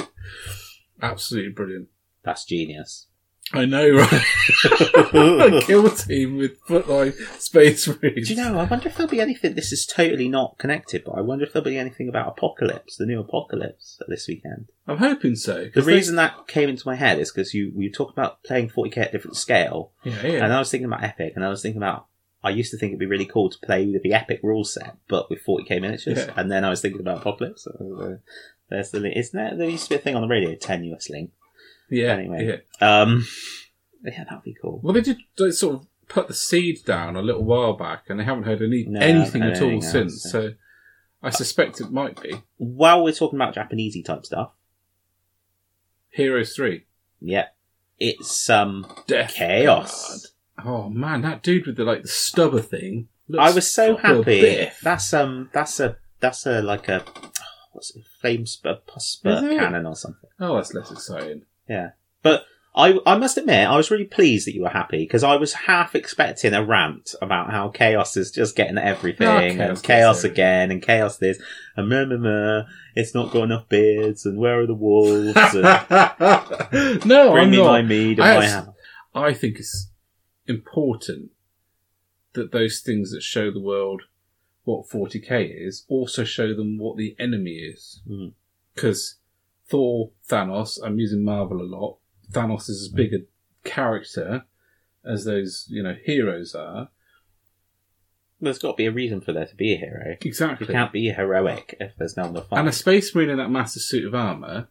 Absolutely 1.02 1.52
brilliant. 1.52 1.88
That's 2.22 2.44
genius. 2.44 3.06
I 3.52 3.66
know, 3.66 3.88
right? 3.90 4.24
a 5.12 5.60
kill 5.62 5.88
team 5.90 6.38
with 6.38 6.60
footline 6.64 7.12
Space 7.38 7.86
Marines. 7.86 8.28
Do 8.28 8.34
you 8.34 8.42
know? 8.42 8.58
I 8.58 8.64
wonder 8.64 8.88
if 8.88 8.96
there'll 8.96 9.10
be 9.10 9.20
anything. 9.20 9.54
This 9.54 9.70
is 9.70 9.84
totally 9.86 10.28
not 10.28 10.58
connected, 10.58 11.04
but 11.04 11.12
I 11.12 11.20
wonder 11.20 11.44
if 11.44 11.52
there'll 11.52 11.64
be 11.64 11.76
anything 11.78 12.08
about 12.08 12.28
Apocalypse, 12.28 12.96
the 12.96 13.06
new 13.06 13.20
Apocalypse, 13.20 14.00
this 14.08 14.26
weekend. 14.26 14.66
I'm 14.88 14.96
hoping 14.96 15.36
so. 15.36 15.66
The 15.74 15.82
they- 15.82 15.94
reason 15.94 16.16
that 16.16 16.48
came 16.48 16.68
into 16.68 16.86
my 16.88 16.94
head 16.96 17.18
is 17.20 17.30
because 17.30 17.52
you 17.54 17.70
you 17.76 17.92
talk 17.92 18.10
about 18.12 18.42
playing 18.44 18.70
40k 18.70 18.96
at 18.98 19.12
different 19.12 19.36
scale, 19.36 19.92
Yeah, 20.04 20.26
yeah. 20.26 20.44
and 20.44 20.52
I 20.52 20.58
was 20.58 20.70
thinking 20.70 20.86
about 20.86 21.04
Epic, 21.04 21.34
and 21.36 21.44
I 21.44 21.48
was 21.48 21.62
thinking 21.62 21.80
about. 21.82 22.06
I 22.42 22.50
used 22.50 22.70
to 22.72 22.76
think 22.76 22.90
it'd 22.90 23.00
be 23.00 23.06
really 23.06 23.24
cool 23.24 23.48
to 23.48 23.58
play 23.64 23.86
with 23.86 24.02
the 24.02 24.12
Epic 24.12 24.40
rule 24.42 24.64
set, 24.64 24.96
but 25.08 25.30
with 25.30 25.42
40k 25.46 25.80
miniatures, 25.80 26.18
Yeah. 26.18 26.32
and 26.36 26.50
then 26.52 26.62
I 26.62 26.68
was 26.70 26.82
thinking 26.82 27.00
about 27.00 27.18
Apocalypse. 27.18 27.64
So, 27.64 27.98
uh, 28.02 28.16
there's 28.68 28.90
the 28.90 29.00
link. 29.00 29.16
Isn't 29.16 29.38
there? 29.38 29.56
There 29.56 29.68
used 29.70 29.84
to 29.84 29.90
be 29.90 29.94
a 29.94 29.98
thing 29.98 30.14
on 30.14 30.20
the 30.22 30.28
radio, 30.28 30.54
tenuous 30.54 31.08
link. 31.08 31.30
Yeah, 31.90 32.12
anyway. 32.14 32.60
yeah. 32.80 33.00
Um, 33.02 33.26
yeah, 34.04 34.24
that'd 34.24 34.42
be 34.44 34.56
cool. 34.60 34.80
Well, 34.82 34.92
they 34.94 35.00
did 35.00 35.18
they 35.38 35.50
sort 35.50 35.76
of 35.76 35.86
put 36.08 36.28
the 36.28 36.34
seed 36.34 36.84
down 36.84 37.16
a 37.16 37.22
little 37.22 37.44
while 37.44 37.72
back, 37.74 38.04
and 38.08 38.18
they 38.20 38.24
haven't 38.24 38.44
heard 38.44 38.60
any, 38.62 38.84
No, 38.84 39.00
anything 39.00 39.42
I 39.42 39.50
at 39.52 39.62
all 39.62 39.70
heard 39.70 39.82
since. 39.82 40.24
else, 40.24 40.32
So 40.32 40.52
I 41.22 41.30
suspect 41.30 41.80
it 41.80 41.90
might 41.90 42.20
be 42.22 42.42
While 42.58 43.02
we're 43.04 43.12
talking 43.12 43.38
about 43.40 43.54
Japanesey 43.54 44.04
type 44.04 44.24
stuff, 44.26 44.50
Heroes 46.10 46.54
Three. 46.54 46.84
yeah, 47.20 47.46
it's 47.98 48.48
um 48.50 48.86
Death 49.06 49.34
Chaos. 49.34 50.08
Guard. 50.08 50.66
Oh 50.66 50.88
man, 50.88 51.22
that 51.22 51.42
dude 51.42 51.66
with 51.66 51.76
the 51.76 51.84
like 51.84 52.02
the 52.02 52.08
stubber 52.08 52.60
thing. 52.60 53.08
looks 53.28 53.50
I 53.50 53.54
was 53.54 53.70
so 53.70 53.96
happy. 53.96 54.68
That's 54.82 55.12
um, 55.12 55.50
that's 55.52 55.80
a 55.80 55.96
that's 56.20 56.46
a 56.46 56.62
like 56.62 56.88
a 56.88 57.04
what's 57.72 57.94
it, 57.96 58.04
flame 58.20 58.46
spur, 58.46 58.78
it? 59.24 59.58
cannon 59.58 59.86
or 59.86 59.96
something. 59.96 60.30
Oh, 60.38 60.56
that's 60.56 60.72
less 60.74 60.92
exciting. 60.92 61.42
Yeah, 61.68 61.90
but 62.22 62.44
I 62.76 62.98
I 63.06 63.16
must 63.16 63.36
admit 63.38 63.68
I 63.68 63.76
was 63.76 63.90
really 63.90 64.04
pleased 64.04 64.46
that 64.46 64.54
you 64.54 64.62
were 64.62 64.68
happy 64.68 64.98
because 64.98 65.22
I 65.22 65.36
was 65.36 65.52
half 65.52 65.94
expecting 65.94 66.52
a 66.54 66.64
rant 66.64 67.14
about 67.22 67.50
how 67.50 67.68
chaos 67.68 68.16
is 68.16 68.30
just 68.32 68.56
getting 68.56 68.78
everything 68.78 69.26
Oh, 69.28 69.38
and 69.38 69.56
Chaos 69.58 69.80
chaos 69.82 70.24
again 70.24 70.70
and 70.70 70.82
chaos 70.82 71.18
this 71.18 71.40
and 71.76 71.88
meh, 71.88 72.04
meh, 72.04 72.16
meh, 72.16 72.62
it's 72.96 73.14
not 73.14 73.32
got 73.32 73.44
enough 73.44 73.68
beards 73.68 74.26
and 74.26 74.38
where 74.38 74.60
are 74.60 74.66
the 74.66 74.74
wolves 74.74 75.36
and 75.36 75.62
no, 77.06 77.32
bring 77.32 77.44
I'm 77.44 77.50
me 77.50 77.56
not. 77.58 77.66
my 77.66 77.82
mead 77.82 78.18
and 78.18 78.28
I 78.28 78.36
my 78.36 78.46
ham. 78.46 78.74
I 79.14 79.32
think 79.32 79.58
it's 79.58 79.90
important 80.48 81.30
that 82.32 82.50
those 82.50 82.80
things 82.80 83.12
that 83.12 83.22
show 83.22 83.52
the 83.52 83.60
world 83.62 84.02
what 84.64 84.88
40k 84.88 85.48
is 85.66 85.84
also 85.88 86.24
show 86.24 86.54
them 86.54 86.78
what 86.78 86.96
the 86.96 87.14
enemy 87.20 87.52
is. 87.56 88.00
Mm. 88.08 88.32
Thor, 89.74 90.10
Thanos, 90.28 90.78
I'm 90.84 91.00
using 91.00 91.24
Marvel 91.24 91.60
a 91.60 91.66
lot. 91.66 91.98
Thanos 92.30 92.68
is 92.70 92.82
as 92.82 92.88
hmm. 92.90 92.96
big 92.96 93.12
a 93.12 93.68
character 93.68 94.44
as 95.04 95.24
those, 95.24 95.66
you 95.68 95.82
know, 95.82 95.96
heroes 96.04 96.54
are. 96.54 96.90
There's 98.40 98.60
got 98.60 98.72
to 98.72 98.76
be 98.76 98.86
a 98.86 98.92
reason 98.92 99.20
for 99.20 99.32
there 99.32 99.46
to 99.46 99.56
be 99.56 99.72
a 99.72 99.76
hero. 99.76 100.16
Exactly. 100.20 100.68
You 100.68 100.72
can't 100.72 100.92
be 100.92 101.08
heroic 101.08 101.74
if 101.80 101.96
there's 101.98 102.16
no 102.16 102.26
one 102.26 102.34
to 102.34 102.42
fight. 102.42 102.60
And 102.60 102.68
a 102.68 102.72
space 102.72 103.12
marine 103.16 103.30
in 103.30 103.38
that 103.38 103.50
massive 103.50 103.82
suit 103.82 104.06
of 104.06 104.14
armour 104.14 104.68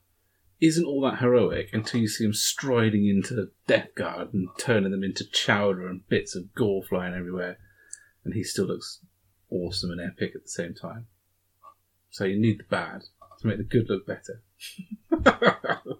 isn't 0.61 0.85
all 0.85 1.01
that 1.01 1.19
heroic 1.19 1.71
until 1.73 1.99
you 1.99 2.07
see 2.07 2.23
him 2.23 2.33
striding 2.33 3.05
into 3.05 3.51
Death 3.67 3.93
Guard 3.95 4.33
and 4.33 4.47
turning 4.57 4.91
them 4.91 5.03
into 5.03 5.29
chowder 5.29 5.85
and 5.85 6.07
bits 6.07 6.33
of 6.33 6.55
gore 6.55 6.81
flying 6.81 7.13
everywhere. 7.13 7.57
And 8.23 8.35
he 8.35 8.43
still 8.45 8.67
looks 8.67 9.01
awesome 9.49 9.91
and 9.91 9.99
epic 9.99 10.31
at 10.33 10.43
the 10.43 10.49
same 10.49 10.73
time. 10.73 11.07
So 12.09 12.23
you 12.23 12.39
need 12.39 12.59
the 12.59 12.63
bad 12.69 13.03
to 13.43 13.47
make 13.47 13.57
the 13.57 13.63
good 13.63 13.89
look 13.89 14.05
better. 14.07 14.41
you 15.11 15.19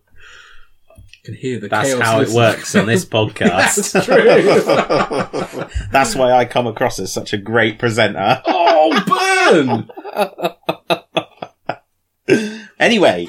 can 1.24 1.34
hear 1.36 1.60
the 1.60 1.68
That's 1.68 1.89
chaos 1.94 2.02
how 2.04 2.22
it 2.22 2.30
works 2.30 2.76
on 2.76 2.86
this 2.88 3.06
podcast. 3.10 3.91
That's 3.94 4.06
true. 4.06 5.68
That's 5.91 6.16
why 6.16 6.32
I 6.32 6.46
come 6.46 6.68
across 6.68 7.00
as 7.00 7.14
such 7.14 7.34
a 7.34 7.38
great 7.38 7.78
presenter. 7.80 8.41
oh, 8.46 9.88
burn! 9.88 9.89
Anyway, 12.80 13.28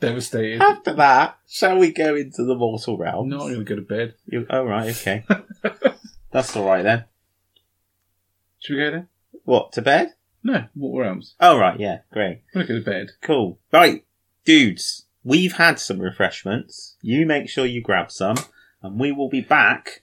Devastated. 0.00 0.60
after 0.62 0.94
that, 0.94 1.38
shall 1.48 1.78
we 1.78 1.92
go 1.92 2.14
into 2.16 2.44
the 2.44 2.54
mortal 2.54 2.96
realm? 2.96 3.28
No, 3.28 3.40
I'm 3.40 3.52
going 3.52 3.58
to 3.58 3.64
go 3.64 3.76
to 3.76 3.82
bed. 3.82 4.14
You, 4.26 4.46
oh, 4.48 4.64
right, 4.64 4.90
okay. 4.90 5.24
That's 6.30 6.56
all 6.56 6.64
right 6.66 6.82
then. 6.82 7.04
Should 8.60 8.76
we 8.76 8.82
go 8.84 8.90
there? 8.92 9.08
What, 9.44 9.72
to 9.72 9.82
bed? 9.82 10.12
No, 10.44 10.64
what 10.74 10.98
realms? 11.00 11.34
Oh, 11.40 11.58
right, 11.58 11.78
yeah, 11.78 11.98
great. 12.12 12.42
I'm 12.54 12.66
going 12.66 12.66
to 12.66 12.72
go 12.72 12.78
to 12.80 12.84
bed. 12.84 13.10
Cool. 13.22 13.58
Right, 13.72 14.04
dudes, 14.44 15.06
we've 15.22 15.52
had 15.54 15.78
some 15.78 16.00
refreshments. 16.00 16.96
You 17.00 17.26
make 17.26 17.48
sure 17.48 17.64
you 17.64 17.80
grab 17.80 18.10
some, 18.10 18.36
and 18.82 18.98
we 18.98 19.12
will 19.12 19.28
be 19.28 19.40
back 19.40 20.02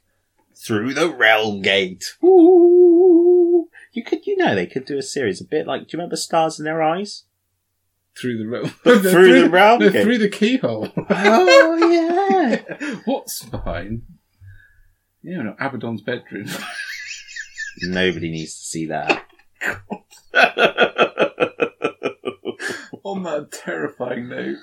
through 0.55 0.93
the 0.93 1.09
realm 1.09 1.61
gate. 1.61 2.15
Woo! 2.21 3.67
You 3.91 4.03
could, 4.03 4.25
you 4.27 4.37
know, 4.37 4.55
they 4.55 4.67
could 4.67 4.85
do 4.85 4.97
a 4.97 5.01
series 5.03 5.41
a 5.41 5.45
bit 5.45 5.67
like, 5.67 5.81
do 5.81 5.87
you 5.91 5.97
remember 5.99 6.15
Stars 6.15 6.57
in 6.59 6.65
Their 6.65 6.81
Eyes? 6.81 7.23
Through 8.17 8.37
the 8.37 8.47
realm. 8.47 8.69
Through 8.83 9.41
the 9.41 9.49
realm 9.49 9.79
No, 9.79 9.89
gate. 9.89 10.03
through 10.03 10.17
the 10.19 10.29
keyhole. 10.29 10.89
Oh, 11.09 11.77
yeah. 11.91 12.95
What's 13.05 13.43
behind? 13.43 14.03
Yeah, 15.21 15.41
no, 15.41 15.55
Abaddon's 15.59 16.01
bedroom. 16.01 16.47
Nobody 17.81 18.29
needs 18.31 18.55
to 18.55 18.65
see 18.65 18.85
that. 18.87 19.25
On 23.03 23.23
that 23.23 23.51
terrifying 23.51 24.29
note. 24.29 24.57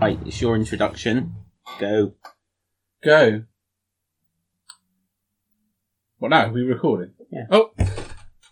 Right, 0.00 0.18
it's 0.24 0.40
your 0.40 0.54
introduction. 0.54 1.34
Go. 1.80 2.12
Go. 3.02 3.42
What 6.26 6.30
now? 6.30 6.50
We 6.50 6.62
recording? 6.62 7.12
Yeah. 7.30 7.46
Oh, 7.52 7.70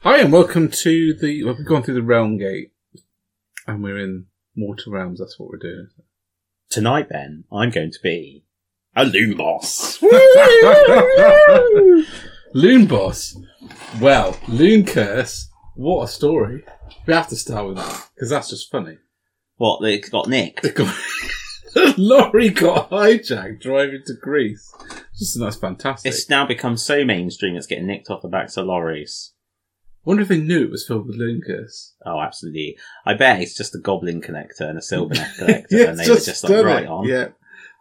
hi 0.02 0.20
and 0.20 0.32
welcome 0.32 0.68
to 0.70 1.12
the. 1.12 1.42
Well, 1.42 1.56
we've 1.58 1.66
gone 1.66 1.82
through 1.82 1.94
the 1.94 2.04
realm 2.04 2.38
gate, 2.38 2.70
and 3.66 3.82
we're 3.82 3.98
in 3.98 4.26
mortal 4.54 4.92
realms. 4.92 5.18
That's 5.18 5.40
what 5.40 5.48
we're 5.48 5.58
doing. 5.58 5.88
Tonight, 6.70 7.08
Ben, 7.08 7.42
I'm 7.50 7.70
going 7.70 7.90
to 7.90 7.98
be 8.00 8.44
a 8.94 9.04
loon 9.04 9.36
boss. 9.36 10.00
Loon 12.54 12.86
boss. 12.86 13.36
Well, 14.00 14.34
Looncurse. 14.46 15.48
What 15.74 16.04
a 16.04 16.06
story. 16.06 16.64
We 17.08 17.14
have 17.14 17.26
to 17.30 17.36
start 17.36 17.66
with 17.66 17.78
that 17.78 18.08
because 18.14 18.30
that's 18.30 18.50
just 18.50 18.70
funny. 18.70 18.98
what? 19.56 19.82
They 19.82 19.98
got 19.98 20.28
nicked. 20.28 20.62
The 20.62 20.70
got- 20.70 20.94
lorry 21.98 22.50
got 22.50 22.90
hijacked 22.90 23.60
driving 23.60 24.02
to 24.06 24.14
Greece. 24.20 24.72
Just 25.18 25.38
that's 25.38 25.56
fantastic. 25.56 26.12
It's 26.12 26.28
now 26.28 26.46
become 26.46 26.76
so 26.76 27.04
mainstream. 27.04 27.56
It's 27.56 27.66
getting 27.66 27.86
nicked 27.86 28.10
off 28.10 28.22
the 28.22 28.28
backs 28.28 28.56
of 28.56 28.66
lorries. 28.66 29.32
wonder 30.04 30.22
if 30.22 30.28
they 30.28 30.40
knew 30.40 30.64
it 30.64 30.70
was 30.70 30.86
filled 30.86 31.06
with 31.06 31.18
curse. 31.46 31.94
Oh, 32.04 32.20
absolutely. 32.20 32.76
I 33.06 33.14
bet 33.14 33.40
it's 33.40 33.56
just 33.56 33.74
a 33.74 33.78
goblin 33.78 34.20
connector 34.20 34.62
and 34.68 34.78
a 34.78 34.80
Sylvaneth 34.82 35.36
connector, 35.38 35.66
Yeah, 35.70 35.90
and 35.90 35.98
they 35.98 36.08
were 36.08 36.16
just 36.16 36.44
like 36.44 36.64
right 36.64 36.82
it. 36.84 36.88
on. 36.88 37.06
Yeah, 37.08 37.28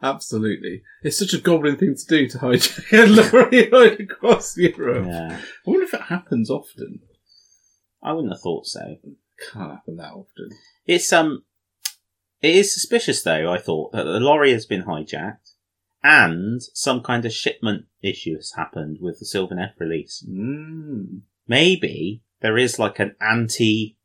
absolutely. 0.01 0.83
It's 1.03 1.17
such 1.17 1.33
a 1.33 1.39
goblin 1.41 1.77
thing 1.77 1.95
to 1.95 2.05
do 2.05 2.27
to 2.29 2.37
hijack 2.37 2.91
a 2.93 3.07
lorry 3.07 3.69
right 3.69 3.99
across 3.99 4.57
Europe. 4.57 5.05
Yeah. 5.07 5.37
I 5.39 5.69
wonder 5.69 5.85
if 5.85 5.93
it 5.93 6.01
happens 6.03 6.49
often. 6.49 6.99
I 8.01 8.13
wouldn't 8.13 8.33
have 8.33 8.41
thought 8.41 8.65
so. 8.67 8.97
Can't 9.51 9.71
happen 9.71 9.97
that 9.97 10.11
often. 10.13 10.49
It's 10.85 11.11
um, 11.13 11.43
it 12.43 12.55
is 12.55 12.73
suspicious 12.73 13.23
though. 13.23 13.51
I 13.51 13.57
thought 13.57 13.93
that 13.93 14.03
the 14.03 14.19
lorry 14.19 14.51
has 14.51 14.65
been 14.67 14.83
hijacked, 14.83 15.53
and 16.03 16.61
some 16.73 17.01
kind 17.01 17.25
of 17.25 17.33
shipment 17.33 17.85
issue 18.03 18.35
has 18.35 18.53
happened 18.55 18.97
with 19.01 19.19
the 19.19 19.25
Sylvaneth 19.25 19.79
release. 19.79 20.23
Mm. 20.29 21.21
Maybe 21.47 22.21
there 22.41 22.57
is 22.57 22.77
like 22.77 22.99
an 22.99 23.15
anti 23.19 23.97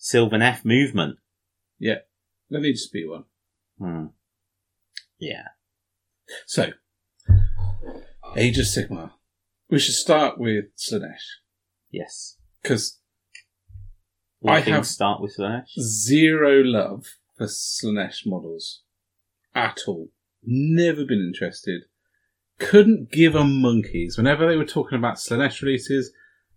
Sylvaneth 0.00 0.64
movement. 0.64 1.18
Yeah, 1.78 1.98
there 2.50 2.60
needs 2.60 2.86
to 2.86 2.92
be 2.92 3.06
one. 3.06 3.24
Hmm. 3.78 4.06
Yeah. 5.18 5.48
So, 6.46 6.70
Age 8.36 8.58
of 8.58 8.64
Sigmar. 8.64 9.10
We 9.70 9.78
should 9.78 9.94
start 9.94 10.38
with 10.38 10.66
Slaanesh 10.76 11.40
Yes. 11.90 12.36
because 12.62 13.00
I 14.46 14.60
have- 14.60 14.86
start 14.86 15.20
with 15.20 15.36
Slaanesh. 15.36 15.68
zero 15.78 16.62
love 16.62 17.06
for 17.36 17.46
Slaanesh 17.46 18.26
models 18.26 18.82
at 19.54 19.80
all. 19.86 20.10
Never 20.42 21.04
been 21.04 21.20
interested. 21.20 21.82
Couldn't 22.58 23.10
give 23.10 23.34
a 23.34 23.44
monkeys. 23.44 24.16
Whenever 24.16 24.46
they 24.46 24.56
were 24.56 24.64
talking 24.64 24.98
about 24.98 25.16
Slaanesh 25.16 25.62
releases, 25.62 26.12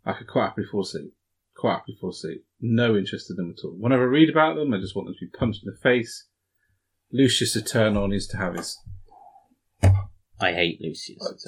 I 0.06 0.14
could 0.14 0.28
quite 0.28 0.48
happily 0.48 0.68
fall 0.68 0.82
asleep. 0.82 1.14
Quite 1.56 1.76
happily 1.76 1.98
fall 2.00 2.12
asleep. 2.12 2.46
No 2.62 2.96
interest 2.96 3.30
in 3.30 3.36
them 3.36 3.56
at 3.58 3.64
all. 3.66 3.76
Whenever 3.78 4.04
I 4.04 4.08
read 4.08 4.30
about 4.30 4.56
them, 4.56 4.74
I 4.74 4.80
just 4.80 4.96
want 4.96 5.08
them 5.08 5.16
to 5.20 5.26
be 5.26 5.38
punched 5.38 5.64
in 5.66 5.72
the 5.72 5.80
face. 5.80 6.28
Lucius 7.12 7.56
Eternal 7.56 8.08
needs 8.08 8.28
to 8.28 8.38
have 8.38 8.56
his. 8.56 8.78
I 10.40 10.54
hate 10.54 10.80
Lucius. 10.82 11.46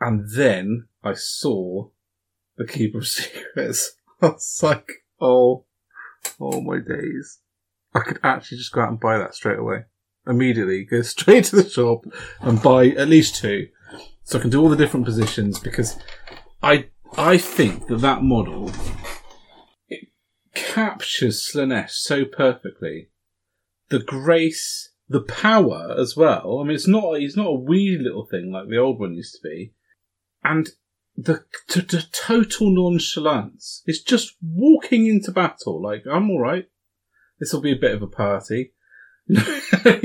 And 0.00 0.28
then 0.30 0.88
I 1.02 1.14
saw 1.14 1.88
the 2.56 2.66
Keeper 2.66 2.98
of 2.98 3.08
Secrets. 3.08 3.96
I 4.22 4.26
was 4.26 4.60
like, 4.62 5.04
oh, 5.20 5.64
oh 6.40 6.60
my 6.60 6.78
days. 6.78 7.40
I 7.94 8.00
could 8.00 8.20
actually 8.22 8.58
just 8.58 8.72
go 8.72 8.80
out 8.80 8.90
and 8.90 9.00
buy 9.00 9.18
that 9.18 9.34
straight 9.34 9.58
away. 9.58 9.84
Immediately, 10.26 10.84
go 10.84 11.02
straight 11.02 11.44
to 11.46 11.56
the 11.56 11.68
shop 11.68 12.04
and 12.40 12.62
buy 12.62 12.88
at 12.88 13.08
least 13.08 13.36
two. 13.36 13.68
So 14.24 14.38
I 14.38 14.40
can 14.42 14.50
do 14.50 14.60
all 14.60 14.68
the 14.68 14.76
different 14.76 15.06
positions 15.06 15.58
because 15.58 15.98
I, 16.62 16.88
I 17.16 17.38
think 17.38 17.88
that 17.88 18.00
that 18.00 18.22
model, 18.22 18.70
it 19.88 20.08
captures 20.54 21.46
Slaanesh 21.52 21.90
so 21.90 22.24
perfectly. 22.24 23.08
The 23.88 23.98
grace, 23.98 24.92
the 25.08 25.20
power 25.20 25.94
as 25.98 26.16
well. 26.16 26.60
I 26.60 26.64
mean, 26.64 26.76
it's 26.76 26.88
not, 26.88 27.18
he's 27.18 27.36
not 27.36 27.48
a 27.48 27.54
wee 27.54 27.98
little 28.00 28.24
thing 28.24 28.52
like 28.52 28.68
the 28.68 28.78
old 28.78 29.00
one 29.00 29.14
used 29.14 29.34
to 29.34 29.40
be. 29.42 29.74
And 30.42 30.70
the, 31.16 31.44
t- 31.68 31.80
the 31.80 32.04
total 32.12 32.70
nonchalance. 32.70 33.82
It's 33.86 34.02
just 34.02 34.36
walking 34.40 35.06
into 35.06 35.30
battle. 35.30 35.82
Like, 35.82 36.04
I'm 36.10 36.30
alright. 36.30 36.68
This 37.42 37.52
will 37.52 37.60
be 37.60 37.72
a 37.72 37.76
bit 37.76 37.92
of 37.92 38.02
a 38.02 38.06
party. 38.06 38.72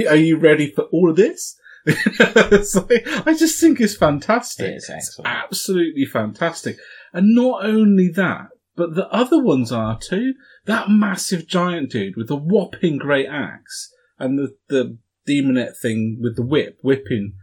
Are 0.10 0.16
you 0.16 0.38
ready 0.38 0.72
for 0.72 0.86
all 0.86 1.12
of 1.12 1.18
this? 1.18 1.56
Like- 1.86 3.28
I 3.28 3.36
just 3.38 3.62
think 3.62 3.80
it's 3.80 3.96
fantastic. 3.96 4.66
It 4.70 4.78
is 4.78 4.90
excellent. 4.90 5.28
Absolutely 5.30 6.06
fantastic. 6.06 6.78
And 7.14 7.36
not 7.36 7.64
only 7.64 8.08
that, 8.16 8.48
but 8.76 8.96
the 8.96 9.08
other 9.10 9.40
ones 9.40 9.72
are 9.72 10.00
too. 10.00 10.34
That 10.66 10.90
massive 10.90 11.46
giant 11.46 11.92
dude 11.92 12.16
with 12.18 12.28
the 12.28 12.36
whopping 12.36 12.98
great 12.98 13.28
axe 13.28 13.94
and 14.18 14.40
the, 14.40 14.56
the 14.68 14.98
demonette 15.30 15.78
thing 15.80 16.18
with 16.20 16.38
the 16.38 16.46
whip, 16.46 16.80
whipping 16.82 17.34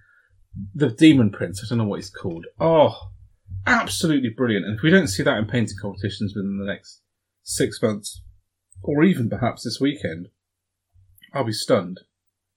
the 0.75 0.91
demon 0.91 1.31
prince. 1.31 1.63
I 1.65 1.69
don't 1.69 1.79
know 1.79 1.85
what 1.85 2.01
he's 2.01 2.11
called. 2.11 2.47
Oh, 2.59 2.99
absolutely 3.65 4.31
brilliant. 4.31 4.67
And 4.67 4.77
if 4.77 4.83
we 4.83 4.91
don't 4.91 5.07
see 5.07 5.23
that 5.23 5.39
in 5.39 5.47
painting 5.47 5.77
competitions 5.81 6.35
within 6.35 6.59
the 6.59 6.67
next 6.67 7.01
six 7.45 7.81
months, 7.81 8.24
or 8.85 9.03
even 9.03 9.29
perhaps 9.31 9.65
this 9.65 9.81
weekend, 9.81 10.29
I'll 11.33 11.45
be 11.45 11.53
stunned. 11.53 12.01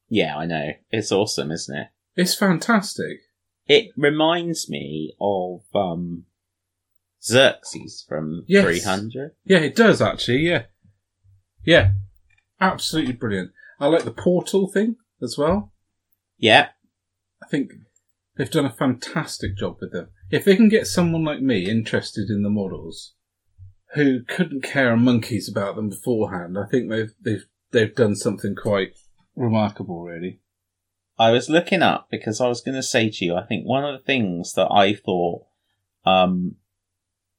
Yeah, 0.09 0.37
I 0.37 0.45
know. 0.45 0.71
It's 0.91 1.11
awesome, 1.11 1.51
isn't 1.51 1.75
it? 1.75 1.87
It's 2.15 2.35
fantastic. 2.35 3.19
It 3.67 3.89
reminds 3.97 4.69
me 4.69 5.13
of 5.19 5.61
um, 5.75 6.25
Xerxes 7.23 8.05
from 8.07 8.43
Yes. 8.47 8.63
300. 8.63 9.31
Yeah, 9.45 9.57
it 9.59 9.75
does 9.75 10.01
actually. 10.01 10.47
Yeah, 10.47 10.63
yeah, 11.65 11.91
absolutely 12.61 13.13
brilliant. 13.13 13.51
I 13.79 13.87
like 13.87 14.03
the 14.03 14.11
portal 14.11 14.67
thing 14.67 14.95
as 15.21 15.37
well. 15.37 15.73
Yeah, 16.37 16.69
I 17.43 17.47
think 17.47 17.71
they've 18.37 18.49
done 18.49 18.65
a 18.65 18.71
fantastic 18.71 19.57
job 19.57 19.77
with 19.81 19.91
them. 19.91 20.09
If 20.31 20.45
they 20.45 20.55
can 20.55 20.69
get 20.69 20.87
someone 20.87 21.23
like 21.25 21.41
me 21.41 21.69
interested 21.69 22.29
in 22.29 22.43
the 22.43 22.49
models, 22.49 23.13
who 23.93 24.23
couldn't 24.23 24.63
care 24.63 24.91
a 24.91 24.97
monkeys 24.97 25.49
about 25.49 25.75
them 25.75 25.89
beforehand, 25.89 26.57
I 26.57 26.69
think 26.69 26.89
they've 26.89 27.13
they've 27.21 27.45
they've 27.71 27.95
done 27.95 28.15
something 28.15 28.55
quite 28.55 28.93
remarkable, 29.35 30.03
really. 30.03 30.39
I 31.19 31.31
was 31.31 31.49
looking 31.49 31.81
up 31.81 32.07
because 32.11 32.39
I 32.39 32.47
was 32.47 32.61
going 32.61 32.75
to 32.75 32.83
say 32.83 33.09
to 33.09 33.25
you, 33.25 33.35
I 33.35 33.45
think 33.45 33.65
one 33.65 33.83
of 33.83 33.97
the 33.97 34.05
things 34.05 34.53
that 34.53 34.67
I 34.71 34.93
thought 34.93 35.45
um, 36.05 36.57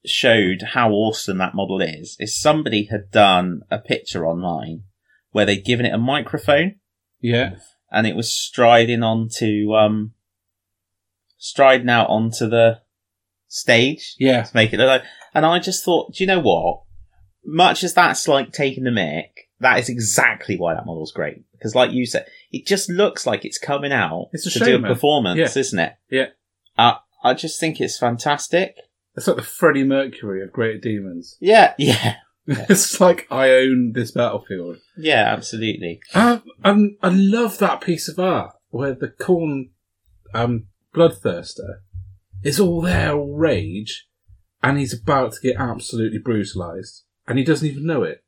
showed 0.05 0.63
how 0.73 0.91
awesome 0.91 1.39
that 1.39 1.55
model 1.55 1.81
is 1.81 2.17
is 2.19 2.41
somebody 2.41 2.85
had 2.85 3.11
done 3.11 3.63
a 3.71 3.79
picture 3.79 4.27
online 4.27 4.83
where 5.31 5.47
they'd 5.47 5.65
given 5.65 5.87
it 5.87 5.95
a 5.95 5.99
microphone 5.99 6.77
Yeah, 7.21 7.57
and 7.91 8.07
it 8.07 8.17
was 8.17 8.33
striding 8.33 9.03
onto 9.03 9.75
um, 9.75 10.13
striding 11.37 11.89
out 11.89 12.09
onto 12.09 12.49
the 12.49 12.81
stage 13.47 14.15
yeah, 14.19 14.43
to 14.43 14.57
make 14.57 14.73
it 14.73 14.79
look 14.79 14.89
like. 14.89 15.03
And 15.39 15.47
I 15.47 15.59
just 15.59 15.85
thought, 15.85 16.15
do 16.15 16.23
you 16.23 16.29
know 16.29 16.41
what? 16.41 16.83
Much 17.45 17.83
as 17.85 17.95
that's 17.95 18.29
like 18.29 18.53
taking 18.53 18.85
the 18.85 18.91
mic, 18.91 19.49
that 19.61 19.79
is 19.79 19.89
exactly 19.89 20.57
why 20.57 20.75
that 20.75 20.85
model's 20.87 21.13
great. 21.13 21.45
Because, 21.53 21.75
like 21.75 21.93
you 21.93 22.05
said, 22.07 22.27
it 22.53 22.67
just 22.67 22.89
looks 22.91 23.27
like 23.27 23.45
it's 23.45 23.59
coming 23.59 23.93
out 23.93 24.29
It's 24.33 24.47
a 24.47 24.51
to 24.51 24.59
do 24.59 24.65
a 24.65 24.69
showman. 24.69 24.93
performance, 24.93 25.39
Yeah. 25.57 25.61
isn't 25.61 25.79
it? 25.79 25.93
Yeah. 26.11 26.27
Uh, 26.77 26.95
I 27.25 27.35
just 27.35 27.59
think 27.59 27.81
it's 27.81 27.99
fantastic. 27.99 28.77
it's 29.17 29.27
like 29.27 29.37
the 29.37 29.43
Freddie 29.43 29.83
Mercury 29.85 30.43
of 30.43 30.53
Great 30.53 30.81
Demons. 30.83 31.37
Yeah, 31.41 31.75
yeah, 31.79 32.17
it's 32.47 33.01
like 33.01 33.27
I 33.31 33.51
own 33.51 33.93
this 33.95 34.13
battlefield. 34.13 34.77
yeah, 34.97 35.25
absolutely. 35.33 36.01
Um, 36.15 36.43
and 36.63 36.97
I 37.03 37.09
love 37.09 37.59
that 37.59 37.81
piece 37.81 38.09
of 38.09 38.19
art 38.21 38.53
where 38.71 38.95
the 38.95 39.09
Khorne 39.09 39.71
um, 40.35 40.67
bloodthirster 40.95 41.79
is 42.45 42.61
all 42.61 42.81
there, 42.83 43.13
all 43.13 43.35
rage, 43.35 44.07
and 44.63 44.79
he's 44.79 44.93
about 44.95 45.33
to 45.33 45.41
get 45.41 45.57
absolutely 45.57 46.19
brutalized, 46.19 47.03
and 47.27 47.39
he 47.39 47.45
doesn't 47.45 47.67
even 47.69 47.87
know 47.87 48.03
it. 48.03 48.23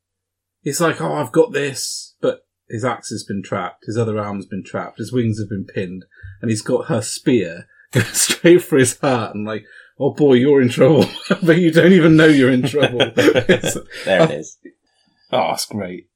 He's 0.61 0.81
like, 0.81 1.01
"Oh, 1.01 1.13
I've 1.13 1.31
got 1.31 1.53
this," 1.53 2.15
but 2.21 2.45
his 2.69 2.85
axe 2.85 3.09
has 3.09 3.23
been 3.23 3.43
trapped, 3.43 3.85
his 3.85 3.97
other 3.97 4.17
arm's 4.19 4.45
been 4.45 4.63
trapped, 4.63 4.97
his 4.99 5.11
wings 5.11 5.39
have 5.39 5.49
been 5.49 5.65
pinned, 5.65 6.05
and 6.41 6.49
he's 6.49 6.61
got 6.61 6.87
her 6.87 7.01
spear 7.01 7.67
going 7.91 8.05
straight 8.07 8.63
for 8.63 8.77
his 8.77 8.97
heart, 8.99 9.35
and 9.35 9.45
like, 9.45 9.65
"Oh 9.99 10.13
boy, 10.13 10.33
you're 10.35 10.61
in 10.61 10.69
trouble," 10.69 11.05
but 11.43 11.57
you 11.57 11.71
don't 11.71 11.93
even 11.93 12.15
know 12.15 12.27
you're 12.27 12.51
in 12.51 12.63
trouble. 12.63 12.99
There 13.15 14.23
it 14.23 14.31
is. 14.31 14.57
oh, 15.31 15.47
that's 15.49 15.65
great. 15.65 16.09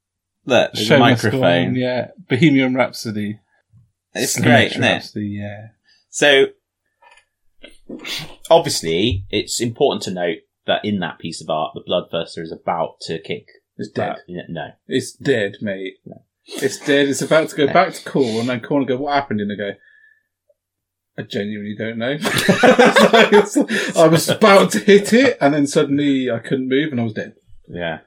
Look, 0.44 0.72
there's 0.74 0.86
Show 0.86 0.98
must 0.98 1.22
go 1.24 1.28
on, 1.28 1.40
microphone. 1.40 1.74
yeah. 1.74 2.08
Bohemian 2.28 2.74
Rhapsody. 2.74 3.40
It's 4.14 4.40
great, 4.40 4.70
isn't 4.72 4.82
it? 4.82 4.86
Rhapsody, 4.86 5.26
yeah. 5.40 5.68
So, 6.08 6.46
obviously, 8.50 9.24
it's 9.30 9.60
important 9.60 10.02
to 10.04 10.10
note 10.12 10.38
that 10.66 10.84
in 10.84 10.98
that 11.00 11.18
piece 11.18 11.40
of 11.40 11.48
art, 11.50 11.72
the 11.74 11.82
Bloodthirster 11.82 12.42
is 12.42 12.52
about 12.52 13.00
to 13.02 13.18
kick. 13.20 13.46
It's 13.76 13.90
dead. 13.90 14.16
No, 14.48 14.68
It's 14.88 15.12
dead, 15.12 15.56
mate. 15.60 15.94
It's 16.46 16.78
dead. 16.78 17.08
It's 17.08 17.22
about 17.22 17.50
to 17.50 17.56
go 17.56 17.66
back 17.66 17.92
to 17.92 18.08
Khorne, 18.08 18.40
and 18.40 18.48
then 18.48 18.60
Khorne 18.60 18.78
will 18.80 18.84
go, 18.86 18.96
"What 18.96 19.14
happened?" 19.14 19.40
And 19.40 19.50
they 19.50 19.56
go, 19.56 19.72
"I 21.18 21.22
genuinely 21.22 21.74
don't 21.76 21.98
know." 21.98 22.16
Like- 23.12 23.96
I 23.96 24.08
was 24.08 24.28
about 24.28 24.70
to 24.72 24.78
hit 24.78 25.12
it, 25.12 25.36
and 25.40 25.52
then 25.54 25.66
suddenly 25.66 26.30
I 26.30 26.38
couldn't 26.38 26.68
move, 26.68 26.92
and 26.92 27.00
I 27.00 27.04
was 27.04 27.12
dead. 27.14 27.34
Yeah. 27.68 27.98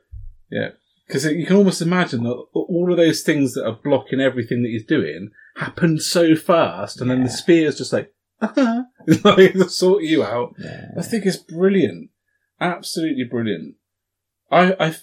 Yeah. 0.49 0.69
Because 1.07 1.25
you 1.25 1.45
can 1.45 1.55
almost 1.57 1.81
imagine 1.81 2.23
that 2.23 2.43
all 2.53 2.87
of 2.91 2.97
those 2.97 3.21
things 3.21 3.53
that 3.55 3.65
are 3.65 3.79
blocking 3.83 4.19
everything 4.21 4.61
that 4.63 4.69
he's 4.69 4.85
doing 4.85 5.29
happen 5.57 5.99
so 5.99 6.35
fast, 6.35 7.01
and 7.01 7.09
then 7.11 7.23
the 7.23 7.29
Yeah. 7.29 7.35
spear's 7.35 7.77
just 7.77 7.91
like, 7.93 8.11
like 9.23 9.53
to 9.53 9.69
sort 9.69 10.03
you 10.03 10.23
out. 10.23 10.55
yeah. 10.57 10.87
I 10.97 11.01
think 11.01 11.25
it's 11.25 11.37
brilliant, 11.37 12.09
absolutely 12.59 13.23
brilliant. 13.25 13.75
I 14.51 14.73
I 14.79 14.95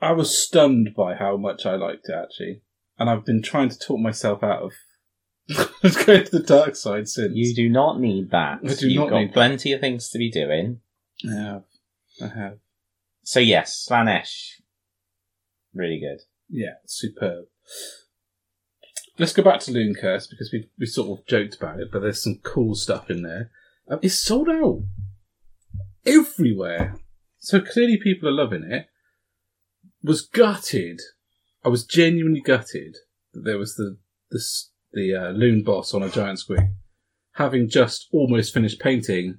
I 0.00 0.12
was 0.12 0.36
stunned 0.36 0.94
by 0.96 1.14
how 1.14 1.36
much 1.36 1.64
I 1.66 1.76
liked 1.76 2.08
it 2.08 2.14
actually, 2.14 2.62
and 2.98 3.08
I've 3.08 3.24
been 3.24 3.42
trying 3.42 3.68
to 3.68 3.78
talk 3.78 4.00
myself 4.00 4.42
out 4.42 4.62
of 5.82 6.04
going 6.06 6.24
to 6.24 6.30
the 6.30 6.44
dark 6.46 6.74
side 6.76 7.08
since. 7.08 7.32
You 7.34 7.54
do 7.54 7.68
not 7.68 8.00
need 8.00 8.30
that. 8.30 8.60
I 8.64 8.74
do 8.74 8.88
You've 8.88 9.02
not 9.02 9.10
got 9.10 9.18
need 9.20 9.28
that. 9.28 9.34
plenty 9.34 9.72
of 9.72 9.80
things 9.80 10.08
to 10.10 10.18
be 10.18 10.30
doing. 10.30 10.80
I 11.28 11.34
have, 11.34 11.64
I 12.20 12.26
have. 12.26 12.58
So 13.22 13.38
yes, 13.38 13.86
Slaanesh, 13.88 14.60
really 15.72 16.00
good. 16.00 16.22
Yeah, 16.48 16.74
superb. 16.86 17.44
Let's 19.18 19.32
go 19.34 19.42
back 19.42 19.60
to 19.60 19.70
Looncurse 19.72 20.26
because 20.28 20.50
we 20.52 20.68
we 20.78 20.86
sort 20.86 21.18
of 21.18 21.26
joked 21.26 21.56
about 21.56 21.80
it, 21.80 21.88
but 21.92 22.00
there's 22.00 22.22
some 22.22 22.38
cool 22.42 22.74
stuff 22.74 23.10
in 23.10 23.22
there. 23.22 23.50
Um, 23.88 23.98
it's 24.02 24.18
sold 24.18 24.48
out 24.48 24.82
everywhere, 26.06 26.96
so 27.38 27.60
clearly 27.60 27.98
people 28.02 28.28
are 28.28 28.32
loving 28.32 28.64
it. 28.64 28.86
Was 30.02 30.22
gutted. 30.22 31.00
I 31.64 31.68
was 31.68 31.84
genuinely 31.84 32.40
gutted 32.40 32.96
that 33.34 33.44
there 33.44 33.58
was 33.58 33.74
the 33.76 33.98
the 34.30 34.42
the 34.92 35.14
uh, 35.14 35.30
loon 35.30 35.62
boss 35.62 35.94
on 35.94 36.02
a 36.02 36.08
giant 36.10 36.40
squig, 36.40 36.70
having 37.34 37.68
just 37.68 38.08
almost 38.12 38.52
finished 38.52 38.80
painting 38.80 39.38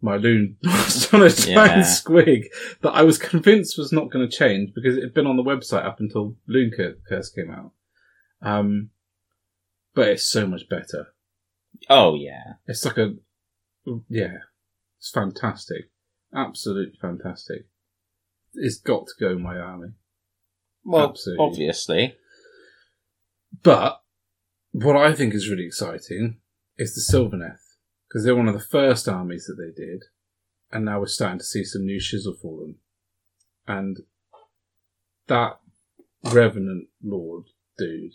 my 0.00 0.16
loon 0.16 0.56
boss 0.62 1.12
on 1.14 1.22
a 1.22 1.30
giant 1.30 1.48
Yeah. 1.48 1.82
squig 1.82 2.44
that 2.82 2.90
I 2.90 3.02
was 3.02 3.18
convinced 3.18 3.78
was 3.78 3.92
not 3.92 4.10
going 4.10 4.28
to 4.28 4.36
change 4.36 4.70
because 4.74 4.96
it 4.96 5.02
had 5.02 5.14
been 5.14 5.26
on 5.26 5.36
the 5.36 5.42
website 5.42 5.84
up 5.86 6.00
until 6.00 6.36
Loon 6.46 6.70
Curse 7.08 7.30
came 7.30 7.50
out. 7.50 7.72
Um, 8.42 8.90
but 9.94 10.08
it's 10.08 10.26
so 10.26 10.46
much 10.46 10.68
better. 10.68 11.08
Oh 11.88 12.14
yeah. 12.14 12.54
It's 12.66 12.84
like 12.84 12.98
a, 12.98 13.14
yeah, 14.08 14.38
it's 14.98 15.10
fantastic. 15.10 15.90
Absolutely 16.34 16.98
fantastic. 17.00 17.66
It's 18.54 18.78
got 18.78 19.06
to 19.06 19.12
go 19.18 19.32
in 19.32 19.42
my 19.42 19.56
army. 19.56 19.92
Well, 20.84 21.10
Absolutely. 21.10 21.44
obviously. 21.44 22.16
But 23.62 24.00
what 24.72 24.96
I 24.96 25.12
think 25.12 25.34
is 25.34 25.48
really 25.48 25.66
exciting 25.66 26.38
is 26.76 26.94
the 26.94 27.16
Sylvaneth 27.16 27.58
because 28.08 28.24
they're 28.24 28.36
one 28.36 28.48
of 28.48 28.54
the 28.54 28.60
first 28.60 29.08
armies 29.08 29.46
that 29.46 29.56
they 29.56 29.72
did, 29.74 30.04
and 30.70 30.84
now 30.84 31.00
we're 31.00 31.06
starting 31.06 31.38
to 31.38 31.44
see 31.44 31.64
some 31.64 31.84
new 31.84 32.00
shizzle 32.00 32.40
for 32.40 32.60
them. 32.60 32.76
And 33.66 33.98
that 35.26 35.58
Revenant 36.24 36.88
Lord 37.02 37.44
dude 37.78 38.14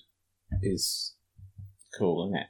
is 0.62 1.16
Cool, 1.98 2.28
isn't 2.28 2.38
it? 2.38 2.48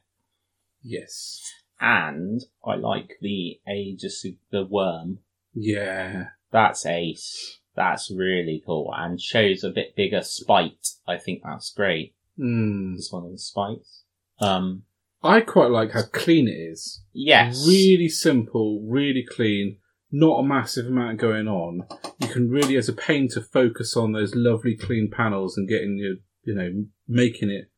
yes, 0.81 1.41
And 1.79 2.41
I 2.65 2.75
like 2.75 3.17
the 3.21 3.59
Age 3.67 4.03
of 4.03 4.11
the 4.51 4.65
Worm. 4.65 5.19
yeah, 5.53 6.27
That's 6.51 6.85
ace. 6.85 7.59
That's 7.75 8.11
really 8.11 8.61
cool 8.65 8.93
and 8.95 9.21
shows 9.21 9.63
a 9.63 9.69
bit 9.69 9.95
bigger 9.95 10.21
spite. 10.21 10.87
I 11.07 11.17
think 11.17 11.41
that's 11.43 11.71
great. 11.71 12.13
mm. 12.37 12.95
It's 12.95 13.11
one 13.11 13.25
of 13.25 13.31
the 13.31 13.37
spites. 13.37 14.03
Um, 14.41 14.83
I 15.23 15.41
quite 15.41 15.69
like 15.71 15.91
how 15.91 16.03
clean 16.03 16.47
it 16.47 16.51
is. 16.51 17.01
yes. 17.13 17.65
Really 17.67 18.09
simple, 18.09 18.81
really 18.85 19.25
clean, 19.29 19.77
not 20.11 20.39
a 20.39 20.43
massive 20.43 20.87
amount 20.87 21.19
going 21.19 21.47
on. 21.47 21.83
You 22.19 22.27
can 22.27 22.49
really, 22.49 22.75
as 22.77 22.89
a 22.89 22.93
painter, 22.93 23.41
focus 23.41 23.95
on 23.95 24.11
those 24.11 24.33
lovely 24.35 24.75
clean 24.75 25.09
panels 25.11 25.57
and 25.57 25.67
getting 25.67 25.97
your, 25.97 26.15
you 26.43 26.55
know, 26.55 26.85
making 27.07 27.49
it 27.49 27.69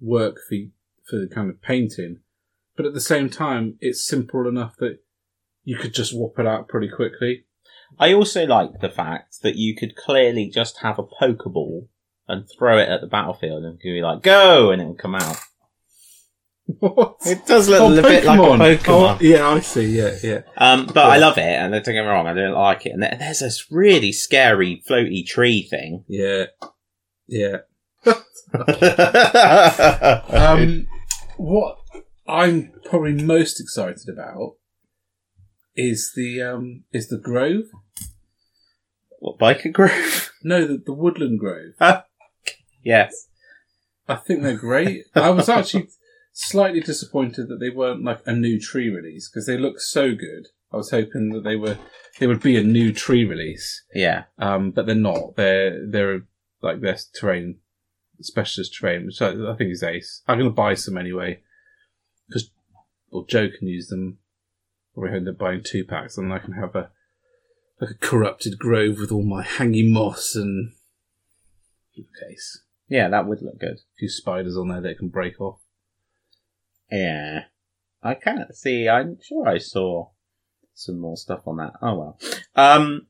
work 0.00 0.36
for 0.48 0.56
for 1.12 1.18
the 1.18 1.28
kind 1.28 1.50
of 1.50 1.60
painting. 1.60 2.20
But 2.74 2.86
at 2.86 2.94
the 2.94 3.00
same 3.02 3.28
time, 3.28 3.76
it's 3.80 4.06
simple 4.06 4.48
enough 4.48 4.76
that 4.78 5.00
you 5.62 5.76
could 5.76 5.92
just 5.92 6.14
whop 6.14 6.38
it 6.38 6.46
out 6.46 6.68
pretty 6.68 6.88
quickly. 6.88 7.44
I 8.00 8.14
also 8.14 8.46
like 8.46 8.80
the 8.80 8.88
fact 8.88 9.42
that 9.42 9.56
you 9.56 9.76
could 9.76 9.94
clearly 9.94 10.48
just 10.48 10.78
have 10.80 10.98
a 10.98 11.02
Pokeball 11.02 11.88
and 12.26 12.48
throw 12.58 12.78
it 12.78 12.88
at 12.88 13.02
the 13.02 13.06
battlefield 13.06 13.62
and 13.64 13.78
be 13.78 14.00
like, 14.00 14.22
go! 14.22 14.70
And 14.70 14.80
it 14.80 14.86
will 14.86 14.94
come 14.94 15.14
out. 15.14 15.36
What? 16.78 17.16
It 17.26 17.44
does 17.44 17.68
look 17.68 17.82
Oh, 17.82 17.92
a 17.92 18.00
bit 18.00 18.24
like 18.24 18.38
a 18.38 18.42
Pokemon. 18.42 18.86
Oh, 18.88 19.18
yeah, 19.20 19.46
I 19.46 19.60
see. 19.60 19.94
Yeah, 19.98 20.16
yeah. 20.22 20.40
Um, 20.56 20.86
but 20.86 21.04
I 21.04 21.18
love 21.18 21.36
it, 21.36 21.42
and 21.42 21.72
don't 21.72 21.84
get 21.84 21.92
me 21.92 22.08
wrong, 22.08 22.26
I 22.26 22.32
don't 22.32 22.54
like 22.54 22.86
it. 22.86 22.92
And 22.92 23.02
there's 23.02 23.40
this 23.40 23.70
really 23.70 24.12
scary 24.12 24.82
floaty 24.88 25.26
tree 25.26 25.68
thing. 25.68 26.06
Yeah. 26.08 26.46
Yeah. 27.28 27.58
Um, 30.32 30.86
what 31.42 31.78
I'm 32.26 32.72
probably 32.84 33.22
most 33.22 33.60
excited 33.60 34.08
about 34.08 34.56
is 35.74 36.12
the 36.14 36.40
um 36.42 36.84
is 36.92 37.08
the 37.08 37.18
grove. 37.18 37.64
what, 39.18 39.38
Byker 39.38 39.72
Grove? 39.72 40.28
No, 40.44 40.66
the, 40.66 40.76
the 40.84 40.92
woodland 40.92 41.38
grove. 41.38 41.74
yes. 42.82 43.28
I 44.08 44.16
think 44.16 44.42
they're 44.42 44.56
great. 44.56 45.04
I 45.14 45.30
was 45.30 45.48
actually 45.48 45.88
slightly 46.32 46.80
disappointed 46.80 47.46
that 47.48 47.60
they 47.60 47.70
weren't 47.70 48.02
like 48.02 48.22
a 48.26 48.32
new 48.34 48.58
tree 48.58 48.88
release 48.90 49.28
because 49.30 49.46
they 49.46 49.56
look 49.56 49.78
so 49.80 50.16
good. 50.16 50.48
I 50.72 50.76
was 50.78 50.90
hoping 50.90 51.28
that 51.30 51.44
they 51.44 51.54
were 51.54 51.78
they 52.18 52.26
would 52.26 52.42
be 52.42 52.56
a 52.56 52.62
new 52.64 52.92
tree 52.92 53.24
release, 53.24 53.84
Yeah. 53.94 54.24
um, 54.38 54.72
but 54.72 54.86
they're 54.86 54.96
not. 54.96 55.36
They're 55.36 55.86
they're 55.86 56.22
like 56.60 56.80
their 56.80 56.98
terrain 57.14 57.58
specialist 58.22 58.72
train, 58.72 59.06
which 59.06 59.20
I, 59.20 59.30
I 59.30 59.54
think 59.56 59.70
is 59.70 59.82
ace. 59.82 60.22
I'm 60.26 60.38
going 60.38 60.50
to 60.50 60.54
buy 60.54 60.74
some 60.74 60.96
anyway 60.96 61.40
because 62.28 62.50
well, 63.10 63.24
Joe 63.24 63.48
can 63.56 63.68
use 63.68 63.88
them. 63.88 64.18
Probably 64.94 65.16
end 65.16 65.28
up 65.28 65.38
buying 65.38 65.62
two 65.62 65.84
packs, 65.84 66.18
and 66.18 66.32
I 66.32 66.38
can 66.38 66.52
have 66.52 66.74
a 66.74 66.90
like 67.80 67.90
a 67.90 67.94
corrupted 67.94 68.58
grove 68.58 68.98
with 68.98 69.10
all 69.10 69.24
my 69.24 69.42
hanging 69.42 69.92
moss 69.92 70.34
and 70.34 70.72
case. 72.20 72.62
Yeah, 72.88 73.08
that 73.08 73.26
would 73.26 73.42
look 73.42 73.58
good. 73.58 73.78
A 73.78 73.96
few 73.98 74.08
spiders 74.08 74.56
on 74.56 74.68
there 74.68 74.80
that 74.80 74.98
can 74.98 75.08
break 75.08 75.40
off. 75.40 75.60
Yeah. 76.90 77.44
I 78.02 78.14
can't 78.14 78.54
see. 78.54 78.88
I'm 78.88 79.18
sure 79.22 79.48
I 79.48 79.58
saw 79.58 80.10
some 80.74 80.98
more 80.98 81.16
stuff 81.16 81.46
on 81.46 81.56
that. 81.58 81.72
Oh 81.80 81.94
well. 81.94 82.18
Um, 82.54 83.06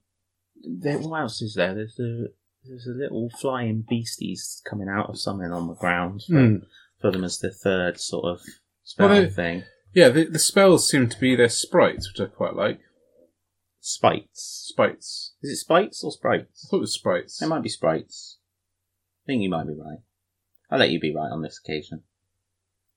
there, 0.63 0.99
what 0.99 1.23
else 1.23 1.43
is 1.43 1.55
there? 1.55 1.75
There's 1.75 1.99
a 1.99 2.27
there's 2.65 2.87
a 2.87 2.91
little 2.97 3.29
flying 3.41 3.85
beasties 3.89 4.63
coming 4.69 4.89
out 4.89 5.09
of 5.11 5.19
something 5.19 5.51
on 5.53 5.67
the 5.69 5.75
ground 5.75 6.23
for, 6.29 6.61
for 7.01 7.11
them 7.11 7.25
as 7.25 7.39
the 7.39 7.51
third 7.53 7.99
sort 8.01 8.25
of 8.27 8.41
spell 8.85 9.09
Well, 9.09 9.23
they- 9.23 9.29
thing. 9.31 9.65
Yeah, 9.95 10.09
the, 10.09 10.25
the 10.25 10.39
spells 10.39 10.89
seem 10.89 11.09
to 11.11 11.21
be 11.21 11.37
their 11.37 11.51
sprites, 11.51 12.11
which 12.11 12.27
I 12.27 12.31
quite 12.33 12.55
like. 12.55 12.81
Spites. 13.81 14.69
Sprites. 14.71 15.35
Is 15.43 15.51
it 15.51 15.57
spites 15.57 16.03
or 16.03 16.13
sprites? 16.13 16.65
I 16.65 16.71
thought 16.71 16.77
it 16.79 16.81
was 16.81 16.95
sprites. 16.95 17.43
It 17.43 17.49
might 17.49 17.63
be 17.63 17.69
sprites. 17.69 18.39
I 19.25 19.27
think 19.27 19.43
you 19.43 19.51
might 19.51 19.67
be 19.67 19.75
right. 19.75 19.99
I'll 20.71 20.79
let 20.79 20.91
you 20.91 20.99
be 21.01 21.15
right 21.15 21.31
on 21.31 21.43
this 21.43 21.61
occasion. 21.63 22.03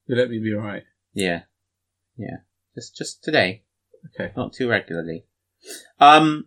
You 0.07 0.15
let 0.15 0.29
me 0.29 0.39
be 0.39 0.53
right. 0.53 0.83
Yeah. 1.13 1.41
Yeah. 2.17 2.37
Just 2.75 2.95
just 2.95 3.23
today. 3.23 3.63
Okay. 4.13 4.31
Not 4.37 4.53
too 4.53 4.69
regularly. 4.69 5.25
Um 5.99 6.45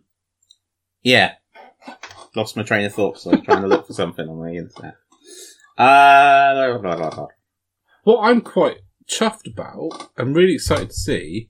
Yeah. 1.03 1.33
Lost 2.35 2.55
my 2.55 2.63
train 2.63 2.85
of 2.85 2.93
thought, 2.93 3.19
so 3.19 3.31
I'm 3.31 3.41
trying 3.41 3.61
to 3.61 3.67
look 3.67 3.87
for 3.87 3.93
something 3.93 4.27
on 4.27 4.43
the 4.43 4.57
internet. 4.57 4.95
Uh 5.77 6.77
blah, 6.79 6.95
blah, 6.95 7.09
blah. 7.09 7.27
What 8.03 8.21
I'm 8.21 8.41
quite 8.41 8.77
chuffed 9.09 9.51
about 9.51 10.09
and 10.17 10.35
really 10.35 10.55
excited 10.55 10.89
to 10.89 10.95
see 10.95 11.49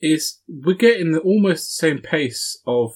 is 0.00 0.40
we're 0.48 0.74
getting 0.74 1.12
the, 1.12 1.20
almost 1.20 1.66
the 1.66 1.86
same 1.86 1.98
pace 1.98 2.60
of 2.66 2.92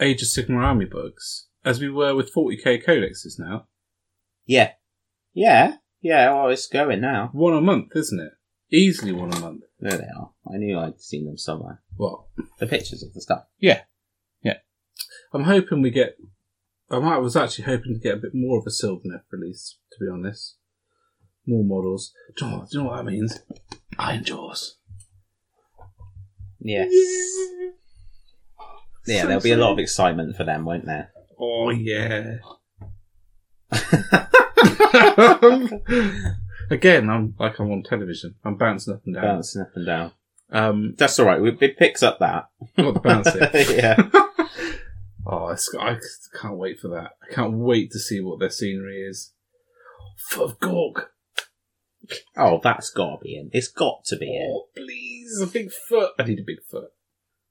Age 0.00 0.22
of 0.22 0.28
Sigmar 0.28 0.62
Army 0.62 0.84
books 0.84 1.48
as 1.64 1.80
we 1.80 1.88
were 1.88 2.14
with 2.14 2.32
40k 2.32 2.84
codexes 2.84 3.38
now. 3.38 3.66
Yeah. 4.46 4.72
Yeah. 5.32 5.76
Yeah, 6.00 6.32
well 6.32 6.50
it's 6.50 6.66
going 6.66 7.00
now. 7.00 7.30
One 7.32 7.54
a 7.54 7.60
month, 7.60 7.92
isn't 7.94 8.20
it? 8.20 8.32
Easily 8.70 9.12
one 9.12 9.32
a 9.32 9.40
month. 9.40 9.62
There 9.80 9.96
they 9.96 10.04
are. 10.04 10.30
I 10.52 10.58
knew 10.58 10.78
I'd 10.78 11.00
seen 11.00 11.26
them 11.26 11.38
somewhere. 11.38 11.82
What? 11.96 12.24
The 12.58 12.66
pictures 12.66 13.02
of 13.02 13.14
the 13.14 13.20
stuff. 13.20 13.44
Yeah. 13.58 13.82
Yeah. 14.42 14.58
I'm 15.32 15.44
hoping 15.44 15.82
we 15.82 15.90
get. 15.90 16.16
I 16.90 16.98
might- 16.98 17.18
was 17.18 17.36
actually 17.36 17.64
hoping 17.64 17.94
to 17.94 18.00
get 18.00 18.14
a 18.14 18.20
bit 18.20 18.34
more 18.34 18.58
of 18.58 18.64
a 18.66 18.70
Sylvaneth 18.70 19.24
release, 19.32 19.78
to 19.92 19.98
be 20.04 20.10
honest. 20.10 20.56
More 21.46 21.64
models. 21.64 22.12
Do 22.36 22.44
you 22.46 22.50
know, 22.50 22.58
what- 22.58 22.70
do 22.70 22.78
you 22.78 22.84
know 22.84 22.90
what 22.90 22.96
that 22.98 23.04
means? 23.10 23.40
Ironjawz. 23.98 24.72
Yes. 26.60 26.90
Yeah, 29.06 29.26
there'll 29.26 29.42
be 29.42 29.52
a 29.52 29.56
lot 29.56 29.72
of 29.72 29.78
excitement 29.78 30.36
for 30.36 30.44
them, 30.44 30.64
won't 30.64 30.86
there? 30.86 31.12
Oh 31.38 31.70
yeah. 31.70 32.36
Again, 36.70 37.10
I'm 37.10 37.34
like 37.38 37.58
I'm 37.58 37.70
on 37.70 37.82
television. 37.82 38.36
I'm 38.44 38.56
bouncing 38.56 38.94
up 38.94 39.02
and 39.04 39.14
down. 39.14 39.24
Bouncing 39.24 39.62
up 39.62 39.70
and 39.74 39.86
down. 39.86 40.12
Um, 40.50 40.94
That's 40.96 41.18
all 41.18 41.26
right. 41.26 41.40
we- 41.40 41.56
It 41.60 41.76
picks 41.76 42.02
up 42.02 42.18
that. 42.20 42.46
not 42.78 42.94
the 42.94 43.00
bouncing. 43.00 43.40
yeah. 43.76 43.96
oh, 45.26 45.54
I 45.80 45.96
can't 46.40 46.56
wait 46.56 46.78
for 46.80 46.88
that. 46.88 47.12
I 47.22 47.32
can't 47.32 47.54
wait 47.54 47.90
to 47.92 47.98
see 47.98 48.20
what 48.20 48.40
their 48.40 48.50
scenery 48.50 49.02
is. 49.02 49.32
Foot 50.28 50.50
of 50.50 50.60
Gork. 50.60 51.06
Oh, 52.36 52.60
that's 52.62 52.90
got 52.90 53.16
to 53.16 53.22
be 53.22 53.36
in. 53.36 53.50
It's 53.52 53.68
got 53.68 54.04
to 54.06 54.16
be 54.16 54.34
in. 54.36 54.52
Oh, 54.54 54.66
please, 54.74 55.40
a 55.40 55.46
big 55.46 55.70
foot. 55.88 56.12
I 56.18 56.24
need 56.24 56.38
a 56.38 56.44
big 56.46 56.62
foot. 56.70 56.90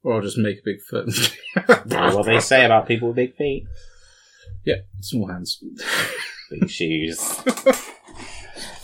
Or 0.03 0.15
I'll 0.15 0.21
just 0.21 0.37
make 0.37 0.57
a 0.57 0.65
big 0.65 0.81
foot. 0.81 1.07
what 2.13 2.25
they 2.25 2.39
say 2.39 2.65
about 2.65 2.87
people 2.87 3.09
with 3.09 3.15
big 3.15 3.35
feet. 3.35 3.65
Yeah, 4.63 4.81
small 5.01 5.27
hands. 5.27 5.63
Big 6.49 6.69
shoes. 6.69 7.41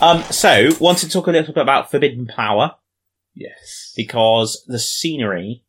um, 0.02 0.24
so, 0.24 0.70
wanted 0.80 1.08
to 1.08 1.10
talk 1.10 1.28
a 1.28 1.32
little 1.32 1.54
bit 1.54 1.62
about 1.62 1.92
Forbidden 1.92 2.26
Power 2.26 2.76
Yes. 3.36 3.94
because 3.96 4.64
the 4.68 4.80
scenery 4.80 5.64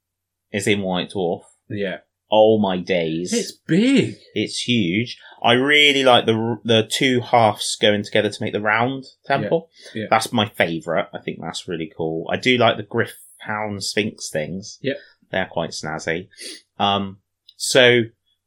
is 0.52 0.66
in 0.66 0.82
White 0.82 1.10
Dwarf. 1.10 1.42
Yeah. 1.68 1.98
Oh 2.30 2.58
my 2.58 2.78
days. 2.78 3.32
It's 3.32 3.52
big. 3.52 4.16
It's 4.34 4.60
huge. 4.60 5.18
I 5.42 5.52
really 5.54 6.04
like 6.04 6.26
the 6.26 6.58
the 6.64 6.88
two 6.90 7.20
halves 7.20 7.76
going 7.80 8.04
together 8.04 8.30
to 8.30 8.42
make 8.42 8.52
the 8.52 8.60
round 8.60 9.04
temple. 9.26 9.70
Yeah, 9.94 10.02
yeah. 10.02 10.06
That's 10.10 10.32
my 10.32 10.48
favourite. 10.48 11.08
I 11.12 11.18
think 11.18 11.38
that's 11.40 11.66
really 11.66 11.92
cool. 11.96 12.28
I 12.30 12.36
do 12.36 12.56
like 12.56 12.76
the 12.76 12.82
Griff 12.82 13.14
Hound 13.40 13.82
Sphinx 13.82 14.30
things. 14.30 14.78
Yeah. 14.80 14.94
They're 15.30 15.48
quite 15.50 15.70
snazzy. 15.70 16.28
Um, 16.78 17.18
so 17.56 18.02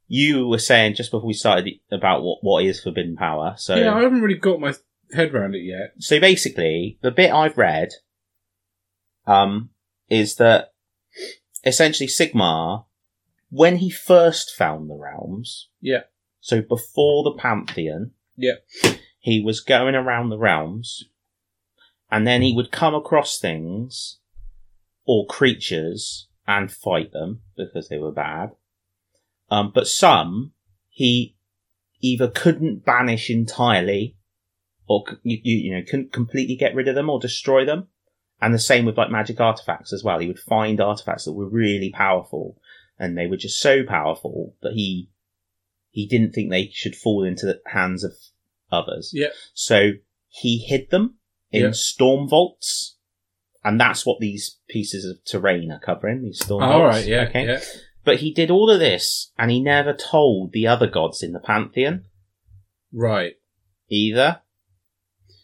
you 0.06 0.46
were 0.46 0.58
saying 0.58 0.94
just 0.94 1.10
before 1.10 1.26
we 1.26 1.34
started 1.34 1.68
about 1.90 2.22
what, 2.22 2.38
what 2.42 2.64
is 2.64 2.82
Forbidden 2.82 3.16
Power. 3.16 3.54
So 3.56 3.74
yeah, 3.74 3.94
I 3.94 4.02
haven't 4.02 4.22
really 4.22 4.38
got 4.38 4.60
my 4.60 4.74
head 5.12 5.34
around 5.34 5.54
it 5.54 5.62
yet. 5.62 5.92
so 5.98 6.20
basically, 6.20 6.98
the 7.02 7.10
bit 7.10 7.32
I've 7.32 7.58
read, 7.58 7.90
um, 9.26 9.70
is 10.08 10.36
that 10.36 10.72
essentially 11.64 12.06
Sigmar, 12.06 12.84
when 13.50 13.76
he 13.76 13.90
first 13.90 14.54
found 14.54 14.88
the 14.90 14.96
realms, 14.96 15.68
Yeah. 15.80 16.02
so 16.40 16.60
before 16.62 17.24
the 17.24 17.34
Pantheon, 17.34 18.12
Yeah. 18.36 18.56
he 19.18 19.40
was 19.40 19.60
going 19.60 19.94
around 19.94 20.28
the 20.28 20.38
realms, 20.38 21.04
and 22.10 22.26
then 22.26 22.42
he 22.42 22.52
would 22.54 22.70
come 22.70 22.94
across 22.94 23.38
things 23.38 24.18
or 25.04 25.26
creatures 25.26 26.28
and 26.46 26.70
fight 26.70 27.12
them 27.12 27.42
because 27.56 27.88
they 27.88 27.98
were 27.98 28.12
bad. 28.12 28.50
Um, 29.50 29.70
but 29.74 29.86
some 29.86 30.52
he 30.88 31.36
either 32.00 32.28
couldn't 32.28 32.84
banish 32.84 33.30
entirely 33.30 34.16
or 34.86 35.04
you, 35.22 35.38
you, 35.42 35.74
know 35.74 35.82
couldn't 35.82 36.12
completely 36.12 36.56
get 36.56 36.74
rid 36.74 36.88
of 36.88 36.94
them 36.94 37.08
or 37.10 37.18
destroy 37.18 37.64
them. 37.64 37.88
And 38.40 38.52
the 38.52 38.58
same 38.58 38.84
with 38.84 38.98
like 38.98 39.10
magic 39.10 39.40
artifacts 39.40 39.92
as 39.92 40.04
well. 40.04 40.18
He 40.18 40.26
would 40.26 40.38
find 40.38 40.80
artifacts 40.80 41.24
that 41.24 41.32
were 41.32 41.48
really 41.48 41.90
powerful, 41.90 42.60
and 42.98 43.16
they 43.16 43.26
were 43.26 43.36
just 43.36 43.60
so 43.60 43.82
powerful 43.84 44.54
that 44.62 44.72
he 44.74 45.10
he 45.90 46.06
didn't 46.06 46.32
think 46.32 46.50
they 46.50 46.70
should 46.72 46.96
fall 46.96 47.22
into 47.22 47.46
the 47.46 47.60
hands 47.66 48.02
of 48.02 48.12
others. 48.72 49.12
Yeah. 49.14 49.28
So 49.52 49.92
he 50.28 50.58
hid 50.58 50.90
them 50.90 51.18
in 51.52 51.62
Yeah. 51.62 51.70
storm 51.72 52.28
vaults, 52.28 52.96
and 53.62 53.80
that's 53.80 54.04
what 54.04 54.18
these 54.18 54.58
pieces 54.68 55.04
of 55.04 55.24
terrain 55.24 55.70
are 55.70 55.78
covering. 55.78 56.22
These 56.22 56.44
storm 56.44 56.64
Oh, 56.64 56.66
vaults. 56.66 56.80
all 56.80 56.86
right, 56.88 57.06
yeah, 57.06 57.26
Okay. 57.28 57.46
yeah. 57.46 57.60
But 58.04 58.18
he 58.20 58.32
did 58.32 58.50
all 58.50 58.70
of 58.70 58.80
this, 58.80 59.30
and 59.38 59.50
he 59.52 59.60
never 59.60 59.92
told 59.94 60.50
the 60.52 60.66
other 60.66 60.88
gods 60.88 61.22
in 61.22 61.32
the 61.32 61.38
pantheon 61.40 62.06
Right. 62.92 63.34
either. 63.88 64.40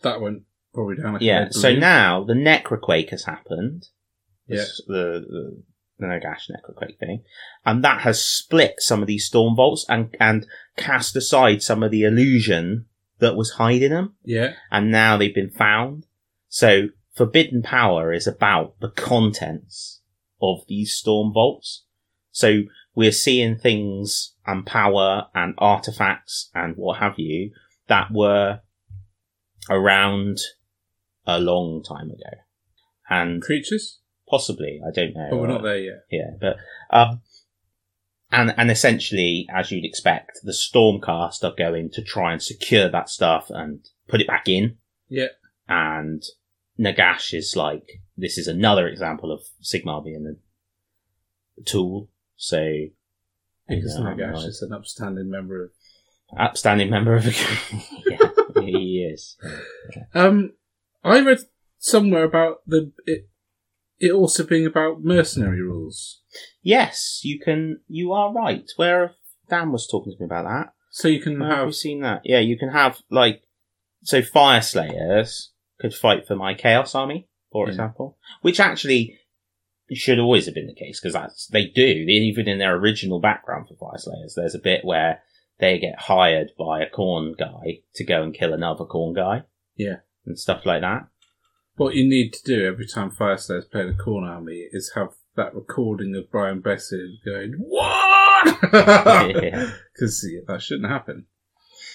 That 0.03 0.21
went 0.21 0.43
probably 0.75 0.97
down 0.97 1.13
like 1.15 1.23
Yeah. 1.23 1.49
So 1.51 1.75
now 1.75 2.25
the 2.25 2.35
Necroquake 2.35 3.11
has 3.11 3.25
happened. 3.25 3.89
Yeah. 4.49 4.57
This- 4.57 4.83
The, 4.87 5.63
the 6.01 6.07
Nagash 6.07 6.51
Necroquake 6.51 6.99
thing, 6.99 7.23
and 7.65 7.85
that 7.85 8.01
has 8.03 8.25
split 8.25 8.75
some 8.79 9.03
of 9.03 9.07
these 9.07 9.27
storm 9.27 9.55
vaults 9.57 9.85
and 9.89 10.15
and 10.19 10.47
cast 10.77 11.15
aside 11.17 11.63
some 11.63 11.83
of 11.83 11.91
the 11.91 12.03
illusion 12.05 12.87
that 13.19 13.37
was 13.37 13.53
hiding 13.53 13.91
them, 13.91 14.15
Yeah. 14.25 14.55
and 14.71 14.91
now 14.91 15.17
they've 15.17 15.35
been 15.35 15.51
found. 15.51 16.07
So 16.49 16.89
Forbidden 17.15 17.63
Power 17.63 18.13
is 18.13 18.27
about 18.27 18.81
the 18.81 18.91
contents 18.91 20.01
of 20.41 20.61
these 20.69 20.95
storm 20.97 21.33
vaults. 21.33 21.85
So 22.31 22.63
we're 22.95 23.13
seeing 23.13 23.57
things 23.59 24.35
and 24.47 24.65
power 24.65 25.27
and 25.35 25.55
artifacts 25.59 26.51
and 26.55 26.77
what 26.77 26.99
have 26.99 27.19
you 27.19 27.53
that 27.89 28.09
were 28.11 28.61
around 29.69 30.39
a 31.27 31.39
long 31.39 31.83
time 31.83 32.11
ago. 32.11 32.39
And 33.09 33.43
Creatures? 33.43 34.00
Possibly, 34.31 34.81
I 34.86 34.90
don't 34.93 35.15
know. 35.15 35.28
But 35.31 35.36
we're 35.39 35.48
not 35.48 35.62
there 35.62 35.78
yet. 35.78 36.05
Yeah, 36.11 36.31
but 36.40 36.57
um, 36.90 37.20
and 38.31 38.55
and 38.57 38.70
essentially, 38.70 39.47
as 39.52 39.70
you'd 39.73 39.85
expect, 39.85 40.39
the 40.43 40.52
Stormcast 40.52 41.43
are 41.43 41.55
going 41.57 41.90
to 41.90 42.02
try 42.02 42.32
and 42.32 42.43
secure 42.43 42.89
that 42.89 43.09
stuff 43.09 43.51
and 43.51 43.81
put 44.09 44.20
it 44.20 44.27
back 44.28 44.48
in. 44.48 44.77
Yeah. 45.09 45.28
And 45.69 46.23
Nagash 46.78 47.35
is 47.35 47.55
like, 47.57 48.01
this 48.16 48.39
is 48.39 48.47
another 48.47 48.86
example 48.89 49.32
of 49.32 49.43
Sigmar 49.62 50.05
being 50.05 50.36
a 51.59 51.62
tool. 51.65 52.09
So, 52.36 52.59
Because 53.69 53.97
Yeah, 53.98 54.05
Nagash 54.05 54.35
right. 54.35 54.44
is 54.48 54.62
an 54.62 54.73
upstanding 54.73 55.31
member 55.31 55.65
of. 55.65 55.70
upstanding 56.39 56.90
member 56.90 57.15
of 57.16 57.27
a 57.27 57.31
yeah, 58.07 58.62
he 58.62 59.09
is. 59.12 59.36
Um, 60.15 60.52
I 61.02 61.20
read 61.20 61.39
somewhere 61.78 62.24
about 62.24 62.59
the 62.66 62.93
it, 63.07 63.28
it 64.01 64.13
also 64.13 64.45
being 64.45 64.67
about 64.67 65.05
mercenary 65.05 65.63
rules. 65.63 66.23
Yes, 66.63 67.21
you 67.23 67.39
can. 67.39 67.81
You 67.89 68.13
are 68.13 68.33
right. 68.33 68.69
Where 68.77 69.13
Dan 69.49 69.73
was 69.73 69.87
talking 69.87 70.13
to 70.13 70.19
me 70.19 70.27
about 70.27 70.45
that. 70.45 70.73
So 70.91 71.07
you 71.09 71.21
can 71.21 71.39
Where 71.39 71.51
have 71.51 71.75
seen 71.75 72.01
that? 72.01 72.23
Yeah, 72.25 72.41
you 72.41 72.59
can 72.59 72.71
have 72.71 72.99
like 73.11 73.43
so 74.03 74.23
Fyreslayers 74.23 75.49
could 75.81 75.95
fight 75.95 76.27
for 76.27 76.37
my 76.37 76.55
chaos 76.55 76.95
army, 76.95 77.29
for 77.53 77.67
Yeah. 77.67 77.71
example, 77.73 78.19
which 78.43 78.61
actually 78.61 79.19
should 79.93 80.19
always 80.19 80.47
have 80.47 80.55
been 80.55 80.69
the 80.69 80.75
case 80.75 81.01
because 81.01 81.15
that's 81.15 81.47
they 81.49 81.67
do 81.67 81.83
even 81.83 82.49
in 82.49 82.59
their 82.59 82.77
original 82.77 83.21
background 83.21 83.67
for 83.69 83.75
Fyreslayers. 83.75 84.35
There's 84.37 84.55
a 84.55 84.59
bit 84.61 84.85
where 84.85 85.23
they 85.59 85.79
get 85.79 85.99
hired 85.99 86.53
by 86.59 86.83
a 86.83 86.91
Khorne 86.91 87.37
guy 87.37 87.81
to 87.97 88.05
go 88.05 88.23
and 88.23 88.33
kill 88.35 88.53
another 88.55 88.85
Khorne 88.85 89.15
guy. 89.15 89.45
Yeah. 89.77 89.97
and 90.27 90.39
stuff 90.39 90.67
like 90.67 90.83
that. 90.83 91.07
What 91.81 91.94
you 91.94 92.07
need 92.07 92.35
to 92.35 92.43
do 92.44 92.66
every 92.66 92.86
time 92.86 93.11
Fire 93.11 93.39
Slayers 93.39 93.65
play 93.65 93.86
the 93.86 93.94
Khorne 93.94 94.28
Army 94.28 94.69
is 94.70 94.93
have 94.94 95.15
that 95.35 95.55
recording 95.55 96.15
of 96.15 96.31
Brian 96.31 96.61
Blessed 96.61 97.24
going 97.24 97.55
what? 97.57 98.44
Because 98.61 100.28
yeah, 100.31 100.40
that 100.47 100.61
shouldn't 100.61 100.90
happen, 100.90 101.24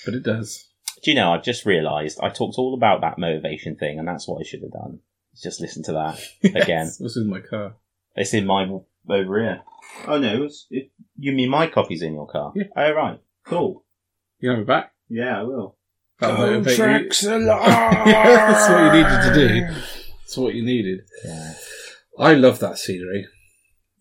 but 0.04 0.16
it 0.16 0.24
does. 0.24 0.70
Do 1.04 1.12
you 1.12 1.16
know? 1.16 1.32
I've 1.34 1.44
just 1.44 1.68
realised 1.68 2.20
I 2.20 2.30
talked 2.30 2.58
all 2.58 2.74
about 2.74 3.02
that 3.02 3.20
motivation 3.20 3.76
thing, 3.76 4.00
and 4.00 4.08
that's 4.08 4.28
what 4.28 4.40
I 4.40 4.44
should 4.44 4.64
have 4.64 4.72
done. 4.72 5.02
Just 5.40 5.62
listen 5.62 5.84
to 5.84 5.92
that. 5.92 6.20
Again. 6.64 6.88
This 6.88 7.16
is 7.16 7.28
my 7.28 7.42
car? 7.42 7.76
It's 8.16 8.34
in 8.34 8.48
my 8.48 8.68
over 9.08 9.40
here. 9.40 9.62
Oh 10.08 10.18
no, 10.18 10.46
it's, 10.46 10.66
it, 10.72 10.90
you 11.16 11.32
mean 11.32 11.52
my 11.52 11.68
copy's 11.68 12.02
in 12.02 12.16
your 12.16 12.28
car? 12.28 12.54
Yeah. 12.56 12.64
Oh 12.76 12.92
right, 12.92 13.20
cool. 13.46 13.86
You 14.40 14.50
have 14.50 14.60
it 14.62 14.66
back. 14.66 14.94
Yeah, 15.10 15.40
I 15.40 15.44
will. 15.44 15.75
That'll 16.20 16.38
motivate 16.38 17.22
you. 17.22 17.30
alive. 17.36 17.68
That's 18.06 18.70
what 18.70 18.84
you 18.84 18.92
needed 18.94 19.22
to 19.22 19.34
do. 19.34 19.82
That's 20.20 20.38
what 20.38 20.56
you 20.56 20.64
needed. 20.66 21.00
Yeah. 21.24 21.54
I 22.18 22.34
love 22.34 22.60
that 22.60 22.78
scenery. 22.78 23.28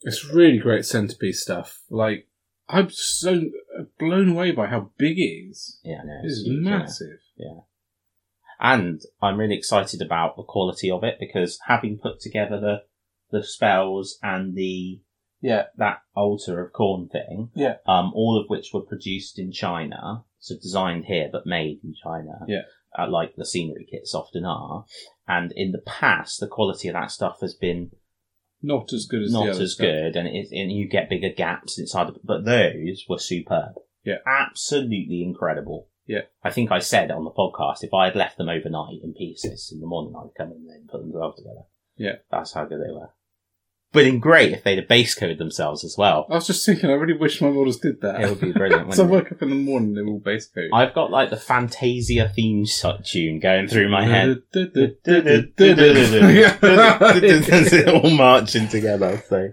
It's 0.03 0.25
really 0.25 0.59
great 0.59 0.85
centerpiece 0.85 1.43
stuff. 1.43 1.81
Like, 1.91 2.29
I'm 2.69 2.91
so 2.91 3.43
blown 3.99 4.29
away 4.31 4.53
by 4.53 4.67
how 4.67 4.91
big 4.99 5.19
it 5.19 5.23
is. 5.23 5.81
Yeah, 5.85 6.03
no, 6.05 6.13
It 6.23 6.27
it's 6.27 6.35
is 6.39 6.47
huge, 6.47 6.65
yeah. 6.65 6.71
massive. 6.79 7.19
And 8.61 9.03
I'm 9.21 9.39
really 9.39 9.57
excited 9.57 10.01
about 10.01 10.37
the 10.37 10.43
quality 10.45 10.91
of 10.91 11.03
it 11.05 11.17
because 11.19 11.59
having 11.67 11.99
put 11.99 12.21
together 12.21 12.61
the 12.61 12.83
the 13.31 13.43
spells 13.43 14.19
and 14.23 14.55
the 14.55 15.01
Yeah. 15.41 15.65
that 15.77 16.03
altar 16.15 16.65
of 16.65 16.73
Khorne 16.73 17.11
thing, 17.11 17.51
Yeah. 17.55 17.77
um, 17.87 18.13
all 18.15 18.41
of 18.41 18.49
which 18.49 18.73
were 18.73 18.81
produced 18.83 19.39
in 19.41 19.51
China, 19.51 20.25
so 20.45 20.55
designed 20.61 21.07
here 21.07 21.29
but 21.33 21.47
made 21.47 21.81
in 21.83 21.95
China, 22.05 22.33
Yeah. 22.47 22.63
uh, 22.99 23.09
like 23.09 23.35
the 23.37 23.47
scenery 23.47 23.87
kits 23.91 24.15
often 24.15 24.45
are. 24.45 24.85
And 25.27 25.53
in 25.57 25.73
the 25.73 25.81
past, 25.87 26.39
the 26.39 26.47
quality 26.47 26.89
of 26.89 26.95
that 26.95 27.11
stuff 27.11 27.39
has 27.41 27.55
been 27.55 27.93
Not 28.63 28.93
as 28.93 29.07
good 29.07 29.23
as 29.23 29.33
not 29.33 29.49
as 29.49 29.73
stuff. 29.73 29.85
good, 29.87 30.17
and, 30.17 30.29
it, 30.29 30.49
and 30.53 30.71
you 30.71 30.87
get 30.89 31.09
bigger 31.09 31.31
gaps 31.31 31.79
inside. 31.79 32.09
Of, 32.11 32.19
but 32.23 32.45
those 32.45 33.05
were 33.09 33.19
superb. 33.19 33.73
Yeah. 34.05 34.19
absolutely 34.27 35.23
incredible. 35.23 35.89
Yeah. 36.07 36.25
I 36.43 36.51
think 36.51 36.71
I 36.71 36.79
said 36.81 37.11
on 37.11 37.25
the 37.25 37.31
podcast 37.31 37.83
if 37.83 37.95
I 37.95 38.05
had 38.05 38.15
left 38.17 38.37
them 38.37 38.51
overnight 38.51 39.01
in 39.03 39.15
pieces 39.15 39.71
in 39.73 39.81
the 39.81 39.87
morning, 39.87 40.15
I'd 40.15 40.37
come 40.37 40.53
in 40.53 40.67
and 40.69 40.87
put 40.87 41.01
them 41.01 41.13
all 41.19 41.33
together. 41.35 41.63
Yeah. 41.97 42.17
that's 42.31 42.53
how 42.53 42.67
good 42.67 42.81
they 42.87 42.93
were. 42.93 43.09
Been 43.95 44.21
great 44.21 44.53
if 44.53 44.65
they'd 44.65 44.79
have 44.79 44.89
base 44.89 45.15
code 45.15 45.39
themselves 45.39 45.85
as 45.85 45.97
well. 45.97 46.27
I 46.29 46.35
was 46.35 46.47
just 46.47 46.67
thinking, 46.67 46.91
I 46.91 46.95
really 46.95 47.17
wish 47.17 47.41
my 47.41 47.49
models 47.49 47.79
did 47.79 48.03
that. 48.03 48.21
It 48.21 48.29
would 48.29 48.41
be 48.41 48.53
brilliant. 48.53 48.93
so 48.95 49.05
I 49.05 49.07
woke 49.07 49.33
up 49.33 49.41
in 49.41 49.49
the 49.49 49.55
morning, 49.55 49.95
they're 49.95 50.07
all 50.07 50.19
base 50.19 50.47
code. 50.47 50.69
I've 50.73 50.95
got 50.95 51.11
like 51.11 51.31
the 51.31 51.39
Fantasia 51.39 52.31
theme 52.35 52.67
tune 53.05 53.41
going 53.41 53.69
through 53.69 53.89
my 53.89 54.05
head. 54.05 54.43
all 57.89 58.11
marching 58.11 58.69
together. 58.69 59.23
So 59.29 59.53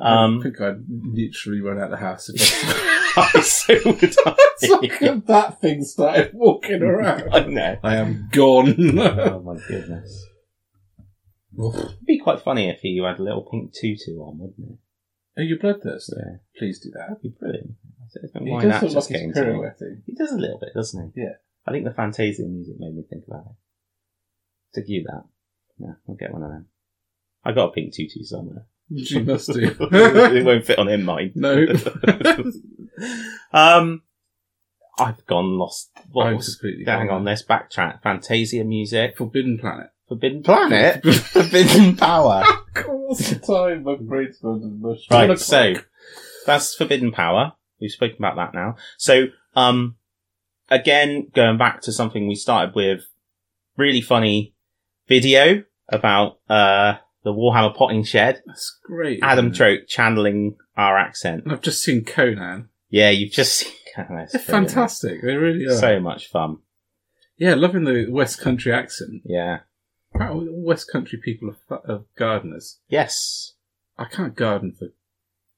Um, 0.00 0.38
I 0.38 0.42
think 0.42 0.60
I'd 0.60 0.84
literally 0.88 1.60
run 1.60 1.78
out 1.78 1.84
of 1.84 1.90
the 1.90 1.96
house. 1.98 2.30
I... 3.16 3.40
So 3.40 3.74
would 3.84 4.14
I. 4.24 4.34
if 4.62 5.26
that 5.26 5.60
thing 5.60 5.84
started 5.84 6.32
walking 6.32 6.82
around. 6.82 7.28
I 7.32 7.40
know. 7.40 7.76
I 7.82 7.96
am 7.96 8.28
gone. 8.30 8.98
Oh 8.98 9.40
my 9.40 9.58
goodness. 9.68 10.29
It'd 11.68 12.06
be 12.06 12.18
quite 12.18 12.40
funny 12.40 12.68
if 12.68 12.82
you 12.84 13.04
had 13.04 13.18
a 13.18 13.22
little 13.22 13.42
pink 13.50 13.72
tutu 13.74 14.18
on, 14.20 14.38
wouldn't 14.38 14.58
it? 14.72 15.40
Are 15.40 15.44
you 15.44 15.58
bloodthirsty? 15.58 16.16
Yeah. 16.16 16.36
Please 16.58 16.80
do 16.80 16.90
that. 16.92 17.08
That'd 17.08 17.22
be 17.22 17.28
brilliant. 17.38 17.72
I 18.00 18.06
don't 18.14 18.34
know 18.34 18.44
He 18.44 18.50
why 18.50 18.60
does 18.62 18.70
that 18.72 18.82
look 18.82 18.92
just 18.92 19.10
like 19.10 19.20
came 19.20 19.28
he's 19.28 19.36
to 19.36 19.44
me. 19.44 19.52
pirouetting. 19.52 20.02
He 20.06 20.14
does 20.14 20.32
a 20.32 20.38
little 20.38 20.58
bit, 20.58 20.70
doesn't 20.74 21.12
he? 21.14 21.20
Yeah. 21.22 21.34
I 21.66 21.72
think 21.72 21.84
the 21.84 21.92
Fantasia 21.94 22.42
music 22.42 22.74
made 22.78 22.94
me 22.94 23.04
think 23.08 23.24
about 23.28 23.44
it. 24.74 24.80
To 24.82 24.92
you 24.92 25.04
that. 25.04 25.24
Yeah, 25.78 25.92
I'll 26.08 26.14
get 26.16 26.32
one 26.32 26.42
of 26.42 26.50
them. 26.50 26.66
I 27.44 27.52
got 27.52 27.68
a 27.70 27.72
pink 27.72 27.94
tutu 27.94 28.22
somewhere. 28.24 28.66
You 28.92 29.20
must 29.22 29.52
do. 29.52 29.60
it 29.80 30.44
won't 30.44 30.66
fit 30.66 30.78
on 30.80 30.88
him, 30.88 31.04
mine. 31.04 31.30
no. 31.36 31.64
um, 33.52 34.02
I've 34.98 35.24
gone 35.26 35.56
lost. 35.58 35.90
What 36.10 36.26
I'm 36.26 36.36
was? 36.36 36.56
completely 36.56 36.84
Hang 36.90 37.06
gone. 37.06 37.18
on, 37.18 37.24
let's 37.24 37.44
backtrack. 37.44 38.02
Fantasia 38.02 38.64
music, 38.64 39.16
Forbidden 39.16 39.58
Planet. 39.58 39.90
Forbidden 40.10 40.42
Planet, 40.42 41.04
Forbidden 41.14 41.96
Power. 41.96 42.42
What's 42.86 43.30
the 43.30 43.38
time? 43.38 43.84
My 43.84 43.94
brain's 43.94 44.38
gone 44.38 44.60
to 44.60 44.66
mush. 44.66 45.06
Right, 45.08 45.38
so 45.38 45.74
that's 46.46 46.74
Forbidden 46.74 47.12
Power. 47.12 47.52
We've 47.80 47.92
spoken 47.92 48.16
about 48.18 48.34
that 48.34 48.52
now. 48.52 48.74
So, 48.98 49.26
um, 49.54 49.94
again, 50.68 51.30
going 51.32 51.58
back 51.58 51.82
to 51.82 51.92
something 51.92 52.26
we 52.26 52.34
started 52.34 52.74
with, 52.74 53.02
really 53.76 54.00
funny 54.00 54.52
video 55.06 55.62
about 55.88 56.40
uh 56.48 56.94
the 57.22 57.32
Warhammer 57.32 57.76
potting 57.76 58.02
shed. 58.02 58.42
That's 58.46 58.80
great. 58.82 59.20
Adam? 59.22 59.52
Troke 59.52 59.82
channeling 59.86 60.56
our 60.76 60.98
accent. 60.98 61.44
And 61.44 61.52
I've 61.52 61.62
just 61.62 61.84
seen 61.84 62.04
Conan. 62.04 62.68
Yeah, 62.88 63.10
you've 63.10 63.32
just 63.32 63.54
seen. 63.58 63.72
That's 63.96 64.32
They're 64.32 64.42
fantastic. 64.42 65.22
They 65.22 65.36
really 65.36 65.66
are. 65.66 65.76
So 65.76 66.00
much 66.00 66.26
fun. 66.28 66.58
yeah, 67.36 67.54
loving 67.54 67.84
the 67.84 68.06
West 68.10 68.40
Country 68.40 68.72
accent. 68.72 69.22
Yeah. 69.24 69.60
Apparently 70.14 70.48
All 70.48 70.62
West 70.64 70.90
Country 70.90 71.18
people 71.22 71.54
are, 71.70 71.80
are 71.88 72.00
gardeners. 72.16 72.78
Yes. 72.88 73.52
I 73.98 74.04
can't 74.06 74.34
garden 74.34 74.74
for 74.78 74.88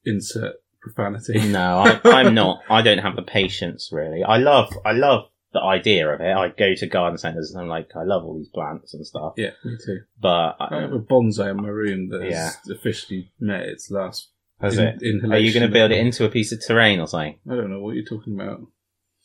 insert 0.05 0.57
profanity. 0.81 1.49
No, 1.49 1.79
I, 2.05 2.11
I'm 2.11 2.35
not. 2.35 2.61
I 2.69 2.83
don't 2.83 2.99
have 2.99 3.17
the 3.17 3.23
patience 3.23 3.91
really. 3.93 4.23
I 4.25 4.39
love, 4.39 4.73
I 4.85 4.93
love 4.93 5.27
the 5.53 5.61
idea 5.61 6.09
of 6.09 6.21
it. 6.21 6.33
I 6.37 6.49
go 6.49 6.75
to 6.75 6.87
garden 6.87 7.19
centres 7.19 7.53
and 7.53 7.63
I'm 7.63 7.69
like, 7.69 7.91
I 7.95 8.03
love 8.05 8.25
all 8.25 8.37
these 8.37 8.49
plants 8.49 8.95
and 8.95 9.07
stuff. 9.07 9.35
Yeah, 9.37 9.51
me 9.65 9.77
too. 9.85 10.01
But 10.21 10.57
I 10.59 10.69
I, 10.77 10.81
have 10.83 10.93
a 10.93 10.99
bonsai 10.99 11.51
in 11.51 11.59
my 11.59 11.69
room 11.69 12.09
that 12.09 12.23
has 12.23 12.31
Yeah. 12.67 12.75
officially 12.75 13.31
met 13.39 13.63
its 13.63 13.91
last 13.91 14.31
has 14.61 14.79
in- 14.79 14.99
it? 15.01 15.25
Are 15.31 15.39
you 15.39 15.53
going 15.53 15.67
to 15.67 15.73
build 15.73 15.91
it 15.93 15.99
into 15.99 16.25
a 16.25 16.29
piece 16.31 16.53
of 16.53 16.65
terrain 16.65 17.01
or 17.01 17.07
something? 17.07 17.39
I 17.51 17.55
don't 17.55 17.71
know 17.71 17.81
what 17.81 17.95
you're 17.97 18.05
talking 18.05 18.35
about. 18.35 18.61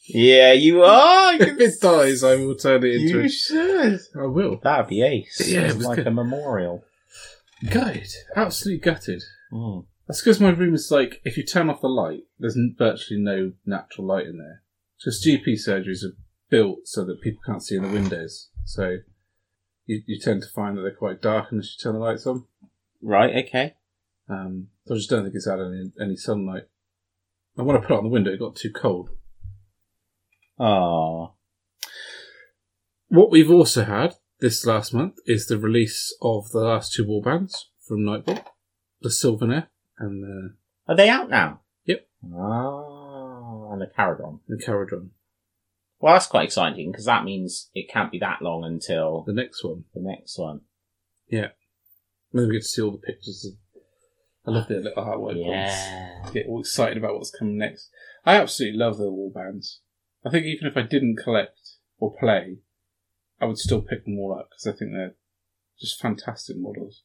Yeah, 0.07 0.53
you 0.53 0.83
are. 0.83 1.33
if 1.41 1.59
it 1.59 1.81
dies, 1.81 2.23
I 2.23 2.35
will 2.35 2.55
turn 2.55 2.83
it 2.85 2.95
into. 2.95 3.19
you 3.19 3.25
A, 3.25 3.29
should. 3.29 3.99
I 4.19 4.25
will. 4.25 4.59
That'd 4.63 4.87
be 4.87 5.01
ace. 5.01 5.41
Yeah, 5.47 5.61
it 5.61 5.75
was 5.75 5.85
like 5.85 5.97
good. 5.97 6.07
a 6.07 6.11
memorial. 6.11 6.83
Gutted. 7.69 8.09
Absolutely 8.35 8.79
gutted. 8.79 9.23
Mm. 9.51 9.85
That's 10.07 10.21
because 10.21 10.39
my 10.39 10.49
room 10.49 10.73
is 10.73 10.89
like, 10.91 11.21
if 11.25 11.37
you 11.37 11.43
turn 11.43 11.69
off 11.69 11.81
the 11.81 11.87
light, 11.87 12.23
there's 12.39 12.57
virtually 12.77 13.19
no 13.19 13.53
natural 13.65 14.07
light 14.07 14.27
in 14.27 14.37
there. 14.37 14.63
Because 14.97 15.23
GP 15.25 15.55
surgeries 15.67 16.03
are 16.03 16.15
built 16.49 16.79
so 16.85 17.03
that 17.03 17.21
people 17.21 17.41
can't 17.45 17.61
see 17.63 17.75
in 17.75 17.83
the 17.83 17.89
windows. 17.89 18.49
So 18.63 18.97
you, 19.85 20.01
you 20.05 20.19
tend 20.19 20.43
to 20.43 20.49
find 20.49 20.77
that 20.77 20.81
they're 20.81 20.91
quite 20.91 21.21
dark 21.21 21.47
unless 21.51 21.75
you 21.75 21.83
turn 21.83 21.93
the 21.93 22.05
lights 22.05 22.25
on. 22.25 22.45
Right. 23.01 23.45
Okay. 23.45 23.75
Um, 24.29 24.67
so 24.85 24.93
I 24.93 24.97
just 24.97 25.09
don't 25.09 25.23
think 25.23 25.35
it's 25.35 25.47
had 25.47 25.59
any, 25.59 25.91
any 25.99 26.15
sunlight. 26.15 26.63
And 27.57 27.65
when 27.65 27.75
I 27.75 27.79
put 27.79 27.91
it 27.91 27.97
on 27.97 28.03
the 28.03 28.09
window, 28.09 28.31
it 28.31 28.39
got 28.39 28.55
too 28.55 28.71
cold. 28.71 29.09
Oh. 30.59 31.33
What 33.09 33.31
we've 33.31 33.51
also 33.51 33.83
had 33.85 34.15
this 34.39 34.65
last 34.65 34.93
month 34.93 35.15
is 35.25 35.47
the 35.47 35.57
release 35.57 36.15
of 36.21 36.49
the 36.51 36.59
last 36.59 36.93
two 36.93 37.05
warbands 37.05 37.53
from 37.87 37.99
Nightvault, 38.01 38.43
the 39.01 39.09
Sylvaneth 39.09 39.67
and 39.97 40.23
the, 40.23 40.55
Are 40.87 40.95
they 40.95 41.09
out 41.09 41.29
now? 41.29 41.61
Yep. 41.85 42.07
Ah, 42.35 43.71
and 43.71 43.81
the 43.81 43.89
Kharadron. 43.97 44.39
the 44.47 44.57
Kharadron. 44.57 45.09
Well, 45.99 46.13
that's 46.13 46.27
quite 46.27 46.43
exciting 46.45 46.91
because 46.91 47.05
that 47.05 47.23
means 47.23 47.69
it 47.73 47.89
can't 47.89 48.11
be 48.11 48.19
that 48.19 48.41
long 48.41 48.63
until 48.63 49.23
The 49.25 49.33
next 49.33 49.63
one. 49.63 49.85
the 49.95 50.01
next 50.01 50.37
one. 50.37 50.61
Yeah. 51.29 51.49
Then 52.33 52.47
we 52.47 52.53
get 52.53 52.61
to 52.61 52.67
see 52.67 52.81
all 52.81 52.91
the 52.91 52.97
pictures. 52.97 53.45
Of, 53.45 53.81
I 54.45 54.51
love 54.57 54.67
their 54.67 54.81
little 54.81 55.03
artwork. 55.03 55.21
ones. 55.43 55.47
Yeah. 55.47 56.29
Get 56.33 56.45
all 56.47 56.59
excited 56.59 56.97
about 56.97 57.15
what's 57.15 57.31
coming 57.31 57.57
next. 57.57 57.89
I 58.25 58.35
absolutely 58.35 58.77
love 58.77 58.97
the 58.97 59.05
warbands. 59.05 59.77
I 60.25 60.29
think 60.29 60.45
even 60.45 60.67
if 60.67 60.75
I 60.77 60.81
didn't 60.81 61.17
collect 61.17 61.59
or 61.99 62.15
play, 62.15 62.57
I 63.39 63.45
would 63.45 63.57
still 63.57 63.81
pick 63.81 64.05
them 64.05 64.17
all 64.19 64.37
up 64.37 64.49
because 64.49 64.67
I 64.67 64.77
think 64.77 64.91
they're 64.91 65.15
just 65.79 66.01
fantastic 66.01 66.57
models. 66.57 67.03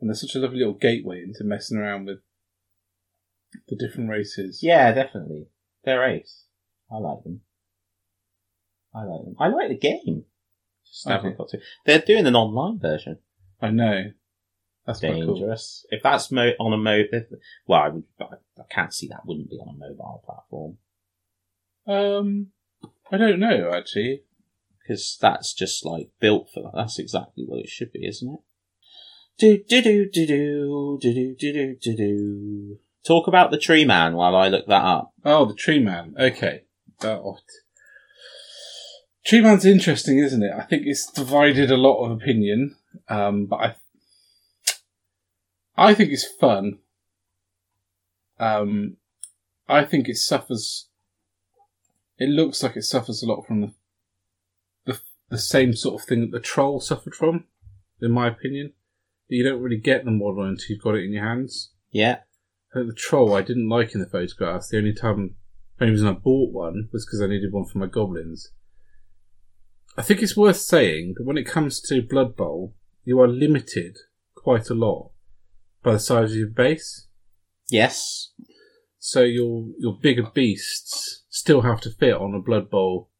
And 0.00 0.08
they're 0.08 0.14
such 0.14 0.34
a 0.34 0.38
lovely 0.38 0.58
little 0.58 0.74
gateway 0.74 1.22
into 1.22 1.44
messing 1.44 1.78
around 1.78 2.06
with 2.06 2.18
the 3.68 3.76
different 3.76 4.10
races. 4.10 4.60
Yeah, 4.62 4.92
definitely. 4.92 5.48
They're 5.84 6.04
ace. 6.04 6.44
I 6.90 6.98
like 6.98 7.22
them. 7.24 7.40
I 8.94 9.04
like 9.04 9.24
them. 9.24 9.36
I 9.38 9.48
like 9.48 9.68
the 9.68 9.78
game. 9.78 10.24
Just 10.86 11.06
I 11.06 11.12
haven't 11.12 11.32
do. 11.32 11.36
got 11.38 11.48
to. 11.50 11.58
They're 11.86 11.98
doing 12.00 12.26
an 12.26 12.36
online 12.36 12.78
version. 12.78 13.18
I 13.60 13.70
know. 13.70 14.12
That's 14.86 15.00
quite 15.00 15.14
cool. 15.14 15.34
Dangerous. 15.34 15.84
If 15.90 16.02
that's 16.02 16.30
mo- 16.32 16.52
on 16.58 16.72
a 16.72 16.76
mo, 16.78 17.02
if- 17.12 17.26
well, 17.66 17.80
I, 17.82 17.88
would, 17.90 18.04
I 18.20 18.24
I 18.58 18.64
can't 18.70 18.94
see 18.94 19.08
that 19.08 19.26
wouldn't 19.26 19.50
be 19.50 19.56
on 19.56 19.74
a 19.74 19.78
mobile 19.78 20.22
platform 20.24 20.78
Um, 21.88 22.48
I 23.10 23.16
don't 23.16 23.40
know 23.40 23.72
actually. 23.74 24.22
because 24.82 25.18
that's 25.20 25.54
just 25.54 25.84
like 25.84 26.10
built 26.20 26.48
for 26.52 26.62
that. 26.62 26.72
That's 26.74 26.98
exactly 26.98 27.44
what 27.46 27.60
it 27.60 27.68
should 27.68 27.92
be, 27.92 28.06
isn't 28.06 28.32
it? 28.32 28.40
Do 29.38 29.62
do 29.68 29.82
do 29.82 30.10
do 30.10 30.26
do 30.26 30.98
do 31.00 31.34
do 31.38 31.52
do 31.52 31.76
do 31.80 31.96
do. 31.96 32.78
Talk 33.06 33.26
about 33.28 33.50
the 33.50 33.58
tree 33.58 33.84
man 33.84 34.14
while 34.14 34.34
I 34.36 34.48
look 34.48 34.66
that 34.66 34.84
up. 34.84 35.12
Oh, 35.24 35.44
the 35.44 35.54
Tree 35.54 35.78
Man. 35.78 36.14
Okay. 36.18 36.62
Oh. 37.02 37.38
Tree 39.24 39.40
Man's 39.40 39.64
interesting, 39.64 40.18
isn't 40.18 40.42
it? 40.42 40.52
I 40.56 40.62
think 40.64 40.82
it's 40.86 41.10
divided 41.10 41.70
a 41.70 41.76
lot 41.76 42.04
of 42.04 42.10
opinion, 42.12 42.76
um, 43.08 43.46
but 43.46 43.56
I, 43.56 43.74
I 45.76 45.94
think 45.94 46.10
it's 46.10 46.26
fun. 46.26 46.78
Um, 48.40 48.96
I 49.68 49.84
think 49.84 50.08
it 50.08 50.16
suffers. 50.16 50.88
It 52.18 52.28
looks 52.28 52.62
like 52.62 52.76
it 52.76 52.82
suffers 52.82 53.22
a 53.22 53.26
lot 53.26 53.46
from 53.46 53.60
the, 53.60 53.74
the 54.84 55.00
the 55.30 55.38
same 55.38 55.74
sort 55.74 56.00
of 56.00 56.08
thing 56.08 56.20
that 56.22 56.32
the 56.32 56.40
troll 56.40 56.80
suffered 56.80 57.14
from, 57.14 57.44
in 58.00 58.10
my 58.10 58.28
opinion. 58.28 58.72
You 59.28 59.44
don't 59.44 59.62
really 59.62 59.78
get 59.78 60.04
the 60.04 60.10
model 60.10 60.44
until 60.44 60.66
you've 60.68 60.82
got 60.82 60.94
it 60.94 61.04
in 61.04 61.12
your 61.12 61.24
hands. 61.24 61.70
Yeah. 61.90 62.20
The 62.72 62.94
troll 62.96 63.34
I 63.34 63.42
didn't 63.42 63.68
like 63.68 63.94
in 63.94 64.00
the 64.00 64.06
photographs. 64.06 64.68
The 64.68 64.78
only 64.78 64.94
time, 64.94 65.36
the 65.78 65.84
only 65.84 65.92
reason 65.92 66.08
I 66.08 66.12
bought 66.12 66.52
one 66.52 66.88
was 66.92 67.04
because 67.04 67.20
I 67.20 67.26
needed 67.26 67.52
one 67.52 67.66
for 67.66 67.78
my 67.78 67.86
goblins. 67.86 68.52
I 69.96 70.02
think 70.02 70.22
it's 70.22 70.36
worth 70.36 70.58
saying 70.58 71.14
that 71.16 71.24
when 71.24 71.36
it 71.36 71.46
comes 71.46 71.80
to 71.82 72.02
Blood 72.02 72.36
Bowl, 72.36 72.74
you 73.04 73.20
are 73.20 73.28
limited 73.28 73.96
quite 74.34 74.70
a 74.70 74.74
lot 74.74 75.10
by 75.82 75.92
the 75.92 75.98
size 75.98 76.32
of 76.32 76.38
your 76.38 76.48
base. 76.48 77.06
Yes. 77.70 78.32
So 78.98 79.22
your 79.22 79.66
your 79.78 79.98
bigger 80.00 80.28
beasts 80.32 81.24
still 81.38 81.62
have 81.62 81.80
to 81.82 81.90
fit 81.90 82.14
on 82.14 82.34
a 82.34 82.40
Blood 82.40 82.70
Bowl 82.70 83.10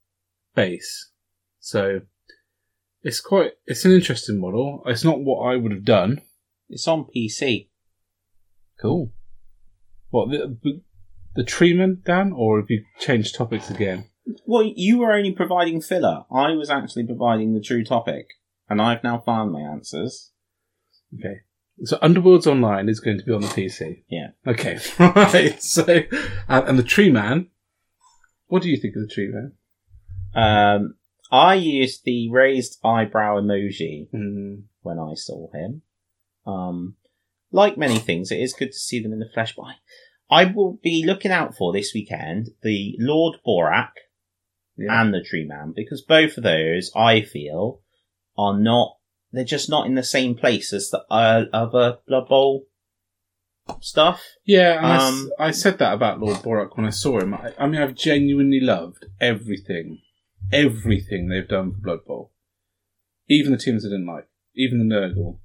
base. 0.55 1.11
So 1.61 2.01
it's 3.03 3.21
quite 3.21 3.53
it's 3.67 3.85
an 3.85 3.93
interesting 3.93 4.41
model. 4.41 4.83
It's 4.87 5.05
not 5.05 5.21
what 5.21 5.43
I 5.45 5.57
would 5.57 5.73
have 5.73 5.85
done. 5.85 6.21
It's 6.69 6.89
on 6.89 7.07
PC. 7.15 7.69
Cool. 8.81 9.13
What 10.11 10.31
the 10.31 10.83
the, 11.35 11.45
Tree 11.45 11.75
Man, 11.75 12.03
Dan, 12.05 12.33
or 12.35 12.59
have 12.59 12.71
you 12.71 12.85
changed 12.99 13.35
topics 13.35 13.71
again? 13.71 14.07
Well, 14.45 14.65
you 14.75 14.99
were 14.99 15.13
only 15.13 15.33
providing 15.33 15.81
filler. 15.81 16.25
I 16.33 16.53
was 16.53 16.69
actually 16.69 17.07
providing 17.07 17.55
the 17.55 17.61
true 17.61 17.85
topic, 17.85 18.27
and 18.69 18.83
I've 18.83 19.05
now 19.05 19.19
found 19.19 19.53
my 19.53 19.61
answers. 19.61 20.33
Okay. 21.15 21.41
So 21.85 21.97
Underworlds 21.99 22.47
Online 22.47 22.89
is 22.89 22.99
going 22.99 23.19
to 23.19 23.25
be 23.25 23.33
on 23.33 23.43
the 23.43 23.47
PC. 23.49 24.03
Yeah. 24.09 24.29
Okay. 24.47 24.79
Right. 24.99 25.63
So, 25.63 25.85
uh, 26.49 26.63
and 26.67 26.79
the 26.79 26.83
Tree 26.83 27.11
Man. 27.11 27.49
What 28.49 28.63
do 28.63 28.69
you 28.69 28.77
think 28.79 28.97
of 28.97 29.03
the 29.03 29.15
Tree 29.15 29.29
Man? 29.33 29.53
Um, 30.35 30.95
I 31.31 31.55
used 31.55 32.05
the 32.05 32.31
raised 32.31 32.79
eyebrow 32.85 33.41
emoji 33.41 34.09
Mm, 34.13 34.65
when 34.83 34.99
I 34.99 35.15
saw 35.15 35.51
him. 35.53 35.83
Um, 36.47 36.97
like 37.51 37.77
many 37.79 37.99
things, 37.99 38.31
it 38.31 38.41
is 38.41 38.55
good 38.55 38.73
to 38.73 38.79
see 38.79 39.03
them 39.03 39.13
in 39.13 39.19
the 39.21 39.29
flesh. 39.33 39.55
But 39.55 39.63
I, 39.63 39.75
I 40.31 40.45
will 40.47 40.79
be 40.83 41.05
looking 41.05 41.31
out 41.31 41.55
for 41.57 41.73
this 41.73 41.93
weekend 41.95 42.49
the 42.63 42.97
Lord 42.99 43.37
Borak 43.47 43.93
Yeah. 44.77 45.01
and 45.01 45.13
the 45.15 45.23
Tree 45.23 45.47
Man 45.47 45.73
because 45.75 46.03
both 46.03 46.37
of 46.37 46.45
those 46.45 46.91
I 46.97 47.23
feel 47.23 47.81
are 48.37 48.59
not. 48.59 48.97
They're 49.33 49.45
just 49.45 49.69
not 49.69 49.87
in 49.87 49.95
the 49.95 50.03
same 50.03 50.35
place 50.35 50.73
as 50.73 50.89
the 50.89 51.05
uh, 51.11 51.45
other 51.53 51.99
Blood 52.07 52.29
Bowl 52.29 52.67
stuff. 53.81 54.23
Yeah, 54.45 54.79
and 54.79 54.87
I 54.87 54.97
s- 54.97 55.03
Um, 55.03 55.31
I, 55.39 55.51
said 55.51 55.79
that 55.79 55.93
about 55.95 56.21
Lord 56.21 56.39
Borak 56.39 56.77
when 56.77 56.87
I 56.87 56.91
saw 56.91 57.21
him. 57.21 57.35
I, 57.35 57.53
I 57.59 57.67
mean, 57.67 57.81
I've 57.81 57.95
genuinely 57.95 58.61
loved 58.61 59.07
everything, 59.21 60.01
everything 60.53 61.29
they've 61.29 61.49
done 61.49 61.73
for 61.73 61.81
Blood 61.81 62.05
Bowl. 62.07 62.33
Even 63.29 63.53
the 63.53 63.59
teams 63.59 63.85
I 63.85 63.89
didn't 63.89 64.07
like, 64.07 64.29
even 64.55 64.79
the 64.79 64.95
Nurgle. 64.95 65.39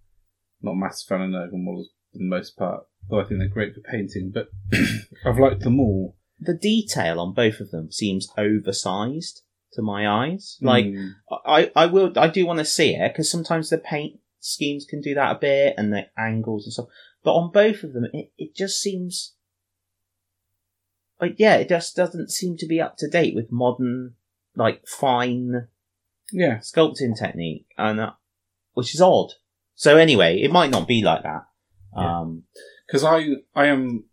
Not 0.61 0.71
a 0.71 0.75
massive 0.75 1.07
fan 1.07 1.21
of 1.21 1.29
Nurgle 1.29 1.61
models 1.63 1.89
for 2.11 2.17
the 2.19 2.23
most 2.23 2.55
part, 2.57 2.85
though 3.09 3.19
I 3.19 3.25
think 3.25 3.39
they're 3.39 3.49
great 3.49 3.73
for 3.75 3.81
painting. 3.81 4.31
But 4.33 4.49
I've 5.25 5.39
liked 5.39 5.61
them 5.61 5.79
all. 5.79 6.15
The 6.39 6.53
detail 6.53 7.19
on 7.19 7.33
both 7.33 7.59
of 7.59 7.71
them 7.71 7.91
seems 7.91 8.29
oversized 8.37 9.41
to 9.73 9.81
my 9.81 10.07
eyes. 10.07 10.57
Like 10.61 10.85
Mm, 10.85 11.11
I, 11.45 11.71
I 11.75 11.85
will, 11.87 12.13
I 12.17 12.27
do 12.27 12.45
want 12.45 12.59
to 12.59 12.65
see 12.65 12.95
it 12.95 13.11
because 13.11 13.29
sometimes 13.29 13.69
the 13.69 13.77
paint 13.77 14.19
schemes 14.39 14.85
can 14.89 15.01
do 15.01 15.13
that 15.15 15.35
a 15.35 15.39
bit 15.39 15.75
and 15.77 15.91
the 15.91 16.07
angles 16.17 16.65
and 16.65 16.73
stuff. 16.73 16.87
But 17.23 17.35
on 17.35 17.51
both 17.51 17.83
of 17.83 17.93
them, 17.93 18.05
it, 18.13 18.31
it 18.37 18.55
just 18.55 18.81
seems 18.81 19.33
like 21.21 21.35
yeah, 21.37 21.55
it 21.55 21.69
just 21.69 21.95
doesn't 21.95 22.31
seem 22.31 22.57
to 22.57 22.67
be 22.67 22.81
up 22.81 22.97
to 22.97 23.09
date 23.09 23.35
with 23.35 23.51
modern, 23.51 24.15
like 24.55 24.85
fine 24.87 25.67
yeah, 26.31 26.57
sculpting 26.57 27.17
technique, 27.17 27.67
and 27.77 27.99
uh, 27.99 28.11
which 28.73 28.93
is 28.93 29.01
odd. 29.01 29.33
So 29.75 29.97
anyway, 29.97 30.41
it 30.41 30.51
might 30.51 30.69
not 30.69 30.87
be 30.87 31.03
like 31.03 31.23
that. 31.23 31.45
Yeah. 31.95 32.19
Um, 32.19 32.43
because 32.85 33.03
I, 33.03 33.25
I 33.55 33.67
am. 33.67 34.05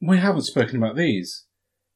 We 0.00 0.18
haven't 0.18 0.42
spoken 0.42 0.76
about 0.76 0.96
these. 0.96 1.44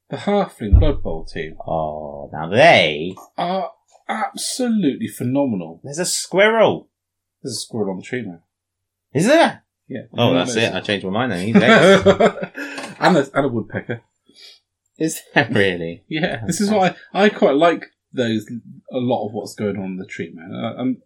The 0.08 0.16
Halfling 0.16 0.80
Blood 0.80 1.04
Bowl 1.04 1.24
team 1.24 1.56
oh, 1.68 2.30
now 2.32 2.48
they 2.48 3.14
are 3.38 3.70
absolutely 4.08 5.06
phenomenal. 5.06 5.80
there's 5.84 6.00
a 6.00 6.04
squirrel, 6.04 6.88
There's 7.42 7.56
a 7.56 7.60
squirrel 7.60 7.92
on 7.92 7.98
the 7.98 8.02
tree 8.02 8.22
now. 8.22 8.42
is 9.14 9.28
there? 9.28 9.62
Yeah. 9.90 10.02
Oh, 10.16 10.32
that's 10.32 10.54
it. 10.54 10.72
I 10.72 10.80
changed 10.80 11.04
my 11.04 11.10
mind 11.10 11.32
then. 11.32 11.46
He's 11.48 11.56
eggs. 11.62 12.06
and, 13.00 13.16
a, 13.16 13.28
and 13.34 13.44
a 13.46 13.48
woodpecker. 13.48 14.02
is 14.98 15.20
there 15.34 15.48
really? 15.50 16.04
Yeah, 16.08 16.44
this 16.46 16.60
is 16.60 16.70
why 16.70 16.94
I, 17.12 17.24
I 17.24 17.28
quite 17.28 17.56
like 17.56 17.86
those. 18.12 18.46
A 18.92 18.98
lot 18.98 19.26
of 19.26 19.32
what's 19.32 19.54
going 19.56 19.76
on 19.78 19.84
in 19.86 19.96
the 19.96 20.06
tree, 20.06 20.30
man. 20.32 20.54
I, 20.54 20.80
I'm, 20.80 21.02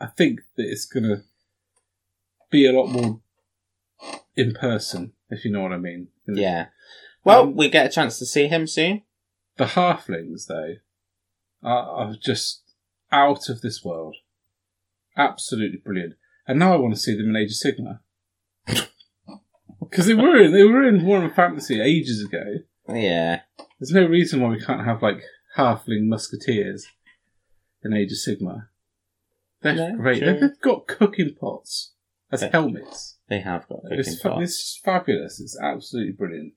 I 0.00 0.06
think 0.06 0.40
that 0.56 0.66
it's 0.66 0.84
gonna 0.84 1.22
be 2.50 2.66
a 2.66 2.72
lot 2.72 2.88
more 2.88 3.20
in 4.34 4.52
person, 4.52 5.12
if 5.30 5.44
you 5.44 5.52
know 5.52 5.60
what 5.62 5.72
I 5.72 5.76
mean. 5.78 6.08
Yeah. 6.26 6.66
Well, 7.22 7.42
Um, 7.42 7.54
we 7.56 7.68
get 7.68 7.86
a 7.86 7.90
chance 7.90 8.18
to 8.18 8.26
see 8.26 8.48
him 8.48 8.66
soon. 8.66 9.02
The 9.58 9.64
halflings, 9.66 10.46
though, 10.48 10.74
are, 11.62 11.88
are 11.88 12.14
just 12.20 12.62
out 13.12 13.48
of 13.48 13.60
this 13.60 13.84
world. 13.84 14.16
Absolutely 15.16 15.78
brilliant. 15.78 16.14
And 16.46 16.58
now 16.58 16.72
I 16.72 16.76
want 16.76 16.94
to 16.94 17.00
see 17.00 17.16
them 17.16 17.28
in 17.28 17.36
Age 17.36 17.50
of 17.50 17.56
Sigmar. 17.56 18.00
Because 19.80 20.06
they 20.06 20.14
were 20.14 20.36
in 20.36 20.52
they 20.52 20.64
were 20.64 20.86
in 20.86 21.00
Warhammer 21.00 21.34
Fantasy 21.34 21.80
ages 21.80 22.22
ago. 22.24 22.44
Yeah. 22.88 23.40
There's 23.78 23.92
no 23.92 24.06
reason 24.06 24.40
why 24.40 24.50
we 24.50 24.60
can't 24.60 24.84
have 24.84 25.02
like 25.02 25.22
halfling 25.56 26.06
musketeers 26.08 26.86
in 27.84 27.92
Age 27.94 28.12
of 28.12 28.18
Sigmar. 28.18 28.66
They're 29.62 29.96
great. 29.96 30.18
true. 30.22 30.38
They've 30.40 30.60
got 30.60 30.86
cooking 30.86 31.34
pots 31.40 31.92
as 32.30 32.42
Yeah. 32.42 32.50
helmets. 32.52 33.18
They 33.28 33.40
have 33.40 33.68
got 33.68 33.82
cooking 33.82 33.98
It's, 33.98 34.20
pots. 34.20 34.42
it's 34.42 34.80
fabulous. 34.84 35.40
It's 35.40 35.58
absolutely 35.60 36.12
brilliant. 36.12 36.54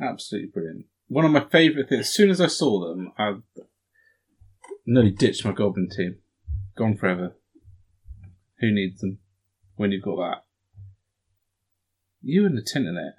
Absolutely 0.00 0.50
brilliant. 0.50 0.86
One 1.08 1.24
of 1.24 1.30
my 1.32 1.44
favourite 1.44 1.88
things. 1.88 2.00
As 2.00 2.12
soon 2.12 2.30
as 2.30 2.40
I 2.40 2.46
saw 2.46 2.88
them, 2.88 3.12
I 3.18 3.36
nearly 4.86 5.10
ditched 5.10 5.44
my 5.44 5.52
goblin 5.52 5.88
team. 5.88 6.18
Gone 6.76 6.96
forever. 6.96 7.34
Who 8.60 8.70
needs 8.72 9.00
them 9.00 9.18
when 9.76 9.92
you've 9.92 10.02
got 10.04 10.16
that? 10.16 10.44
You 12.20 12.46
and 12.46 12.56
the 12.56 12.62
internet. 12.76 13.14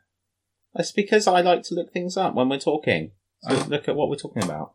That's 0.73 0.91
because 0.91 1.27
I 1.27 1.41
like 1.41 1.63
to 1.63 1.76
look 1.76 1.91
things 1.91 2.17
up 2.17 2.35
when 2.35 2.49
we're 2.49 2.59
talking. 2.59 3.11
So 3.41 3.55
Oh. 3.55 3.65
look 3.69 3.88
at 3.88 3.95
what 3.95 4.09
we're 4.09 4.17
talking 4.17 4.43
about. 4.43 4.73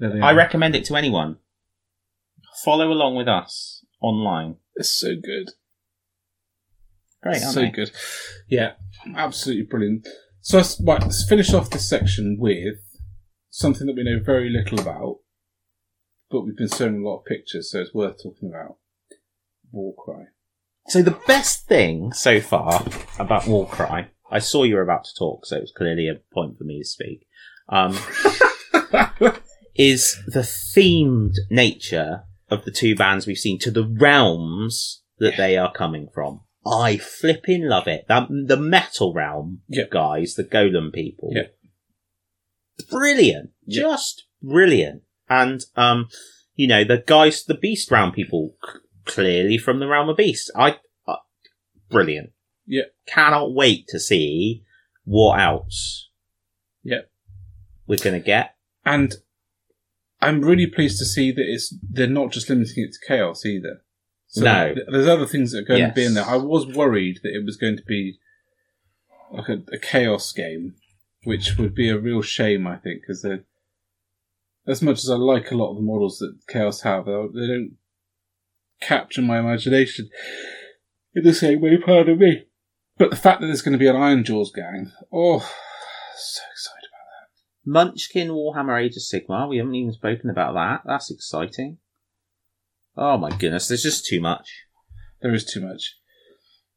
I 0.00 0.32
recommend 0.32 0.76
it 0.76 0.84
to 0.86 0.96
anyone. 0.96 1.38
Follow 2.64 2.92
along 2.92 3.16
with 3.16 3.28
us 3.28 3.84
online. 4.00 4.56
It's 4.76 4.90
so 4.90 5.14
good. 5.16 5.50
Great, 7.22 7.42
aren't 7.42 7.54
so 7.54 7.60
they? 7.62 7.70
good. 7.70 7.90
Yeah, 8.48 8.74
absolutely 9.16 9.64
brilliant. 9.64 10.06
So 10.40 10.58
let's, 10.58 10.80
right, 10.80 11.00
let's 11.02 11.28
finish 11.28 11.52
off 11.52 11.70
this 11.70 11.88
section 11.88 12.36
with 12.38 12.78
something 13.50 13.86
that 13.88 13.96
we 13.96 14.04
know 14.04 14.20
very 14.24 14.50
little 14.50 14.78
about, 14.78 15.18
but 16.30 16.42
we've 16.42 16.56
been 16.56 16.68
showing 16.68 17.02
a 17.02 17.08
lot 17.08 17.18
of 17.18 17.24
pictures, 17.24 17.72
so 17.72 17.80
it's 17.80 17.92
worth 17.94 18.22
talking 18.22 18.50
about. 18.50 18.76
Warcry. 19.72 20.26
So 20.88 21.02
the 21.02 21.18
best 21.26 21.66
thing 21.66 22.12
so 22.12 22.40
far 22.40 22.82
about 23.18 23.46
Warcry, 23.46 24.06
I 24.30 24.38
saw 24.38 24.62
you 24.62 24.74
were 24.76 24.82
about 24.82 25.04
to 25.04 25.14
talk, 25.18 25.44
so 25.46 25.56
it 25.56 25.60
was 25.60 25.72
clearly 25.76 26.08
a 26.08 26.20
point 26.32 26.56
for 26.56 26.64
me 26.64 26.78
to 26.80 26.84
speak. 26.88 27.26
Um, 27.68 27.92
is 29.74 30.20
the 30.26 30.40
themed 30.40 31.34
nature 31.50 32.24
of 32.50 32.64
the 32.64 32.70
two 32.70 32.96
bands 32.96 33.26
we've 33.26 33.36
seen 33.38 33.58
to 33.60 33.70
the 33.70 33.86
realms 33.86 35.02
that 35.18 35.36
they 35.36 35.56
are 35.56 35.72
coming 35.72 36.08
from. 36.12 36.40
I 36.66 36.96
flipping 36.96 37.64
love 37.64 37.86
it. 37.86 38.06
That 38.08 38.28
the 38.28 38.56
metal 38.56 39.12
realm 39.12 39.62
Yeah. 39.68 39.84
guys, 39.90 40.34
the 40.34 40.44
golem 40.44 40.92
people. 40.92 41.30
Yeah. 41.34 41.48
Brilliant. 42.90 43.50
Yeah. 43.66 43.82
Just 43.82 44.24
brilliant. 44.42 45.02
And 45.28 45.64
um, 45.76 46.08
you 46.54 46.66
know, 46.66 46.84
the 46.84 47.02
guys 47.06 47.44
the 47.44 47.54
beast 47.54 47.90
realm 47.90 48.12
people 48.12 48.54
clearly 49.08 49.58
from 49.58 49.80
the 49.80 49.88
realm 49.88 50.08
of 50.08 50.16
beast. 50.16 50.50
I 50.54 50.76
uh, 51.06 51.16
brilliant. 51.90 52.30
Yeah. 52.66 52.82
Cannot 53.06 53.52
wait 53.54 53.86
to 53.88 53.98
see 53.98 54.62
what 55.04 55.40
else 55.40 56.10
Yeah. 56.84 57.02
we're 57.86 57.98
gonna 57.98 58.20
get. 58.20 58.54
And 58.84 59.14
I'm 60.20 60.42
really 60.42 60.66
pleased 60.66 60.98
to 60.98 61.04
see 61.04 61.30
that 61.32 61.44
it's 61.46 61.74
they're 61.82 62.06
not 62.06 62.30
just 62.32 62.48
limiting 62.48 62.84
it 62.84 62.92
to 62.92 63.06
chaos 63.06 63.44
either. 63.46 63.82
So 64.28 64.44
No. 64.44 64.74
th- 64.74 64.86
there's 64.90 65.06
other 65.06 65.26
things 65.26 65.52
that 65.52 65.60
are 65.60 65.64
going 65.64 65.88
to 65.88 65.92
be 65.94 66.04
in 66.04 66.12
there. 66.14 66.24
I 66.24 66.36
was 66.36 66.66
worried 66.66 67.20
that 67.22 67.34
it 67.34 67.44
was 67.46 67.56
going 67.56 67.76
to 67.78 67.82
be 67.84 68.18
like 69.32 69.48
a, 69.48 69.62
a 69.72 69.78
chaos 69.78 70.32
game, 70.32 70.74
which 71.24 71.56
would 71.56 71.74
be 71.74 71.88
a 71.88 71.98
real 71.98 72.20
shame, 72.20 72.66
I 72.66 72.76
think, 72.76 73.00
because 73.02 73.24
as 74.66 74.82
much 74.82 74.98
as 74.98 75.08
I 75.08 75.14
like 75.14 75.50
a 75.50 75.54
lot 75.56 75.70
of 75.70 75.76
the 75.76 75.82
models 75.82 76.18
that 76.18 76.36
chaos 76.48 76.82
have, 76.82 77.06
they 77.06 77.46
don't 77.46 77.76
capture 78.80 79.22
my 79.22 79.38
imagination 79.38 80.08
in 81.14 81.24
the 81.24 81.34
same 81.34 81.60
way, 81.60 81.76
pardon 81.78 82.18
me. 82.18 82.46
But 82.96 83.10
the 83.10 83.16
fact 83.16 83.40
that 83.40 83.46
there's 83.46 83.62
going 83.62 83.72
to 83.72 83.78
be 83.78 83.86
an 83.86 83.96
Ironjawz 83.96 84.52
gang, 84.52 84.92
oh, 85.12 85.38
so 86.16 86.42
excited 86.52 86.88
about 86.88 87.06
that. 87.12 87.90
Munchkin 87.90 88.28
Warhammer 88.28 88.82
Age 88.82 88.96
of 88.96 89.02
Sigmar. 89.02 89.48
We 89.48 89.58
haven't 89.58 89.74
even 89.74 89.92
spoken 89.92 90.30
about 90.30 90.54
that. 90.54 90.82
That's 90.84 91.10
exciting. 91.10 91.78
Oh 92.96 93.16
my 93.16 93.30
goodness, 93.30 93.68
there's 93.68 93.84
just 93.84 94.06
too 94.06 94.20
much. 94.20 94.64
There 95.22 95.32
is 95.32 95.44
too 95.44 95.60
much. 95.60 95.96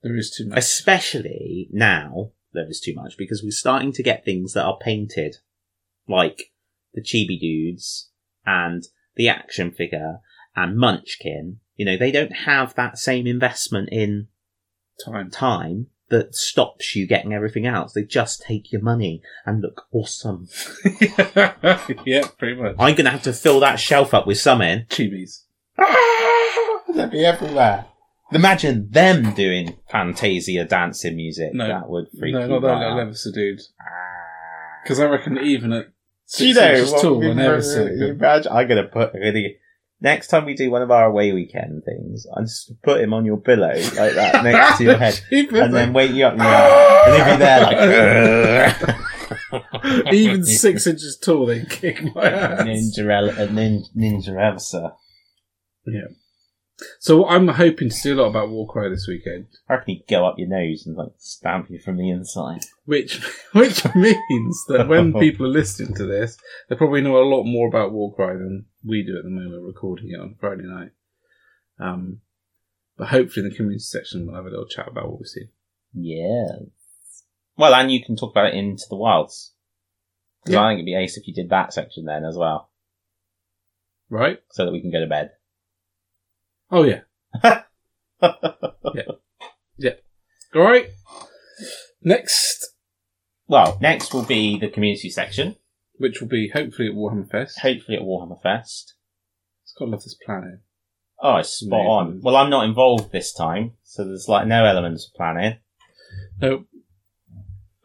There 0.04 0.16
is 0.16 0.30
too 0.30 0.48
much. 0.48 0.60
Especially 0.60 1.68
now, 1.72 2.32
there 2.54 2.70
is 2.70 2.80
too 2.80 2.94
much 2.94 3.18
because 3.18 3.42
we're 3.44 3.52
starting 3.52 3.92
to 3.94 4.04
get 4.04 4.24
things 4.24 4.54
that 4.54 4.66
are 4.66 4.78
painted, 4.80 5.38
like 6.08 6.52
the 6.94 7.02
Chibi 7.02 7.40
Dudes 7.40 8.10
and 8.46 8.84
the 9.16 9.30
action 9.30 9.72
figure 9.72 10.20
and 10.56 10.78
Munchkin. 10.78 11.61
You 11.76 11.86
know, 11.86 11.98
they 11.98 12.12
don't 12.12 12.34
have 12.46 12.76
that 12.76 12.98
same 12.98 13.26
investment 13.28 13.90
in 13.92 14.28
Time. 15.04 15.32
time 15.32 15.88
that 16.10 16.36
stops 16.36 16.96
you 16.96 17.08
getting 17.08 17.34
everything 17.34 17.66
else. 17.66 17.94
They 17.94 18.04
just 18.04 18.44
take 18.44 18.72
your 18.72 18.82
money 18.82 19.22
and 19.46 19.62
look 19.62 19.88
awesome. 19.92 20.48
yeah, 22.06 22.28
pretty 22.38 22.62
much. 22.62 22.76
I'm 22.78 22.96
gonna 22.96 23.10
have 23.10 23.24
to 23.24 23.34
fill 23.34 23.62
that 23.62 23.80
shelf 23.80 24.14
up 24.14 24.28
with 24.28 24.38
something. 24.38 24.86
Chibis. 24.90 25.44
Ah, 25.80 26.82
They'd 26.94 27.10
be 27.10 27.26
everywhere. 27.26 27.86
Imagine 28.34 28.90
them 28.92 29.34
doing 29.34 29.78
Fantasia 29.90 30.66
dancing 30.66 31.16
music. 31.16 31.54
No. 31.54 31.68
that 31.68 31.90
would 31.90 32.08
freak 32.18 32.34
No, 32.34 32.48
not 32.48 32.62
that 32.62 32.68
right. 32.68 33.18
Dude. 33.34 33.62
Ah. 33.82 33.86
Because 34.84 35.00
I 35.00 35.06
reckon 35.06 35.38
even 35.40 35.74
at 35.74 35.86
Do 36.38 36.48
you 36.48 36.54
six 36.54 36.58
know 36.60 36.74
inches 36.74 37.02
tall, 37.02 37.24
I 37.24 37.34
never 37.34 37.62
see 37.62 37.80
I'm 37.80 38.68
gonna 38.68 38.88
put. 38.88 39.14
I'm 39.16 39.22
gonna, 39.22 39.48
next 40.02 40.28
time 40.28 40.46
we 40.46 40.54
do 40.56 40.70
one 40.72 40.82
of 40.82 40.92
our 40.92 41.06
away 41.06 41.32
weekend 41.32 41.84
things, 41.86 42.26
I 42.36 42.42
just 42.42 42.74
put 42.82 43.00
him 43.02 43.14
on 43.14 43.24
your 43.26 43.38
pillow 43.38 43.70
like 43.74 44.14
that 44.16 44.44
next 44.44 44.78
to 44.80 44.84
your 44.84 44.98
head, 44.98 45.20
and 45.32 45.74
then 45.74 45.94
wake 45.94 46.12
you 46.12 46.26
up, 46.26 46.34
and, 46.34 46.42
you're- 46.42 46.72
and 47.06 47.16
he'll 47.16 47.36
be 47.36 47.40
there 47.40 47.62
like 48.92 50.08
even 50.14 50.44
six 50.46 50.88
inches 50.88 51.18
tall, 51.18 51.46
they 51.46 51.64
kick 51.66 52.04
my 52.16 52.30
ass. 52.30 52.62
ninja, 52.64 53.10
ele- 53.10 53.30
a 53.38 53.52
nin- 53.52 53.86
ninja 53.96 54.36
Elsa. 54.52 54.94
So 57.00 57.28
I'm 57.28 57.48
hoping 57.48 57.90
to 57.90 57.96
see 57.96 58.12
a 58.12 58.16
lot 58.16 58.28
about 58.30 58.50
Warcry 58.50 58.90
this 58.90 59.08
weekend, 59.08 59.48
I 59.70 59.74
reckon 59.74 59.96
he'd 59.96 60.06
go 60.10 60.26
up 60.28 60.36
your 60.38 60.48
nose 60.50 60.86
and 60.86 60.96
like 60.98 61.12
stamp 61.18 61.70
you 61.70 61.80
from 61.80 61.98
the 61.98 62.10
inside. 62.10 62.62
which 62.86 63.18
which 63.54 63.84
means 63.96 64.64
that 64.68 64.88
when 64.88 65.14
people 65.20 65.46
are 65.46 65.50
listening 65.50 65.94
to 65.96 66.06
this, 66.06 66.38
they 66.70 66.76
probably 66.76 67.02
know 67.02 67.18
a 67.18 67.24
lot 67.28 67.44
more 67.44 67.68
about 67.68 67.92
Warcry 67.92 68.38
than 68.38 68.66
we 68.86 69.04
do 69.04 69.18
at 69.18 69.24
the 69.24 69.30
moment, 69.30 69.64
recording 69.64 70.10
it 70.12 70.20
on 70.20 70.36
Friday 70.40 70.64
night. 70.66 70.92
Um, 71.80 72.22
but 72.98 73.08
hopefully, 73.10 73.46
in 73.46 73.50
the 73.52 73.56
community 73.56 73.80
section, 73.80 74.26
we'll 74.26 74.36
have 74.36 74.46
a 74.46 74.50
little 74.50 74.68
chat 74.68 74.88
about 74.88 75.10
what 75.10 75.20
we've 75.20 75.28
seen. 75.28 75.50
Yeah. 75.94 76.66
Well, 77.58 77.74
and 77.76 77.92
you 77.92 78.04
can 78.04 78.16
talk 78.16 78.32
about 78.32 78.48
it 78.48 78.56
into 78.56 78.86
the 78.90 78.96
wilds. 78.98 79.54
'Cause 80.46 80.54
Yeah. 80.54 80.64
I 80.64 80.70
think 80.72 80.78
it'd 80.80 80.86
be 80.86 80.96
ace 80.96 81.18
if 81.18 81.28
you 81.28 81.34
did 81.34 81.50
that 81.50 81.74
section 81.74 82.06
then 82.06 82.24
as 82.26 82.36
well, 82.38 82.70
Right? 84.10 84.40
so 84.50 84.66
that 84.66 84.72
we 84.72 84.82
can 84.82 84.92
go 84.92 85.00
to 85.00 85.08
bed. 85.08 85.32
Oh 86.72 86.84
yeah. 86.84 87.02
Yeah. 88.94 89.04
Yeah. 89.78 89.92
All 90.56 90.62
right. 90.62 90.88
Next, 92.04 92.74
well, 93.48 93.78
next 93.82 94.14
will 94.14 94.26
be 94.26 94.60
the 94.60 94.68
community 94.70 95.10
section, 95.10 95.56
which 95.96 96.20
will 96.22 96.28
be 96.28 96.50
hopefully 96.54 96.88
at 96.90 96.94
Warhammer 96.96 97.30
Fest. 97.30 97.60
hopefully 97.60 97.98
at 97.98 98.04
Warhammer 98.04 98.42
Fest. 98.42 98.96
It's 99.64 99.74
got 99.78 99.86
to 99.86 99.92
love 99.92 100.04
this 100.04 100.16
planet. 100.26 100.60
Oh, 101.22 101.38
it's 101.38 101.50
spot 101.50 101.80
Amazing. 101.80 101.90
on. 101.92 102.22
Well, 102.22 102.36
I'm 102.36 102.50
not 102.50 102.66
involved 102.66 103.12
this 103.12 103.32
time, 103.34 103.74
so 103.84 104.04
there's 104.04 104.28
like 104.28 104.48
no 104.48 104.66
elements 104.66 105.08
of 105.08 105.14
planning, 105.16 105.58
No, 106.42 106.66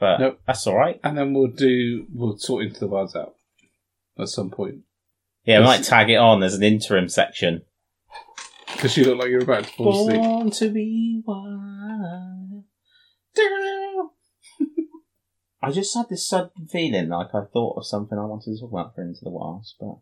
but 0.00 0.18
Nope. 0.20 0.40
that's 0.46 0.66
alright. 0.66 0.98
and 1.04 1.16
then 1.18 1.34
we'll 1.34 1.48
do 1.48 2.06
we'll 2.12 2.38
sort 2.38 2.64
into 2.64 2.80
the 2.80 2.86
wilds 2.88 3.14
out 3.14 3.34
at 4.18 4.28
some 4.28 4.50
point 4.50 4.76
Yeah, 5.44 5.58
we 5.60 5.64
might 5.66 5.84
tag 5.84 6.08
it 6.10 6.16
on 6.16 6.42
as 6.42 6.54
an 6.54 6.62
interim 6.62 7.08
section. 7.08 7.62
Because 8.77 8.97
you 8.97 9.05
look 9.05 9.19
like 9.19 9.31
you're 9.31 9.43
about 9.43 9.65
to 9.65 9.73
fall 9.73 10.09
asleep. 10.09 10.23
Born 10.23 10.51
to 10.51 10.69
be 10.70 11.23
wild. 11.27 12.65
I 15.62 15.70
just 15.73 15.94
had 15.94 16.09
this 16.09 16.28
sudden 16.28 16.69
feeling 16.69 17.09
like 17.09 17.35
I 17.35 17.43
thought 17.53 17.77
of 17.77 17.86
something 17.86 18.19
I 18.19 18.24
wanted 18.24 18.55
to 18.55 18.61
talk 18.61 18.70
about 18.70 18.94
for 18.94 19.03
Into 19.03 19.20
the 19.23 19.31
Wilds, 19.31 19.74
but 19.81 19.97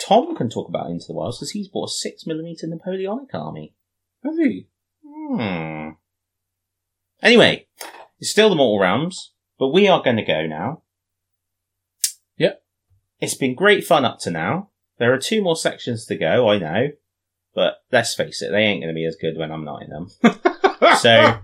Tom 0.00 0.34
can 0.34 0.48
talk 0.48 0.68
about 0.68 0.90
Into 0.90 1.06
the 1.08 1.14
Wilds 1.14 1.38
because 1.38 1.52
he's 1.52 1.68
bought 1.68 1.90
a 1.90 1.92
six 1.92 2.26
millimeter 2.26 2.66
Napoleonic 2.66 3.32
army. 3.34 3.74
Has 4.24 4.36
he? 4.38 4.68
Hmm. 5.04 5.90
Anyway, 7.22 7.66
it's 8.18 8.30
still 8.30 8.50
the 8.50 8.56
Mortal 8.56 8.80
Realms, 8.80 9.32
but 9.58 9.68
we 9.68 9.88
are 9.88 10.02
going 10.02 10.16
to 10.16 10.24
go 10.24 10.46
now. 10.46 10.82
Yep. 12.36 12.62
It's 13.20 13.34
been 13.34 13.54
great 13.54 13.84
fun 13.84 14.04
up 14.04 14.18
to 14.20 14.30
now. 14.30 14.70
There 14.98 15.12
are 15.12 15.18
two 15.18 15.42
more 15.42 15.56
sections 15.56 16.06
to 16.06 16.16
go, 16.16 16.48
I 16.48 16.58
know. 16.58 16.88
But 17.56 17.78
let's 17.90 18.14
face 18.14 18.42
it, 18.42 18.52
they 18.52 18.58
ain't 18.58 18.82
going 18.82 18.94
to 18.94 18.98
be 18.98 19.06
as 19.06 19.16
good 19.16 19.38
when 19.38 19.50
I'm 19.50 19.64
not 19.64 19.82
in 19.82 19.90
them. 19.90 20.10
So, 21.00 21.40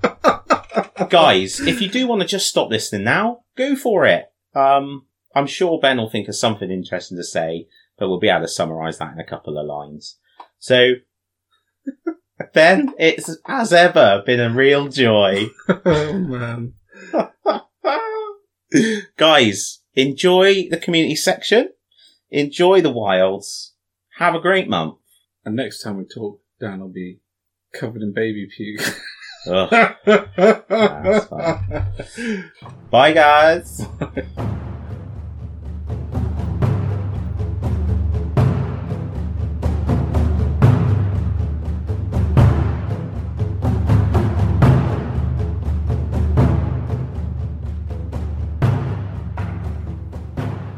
guys, 1.09 1.59
if 1.61 1.81
you 1.81 1.89
do 1.89 2.07
want 2.07 2.21
to 2.21 2.29
just 2.29 2.49
stop 2.49 2.69
listening 2.69 3.05
now, 3.05 3.45
go 3.57 3.75
for 3.75 4.05
it. 4.05 4.27
Um, 4.55 5.07
I'm 5.35 5.47
sure 5.47 5.81
Ben 5.81 5.97
will 5.97 6.11
think 6.11 6.29
of 6.29 6.37
something 6.37 6.71
interesting 6.71 7.17
to 7.17 7.25
say, 7.25 7.67
but 7.99 8.09
we'll 8.09 8.21
be 8.21 8.29
able 8.29 8.43
to 8.43 8.49
summarise 8.49 8.99
that 8.99 9.15
in 9.15 9.19
a 9.19 9.27
couple 9.27 9.59
of 9.59 9.67
lines. 9.67 10.19
So, 10.59 10.93
Ben, 12.53 12.93
it's 12.99 13.35
as 13.47 13.73
ever 13.73 14.23
been 14.27 14.41
a 14.41 14.51
real 14.51 14.89
joy. 14.89 15.47
oh 15.69 16.19
man. 16.19 16.75
Guys, 19.17 19.81
enjoy 19.95 20.69
the 20.69 20.79
community 20.79 21.17
section. 21.17 21.71
Enjoy 22.31 22.83
the 22.83 22.93
wilds. 22.93 23.73
Have 24.19 24.35
a 24.35 24.41
great 24.41 24.69
month. 24.69 24.99
And 25.45 25.57
next 25.57 25.83
time 25.83 25.97
we 25.97 26.05
talk, 26.05 26.41
Dan 26.61 26.79
will 26.79 26.89
be 26.89 27.19
covered 27.75 28.01
in 28.01 28.13
baby 28.13 28.47
puke. 28.47 28.81
Ugh. 29.49 29.71
That's 30.07 31.27
fine. 31.27 32.53
Bye, 32.91 33.13
guys. 33.13 33.85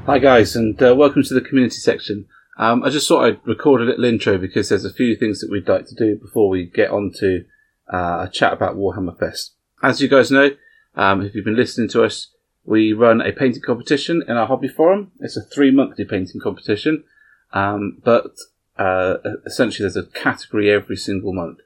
Hi 0.07 0.19
guys, 0.19 0.55
and 0.55 0.81
uh, 0.81 0.95
welcome 0.95 1.23
to 1.23 1.35
the 1.35 1.41
community 1.41 1.77
section. 1.77 2.27
Um, 2.57 2.85
I 2.85 2.91
just 2.91 3.09
thought 3.09 3.25
I'd 3.25 3.47
record 3.47 3.81
a 3.81 3.85
little 3.85 4.05
intro 4.05 4.39
because 4.39 4.69
there's 4.69 4.85
a 4.85 4.93
few 4.93 5.17
things 5.17 5.41
that 5.41 5.51
we'd 5.51 5.69
like 5.69 5.87
to 5.87 5.95
do 5.95 6.17
before 6.17 6.49
we 6.49 6.67
get 6.67 6.91
on 6.91 7.13
to 7.19 7.45
uh, 7.93 8.27
a 8.27 8.31
chat 8.33 8.53
about 8.53 8.77
Warhammer 8.77 9.19
Fest. 9.19 9.55
As 9.83 10.01
you 10.01 10.09
guys 10.09 10.31
know, 10.31 10.51
um, 10.95 11.23
if 11.23 11.35
you've 11.35 11.45
been 11.45 11.57
listening 11.57 11.89
to 11.91 12.05
us, 12.05 12.29
we 12.65 12.93
run 12.93 13.21
a 13.21 13.33
painting 13.33 13.63
competition 13.63 14.23
in 14.27 14.37
our 14.37 14.47
hobby 14.47 14.69
forum. 14.69 15.13
It's 15.21 15.37
a 15.37 15.43
three 15.43 15.71
monthly 15.71 16.05
painting 16.05 16.41
competition, 16.41 17.05
um, 17.53 17.99
but 18.03 18.37
uh, 18.79 19.17
essentially 19.45 19.85
there's 19.85 19.97
a 19.97 20.09
category 20.11 20.71
every 20.71 20.97
single 20.97 21.33
month. 21.33 21.59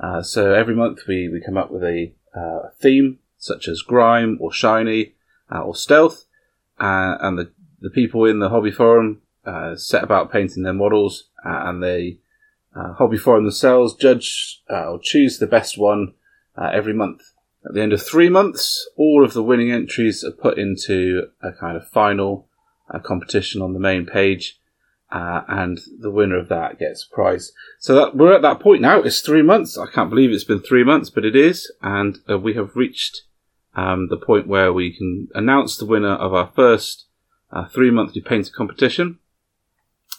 Uh, 0.00 0.22
so 0.22 0.52
every 0.52 0.74
month 0.74 1.00
we, 1.06 1.28
we 1.28 1.40
come 1.40 1.56
up 1.56 1.70
with 1.70 1.84
a 1.84 2.12
uh, 2.34 2.70
theme 2.80 3.18
such 3.38 3.68
as 3.68 3.82
grime 3.82 4.38
or 4.40 4.52
shiny 4.52 5.14
uh, 5.54 5.60
or 5.60 5.74
stealth, 5.74 6.24
uh, 6.80 7.16
and 7.20 7.38
the 7.38 7.52
the 7.80 7.90
people 7.90 8.24
in 8.24 8.38
the 8.38 8.48
hobby 8.48 8.70
forum 8.70 9.21
uh, 9.44 9.76
set 9.76 10.04
about 10.04 10.32
painting 10.32 10.62
their 10.62 10.72
models, 10.72 11.28
uh, 11.44 11.62
and 11.64 11.82
they 11.82 12.18
uh, 12.74 12.92
hobby 12.94 13.18
forum 13.18 13.44
themselves 13.44 13.94
judge 13.94 14.62
uh, 14.70 14.92
or 14.92 14.98
choose 15.02 15.38
the 15.38 15.46
best 15.46 15.76
one 15.76 16.14
every 16.72 16.92
month. 16.92 17.22
At 17.64 17.74
the 17.74 17.80
end 17.80 17.92
of 17.92 18.02
three 18.02 18.28
months, 18.28 18.88
all 18.96 19.24
of 19.24 19.34
the 19.34 19.42
winning 19.42 19.70
entries 19.70 20.24
are 20.24 20.32
put 20.32 20.58
into 20.58 21.28
a 21.42 21.52
kind 21.52 21.76
of 21.76 21.88
final 21.88 22.46
competition 23.02 23.62
on 23.62 23.72
the 23.72 23.80
main 23.80 24.06
page, 24.06 24.60
uh, 25.10 25.42
and 25.48 25.78
the 26.00 26.10
winner 26.10 26.38
of 26.38 26.48
that 26.48 26.78
gets 26.78 27.04
a 27.04 27.14
prize. 27.14 27.52
So 27.78 27.94
that, 27.94 28.16
we're 28.16 28.34
at 28.34 28.42
that 28.42 28.60
point 28.60 28.80
now. 28.80 29.00
It's 29.00 29.20
three 29.20 29.42
months. 29.42 29.76
I 29.76 29.86
can't 29.86 30.10
believe 30.10 30.30
it's 30.30 30.44
been 30.44 30.60
three 30.60 30.84
months, 30.84 31.10
but 31.10 31.24
it 31.24 31.36
is, 31.36 31.70
and 31.82 32.18
uh, 32.28 32.38
we 32.38 32.54
have 32.54 32.76
reached 32.76 33.22
um, 33.74 34.08
the 34.08 34.16
point 34.16 34.46
where 34.46 34.72
we 34.72 34.94
can 34.96 35.28
announce 35.34 35.76
the 35.76 35.86
winner 35.86 36.14
of 36.14 36.32
our 36.32 36.50
first 36.54 37.06
uh, 37.52 37.66
three 37.68 37.90
monthly 37.90 38.20
painting 38.20 38.52
competition. 38.56 39.18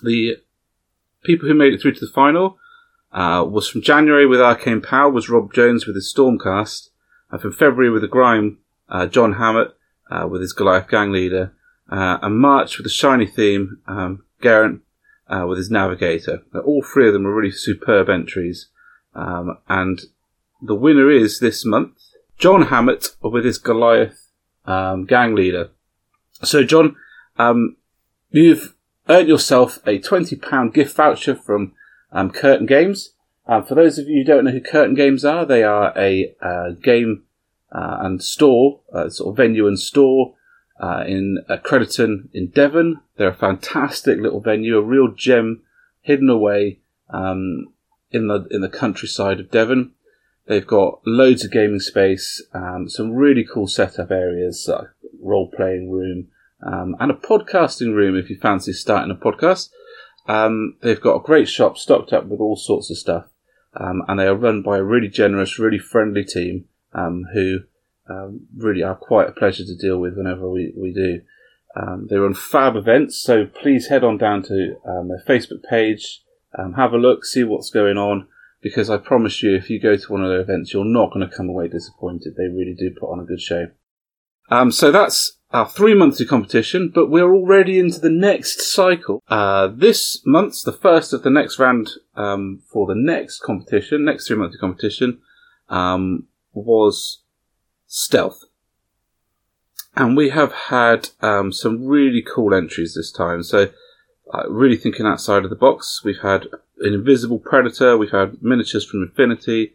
The 0.04 0.38
people 1.24 1.48
who 1.48 1.54
made 1.54 1.74
it 1.74 1.82
through 1.82 1.94
to 1.94 2.06
the 2.06 2.12
final 2.12 2.60
uh, 3.14 3.46
was 3.48 3.70
from 3.70 3.82
January 3.82 4.26
with 4.26 4.42
Arcane 4.42 4.82
Power 4.82 5.10
was 5.10 5.30
Rob 5.30 5.54
Jones 5.54 5.88
with 5.88 5.96
his 5.96 6.14
Stormcast, 6.14 6.90
and 7.32 7.42
from 7.42 7.54
February 7.54 7.90
with 7.90 8.02
the 8.02 8.08
Grime, 8.08 8.58
uh, 8.90 9.08
John 9.08 9.34
Hammett 9.34 9.76
uh, 10.12 10.28
with 10.30 10.42
his 10.42 10.54
Goliath 10.54 10.90
Gang 10.90 11.12
Leader, 11.12 11.54
uh, 11.90 12.18
and 12.22 12.38
March 12.38 12.78
with 12.78 12.84
the 12.84 12.90
Shiny 12.90 13.26
theme, 13.26 13.80
um, 13.88 14.24
Garen 14.42 14.82
uh, 15.28 15.46
with 15.48 15.58
his 15.58 15.72
Navigator. 15.72 16.44
Now, 16.54 16.62
all 16.62 16.84
three 16.84 17.08
of 17.08 17.14
them 17.14 17.26
are 17.26 17.34
really 17.34 17.52
superb 17.52 18.10
entries, 18.10 18.68
um, 19.16 19.58
and 19.70 20.02
the 20.62 20.76
winner 20.76 21.10
is 21.10 21.40
this 21.40 21.66
month 21.66 21.98
John 22.38 22.64
Hammett 22.64 23.16
with 23.22 23.46
his 23.46 23.58
Goliath 23.58 24.30
um, 24.66 25.06
Gang 25.06 25.36
Leader. 25.36 25.70
So, 26.42 26.64
John, 26.64 26.96
um, 27.38 27.78
you've 28.32 28.74
earned 29.10 29.28
yourself 29.28 29.78
a 29.86 30.00
£20 30.00 30.74
gift 30.74 30.96
voucher 30.96 31.36
from 31.36 31.74
um, 32.12 32.30
Curtain 32.32 32.66
Games. 32.66 33.14
Um, 33.46 33.66
for 33.66 33.76
those 33.76 33.98
of 33.98 34.08
you 34.08 34.20
who 34.20 34.24
don't 34.24 34.46
know 34.46 34.52
who 34.52 34.62
Curtain 34.62 34.96
Games 34.96 35.26
are, 35.26 35.46
they 35.46 35.64
are 35.64 35.94
a 35.98 36.34
uh, 36.42 36.72
game 36.82 37.24
uh, 37.72 37.98
and 38.02 38.24
store, 38.24 38.80
uh, 38.94 39.10
sort 39.10 39.32
of 39.32 39.38
venue 39.38 39.68
and 39.68 39.80
store 39.80 40.36
uh, 40.80 41.04
in 41.06 41.40
uh, 41.50 41.58
Crediton 41.58 42.30
in 42.34 42.48
Devon. 42.48 43.02
They're 43.18 43.30
a 43.30 43.36
fantastic 43.36 44.20
little 44.20 44.40
venue, 44.40 44.78
a 44.78 44.82
real 44.82 45.10
gem 45.12 45.64
hidden 46.02 46.30
away 46.30 46.80
um, 47.10 47.74
in 48.12 48.28
the 48.28 48.48
in 48.52 48.62
the 48.62 48.70
countryside 48.70 49.40
of 49.40 49.52
Devon. 49.52 49.92
They've 50.46 50.66
got 50.68 51.00
loads 51.06 51.46
of 51.46 51.52
gaming 51.52 51.80
space, 51.80 52.42
um, 52.54 52.90
some 52.90 53.14
really 53.14 53.46
cool 53.46 53.68
setup 53.68 54.12
areas, 54.12 54.68
like 54.70 54.88
role 55.22 55.50
playing 55.50 55.90
room, 55.90 56.28
um, 56.66 56.96
and 57.00 57.12
a 57.12 57.16
podcasting 57.16 57.94
room 57.94 58.18
if 58.18 58.30
you 58.30 58.38
fancy 58.38 58.74
starting 58.74 59.12
a 59.12 59.16
podcast. 59.16 59.70
Um, 60.28 60.78
they've 60.82 61.02
got 61.02 61.18
a 61.18 61.24
great 61.24 61.50
shop 61.50 61.78
stocked 61.78 62.14
up 62.14 62.26
with 62.28 62.40
all 62.40 62.56
sorts 62.56 62.90
of 62.90 62.98
stuff, 62.98 63.26
um, 63.76 64.04
and 64.08 64.20
they 64.20 64.28
are 64.28 64.36
run 64.36 64.62
by 64.62 64.78
a 64.78 64.84
really 64.84 65.10
generous, 65.10 65.60
really 65.60 65.80
friendly 65.80 66.24
team 66.24 66.66
um, 66.94 67.26
who 67.34 67.60
um, 68.10 68.48
really 68.56 68.84
are 68.84 68.96
quite 68.96 69.28
a 69.28 69.34
pleasure 69.34 69.66
to 69.66 69.76
deal 69.76 69.98
with 69.98 70.16
whenever 70.16 70.50
we, 70.50 70.74
we 70.78 70.94
do. 70.94 71.22
Um, 71.76 72.08
they 72.10 72.18
run 72.18 72.36
fab 72.36 72.76
events, 72.76 73.20
so 73.20 73.46
please 73.46 73.88
head 73.88 74.04
on 74.04 74.18
down 74.18 74.44
to 74.44 74.76
their 74.86 75.24
Facebook 75.28 75.64
page, 75.70 76.22
have 76.78 76.94
a 76.94 76.98
look, 76.98 77.26
see 77.26 77.44
what's 77.44 77.72
going 77.72 77.98
on, 77.98 78.28
because 78.62 78.90
I 78.90 78.98
promise 78.98 79.42
you, 79.42 79.56
if 79.56 79.70
you 79.70 79.82
go 79.82 79.98
to 79.98 80.12
one 80.12 80.24
of 80.24 80.30
their 80.30 80.42
events, 80.42 80.72
you're 80.72 80.86
not 80.86 81.12
going 81.12 81.28
to 81.28 81.36
come 81.36 81.50
away 81.50 81.68
disappointed. 81.68 82.36
They 82.38 82.44
really 82.44 82.76
do 82.78 82.92
put 82.92 83.12
on 83.12 83.20
a 83.20 83.26
good 83.26 83.42
show. 83.42 83.68
So 84.70 84.92
that's 84.92 85.40
our 85.54 85.70
three 85.70 85.94
monthly 85.94 86.26
competition, 86.26 86.92
but 86.94 87.12
we're 87.12 87.32
already 87.32 87.78
into 87.78 88.00
the 88.00 88.10
next 88.10 88.62
cycle. 88.62 89.22
Uh, 89.30 89.68
this 89.68 90.22
month's 90.26 90.64
the 90.64 90.72
first 90.72 91.14
of 91.14 91.22
the 91.22 91.30
next 91.30 91.60
round 91.60 91.92
um, 92.16 92.62
for 92.68 92.88
the 92.88 92.96
next 92.96 93.40
competition, 93.40 94.04
next 94.04 94.28
three 94.28 94.36
monthly 94.36 94.58
competition, 94.58 95.20
um, 95.70 96.26
was 96.54 97.22
stealth. 97.86 98.46
And 99.96 100.18
we 100.18 100.30
have 100.30 100.52
had 100.54 101.10
um, 101.22 101.54
some 101.54 101.86
really 101.86 102.24
cool 102.24 102.56
entries 102.56 102.96
this 102.96 103.12
time. 103.12 103.44
So, 103.44 103.70
uh, 104.34 104.50
really 104.50 104.78
thinking 104.78 105.06
outside 105.06 105.44
of 105.44 105.52
the 105.52 105.56
box. 105.56 106.02
We've 106.04 106.22
had 106.24 106.48
an 106.80 106.96
invisible 106.96 107.38
predator. 107.38 107.96
We've 107.96 108.10
had 108.10 108.42
miniatures 108.42 108.86
from 108.86 109.04
Infinity. 109.04 109.74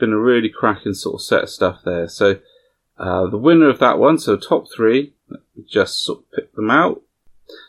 Been 0.00 0.12
a 0.12 0.18
really 0.18 0.48
cracking 0.48 0.94
sort 0.94 1.14
of 1.14 1.22
set 1.22 1.44
of 1.44 1.50
stuff 1.50 1.82
there. 1.84 2.08
So, 2.08 2.40
uh, 2.98 3.28
the 3.28 3.38
winner 3.38 3.70
of 3.70 3.78
that 3.78 3.98
one, 3.98 4.18
so 4.18 4.36
top 4.36 4.66
three, 4.74 5.14
just 5.68 6.02
sort 6.02 6.20
of 6.20 6.32
pick 6.32 6.54
them 6.54 6.70
out. 6.70 7.02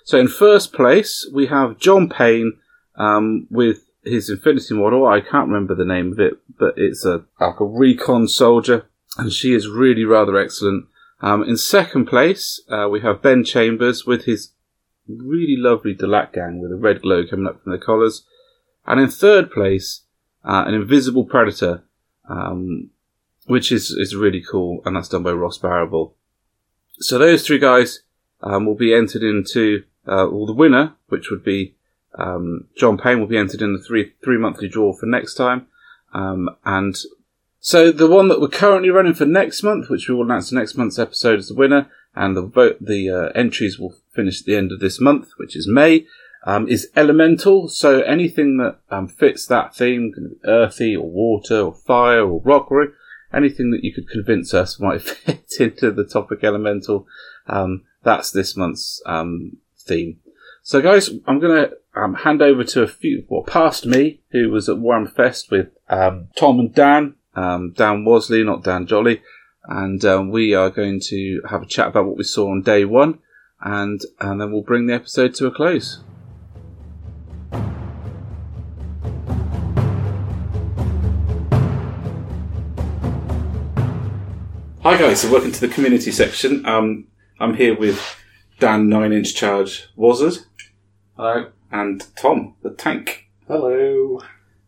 So 0.04 0.20
in 0.20 0.28
first 0.28 0.74
place, 0.74 1.30
we 1.34 1.48
have 1.48 1.80
John 1.80 2.10
Payne 2.10 2.58
um, 2.96 3.48
with 3.50 3.86
his 4.04 4.30
Infinity 4.30 4.76
model. 4.76 5.08
I 5.08 5.22
can't 5.22 5.48
remember 5.48 5.76
the 5.76 5.86
name 5.86 6.12
of 6.12 6.20
it, 6.20 6.34
but 6.58 6.74
it's 6.78 7.06
a 7.06 7.26
like 7.40 7.60
a 7.60 7.66
recon 7.66 8.28
soldier, 8.28 8.88
and 9.18 9.32
she 9.32 9.54
is 9.54 9.68
really 9.68 10.06
rather 10.06 10.38
excellent. 10.38 10.86
Um, 11.22 11.44
in 11.44 11.58
second 11.58 12.06
place, 12.06 12.62
uh, 12.70 12.88
we 12.90 13.02
have 13.02 13.22
Ben 13.22 13.44
Chambers 13.44 14.06
with 14.06 14.26
his 14.26 14.54
really 15.08 15.56
lovely 15.58 15.96
Delaque 15.96 16.34
gang 16.34 16.62
with 16.62 16.72
a 16.72 16.76
red 16.78 17.02
glow 17.02 17.26
coming 17.28 17.48
up 17.48 17.62
from 17.62 17.72
the 17.72 17.78
collars. 17.78 18.26
And 18.86 19.00
in 19.00 19.10
third 19.10 19.52
place, 19.52 20.02
uh, 20.44 20.64
an 20.68 20.74
Invisible 20.74 21.26
Predator, 21.26 21.84
um, 22.28 22.90
which 23.46 23.72
is, 23.72 23.92
is 23.92 24.16
really 24.16 24.42
cool, 24.42 24.82
and 24.86 24.96
that's 24.96 25.10
done 25.10 25.24
by 25.24 25.32
Ross 25.32 25.58
Barrable. 25.58 26.16
So 27.02 27.18
those 27.18 27.46
three 27.46 27.60
guys 27.60 28.02
um, 28.42 28.66
will 28.66 28.76
be 28.76 28.94
entered 28.94 29.24
into, 29.24 29.84
uh, 30.08 30.28
well, 30.32 30.46
the 30.46 30.54
winner, 30.54 30.94
which 31.08 31.30
would 31.30 31.44
be 31.44 31.76
um, 32.16 32.68
John 32.78 32.98
Payne, 32.98 33.20
will 33.20 33.28
be 33.28 33.38
entered 33.38 33.62
in 33.62 33.74
the 33.74 33.82
three 33.82 34.14
three 34.24 34.38
monthly 34.38 34.68
draw 34.68 34.94
for 34.94 35.06
next 35.06 35.36
time. 35.36 35.68
Um, 36.14 36.50
and 36.66 36.96
so 37.60 37.92
the 37.92 38.08
one 38.08 38.28
that 38.28 38.42
we're 38.42 38.50
currently 38.50 38.90
running 38.90 39.14
for 39.14 39.26
next 39.26 39.64
month, 39.64 39.90
which 39.90 40.08
we 40.08 40.16
will 40.16 40.26
announce 40.26 40.52
in 40.52 40.58
next 40.58 40.76
month's 40.76 41.00
episode, 41.00 41.40
is 41.40 41.48
the 41.48 41.56
winner, 41.56 41.90
and 42.16 42.36
the 42.36 42.42
vote 42.42 42.78
the 42.82 43.10
uh, 43.10 43.40
entries 43.40 43.80
will 43.80 43.96
finish 44.14 44.42
at 44.42 44.46
the 44.46 44.56
end 44.56 44.72
of 44.72 44.80
this 44.80 45.00
month, 45.00 45.30
which 45.38 45.56
is 45.56 45.68
May. 45.68 46.06
Um, 46.44 46.68
is 46.68 46.90
elemental, 46.96 47.68
so 47.68 48.02
anything 48.02 48.58
that 48.58 48.80
um, 48.90 49.08
fits 49.08 49.46
that 49.46 49.76
theme, 49.76 50.38
earthy 50.44 50.96
or 50.96 51.08
water 51.08 51.62
or 51.62 51.74
fire 51.76 52.24
or 52.24 52.42
rock 52.42 52.72
or 52.72 52.82
anything 53.34 53.72
that 53.72 53.84
you 53.84 53.94
could 53.94 54.10
convince 54.10 54.54
us 54.54 54.80
might 54.80 55.02
fit 55.02 55.54
into 55.60 55.92
the 55.92 56.06
topic 56.06 56.44
elemental. 56.44 57.08
Um, 57.48 57.84
that's 58.04 58.32
this 58.32 58.56
month's 58.58 59.02
um, 59.06 59.58
theme. 59.78 60.20
So, 60.64 60.82
guys, 60.82 61.10
I'm 61.26 61.40
going 61.40 61.70
to 61.70 61.78
um, 61.96 62.14
hand 62.16 62.42
over 62.42 62.64
to 62.64 62.84
a 62.84 62.88
few, 62.88 63.26
well, 63.28 63.44
past 63.44 63.86
me, 63.86 64.22
who 64.32 64.50
was 64.50 64.70
at 64.70 64.78
Warhammer 64.78 65.14
Fest 65.14 65.52
with 65.52 65.70
um, 65.90 66.30
Tom 66.36 66.60
and 66.60 66.74
Dan, 66.74 67.16
um, 67.36 67.72
Dan 67.72 68.06
Wasley, 68.06 68.46
not 68.46 68.64
Dan 68.64 68.86
Jolly, 68.86 69.22
and 69.66 70.04
um, 70.06 70.32
we 70.32 70.54
are 70.54 70.70
going 70.70 71.00
to 71.08 71.42
have 71.50 71.64
a 71.64 71.68
chat 71.68 71.88
about 71.88 72.06
what 72.06 72.18
we 72.18 72.24
saw 72.24 72.52
on 72.52 72.62
day 72.62 72.86
one, 72.86 73.20
and 73.62 74.02
and 74.20 74.40
then 74.40 74.52
we'll 74.52 74.62
bring 74.62 74.88
the 74.88 74.94
episode 74.94 75.34
to 75.36 75.48
a 75.48 75.52
close. 75.52 76.02
Hi 84.92 84.98
guys, 84.98 85.22
so 85.22 85.32
welcome 85.32 85.54
to 85.54 85.62
the 85.62 85.74
community 85.74 86.12
section. 86.12 86.66
Um, 86.66 87.08
I'm 87.40 87.54
here 87.54 87.80
with 87.80 88.18
Dan 88.60 88.90
Nine 88.90 89.14
Inch 89.14 89.34
Charge 89.34 89.88
Wazard. 89.98 90.40
Hello. 91.16 91.50
And 91.72 92.06
Tom, 92.18 92.56
the 92.62 92.72
tank. 92.72 93.30
Hello. 93.48 94.20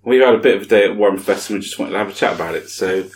We've 0.02 0.22
had 0.22 0.36
a 0.36 0.38
bit 0.38 0.56
of 0.56 0.62
a 0.62 0.66
day 0.66 0.86
at 0.86 0.96
Warhammer 0.96 1.20
Fest 1.20 1.50
and 1.50 1.60
we 1.60 1.62
just 1.62 1.78
wanted 1.78 1.92
to 1.92 1.98
have 1.98 2.08
a 2.08 2.14
chat 2.14 2.36
about 2.36 2.56
it. 2.56 2.70
So, 2.70 3.10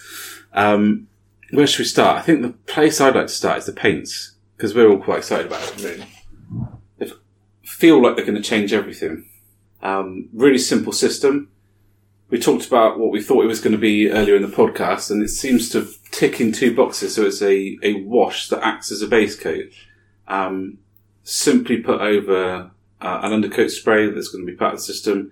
um, 0.51 1.07
where 1.51 1.65
should 1.65 1.79
we 1.79 1.85
start? 1.85 2.17
I 2.17 2.23
think 2.23 2.41
the 2.41 2.49
place 2.49 2.99
I'd 2.99 3.15
like 3.15 3.27
to 3.27 3.33
start 3.33 3.59
is 3.59 3.67
the 3.67 3.71
paints 3.71 4.35
because 4.57 4.75
we're 4.75 4.89
all 4.89 4.97
quite 4.97 5.19
excited 5.19 5.47
about 5.47 5.63
it. 5.63 5.81
Really, 5.81 6.07
they 6.97 7.09
feel 7.63 8.03
like 8.03 8.17
they're 8.17 8.25
going 8.25 8.35
to 8.35 8.49
change 8.49 8.73
everything. 8.73 9.29
Um, 9.81 10.27
really 10.33 10.57
simple 10.57 10.91
system. 10.91 11.51
We 12.29 12.37
talked 12.37 12.67
about 12.67 12.99
what 12.99 13.11
we 13.11 13.23
thought 13.23 13.45
it 13.45 13.47
was 13.47 13.61
going 13.61 13.71
to 13.71 13.77
be 13.77 14.09
earlier 14.09 14.35
in 14.35 14.41
the 14.41 14.49
podcast, 14.49 15.09
and 15.09 15.23
it 15.23 15.29
seems 15.29 15.69
to 15.69 15.85
tick 15.85 15.96
in 16.21 16.51
two 16.51 16.75
boxes. 16.75 17.15
So 17.15 17.25
it's 17.25 17.41
a, 17.41 17.77
a 17.83 18.01
wash 18.03 18.49
that 18.49 18.65
acts 18.65 18.91
as 18.91 19.01
a 19.01 19.07
base 19.07 19.35
coat, 19.39 19.65
um, 20.27 20.79
simply 21.23 21.77
put 21.77 22.01
over 22.01 22.71
uh, 23.01 23.19
an 23.23 23.33
undercoat 23.33 23.71
spray 23.71 24.09
that's 24.09 24.29
going 24.29 24.45
to 24.45 24.51
be 24.51 24.57
part 24.57 24.73
of 24.73 24.79
the 24.79 24.83
system, 24.85 25.31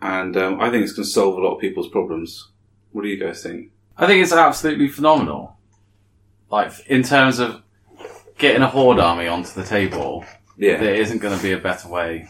and 0.00 0.36
um, 0.36 0.60
I 0.60 0.70
think 0.70 0.82
it's 0.82 0.92
going 0.92 1.04
to 1.04 1.10
solve 1.10 1.36
a 1.36 1.40
lot 1.40 1.54
of 1.54 1.60
people's 1.60 1.88
problems. 1.88 2.48
What 2.92 3.02
do 3.02 3.08
you 3.08 3.22
guys 3.22 3.42
think? 3.42 3.70
I 3.96 4.06
think 4.06 4.22
it's 4.22 4.32
absolutely 4.32 4.88
phenomenal. 4.88 5.56
Like 6.50 6.72
in 6.88 7.02
terms 7.02 7.38
of 7.38 7.62
getting 8.38 8.62
a 8.62 8.66
horde 8.68 8.98
army 8.98 9.28
onto 9.28 9.52
the 9.52 9.64
table, 9.64 10.24
Yeah, 10.56 10.80
there 10.80 10.94
isn't 10.94 11.18
going 11.18 11.36
to 11.36 11.42
be 11.42 11.52
a 11.52 11.58
better 11.58 11.88
way 11.88 12.28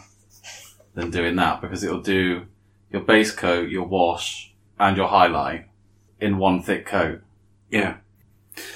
than 0.93 1.09
doing 1.09 1.35
that 1.37 1.61
because 1.61 1.83
it'll 1.83 2.01
do 2.01 2.45
your 2.91 3.01
base 3.01 3.31
coat, 3.31 3.69
your 3.69 3.87
wash, 3.87 4.53
and 4.79 4.97
your 4.97 5.07
highlight 5.07 5.65
in 6.19 6.37
one 6.37 6.61
thick 6.61 6.85
coat. 6.85 7.21
Yeah. 7.71 7.97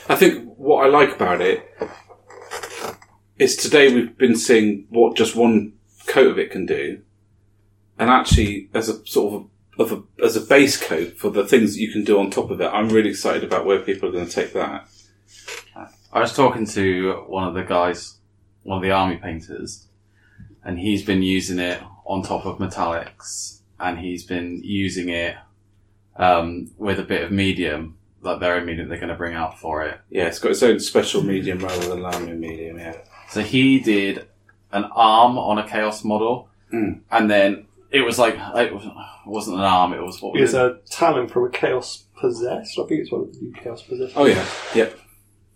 I 0.10 0.16
think 0.16 0.56
what 0.58 0.86
I 0.86 0.90
like 0.90 1.16
about 1.16 1.42
it 1.42 1.70
is 3.38 3.58
today 3.58 3.94
we've 3.94 4.18
been 4.18 4.36
seeing 4.36 4.88
what 4.90 5.18
just 5.18 5.36
one 5.36 5.74
coat 6.08 6.32
of 6.32 6.40
it 6.40 6.50
can 6.50 6.66
do. 6.66 7.02
And 8.00 8.10
actually, 8.10 8.70
as 8.74 8.90
a 8.90 9.06
sort 9.06 9.34
of 9.34 9.50
of 9.78 9.92
a, 9.92 10.24
as 10.24 10.38
a 10.38 10.42
base 10.42 10.78
coat 10.78 11.18
for 11.18 11.30
the 11.30 11.46
things 11.46 11.74
that 11.74 11.82
you 11.82 11.92
can 11.92 12.06
do 12.06 12.18
on 12.18 12.30
top 12.30 12.50
of 12.50 12.62
it, 12.62 12.68
I'm 12.68 12.88
really 12.90 13.10
excited 13.10 13.44
about 13.44 13.66
where 13.66 13.80
people 13.80 14.08
are 14.08 14.12
going 14.12 14.26
to 14.26 14.32
take 14.32 14.54
that. 14.54 14.88
I 16.14 16.22
was 16.22 16.34
talking 16.34 16.66
to 16.68 17.26
one 17.28 17.46
of 17.46 17.56
the 17.56 17.64
guys, 17.64 18.20
one 18.64 18.78
of 18.78 18.84
the 18.84 18.92
army 18.92 19.18
painters, 19.18 19.88
and 20.64 20.80
he's 20.80 21.04
been 21.04 21.22
using 21.22 21.60
it 21.60 21.82
on 22.06 22.24
top 22.24 22.46
of 22.46 22.58
metallics, 22.58 23.60
and 23.82 24.00
he's 24.00 24.24
been 24.24 24.62
using 24.64 25.10
it 25.10 25.36
um, 26.16 26.72
with 26.78 27.00
a 27.00 27.04
bit 27.04 27.24
of 27.24 27.32
medium, 27.32 27.98
like 28.26 28.40
their 28.40 28.64
medium 28.64 28.90
they're 28.90 28.98
going 28.98 29.10
to 29.10 29.16
bring 29.16 29.34
out 29.36 29.60
for 29.60 29.84
it. 29.84 30.00
Yeah, 30.10 30.26
it's 30.28 30.40
got 30.40 30.52
its 30.52 30.64
own 30.64 30.80
special 30.80 31.24
medium 31.24 31.60
rather 31.60 31.88
than 31.90 32.00
Lahmian 32.00 32.40
medium. 32.40 32.78
Yeah. 32.80 32.96
So 33.30 33.42
he 33.42 33.80
did 33.80 34.28
an 34.72 34.86
arm 34.94 35.38
on 35.38 35.58
a 35.58 35.68
chaos 35.68 36.04
model, 36.04 36.50
Mm. 36.74 37.02
and 37.12 37.30
then 37.30 37.68
it 37.92 38.02
was 38.02 38.18
like 38.20 38.36
it 38.38 38.74
wasn't 39.26 39.58
an 39.58 39.64
arm; 39.64 39.94
it 39.94 40.02
was 40.02 40.22
what 40.22 40.36
It's 40.40 40.54
was 40.54 40.54
it? 40.56 40.62
a 40.62 40.90
talent 40.90 41.32
from 41.32 41.46
a 41.46 41.50
Chaos 41.50 42.04
Possessed. 42.20 42.78
I 42.80 42.86
think 42.88 43.02
it's 43.02 43.12
one 43.12 43.22
of 43.22 43.34
the 43.34 43.40
new 43.42 43.54
Chaos 43.54 43.84
Possessed. 43.84 44.14
Oh 44.18 44.26
yeah. 44.26 44.46
Yep. 44.74 45.00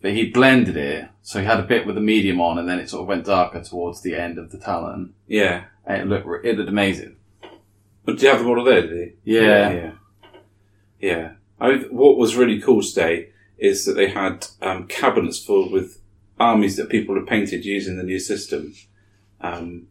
But 0.01 0.11
he 0.13 0.29
blended 0.29 0.77
it, 0.77 1.09
so 1.21 1.39
he 1.39 1.45
had 1.45 1.59
a 1.59 1.63
bit 1.63 1.85
with 1.85 1.95
the 1.95 2.01
medium 2.01 2.39
on, 2.39 2.57
and 2.57 2.69
then 2.69 2.79
it 2.79 2.89
sort 2.89 3.01
of 3.01 3.07
went 3.07 3.25
darker 3.25 3.61
towards 3.61 4.01
the 4.01 4.15
end 4.15 4.37
of 4.37 4.51
the 4.51 4.57
talon, 4.57 5.13
Yeah. 5.27 5.63
and 5.85 6.01
it 6.03 6.07
looked 6.07 6.45
it 6.45 6.57
looked 6.57 6.69
amazing. 6.69 7.15
But 8.05 8.17
do 8.17 8.25
you 8.25 8.31
have 8.31 8.39
the 8.39 8.45
model 8.45 8.63
there? 8.63 8.81
Did 8.87 8.91
he? 9.23 9.33
Yeah. 9.35 9.71
Yeah. 9.71 9.91
Yeah. 11.01 11.31
I, 11.59 11.73
what 11.89 12.17
was 12.17 12.35
really 12.35 12.61
cool 12.61 12.81
today 12.81 13.29
is 13.57 13.85
that 13.85 13.93
they 13.93 14.09
had 14.09 14.47
um, 14.61 14.87
cabinets 14.87 15.43
full 15.43 15.69
with 15.71 16.01
armies 16.39 16.77
that 16.77 16.89
people 16.89 17.15
had 17.15 17.27
painted 17.27 17.65
using 17.65 17.97
the 17.97 18.03
new 18.03 18.19
system. 18.19 18.73
Um, 19.41 19.87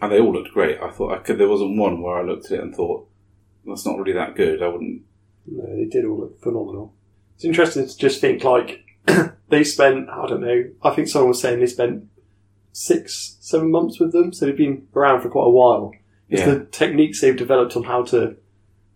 and 0.00 0.10
they 0.10 0.18
all 0.18 0.32
looked 0.32 0.52
great. 0.54 0.80
I 0.80 0.90
thought 0.90 1.12
I 1.14 1.18
could, 1.18 1.38
there 1.38 1.48
wasn't 1.48 1.78
one 1.78 2.00
where 2.00 2.18
I 2.18 2.22
looked 2.22 2.46
at 2.46 2.52
it 2.52 2.60
and 2.62 2.74
thought, 2.74 3.06
that's 3.66 3.84
not 3.84 3.98
really 3.98 4.14
that 4.14 4.34
good. 4.36 4.62
I 4.62 4.68
wouldn't. 4.68 5.02
No, 5.46 5.76
they 5.76 5.84
did 5.84 6.06
all 6.06 6.20
look 6.20 6.40
phenomenal. 6.42 6.94
It's 7.34 7.44
interesting 7.44 7.86
to 7.86 7.96
just 7.98 8.20
think 8.20 8.42
like 8.44 8.84
they 9.48 9.64
spent, 9.64 10.08
I 10.08 10.26
don't 10.26 10.40
know, 10.40 10.64
I 10.82 10.90
think 10.94 11.08
someone 11.08 11.28
was 11.30 11.40
saying 11.42 11.60
they 11.60 11.66
spent 11.66 12.04
six, 12.72 13.36
seven 13.40 13.70
months 13.70 14.00
with 14.00 14.12
them, 14.12 14.32
so 14.32 14.46
they've 14.46 14.56
been 14.56 14.86
around 14.94 15.20
for 15.20 15.28
quite 15.28 15.46
a 15.46 15.50
while. 15.50 15.92
It's 16.28 16.40
Yeah. 16.42 16.54
the 16.54 16.64
techniques 16.66 17.20
they've 17.20 17.36
developed 17.36 17.76
on 17.76 17.84
how 17.84 18.04
to 18.04 18.36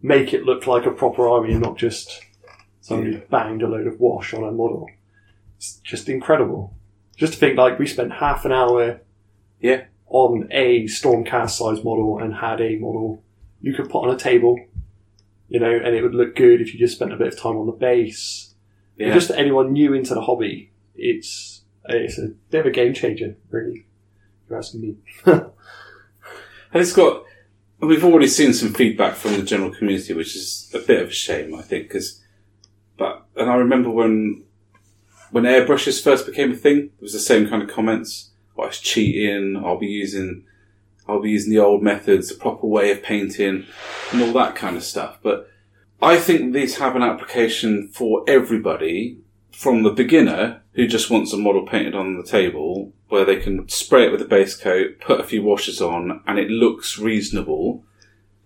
make 0.04 0.34
it 0.34 0.44
look 0.44 0.66
like 0.66 0.84
a 0.84 0.90
proper 0.90 1.26
army 1.26 1.52
and 1.52 1.62
not 1.62 1.78
just 1.78 2.20
somebody 2.82 3.16
banged 3.30 3.62
a 3.62 3.66
load 3.66 3.86
of 3.86 3.98
wash 3.98 4.34
on 4.34 4.44
a 4.44 4.52
model. 4.52 4.86
It's 5.56 5.76
just 5.76 6.10
incredible. 6.10 6.76
Just 7.16 7.32
to 7.32 7.38
think 7.38 7.56
like 7.56 7.78
we 7.78 7.86
spent 7.86 8.12
half 8.12 8.44
an 8.44 8.52
hour 8.52 9.00
Yeah. 9.60 9.84
on 10.06 10.46
a 10.50 10.84
Stormcast 10.84 11.50
size 11.52 11.82
model 11.82 12.18
and 12.18 12.34
had 12.34 12.60
a 12.60 12.76
model 12.76 13.22
you 13.62 13.72
could 13.72 13.88
put 13.88 14.04
on 14.06 14.14
a 14.14 14.18
table, 14.18 14.58
you 15.48 15.58
know, 15.58 15.72
and 15.74 15.94
it 15.96 16.02
would 16.02 16.14
look 16.14 16.36
good 16.36 16.60
if 16.60 16.74
you 16.74 16.78
just 16.78 16.96
spent 16.96 17.14
a 17.14 17.16
bit 17.16 17.28
of 17.28 17.38
time 17.40 17.56
on 17.56 17.64
the 17.64 17.72
base. 17.72 18.54
Yeah. 18.98 19.14
Just 19.14 19.30
anyone 19.30 19.72
new 19.72 19.94
into 19.94 20.12
the 20.12 20.20
hobby, 20.20 20.70
it's 20.94 21.62
it's 21.86 22.18
a 22.18 22.28
bit 22.50 22.60
of 22.60 22.66
a 22.66 22.70
game 22.70 22.92
changer, 22.92 23.36
really. 23.50 23.86
If 24.44 24.50
you're 24.50 24.58
asking 24.58 24.80
me. 24.82 24.96
And 26.72 26.82
it's 26.82 26.92
got. 26.92 27.23
We've 27.86 28.04
already 28.04 28.28
seen 28.28 28.52
some 28.52 28.72
feedback 28.72 29.14
from 29.14 29.32
the 29.32 29.42
general 29.42 29.74
community, 29.74 30.14
which 30.14 30.36
is 30.36 30.70
a 30.74 30.78
bit 30.78 31.02
of 31.02 31.08
a 31.08 31.12
shame, 31.12 31.54
I 31.54 31.62
think, 31.62 31.88
because. 31.88 32.20
But 32.96 33.26
and 33.36 33.50
I 33.50 33.56
remember 33.56 33.90
when 33.90 34.44
when 35.30 35.44
airbrushes 35.44 36.02
first 36.02 36.26
became 36.26 36.52
a 36.52 36.56
thing, 36.56 36.76
there 36.76 37.02
was 37.02 37.12
the 37.12 37.18
same 37.18 37.48
kind 37.48 37.62
of 37.62 37.68
comments. 37.68 38.30
Oh, 38.56 38.66
was 38.66 38.78
cheating. 38.78 39.60
I'll 39.64 39.78
be 39.78 39.86
using, 39.86 40.44
I'll 41.08 41.20
be 41.20 41.30
using 41.30 41.52
the 41.52 41.58
old 41.58 41.82
methods, 41.82 42.28
the 42.28 42.36
proper 42.36 42.66
way 42.66 42.90
of 42.92 43.02
painting, 43.02 43.66
and 44.12 44.22
all 44.22 44.32
that 44.34 44.54
kind 44.54 44.76
of 44.76 44.84
stuff. 44.84 45.18
But 45.22 45.50
I 46.00 46.18
think 46.18 46.52
these 46.52 46.78
have 46.78 46.94
an 46.96 47.02
application 47.02 47.88
for 47.88 48.24
everybody, 48.28 49.18
from 49.50 49.82
the 49.82 49.90
beginner 49.90 50.62
who 50.74 50.86
just 50.86 51.10
wants 51.10 51.32
a 51.32 51.36
model 51.36 51.66
painted 51.66 51.94
on 51.94 52.16
the 52.16 52.22
table, 52.24 52.92
where 53.08 53.24
they 53.24 53.36
can 53.36 53.68
spray 53.68 54.06
it 54.06 54.12
with 54.12 54.20
a 54.22 54.26
base 54.26 54.56
coat, 54.56 55.00
put 55.00 55.20
a 55.20 55.24
few 55.24 55.42
washes 55.42 55.80
on, 55.80 56.20
and 56.26 56.38
it 56.38 56.50
looks 56.50 56.98
reasonable, 56.98 57.84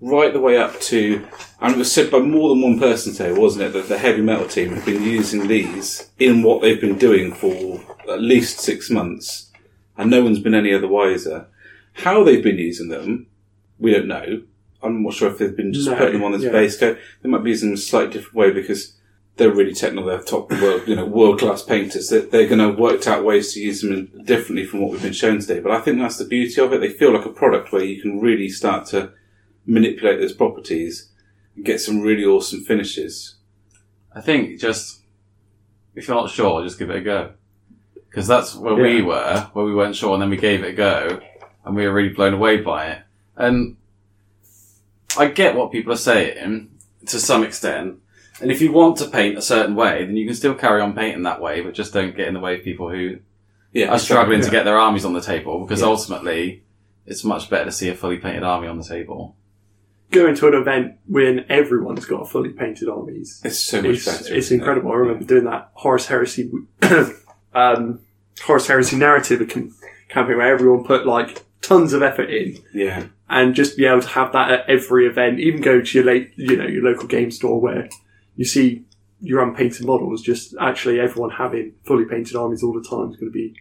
right 0.01 0.33
the 0.33 0.41
way 0.41 0.57
up 0.57 0.79
to, 0.81 1.27
and 1.61 1.75
it 1.75 1.79
was 1.79 1.91
said 1.91 2.11
by 2.11 2.19
more 2.19 2.51
than 2.51 2.63
one 2.63 2.79
person 2.79 3.13
today, 3.13 3.33
wasn't 3.33 3.65
it, 3.65 3.73
that 3.73 3.89
the 3.89 3.99
heavy 3.99 4.21
metal 4.23 4.47
team 4.47 4.75
have 4.75 4.85
been 4.85 5.03
using 5.03 5.49
these 5.49 6.11
in 6.19 6.43
what 6.43 6.61
they've 6.61 6.81
been 6.81 6.99
doing 6.99 7.33
for 7.33 7.81
at 8.11 8.21
least 8.21 8.61
six 8.61 8.91
months, 8.91 9.51
and 9.97 10.11
no 10.11 10.23
one's 10.23 10.39
been 10.39 10.55
any 10.55 10.73
other 10.73 10.89
wiser. 10.89 11.47
How 11.95 12.23
they've 12.23 12.45
been 12.45 12.59
using 12.59 12.89
them, 12.89 13.27
we 13.79 13.93
don't 13.93 14.07
know. 14.07 14.43
I'm 14.83 15.03
not 15.03 15.15
sure 15.15 15.31
if 15.31 15.39
they've 15.39 15.57
been 15.57 15.73
just 15.73 15.89
No, 15.89 15.97
putting 15.97 16.15
them 16.15 16.25
on 16.25 16.33
this 16.33 16.43
yeah. 16.43 16.53
base 16.53 16.79
coat. 16.79 16.99
They 17.23 17.29
might 17.29 17.43
be 17.43 17.51
using 17.51 17.71
them 17.71 17.75
in 17.75 17.79
a 17.79 17.83
slightly 17.83 18.13
different 18.13 18.35
way 18.37 18.51
because 18.53 18.95
they're 19.39 19.51
really 19.51 19.73
technical. 19.73 20.09
They're 20.09 20.21
top 20.21 20.51
world, 20.51 20.87
you 20.87 20.97
know, 20.97 21.07
world 21.07 21.39
class 21.39 21.63
painters. 21.63 22.09
That 22.09 22.31
they're 22.31 22.47
going 22.47 22.59
to 22.59 22.71
have 22.71 22.79
worked 22.79 23.07
out 23.07 23.25
ways 23.25 23.55
to 23.55 23.61
use 23.61 23.81
them 23.81 24.11
differently 24.25 24.67
from 24.67 24.81
what 24.81 24.91
we've 24.91 25.03
been 25.03 25.13
shown 25.13 25.39
today. 25.39 25.61
But 25.61 25.73
I 25.73 25.81
think 25.81 25.99
that's 25.99 26.19
the 26.19 26.25
beauty 26.25 26.61
of 26.61 26.73
it. 26.73 26.81
They 26.81 26.91
feel 26.91 27.13
like 27.13 27.25
a 27.25 27.31
product 27.31 27.73
where 27.73 27.85
you 27.85 28.03
can 28.03 28.21
really 28.21 28.49
start 28.49 28.87
to 28.89 29.13
manipulate 29.65 30.21
those 30.21 30.33
properties 30.33 31.11
and 31.57 31.65
get 31.65 31.81
some 31.81 32.01
really 32.01 32.25
awesome 32.25 32.65
finishes. 32.65 33.37
I 34.15 34.21
think 34.21 34.61
just 34.61 35.01
if 35.95 36.09
you're 36.09 36.17
not 36.17 36.31
sure, 36.31 36.63
just 36.63 36.79
give 36.79 36.91
it 36.91 36.97
a 36.97 37.01
go. 37.01 37.33
Because 38.09 38.27
that's 38.27 38.55
where 38.55 38.75
we 38.75 39.03
were, 39.03 39.49
where 39.53 39.65
we 39.65 39.75
weren't 39.75 39.97
sure, 39.97 40.15
and 40.15 40.23
then 40.23 40.31
we 40.31 40.37
gave 40.37 40.65
it 40.65 40.71
a 40.71 40.73
go, 40.73 41.21
and 41.65 41.77
we 41.77 41.87
were 41.87 41.93
really 41.93 42.09
blown 42.09 42.35
away 42.35 42.57
by 42.57 42.87
it. 42.87 43.03
And 43.37 43.77
I 45.17 45.27
get 45.29 45.55
what 45.55 45.73
people 45.73 45.93
are 45.93 45.97
saying 45.97 46.71
to 47.07 47.21
some 47.21 47.45
extent. 47.45 47.99
And 48.41 48.51
if 48.53 48.61
you 48.61 48.73
want 48.73 48.97
to 48.99 49.09
paint 49.09 49.37
a 49.37 49.43
certain 49.43 49.75
way, 49.75 50.05
then 50.05 50.17
you 50.17 50.27
can 50.27 50.35
still 50.35 50.55
carry 50.55 50.81
on 50.81 50.95
painting 50.95 51.25
that 51.25 51.41
way, 51.41 51.61
but 51.61 51.75
just 51.75 51.93
don't 51.93 52.17
get 52.17 52.29
in 52.29 52.35
the 52.35 52.41
way 52.41 52.55
of 52.57 52.63
people 52.63 52.89
who 52.91 53.19
Yeah, 53.73 53.93
are 53.93 53.99
struggling 53.99 54.41
to 54.43 54.51
get 54.51 54.65
their 54.65 54.79
armies 54.79 55.05
on 55.05 55.13
the 55.13 55.21
table. 55.21 55.61
Because 55.65 55.81
Yeah. 55.81 55.89
ultimately, 55.89 56.63
it's 57.07 57.25
much 57.25 57.51
better 57.51 57.65
to 57.67 57.73
see 57.73 57.89
a 57.89 57.95
fully 57.95 58.19
painted 58.19 58.43
army 58.45 58.69
on 58.69 58.79
the 58.79 58.85
table. 58.85 59.35
Going 60.11 60.35
to 60.37 60.49
an 60.49 60.55
event 60.55 60.95
when 61.07 61.45
everyone's 61.51 62.07
got 62.07 62.31
fully 62.31 62.51
painted 62.51 62.89
armies. 62.89 63.43
It's 63.45 63.59
so 63.59 63.83
much 63.83 63.91
It's, 63.97 64.05
better. 64.07 64.21
it's 64.21 64.47
isn't 64.47 64.55
it? 64.57 64.59
incredible. 64.61 64.93
I 64.93 64.95
remember 64.97 65.25
doing 65.25 65.45
that 65.45 65.71
Horus 65.75 66.07
Heresy, 66.07 66.51
um, 67.55 68.01
Horus 68.43 68.67
Heresy 68.67 68.97
narrative 68.97 69.47
cam- 69.49 69.75
campaign 70.09 70.39
where 70.39 70.53
everyone 70.55 70.85
put 70.85 71.07
like 71.07 71.45
tons 71.61 71.93
of 71.93 72.03
effort 72.03 72.31
in, 72.31 72.57
Yeah, 72.73 73.05
and 73.29 73.55
just 73.55 73.77
be 73.77 73.85
able 73.85 74.01
to 74.01 74.09
have 74.09 74.33
that 74.33 74.51
at 74.51 74.69
every 74.71 75.07
event. 75.07 75.41
Even 75.41 75.61
go 75.61 75.81
to 75.81 75.99
your 75.99 76.07
late, 76.07 76.31
you 76.37 76.57
know, 76.57 76.67
your 76.67 76.83
local 76.83 77.07
game 77.09 77.31
store 77.31 77.61
where 77.61 77.89
you 78.39 78.45
see 78.47 78.85
your 79.21 79.43
unpainted 79.43 79.85
models. 79.85 80.23
Just 80.23 80.55
actually 80.61 80.99
everyone 81.01 81.31
having 81.31 81.75
fully 81.85 82.07
painted 82.07 82.37
armies 82.37 82.63
all 82.63 82.73
the 82.73 82.81
time 82.89 83.11
is 83.11 83.17
going 83.17 83.31
to 83.31 83.31
be, 83.31 83.55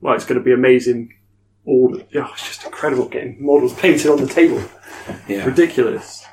well, 0.00 0.14
it's 0.14 0.24
going 0.24 0.38
to 0.38 0.44
be 0.44 0.52
amazing. 0.52 1.14
All, 1.66 1.96
yeah, 2.10 2.28
it's 2.32 2.46
just 2.48 2.64
incredible 2.64 3.06
getting 3.08 3.36
models 3.44 3.74
painted 3.74 4.10
on 4.10 4.18
the 4.20 4.26
table. 4.26 4.60
yeah. 5.28 5.44
Ridiculous. 5.44 6.24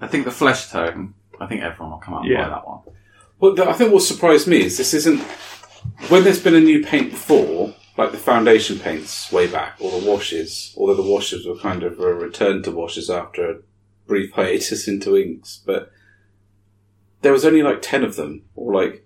I 0.00 0.08
think 0.08 0.24
the 0.24 0.30
flesh 0.32 0.70
tone, 0.70 1.14
I 1.38 1.46
think 1.46 1.62
everyone 1.62 1.92
will 1.92 1.98
come 1.98 2.14
out 2.14 2.22
and 2.22 2.30
Yeah. 2.32 2.44
buy 2.44 2.48
that 2.50 2.66
one. 2.66 2.80
Well, 3.38 3.54
th- 3.54 3.68
I 3.68 3.74
think 3.74 3.92
what 3.92 4.02
surprised 4.02 4.48
me 4.48 4.62
is 4.62 4.78
this 4.78 4.94
isn't 4.94 5.20
when 6.08 6.24
there's 6.24 6.42
been 6.42 6.54
a 6.54 6.60
new 6.60 6.82
paint 6.82 7.10
before, 7.10 7.74
like 7.98 8.10
the 8.12 8.18
foundation 8.18 8.78
paints 8.78 9.30
way 9.30 9.46
back, 9.46 9.76
or 9.78 10.00
the 10.00 10.10
washes. 10.10 10.74
Although 10.78 10.94
the 10.94 11.02
washes 11.10 11.46
were 11.46 11.56
kind 11.58 11.82
of 11.82 12.00
a 12.00 12.14
return 12.14 12.62
to 12.62 12.70
washes 12.70 13.10
after 13.10 13.50
a 13.50 13.56
brief 14.06 14.32
hiatus 14.32 14.88
into 14.88 15.16
inks, 15.16 15.60
but 15.66 15.90
there 17.24 17.32
was 17.32 17.44
only 17.44 17.62
like 17.62 17.80
ten 17.82 18.04
of 18.04 18.14
them, 18.16 18.42
or 18.54 18.72
like 18.72 19.04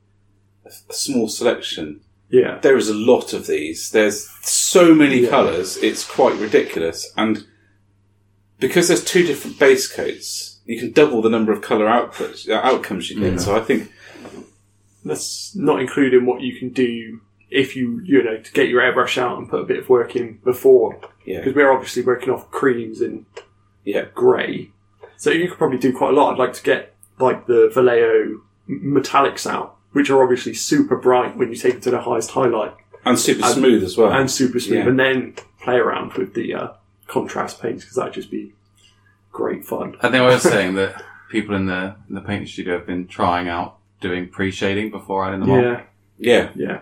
a, 0.66 0.70
small 0.92 1.28
selection. 1.28 2.00
Yeah. 2.28 2.58
There 2.60 2.76
is 2.76 2.90
a 2.90 2.94
lot 2.94 3.32
of 3.32 3.46
these. 3.46 3.90
There's 3.90 4.28
so 4.42 4.94
many 4.94 5.20
Yeah. 5.20 5.30
colours, 5.30 5.78
it's 5.78 6.04
quite 6.04 6.38
ridiculous. 6.38 7.10
And 7.16 7.46
because 8.60 8.88
there's 8.88 9.02
two 9.04 9.22
different 9.22 9.58
base 9.58 9.86
coats, 9.90 10.58
you 10.66 10.78
can 10.78 10.92
double 10.92 11.22
the 11.22 11.30
number 11.30 11.52
of 11.52 11.62
colour 11.62 11.86
outputs, 11.86 12.46
uh, 12.48 12.60
outcomes 12.62 13.08
you 13.08 13.18
get. 13.18 13.34
Mm. 13.34 13.40
So 13.40 13.56
I 13.56 13.60
think 13.60 13.90
That's 15.04 15.54
not 15.56 15.80
including 15.80 16.26
what 16.26 16.42
you 16.42 16.58
can 16.58 16.68
do 16.70 17.20
if 17.50 17.74
you, 17.76 18.00
you 18.04 18.22
know, 18.22 18.36
to 18.36 18.52
get 18.52 18.68
your 18.68 18.82
airbrush 18.82 19.16
out 19.16 19.38
and 19.38 19.48
put 19.48 19.62
a 19.62 19.64
bit 19.64 19.78
of 19.78 19.88
work 19.88 20.16
in 20.16 20.38
before. 20.44 21.00
Yeah. 21.24 21.38
Because 21.38 21.54
we're 21.54 21.72
obviously 21.72 22.02
working 22.02 22.28
off 22.30 22.50
creams 22.50 23.00
and 23.00 23.24
Yeah. 23.84 24.06
grey. 24.14 24.70
So 25.16 25.30
you 25.30 25.48
could 25.48 25.56
probably 25.56 25.78
do 25.78 25.96
quite 25.96 26.10
a 26.12 26.16
lot. 26.16 26.32
I'd 26.34 26.38
like 26.38 26.52
to 26.54 26.62
get, 26.62 26.94
like, 27.20 27.46
the 27.46 27.70
Vallejo 27.74 28.40
metallics 28.68 29.46
out, 29.50 29.76
which 29.92 30.10
are 30.10 30.22
obviously 30.22 30.54
super 30.54 30.96
bright 30.96 31.36
when 31.36 31.48
you 31.50 31.56
take 31.56 31.74
it 31.76 31.82
to 31.82 31.90
the 31.90 32.00
highest 32.00 32.30
highlight 32.32 32.74
And 33.04 33.18
super 33.18 33.44
And- 33.44 33.54
smooth 33.54 33.82
as 33.84 33.96
well. 33.96 34.12
and 34.12 34.30
super 34.30 34.60
smooth. 34.60 34.78
Yeah. 34.78 34.88
And 34.88 34.98
then 34.98 35.34
play 35.60 35.76
around 35.76 36.12
with 36.14 36.34
the 36.34 36.54
uh, 36.54 36.68
contrast 37.06 37.60
paints 37.62 37.84
because 37.84 37.96
that'd 37.96 38.14
just 38.14 38.30
be 38.30 38.52
great 39.32 39.64
fun. 39.64 39.96
I 40.00 40.10
think 40.10 40.22
I 40.22 40.26
was 40.26 40.42
saying 40.42 40.74
that 40.74 41.02
people 41.30 41.54
in 41.54 41.66
the 41.66 41.94
in 42.08 42.14
the 42.14 42.20
paint 42.20 42.48
studio 42.48 42.78
have 42.78 42.86
been 42.86 43.06
trying 43.06 43.48
out 43.48 43.76
doing 44.00 44.28
pre 44.28 44.50
shading 44.50 44.90
before 44.90 45.24
adding 45.24 45.40
them 45.40 45.50
on. 45.50 45.62
Yeah, 45.62 45.82
yeah. 46.18 46.50
yeah. 46.54 46.80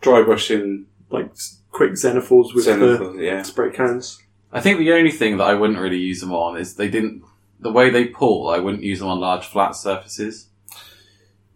Dry 0.00 0.22
brushing, 0.22 0.86
Like 1.10 1.30
quick 1.70 1.92
zenithals 1.92 2.54
with 2.54 2.66
zenithal, 2.66 3.22
yeah. 3.22 3.38
the 3.38 3.44
spray 3.44 3.70
cans. 3.70 4.20
I 4.52 4.60
think 4.60 4.78
the 4.78 4.92
only 4.92 5.10
thing 5.12 5.36
that 5.36 5.44
I 5.44 5.54
wouldn't 5.54 5.78
really 5.78 5.98
use 5.98 6.20
them 6.20 6.32
on 6.32 6.56
is 6.56 6.74
they 6.74 6.88
didn't 6.88 7.22
the 7.60 7.72
way 7.72 7.90
they 7.90 8.06
pull. 8.06 8.48
I 8.48 8.58
wouldn't 8.58 8.82
use 8.82 8.98
them 9.00 9.08
on 9.08 9.20
large 9.20 9.46
flat 9.46 9.76
surfaces. 9.76 10.46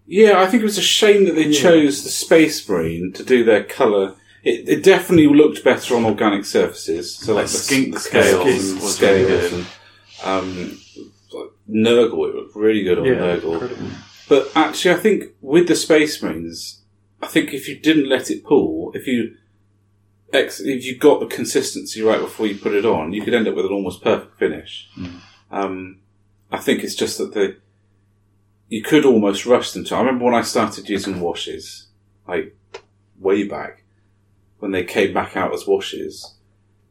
Yeah, 0.07 0.41
I 0.43 0.47
think 0.47 0.61
it 0.63 0.65
was 0.67 0.79
a 0.79 0.83
shame 0.83 1.25
that 1.25 1.35
they 1.35 1.47
Yeah. 1.49 1.61
chose 1.61 2.05
the 2.05 2.11
Space 2.11 2.69
Marine 2.69 3.13
to 3.15 3.23
do 3.25 3.43
their 3.45 3.65
colour. 3.65 4.15
It, 4.43 4.69
it 4.69 4.83
definitely 4.83 5.29
looked 5.29 5.65
better 5.65 5.97
on 5.97 6.05
organic 6.05 6.45
surfaces. 6.45 7.15
So 7.17 7.35
like, 7.35 7.45
Like 7.45 7.53
the, 7.53 7.59
skink 7.59 7.95
the 7.95 8.01
scales 8.01 8.35
and 8.71 8.81
was 8.83 9.01
really 9.01 9.25
scales 9.25 9.51
good. 9.51 9.53
and 9.55 9.67
um, 10.25 10.79
like 11.33 11.49
Nurgle, 11.71 12.29
it 12.29 12.35
looked 12.35 12.55
really 12.57 12.83
good 12.85 12.99
on 12.99 13.05
Yeah, 13.07 13.15
Nurgle. 13.15 13.53
incredible. 13.55 13.89
But 14.29 14.51
actually, 14.55 14.95
I 14.95 14.99
think 14.99 15.25
with 15.41 15.69
the 15.69 15.75
Space 15.77 16.23
Marines, 16.23 16.83
I 17.23 17.27
think 17.27 17.55
if 17.55 17.67
you 17.69 17.79
didn't 17.79 18.09
let 18.09 18.31
it 18.31 18.45
pull, 18.45 18.93
if 18.95 19.07
you 19.07 19.37
ex- 20.35 20.61
if 20.61 20.85
you 20.85 20.99
got 20.99 21.21
the 21.21 21.27
consistency 21.27 22.03
right 22.03 22.21
before 22.21 22.47
you 22.47 22.57
put 22.57 22.75
it 22.75 22.85
on, 22.85 23.13
you 23.15 23.23
could 23.23 23.33
end 23.35 23.49
up 23.49 23.55
with 23.55 23.65
an 23.65 23.73
almost 23.73 24.03
perfect 24.03 24.39
finish. 24.39 24.89
Mm. 24.99 25.21
Um, 25.55 26.01
I 26.51 26.59
think 26.59 26.83
it's 26.83 26.97
just 26.97 27.17
that 27.19 27.33
the 27.33 27.57
you 28.69 28.83
could 28.83 29.05
almost 29.05 29.47
rush 29.47 29.71
them 29.71 29.85
to. 29.85 29.95
I 29.95 30.01
remember 30.01 30.25
when 30.25 30.35
I 30.35 30.43
started 30.43 30.89
using 30.89 31.21
washes, 31.21 31.87
like 32.27 32.57
way 33.19 33.47
back 33.47 33.85
when 34.59 34.73
they 34.73 34.83
came 34.83 35.15
back 35.15 35.37
out 35.37 35.55
as 35.55 35.67
washes. 35.67 36.35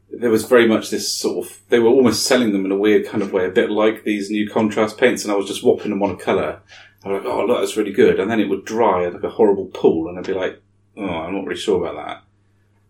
There 0.10 0.30
was 0.30 0.45
very 0.45 0.68
much 0.68 0.90
this 0.90 1.14
sort 1.14 1.45
of. 1.45 1.60
They 1.68 1.80
were 1.80 1.90
almost 1.90 2.26
selling 2.26 2.53
them 2.53 2.65
in 2.65 2.72
a 2.72 2.77
weird 2.77 3.06
kind 3.06 3.22
of 3.22 3.34
way, 3.34 3.45
a 3.45 3.52
bit 3.52 3.69
like 3.69 4.03
these 4.03 4.30
new 4.30 4.49
contrast 4.49 4.98
paints, 4.98 5.23
and 5.23 5.34
I 5.34 5.35
was 5.35 5.48
just 5.48 5.64
whopping 5.64 5.90
them 5.90 6.03
on 6.03 6.11
a 6.11 6.15
colour. 6.15 6.61
I'm 7.03 7.11
like, 7.11 7.26
oh, 7.26 7.45
look, 7.45 7.60
that's 7.60 7.76
really 7.76 7.91
good. 7.91 8.18
And 8.18 8.31
then 8.31 8.40
it 8.40 8.48
would 8.48 8.64
dry 8.64 9.07
like 9.07 9.23
a 9.23 9.30
horrible 9.30 9.65
pool, 9.65 10.07
and 10.07 10.18
I'd 10.18 10.26
be 10.26 10.34
like, 10.34 10.61
oh, 10.95 11.03
I'm 11.03 11.34
not 11.34 11.45
really 11.45 11.60
sure 11.60 11.85
about 11.85 12.06
that. 12.06 12.23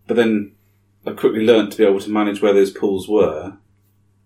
But 0.05 0.17
then 0.17 0.51
I 1.07 1.13
quickly 1.13 1.45
learnt 1.45 1.71
to 1.71 1.77
be 1.79 1.85
able 1.85 2.01
to 2.01 2.11
manage 2.11 2.41
where 2.41 2.53
those 2.53 2.69
pools 2.69 3.07
were. 3.07 3.57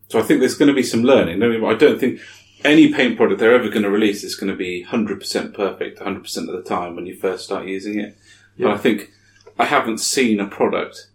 So 0.07 0.19
I 0.19 0.23
think 0.23 0.39
there's 0.39 0.57
going 0.57 0.69
to 0.69 0.73
be 0.75 0.84
some 0.84 1.03
learning. 1.03 1.39
Don't 1.39 1.51
get 1.51 1.59
me 1.59 1.65
wrong, 1.65 1.75
I 1.75 1.77
don't 1.77 1.99
think 1.99 2.19
any 2.63 2.91
paint 2.93 3.17
product 3.17 3.39
they're 3.39 3.53
ever 3.53 3.69
going 3.69 3.84
to 3.84 3.89
release 3.89 4.23
is 4.23 4.35
going 4.35 4.51
to 4.51 4.57
be 4.57 4.85
100% 4.88 5.53
perfect 5.53 5.99
100% 5.99 6.38
of 6.38 6.47
the 6.47 6.63
time 6.63 6.95
when 6.95 7.05
you 7.05 7.15
first 7.15 7.43
start 7.45 7.67
using 7.67 7.99
it. 7.99 8.17
But 8.57 8.71
I 8.71 8.77
think 8.77 9.11
I 9.59 9.65
haven't 9.65 9.99
seen 9.99 10.39
a 10.39 10.47
product 10.47 11.07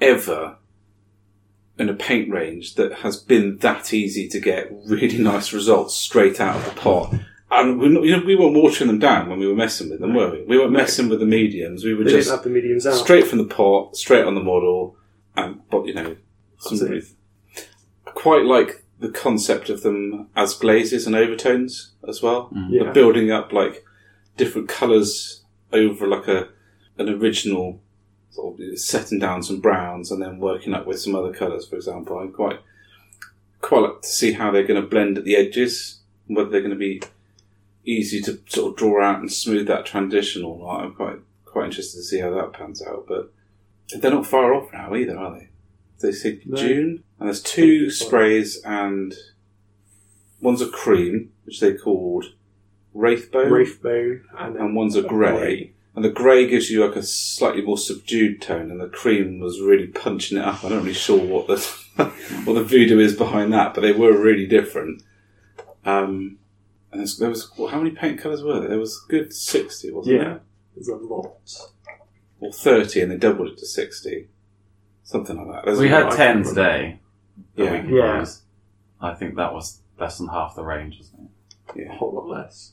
ever 0.00 0.56
in 1.78 1.88
a 1.88 1.94
paint 1.94 2.30
range 2.30 2.74
that 2.74 2.92
has 3.00 3.16
been 3.16 3.58
that 3.58 3.92
easy 3.92 4.28
to 4.28 4.40
get 4.40 4.70
really 4.86 5.18
nice 5.32 5.52
results 5.52 5.94
straight 5.94 6.40
out 6.40 6.56
of 6.56 6.64
the 6.64 6.80
pot. 6.80 7.14
And 7.50 7.80
we're 7.80 7.88
not, 7.88 8.04
you 8.04 8.16
know, 8.16 8.24
we 8.24 8.36
weren't 8.36 8.54
watering 8.54 8.88
them 8.88 8.98
down 8.98 9.30
when 9.30 9.38
we 9.38 9.46
were 9.46 9.54
messing 9.54 9.88
with 9.88 10.00
them, 10.00 10.12
were 10.14 10.30
we? 10.30 10.42
We 10.44 10.58
weren't 10.58 10.72
messing 10.72 11.08
with 11.08 11.20
the 11.20 11.26
mediums. 11.26 11.82
We 11.82 11.94
were 11.94 12.04
They 12.04 12.12
just 12.12 12.42
the 12.42 12.50
mediums 12.50 12.86
out. 12.86 12.94
straight 12.94 13.26
from 13.26 13.38
the 13.38 13.46
pot, 13.46 13.96
straight 13.96 14.24
on 14.24 14.34
the 14.34 14.42
model, 14.42 14.96
and 15.34 15.60
but 15.70 15.86
you 15.86 15.94
know, 15.94 16.16
some 16.58 16.78
really- 16.78 17.02
quite 18.18 18.44
like 18.44 18.82
the 18.98 19.10
concept 19.10 19.68
of 19.70 19.84
them 19.84 20.28
as 20.34 20.54
glazes 20.54 21.06
and 21.06 21.14
overtones 21.14 21.92
as 22.08 22.20
well. 22.20 22.50
Mm. 22.52 22.68
Yeah. 22.70 22.90
Building 22.90 23.30
up 23.30 23.52
like 23.52 23.84
different 24.36 24.68
colours 24.68 25.44
over 25.72 26.04
like 26.08 26.26
a 26.26 26.48
an 26.98 27.08
original 27.08 27.80
sort 28.30 28.58
of 28.58 28.78
setting 28.78 29.20
down 29.20 29.44
some 29.44 29.60
browns 29.60 30.10
and 30.10 30.20
then 30.20 30.40
working 30.40 30.74
up 30.74 30.84
with 30.84 31.00
some 31.00 31.14
other 31.14 31.32
colours. 31.32 31.68
For 31.68 31.76
example, 31.76 32.18
I'm 32.18 32.32
quite 32.32 32.58
quite 33.60 33.82
like 33.82 34.02
to 34.02 34.08
see 34.08 34.32
how 34.32 34.50
they're 34.50 34.66
going 34.66 34.82
to 34.82 34.88
blend 34.88 35.16
at 35.16 35.24
the 35.24 35.36
edges, 35.36 36.00
whether 36.26 36.50
they're 36.50 36.60
going 36.60 36.72
to 36.72 36.76
be 36.76 37.00
easy 37.84 38.20
to 38.22 38.40
sort 38.48 38.72
of 38.72 38.76
draw 38.76 39.00
out 39.00 39.20
and 39.20 39.32
smooth 39.32 39.68
that 39.68 39.86
transition 39.86 40.42
or 40.42 40.58
not. 40.58 40.84
I'm 40.84 40.94
quite 40.94 41.20
quite 41.44 41.66
interested 41.66 41.98
to 41.98 42.02
see 42.02 42.18
how 42.18 42.30
that 42.30 42.52
pans 42.52 42.82
out. 42.82 43.04
But 43.06 43.32
they're 44.00 44.10
not 44.10 44.26
far 44.26 44.54
off 44.54 44.72
now 44.72 44.96
either, 44.96 45.16
are 45.16 45.38
they? 45.38 45.48
They 46.00 46.12
say 46.12 46.40
No. 46.44 46.56
June, 46.56 47.04
and 47.18 47.28
there's 47.28 47.42
two 47.42 47.90
sprays, 47.90 48.60
and 48.64 49.14
one's 50.40 50.62
a 50.62 50.68
cream, 50.68 51.32
which 51.44 51.60
they 51.60 51.74
called 51.74 52.26
Wraithbone, 52.94 53.50
Wraithbone 53.50 54.22
and, 54.38 54.56
and 54.56 54.74
one's 54.74 54.96
a 54.96 55.02
grey. 55.02 55.72
And 55.94 56.04
the 56.04 56.10
grey 56.10 56.46
gives 56.46 56.70
you 56.70 56.86
like 56.86 56.94
a 56.94 57.02
slightly 57.02 57.60
more 57.62 57.76
subdued 57.78 58.40
tone, 58.40 58.70
and 58.70 58.80
the 58.80 58.88
cream 58.88 59.40
was 59.40 59.60
really 59.60 59.88
punching 59.88 60.38
it 60.38 60.44
up. 60.44 60.62
I'm 60.62 60.70
not 60.70 60.82
really 60.82 60.92
sure 60.94 61.18
what 61.18 61.48
the 61.48 61.56
what 62.44 62.54
the 62.54 62.62
voodoo 62.62 63.00
is 63.00 63.16
behind 63.16 63.52
that, 63.52 63.74
but 63.74 63.80
they 63.80 63.92
were 63.92 64.16
really 64.16 64.46
different. 64.46 65.02
Um, 65.84 66.38
and 66.92 67.06
there 67.18 67.28
was 67.28 67.50
well, 67.58 67.68
how 67.68 67.78
many 67.78 67.90
paint 67.90 68.20
colours 68.20 68.42
were 68.44 68.60
there? 68.60 68.68
There 68.68 68.78
was 68.78 69.04
a 69.04 69.10
good 69.10 69.32
sixty, 69.32 69.90
wasn't 69.90 70.16
Yeah. 70.18 70.24
there? 70.24 70.40
There's 70.76 70.88
a 70.88 70.94
lot. 70.94 71.32
Or 72.40 72.52
thirty, 72.52 73.00
and 73.00 73.10
they 73.10 73.16
doubled 73.16 73.48
it 73.48 73.58
to 73.58 73.66
sixty, 73.66 74.28
something 75.02 75.36
like 75.36 75.48
that. 75.52 75.64
There's 75.64 75.80
We 75.80 75.88
had 75.88 76.12
ten 76.12 76.44
today. 76.44 77.00
That 77.56 77.64
Yeah. 77.64 77.72
we 77.72 77.80
could 77.80 77.90
Yeah. 77.90 78.20
use. 78.20 78.42
I 79.00 79.14
think 79.14 79.36
that 79.36 79.52
was 79.54 79.80
less 79.98 80.18
than 80.18 80.28
half 80.28 80.54
the 80.56 80.64
range, 80.64 80.98
wasn't 80.98 81.30
it? 81.74 81.80
Yeah. 81.80 81.92
A 81.92 81.96
whole 81.96 82.12
lot 82.14 82.26
less. 82.28 82.72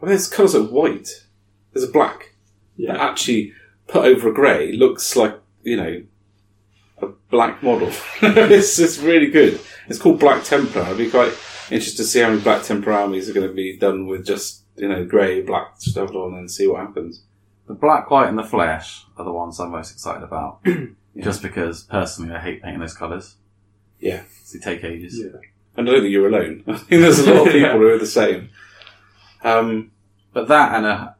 I 0.00 0.04
mean, 0.06 0.10
there's 0.10 0.28
colours 0.28 0.54
like 0.54 0.70
white. 0.70 1.26
There's 1.72 1.88
a 1.88 1.92
black. 1.92 2.34
Yeah. 2.76 2.94
that 2.94 3.00
actually 3.02 3.52
put 3.86 4.04
over 4.06 4.30
a 4.30 4.32
grey 4.34 4.72
looks 4.72 5.14
like 5.14 5.38
you 5.62 5.76
know 5.76 6.02
a 7.02 7.06
black 7.30 7.62
model. 7.62 7.90
it's 8.22 8.78
it's 8.78 8.98
really 8.98 9.28
good. 9.30 9.60
It's 9.88 9.98
called 9.98 10.18
Black 10.20 10.42
Templar. 10.44 10.82
I'd 10.82 10.96
be 10.96 11.10
quite 11.10 11.32
interested 11.70 11.98
to 11.98 12.04
see 12.04 12.20
how 12.20 12.30
many 12.30 12.40
Black 12.40 12.62
Templar 12.62 12.92
armies 12.92 13.28
are 13.28 13.32
going 13.34 13.48
to 13.48 13.52
be 13.54 13.76
done 13.76 14.06
with 14.06 14.24
just 14.24 14.62
you 14.76 14.88
know 14.88 15.04
grey, 15.04 15.42
black 15.42 15.74
stuff 15.78 16.10
on, 16.14 16.34
and 16.34 16.50
see 16.50 16.66
what 16.66 16.80
happens. 16.80 17.22
The 17.66 17.74
black, 17.74 18.10
white, 18.10 18.28
and 18.28 18.38
the 18.38 18.42
flesh 18.44 19.04
are 19.16 19.24
the 19.24 19.32
ones 19.32 19.60
I'm 19.60 19.70
most 19.70 19.92
excited 19.92 20.22
about. 20.24 20.64
Just 21.18 21.42
because, 21.42 21.82
personally, 21.84 22.34
I 22.34 22.40
hate 22.40 22.62
painting 22.62 22.80
those 22.80 22.94
colours. 22.94 23.36
Yeah. 24.02 24.24
They 24.52 24.58
take 24.58 24.84
ages. 24.84 25.18
Yeah. 25.18 25.40
And 25.76 25.88
I 25.88 25.92
don't 25.92 26.02
think 26.02 26.12
you're 26.12 26.28
alone. 26.28 26.64
I 26.68 26.76
think 26.76 27.00
there's 27.02 27.20
a 27.20 27.32
lot 27.32 27.46
of 27.46 27.52
people 27.52 27.78
who 27.78 27.88
are 27.88 27.98
the 27.98 28.06
same. 28.06 28.50
Um, 29.42 29.90
But 30.34 30.48
that 30.48 30.74
and 30.76 30.86
a, 30.86 31.16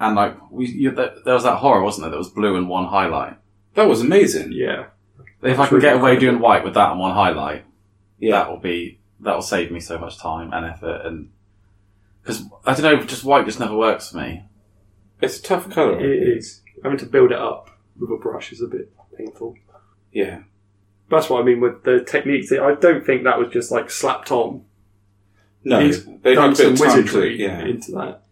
and 0.00 0.16
like, 0.16 0.50
we, 0.50 0.66
you, 0.66 0.90
there 0.90 1.14
there 1.24 1.34
was 1.34 1.44
that 1.44 1.58
horror, 1.58 1.82
wasn't 1.82 2.02
there? 2.04 2.10
That 2.10 2.18
was 2.18 2.28
blue 2.30 2.56
and 2.56 2.68
one 2.68 2.86
highlight. 2.86 3.36
that 3.74 3.86
was 3.88 4.00
amazing. 4.00 4.50
Yeah. 4.52 4.86
If 5.42 5.58
I 5.58 5.66
can 5.66 5.68
True. 5.68 5.80
get 5.80 5.96
away 5.96 6.18
doing 6.18 6.40
white 6.40 6.64
with 6.64 6.74
that 6.74 6.90
and 6.90 6.98
one 7.00 7.14
highlight, 7.14 7.64
Yeah. 8.18 8.32
that 8.38 8.50
will 8.50 8.58
be, 8.60 8.98
that 9.20 9.34
will 9.34 9.42
save 9.42 9.70
me 9.70 9.78
so 9.80 9.98
much 9.98 10.18
time 10.18 10.52
and 10.52 10.64
effort 10.66 11.02
and, 11.04 11.30
because, 12.22 12.42
I 12.64 12.74
don't 12.74 12.82
know, 13.00 13.04
just 13.04 13.24
white 13.24 13.44
just 13.44 13.60
never 13.60 13.76
works 13.76 14.10
for 14.10 14.16
me. 14.16 14.44
It's 15.20 15.38
a 15.38 15.42
tough 15.42 15.68
colour. 15.70 16.00
It 16.00 16.38
is. 16.38 16.62
Having 16.82 16.98
to 16.98 17.06
build 17.06 17.30
it 17.32 17.38
up 17.38 17.68
with 17.98 18.10
a 18.10 18.16
brush 18.16 18.50
is 18.52 18.62
a 18.62 18.66
bit 18.66 18.90
painful. 19.16 19.54
Yeah. 20.12 20.40
That's 21.14 21.30
what 21.30 21.40
I 21.40 21.44
mean 21.44 21.60
with 21.60 21.82
the 21.84 22.04
techniques. 22.04 22.52
I 22.52 22.74
don't 22.74 23.04
think 23.04 23.24
that 23.24 23.38
was 23.38 23.48
just 23.52 23.70
like 23.70 23.90
slapped 23.90 24.30
on. 24.30 24.64
No, 25.64 25.80
He's 25.80 26.04
they've 26.04 26.36
had 26.38 26.54
done 26.54 26.56
some 26.56 26.76
time 26.76 27.06
to, 27.06 27.26
yeah. 27.28 27.64
into 27.64 27.92
that. 27.92 28.22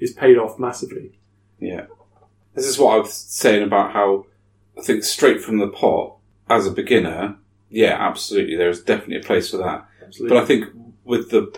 It's 0.00 0.12
paid 0.12 0.38
off 0.38 0.58
massively. 0.58 1.18
Yeah. 1.60 1.86
This 2.54 2.66
is 2.66 2.78
what 2.78 2.94
I 2.94 2.98
was 2.98 3.12
saying 3.12 3.62
about 3.62 3.92
how 3.92 4.26
I 4.78 4.82
think 4.82 5.04
straight 5.04 5.40
from 5.42 5.58
the 5.58 5.68
pot, 5.68 6.16
as 6.48 6.66
a 6.66 6.70
beginner, 6.70 7.36
yeah, 7.70 7.96
absolutely, 7.98 8.56
there 8.56 8.70
is 8.70 8.82
definitely 8.82 9.16
a 9.16 9.22
place 9.22 9.50
for 9.50 9.58
that. 9.58 9.86
Absolutely. 10.02 10.36
But 10.36 10.42
I 10.42 10.46
think 10.46 10.66
with 11.04 11.30
the, 11.30 11.54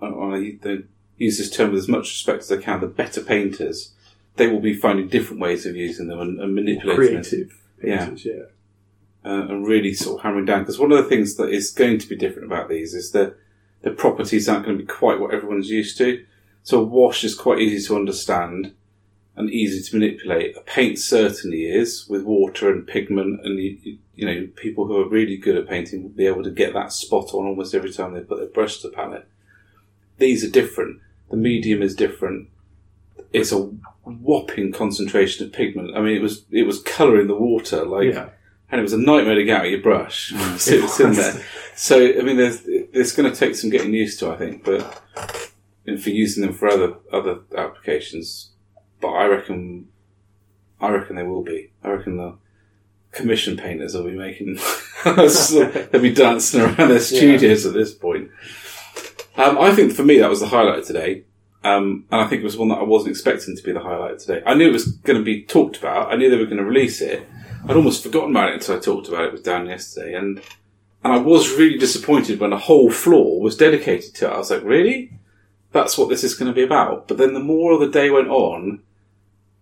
I 0.00 0.06
don't 0.06 0.16
want 0.16 0.62
to 0.62 0.84
use 1.16 1.38
this 1.38 1.50
term 1.50 1.70
with 1.70 1.80
as 1.80 1.88
much 1.88 2.04
respect 2.04 2.42
as 2.42 2.52
I 2.52 2.56
can, 2.58 2.80
the 2.80 2.86
better 2.86 3.22
painters, 3.22 3.92
they 4.36 4.46
will 4.46 4.60
be 4.60 4.74
finding 4.74 5.08
different 5.08 5.40
ways 5.40 5.64
of 5.64 5.76
using 5.76 6.08
them 6.08 6.20
and, 6.20 6.40
and 6.40 6.54
manipulating 6.54 7.14
them 7.14 7.22
creative 7.22 7.58
Yeah. 7.82 8.04
painters, 8.04 8.24
yeah. 8.26 8.42
Uh, 9.26 9.48
and 9.48 9.66
really 9.66 9.92
sort 9.92 10.18
of 10.18 10.22
hammering 10.22 10.44
down. 10.44 10.60
Because 10.60 10.78
one 10.78 10.92
of 10.92 11.02
the 11.02 11.08
things 11.08 11.34
that 11.34 11.50
is 11.50 11.72
going 11.72 11.98
to 11.98 12.08
be 12.08 12.16
different 12.16 12.46
about 12.46 12.68
these 12.68 12.94
is 12.94 13.10
that 13.10 13.36
the 13.82 13.90
properties 13.90 14.48
aren't 14.48 14.64
going 14.64 14.78
to 14.78 14.84
be 14.84 14.88
quite 14.88 15.18
what 15.18 15.34
everyone's 15.34 15.70
used 15.70 15.98
to. 15.98 16.24
So 16.62 16.80
a 16.80 16.84
wash 16.84 17.24
is 17.24 17.34
quite 17.34 17.58
easy 17.58 17.86
to 17.88 17.96
understand 17.96 18.72
and 19.36 19.50
easy 19.50 19.82
to 19.82 19.98
manipulate. 19.98 20.56
A 20.56 20.60
paint 20.60 20.98
certainly 20.98 21.64
is 21.64 22.06
with 22.08 22.22
water 22.22 22.70
and 22.70 22.86
pigment, 22.86 23.44
and 23.44 23.58
you, 23.58 23.98
you 24.14 24.26
know 24.26 24.48
people 24.56 24.86
who 24.86 24.96
are 24.96 25.08
really 25.08 25.36
good 25.36 25.56
at 25.56 25.68
painting 25.68 26.02
will 26.02 26.10
be 26.10 26.26
able 26.26 26.42
to 26.42 26.50
get 26.50 26.72
that 26.72 26.92
spot 26.92 27.34
on 27.34 27.46
almost 27.46 27.74
every 27.74 27.92
time 27.92 28.14
they 28.14 28.20
put 28.20 28.38
their 28.38 28.48
brush 28.48 28.78
to 28.78 28.88
the 28.88 28.94
palette. 28.94 29.28
These 30.18 30.42
are 30.42 30.50
different. 30.50 31.00
The 31.30 31.36
medium 31.36 31.82
is 31.82 31.94
different. 31.94 32.48
It's 33.32 33.52
a 33.52 33.58
whopping 34.04 34.72
concentration 34.72 35.46
of 35.46 35.52
pigment. 35.52 35.94
I 35.94 36.00
mean, 36.00 36.16
it 36.16 36.22
was 36.22 36.44
it 36.50 36.62
was 36.62 36.80
colour 36.80 37.20
in 37.20 37.26
the 37.26 37.34
water, 37.34 37.84
like 37.84 38.14
yeah. 38.14 38.30
And 38.70 38.78
it 38.78 38.82
was 38.82 38.92
a 38.92 38.98
nightmare 38.98 39.34
to 39.34 39.44
get 39.44 39.60
out 39.60 39.66
of 39.66 39.70
your 39.70 39.82
brush. 39.82 40.32
so 40.58 40.74
it 40.74 40.82
was 40.82 41.00
in 41.00 41.12
there. 41.12 41.42
So 41.74 41.98
I 41.98 42.22
mean, 42.22 42.36
there's 42.36 42.62
it's 42.64 43.12
going 43.12 43.30
to 43.30 43.38
take 43.38 43.54
some 43.54 43.70
getting 43.70 43.92
used 43.92 44.18
to, 44.20 44.30
I 44.30 44.36
think, 44.36 44.64
but 44.64 45.02
and 45.86 46.02
for 46.02 46.10
using 46.10 46.44
them 46.44 46.52
for 46.52 46.68
other 46.68 46.94
other 47.12 47.40
applications. 47.56 48.50
But 49.00 49.08
I 49.08 49.26
reckon, 49.26 49.88
I 50.80 50.90
reckon 50.90 51.16
they 51.16 51.22
will 51.22 51.42
be. 51.42 51.72
I 51.84 51.90
reckon 51.90 52.16
the 52.16 52.38
commission 53.12 53.56
painters 53.56 53.94
will 53.94 54.04
be 54.04 54.16
making. 54.16 54.58
they'll 55.04 56.02
be 56.02 56.12
dancing 56.12 56.60
around 56.60 56.88
their 56.88 57.00
studios 57.00 57.66
at 57.66 57.74
this 57.74 57.94
point. 57.94 58.30
Um, 59.36 59.58
I 59.58 59.74
think 59.74 59.92
for 59.92 60.02
me 60.02 60.18
that 60.18 60.30
was 60.30 60.40
the 60.40 60.48
highlight 60.48 60.80
of 60.80 60.86
today. 60.86 61.24
Um, 61.62 62.04
and 62.12 62.20
I 62.20 62.28
think 62.28 62.42
it 62.42 62.44
was 62.44 62.56
one 62.56 62.68
that 62.68 62.78
I 62.78 62.84
wasn't 62.84 63.10
expecting 63.10 63.56
to 63.56 63.62
be 63.62 63.72
the 63.72 63.80
highlight 63.80 64.12
of 64.12 64.18
today. 64.20 64.42
I 64.46 64.54
knew 64.54 64.68
it 64.68 64.72
was 64.72 64.86
going 64.86 65.18
to 65.18 65.24
be 65.24 65.42
talked 65.42 65.76
about. 65.76 66.12
I 66.12 66.16
knew 66.16 66.30
they 66.30 66.36
were 66.36 66.44
going 66.44 66.58
to 66.58 66.64
release 66.64 67.00
it. 67.00 67.26
I'd 67.68 67.76
almost 67.76 68.02
forgotten 68.02 68.30
about 68.30 68.50
it 68.50 68.54
until 68.54 68.76
I 68.76 68.78
talked 68.78 69.08
about 69.08 69.24
it 69.24 69.32
with 69.32 69.44
Dan 69.44 69.66
yesterday, 69.66 70.14
and 70.14 70.40
and 71.02 71.12
I 71.12 71.18
was 71.18 71.56
really 71.56 71.78
disappointed 71.78 72.40
when 72.40 72.52
a 72.52 72.58
whole 72.58 72.90
floor 72.90 73.40
was 73.40 73.56
dedicated 73.56 74.14
to 74.16 74.26
it. 74.26 74.32
I 74.32 74.38
was 74.38 74.50
like, 74.50 74.64
really? 74.64 75.12
That's 75.72 75.98
what 75.98 76.08
this 76.08 76.24
is 76.24 76.34
going 76.34 76.50
to 76.50 76.54
be 76.54 76.64
about. 76.64 77.06
But 77.06 77.18
then 77.18 77.34
the 77.34 77.40
more 77.40 77.78
the 77.78 77.88
day 77.88 78.10
went 78.10 78.28
on, 78.28 78.82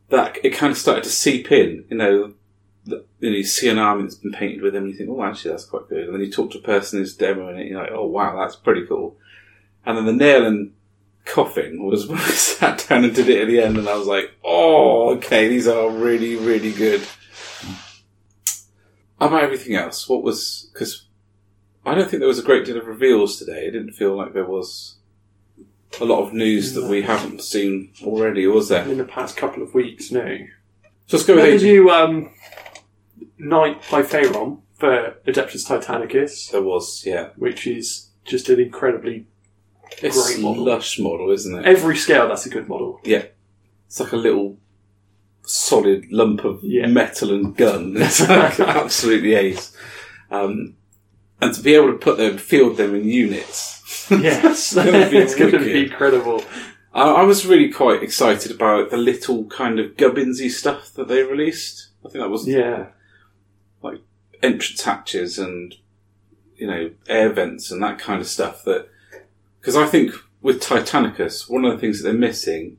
that 0.09 0.39
it 0.44 0.55
kind 0.55 0.70
of 0.70 0.78
started 0.78 1.05
to 1.05 1.10
seep 1.10 1.51
in. 1.51 1.85
You 1.90 1.97
know, 1.97 2.35
the, 2.86 3.05
you, 3.20 3.31
know, 3.31 3.36
you 3.36 3.44
see 3.44 3.68
an 3.68 3.78
army 3.78 4.05
that's 4.05 4.14
been 4.14 4.32
painted 4.32 4.62
with 4.62 4.74
them, 4.74 4.85
and 4.85 4.93
you 4.93 4.98
think, 4.98 5.10
oh, 5.10 5.22
actually, 5.22 5.51
that's 5.51 5.64
quite 5.64 5.89
good. 5.89 6.05
And 6.05 6.14
then 6.14 6.22
you 6.22 6.31
talk 6.31 6.51
to 6.52 6.59
a 6.59 6.62
person 6.62 6.98
who's 6.98 7.16
demoing 7.16 7.56
it, 7.56 7.60
and 7.62 7.68
you're 7.68 7.81
like, 7.82 7.93
oh, 7.93 8.06
wow, 8.06 8.39
that's 8.39 8.56
pretty 8.56 8.86
cool. 8.86 9.16
And 9.85 9.98
then 9.98 10.06
the 10.06 10.12
nail 10.12 10.47
and 10.47 10.72
coffin 11.24 11.85
was 11.85 12.06
when 12.09 12.18
I 12.18 12.28
sat 12.28 12.86
down 12.89 13.05
and 13.05 13.14
did 13.14 13.28
it 13.28 13.43
at 13.43 13.48
the 13.48 13.60
end, 13.60 13.76
and 13.76 13.89
I 13.89 13.97
was 13.97 14.06
like, 14.06 14.32
oh, 14.44 15.14
okay, 15.16 15.48
these 15.48 15.66
are 15.66 15.90
really, 15.90 16.36
really 16.36 16.72
good. 16.72 17.02
How 19.24 19.28
about 19.28 19.42
everything 19.44 19.74
else? 19.74 20.06
What 20.06 20.22
was 20.22 20.68
because 20.74 21.06
I 21.86 21.94
don't 21.94 22.10
think 22.10 22.20
there 22.20 22.28
was 22.28 22.38
a 22.38 22.42
great 22.42 22.66
deal 22.66 22.76
of 22.76 22.86
reveals 22.86 23.38
today. 23.38 23.66
It 23.66 23.70
didn't 23.70 23.92
feel 23.92 24.14
like 24.14 24.34
there 24.34 24.44
was 24.44 24.96
a 25.98 26.05
lot 26.05 26.22
of 26.22 26.34
news 26.34 26.74
that 26.74 26.84
we 26.84 27.01
haven't 27.01 27.40
seen 27.42 27.90
already, 28.02 28.46
was 28.46 28.68
there? 28.68 28.86
In 28.86 28.98
the 28.98 29.05
past 29.05 29.34
couple 29.38 29.62
of 29.62 29.72
weeks, 29.72 30.10
no. 30.10 30.40
So 31.06 31.16
let's 31.16 31.26
go 31.26 31.36
with 31.36 31.44
did 31.46 31.55
AG. 31.62 31.66
you, 31.72 31.88
um, 31.88 32.34
Knight 33.38 33.80
Porphyrion 33.80 34.60
for 34.74 35.16
Adeptus 35.26 35.66
Titanicus, 35.66 36.51
There 36.51 36.60
was, 36.62 37.06
yeah. 37.06 37.30
which 37.36 37.66
is 37.66 38.10
just 38.26 38.51
an 38.51 38.60
incredibly 38.60 39.26
It's 40.02 40.22
Great 40.22 40.38
a 40.38 40.42
model. 40.42 40.64
lush 40.66 40.98
model, 40.98 41.30
isn't 41.30 41.59
it? 41.60 41.64
every 41.64 41.96
scale. 41.96 42.28
That's 42.28 42.44
a 42.44 42.51
good 42.51 42.68
model. 42.68 43.01
Yeah. 43.05 43.24
It's 43.86 44.01
like 44.01 44.12
a 44.12 44.16
little 44.16 44.59
solid 45.44 46.10
lump 46.10 46.44
of 46.44 46.60
Yeah. 46.62 46.86
metal 46.86 47.32
and 47.32 47.56
gun. 47.56 47.94
It's 48.00 48.20
like 48.28 48.58
absolutely 48.60 49.34
ace. 49.34 49.76
Um, 50.30 50.76
and 51.40 51.54
to 51.54 51.60
be 51.62 51.74
able 51.74 51.92
to 51.92 51.98
put 51.98 52.16
them, 52.18 52.38
field 52.38 52.76
them 52.76 52.94
in 52.94 53.08
units. 53.08 53.72
Yes, 54.10 54.74
be 54.74 54.80
it's 54.82 55.34
going 55.34 55.52
to 55.52 55.58
be 55.58 55.84
incredible. 55.84 56.44
I, 56.92 57.02
I 57.10 57.22
was 57.22 57.46
really 57.46 57.70
quite 57.70 58.02
excited 58.02 58.52
about 58.52 58.90
the 58.90 58.98
little 58.98 59.44
kind 59.46 59.78
of 59.80 59.96
gubbinsy 59.96 60.50
stuff 60.50 60.92
that 60.94 61.08
they 61.08 61.22
released. 61.22 61.88
I 62.04 62.10
think 62.10 62.22
that 62.22 62.28
was 62.28 62.46
Yeah, 62.46 62.88
like 63.82 64.00
entrance 64.42 64.82
hatches 64.82 65.38
and 65.38 65.74
you 66.56 66.66
know 66.66 66.90
air 67.08 67.30
vents 67.30 67.70
and 67.70 67.82
that 67.82 67.98
kind 67.98 68.20
of 68.20 68.26
stuff. 68.26 68.62
That 68.64 68.88
because 69.58 69.74
I 69.74 69.86
think 69.86 70.12
with 70.42 70.60
Titanicus, 70.62 71.48
one 71.48 71.64
of 71.64 71.72
the 71.72 71.78
things 71.78 72.02
that 72.02 72.10
they're 72.10 72.18
missing, 72.18 72.76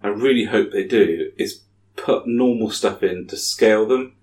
I 0.00 0.08
really 0.08 0.44
hope 0.44 0.70
they 0.70 0.84
do, 0.84 1.32
is 1.36 1.62
put 2.02 2.26
normal 2.26 2.70
stuff 2.70 3.02
in 3.02 3.26
to 3.28 3.36
scale 3.36 3.86
them. 3.86 4.14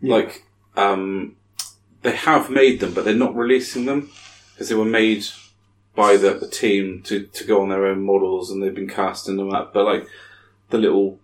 Yeah. 0.00 0.14
Like 0.16 0.44
um, 0.76 1.36
they 2.02 2.12
have 2.14 2.50
made 2.50 2.80
them, 2.80 2.92
but 2.94 3.04
they're 3.04 3.14
not 3.14 3.34
releasing 3.36 3.86
them 3.86 4.10
because 4.52 4.68
they 4.68 4.74
were 4.74 4.84
made 4.84 5.24
by 5.94 6.16
the, 6.16 6.34
the 6.34 6.48
team 6.48 7.02
to, 7.02 7.24
to 7.26 7.44
go 7.44 7.60
on 7.62 7.68
their 7.70 7.86
own 7.86 8.02
models 8.04 8.50
and 8.50 8.62
they've 8.62 8.74
been 8.74 8.88
casting 8.88 9.36
them 9.36 9.52
up. 9.52 9.72
But 9.74 9.84
like 9.84 10.06
the 10.70 10.78
little 10.78 11.18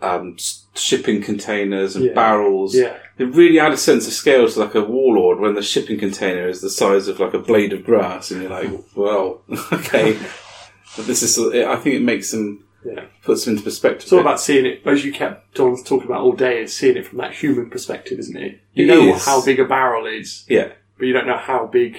um, 0.00 0.36
shipping 0.74 1.22
containers 1.22 1.96
and 1.96 2.04
Yeah. 2.06 2.12
barrels, 2.14 2.74
yeah, 2.74 2.96
it 3.18 3.24
really 3.34 3.58
add 3.60 3.72
a 3.72 3.76
sense 3.76 4.06
of 4.06 4.12
scale 4.12 4.48
to 4.48 4.60
like 4.60 4.74
a 4.74 4.82
warlord 4.84 5.38
when 5.40 5.54
the 5.54 5.62
shipping 5.62 5.98
container 5.98 6.48
is 6.48 6.60
the 6.60 6.70
size 6.70 7.08
of 7.08 7.20
like 7.20 7.34
a 7.34 7.38
blade 7.38 7.72
of 7.72 7.84
grass, 7.84 8.30
and 8.30 8.42
you're 8.42 8.50
like, 8.50 8.70
well, 8.96 9.42
okay. 9.72 10.18
But 10.96 11.06
this 11.06 11.22
is, 11.22 11.38
I 11.38 11.76
think 11.76 11.96
it 11.96 12.02
makes 12.02 12.32
them, 12.32 12.64
Yeah. 12.84 13.04
puts 13.22 13.44
them 13.44 13.52
into 13.54 13.64
perspective. 13.64 14.02
It's 14.02 14.12
all 14.12 14.20
about 14.20 14.40
seeing 14.40 14.66
it, 14.66 14.82
as 14.86 15.04
you 15.04 15.12
kept 15.12 15.54
John 15.54 15.76
talking 15.84 16.06
about 16.08 16.22
all 16.22 16.32
day, 16.32 16.62
is 16.62 16.76
seeing 16.76 16.96
it 16.96 17.06
from 17.06 17.18
that 17.18 17.32
human 17.34 17.70
perspective, 17.70 18.18
isn't 18.18 18.36
it? 18.36 18.60
You 18.74 18.84
It 18.84 18.88
know 18.88 19.14
is. 19.14 19.24
how 19.24 19.44
big 19.44 19.60
a 19.60 19.64
barrel 19.64 20.06
is, 20.06 20.44
yeah. 20.48 20.72
but 20.98 21.06
you 21.06 21.12
don't 21.12 21.26
know 21.26 21.36
how 21.36 21.66
big. 21.66 21.98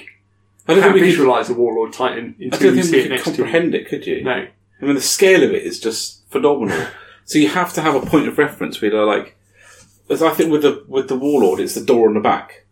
I 0.67 0.73
don't 0.73 0.83
think 0.83 0.93
we 0.95 0.99
could, 1.01 1.05
visualise 1.07 1.49
a 1.49 1.53
Warlord 1.53 1.93
Titan 1.93 2.35
I 2.39 2.43
until 2.45 2.59
don't 2.59 2.75
you 2.77 2.83
think 2.83 2.85
see 2.95 2.99
it 3.01 3.09
next 3.09 3.23
to 3.23 3.29
you. 3.31 3.35
comprehend 3.37 3.75
it, 3.75 3.87
could 3.87 4.05
you? 4.07 4.23
No. 4.23 4.31
I 4.81 4.85
mean, 4.85 4.95
the 4.95 5.01
scale 5.01 5.43
of 5.43 5.51
it 5.51 5.63
is 5.63 5.79
just 5.79 6.27
phenomenal. 6.29 6.87
so 7.25 7.37
you 7.39 7.47
have 7.49 7.71
to 7.73 7.81
have 7.81 7.95
a 7.95 8.01
point 8.05 8.27
of 8.27 8.37
reference 8.37 8.81
where 8.81 8.91
you're 8.91 9.03
uh, 9.03 9.05
like, 9.17 9.37
as 10.09 10.21
I 10.21 10.31
think 10.31 10.51
with 10.51 10.63
the 10.63 10.83
with 10.89 11.07
the 11.07 11.15
Warlord, 11.17 11.61
it's 11.61 11.75
the 11.75 11.83
door 11.85 12.07
on 12.09 12.13
the 12.13 12.19
back. 12.19 12.65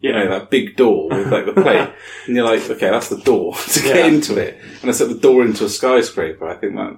You 0.00 0.12
know, 0.12 0.28
that 0.28 0.50
big 0.50 0.76
door 0.76 1.08
with 1.10 1.30
like 1.30 1.44
the 1.46 1.52
plate. 1.52 1.90
and 2.26 2.34
you're 2.34 2.44
like, 2.44 2.68
okay, 2.68 2.90
that's 2.90 3.08
the 3.08 3.18
door 3.18 3.54
to 3.68 3.82
get 3.82 3.96
Yeah. 3.96 4.06
into 4.06 4.36
it. 4.38 4.58
And 4.80 4.90
it's 4.90 4.98
like 5.00 5.10
the 5.10 5.14
door 5.18 5.42
into 5.44 5.64
a 5.64 5.68
skyscraper. 5.68 6.48
I 6.48 6.56
think 6.56 6.74
that, 6.74 6.96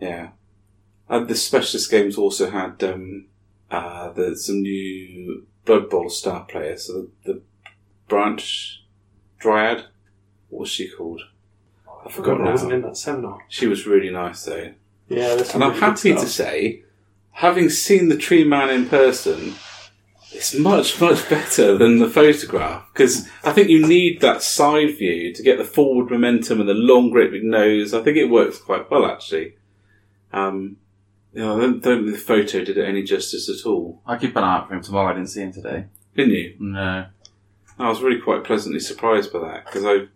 yeah. 0.00 0.30
And 1.08 1.28
the 1.28 1.34
specialist 1.34 1.90
games 1.90 2.18
also 2.18 2.50
had, 2.50 2.82
um, 2.84 3.26
uh, 3.70 4.10
the, 4.12 4.36
some 4.36 4.62
new 4.62 5.46
Blood 5.64 5.90
Bowl 5.90 6.08
star 6.10 6.44
players. 6.44 6.86
So 6.86 7.08
the, 7.24 7.32
the 7.32 7.40
branch 8.08 8.84
Dryad, 9.38 9.84
what 10.48 10.60
was 10.60 10.70
she 10.70 10.88
called? 10.88 11.22
I 12.04 12.10
forgot 12.10 12.40
I 12.40 12.50
wasn't 12.50 12.72
in 12.72 12.82
that 12.82 12.96
seminar. 12.96 13.38
She 13.48 13.66
was 13.66 13.86
really 13.86 14.10
nice 14.10 14.44
though. 14.44 14.72
Yeah, 15.08 15.42
And 15.54 15.64
I'm 15.64 15.74
happy 15.74 16.14
to 16.14 16.26
say, 16.26 16.82
having 17.32 17.70
seen 17.70 18.08
the 18.08 18.16
Tree 18.16 18.44
Man 18.44 18.68
in 18.68 18.88
person, 18.88 19.54
it's 20.32 20.54
much, 20.54 21.00
much 21.00 21.28
better 21.28 21.78
than 21.78 21.98
the 21.98 22.08
photograph. 22.08 22.86
Because 22.92 23.26
I 23.42 23.52
think 23.52 23.68
you 23.68 23.86
need 23.86 24.20
that 24.20 24.42
side 24.42 24.96
view 24.96 25.32
to 25.32 25.42
get 25.42 25.56
the 25.56 25.64
forward 25.64 26.10
momentum 26.10 26.60
and 26.60 26.68
the 26.68 26.74
long, 26.74 27.10
great 27.10 27.30
big 27.30 27.44
nose. 27.44 27.94
I 27.94 28.02
think 28.02 28.16
it 28.16 28.26
works 28.26 28.58
quite 28.58 28.90
well, 28.90 29.06
actually. 29.06 29.54
Um, 30.32 30.76
you 31.32 31.42
know, 31.42 31.56
I 31.56 31.60
don't, 31.60 31.82
don't 31.82 32.04
think 32.04 32.16
the 32.16 32.22
photo 32.22 32.64
did 32.64 32.78
it 32.78 32.88
any 32.88 33.02
justice 33.02 33.48
at 33.48 33.66
all. 33.68 34.02
I 34.06 34.16
keep 34.16 34.36
an 34.36 34.44
eye 34.44 34.56
out 34.56 34.68
for 34.68 34.74
him 34.74 34.82
tomorrow. 34.82 35.10
I 35.10 35.14
didn't 35.14 35.28
see 35.28 35.42
him 35.42 35.52
today. 35.52 35.86
Didn't 36.16 36.34
you? 36.34 36.56
No. 36.58 37.06
I 37.78 37.88
was 37.88 38.02
really 38.02 38.20
quite 38.20 38.44
pleasantly 38.44 38.80
surprised 38.80 39.32
by 39.32 39.40
that 39.40 39.66
because 39.66 39.84
I 39.84 40.08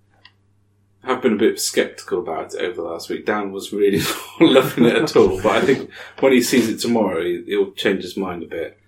have 1.06 1.22
been 1.22 1.34
a 1.34 1.36
bit 1.36 1.60
sceptical 1.60 2.20
about 2.20 2.54
it 2.54 2.60
over 2.60 2.74
the 2.74 2.82
last 2.82 3.08
week. 3.08 3.26
Dan 3.26 3.52
was 3.52 3.72
really 3.72 3.98
not 3.98 4.40
loving 4.40 4.84
it 4.84 4.96
at 4.96 5.16
all, 5.16 5.40
but 5.42 5.52
I 5.52 5.60
think 5.60 5.90
when 6.20 6.32
he 6.32 6.42
sees 6.42 6.68
it 6.68 6.78
tomorrow, 6.78 7.22
he, 7.22 7.42
he'll 7.46 7.72
change 7.72 8.02
his 8.02 8.16
mind 8.16 8.42
a 8.42 8.46
bit. 8.46 8.78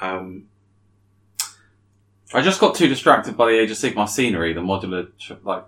Um, 0.00 0.46
I 2.34 2.42
just 2.42 2.60
got 2.60 2.74
too 2.74 2.88
distracted 2.88 3.36
by 3.36 3.46
the 3.46 3.58
Age 3.60 3.70
of 3.70 3.76
Sigmar 3.76 4.08
scenery, 4.08 4.52
the 4.52 4.60
modular, 4.60 5.08
like, 5.44 5.64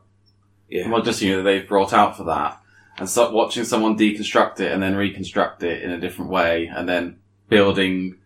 yeah, 0.69 0.87
modular 0.87 1.13
scenery 1.13 1.37
that 1.37 1.43
they've 1.43 1.69
brought 1.69 1.93
out 1.93 2.17
for 2.17 2.25
that. 2.25 2.61
And 2.97 3.09
start 3.11 3.33
watching 3.33 3.65
someone 3.65 3.99
deconstruct 3.99 4.61
it 4.61 4.71
and 4.71 4.83
then 4.83 4.95
reconstruct 4.95 5.63
it 5.65 5.83
in 5.83 5.91
a 5.91 5.99
different 6.01 6.31
way 6.31 6.67
and 6.67 6.89
then 6.89 7.19
building, 7.49 8.19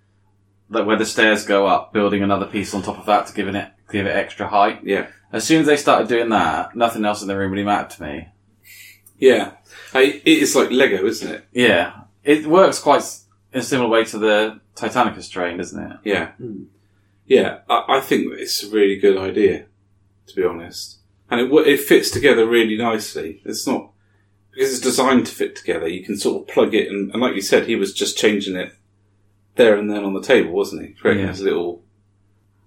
like 0.68 0.86
where 0.86 0.96
the 0.98 1.06
stairs 1.06 1.46
go 1.46 1.66
up, 1.66 1.92
building 1.94 2.22
another 2.22 2.46
piece 2.46 2.74
on 2.74 2.82
top 2.82 2.98
of 2.98 3.06
that 3.06 3.26
to 3.28 3.32
give 3.34 3.48
it, 3.48 3.70
give 3.90 4.06
it 4.06 4.10
extra 4.14 4.46
height. 4.46 4.80
yeah, 4.84 5.06
As 5.32 5.44
soon 5.44 5.60
as 5.62 5.66
they 5.66 5.76
started 5.78 6.08
doing 6.08 6.28
that, 6.30 6.76
nothing 6.76 7.04
else 7.06 7.22
in 7.22 7.28
the 7.28 7.36
room 7.36 7.50
really 7.52 7.64
mattered 7.64 7.90
to 7.96 8.02
me. 8.02 8.28
yeah. 9.18 9.52
I, 9.94 10.20
it 10.22 10.26
is 10.42 10.54
like 10.54 10.70
Lego, 10.70 11.06
isn't 11.06 11.32
it? 11.32 11.46
Yeah. 11.52 12.00
It 12.22 12.46
works 12.46 12.78
quite 12.78 13.02
in 13.54 13.60
a 13.60 13.62
similar 13.62 13.88
way 13.88 14.04
to 14.04 14.18
the 14.18 14.60
Titanicus 14.76 15.30
train, 15.30 15.56
doesn't 15.56 15.82
it? 15.92 15.96
Yeah, 16.04 16.32
Hmm. 16.32 16.64
yeah. 17.26 17.60
I, 17.70 17.84
I 17.96 18.00
think 18.00 18.30
it's 18.34 18.62
a 18.62 18.70
really 18.70 18.96
good 18.96 19.16
idea, 19.16 19.64
to 20.26 20.36
be 20.36 20.44
honest, 20.44 20.98
and 21.30 21.40
it 21.40 21.50
it 21.66 21.80
fits 21.80 22.10
together 22.10 22.46
really 22.46 22.76
nicely. 22.76 23.40
It's 23.46 23.66
not 23.66 23.92
because 24.58 24.72
it's 24.74 24.82
designed 24.82 25.24
to 25.26 25.32
fit 25.32 25.54
together. 25.54 25.86
You 25.86 26.04
can 26.04 26.16
sort 26.18 26.42
of 26.42 26.48
plug 26.52 26.74
it, 26.74 26.88
and, 26.88 27.12
and 27.12 27.22
like 27.22 27.36
you 27.36 27.40
said, 27.42 27.66
he 27.66 27.76
was 27.76 27.92
just 27.94 28.18
changing 28.18 28.56
it 28.56 28.72
there 29.54 29.76
and 29.76 29.88
then 29.88 30.02
on 30.04 30.14
the 30.14 30.20
table, 30.22 30.50
wasn't 30.52 30.82
he? 30.84 30.94
Creating 30.94 31.24
Yeah. 31.26 31.30
this 31.32 31.40
little. 31.40 31.84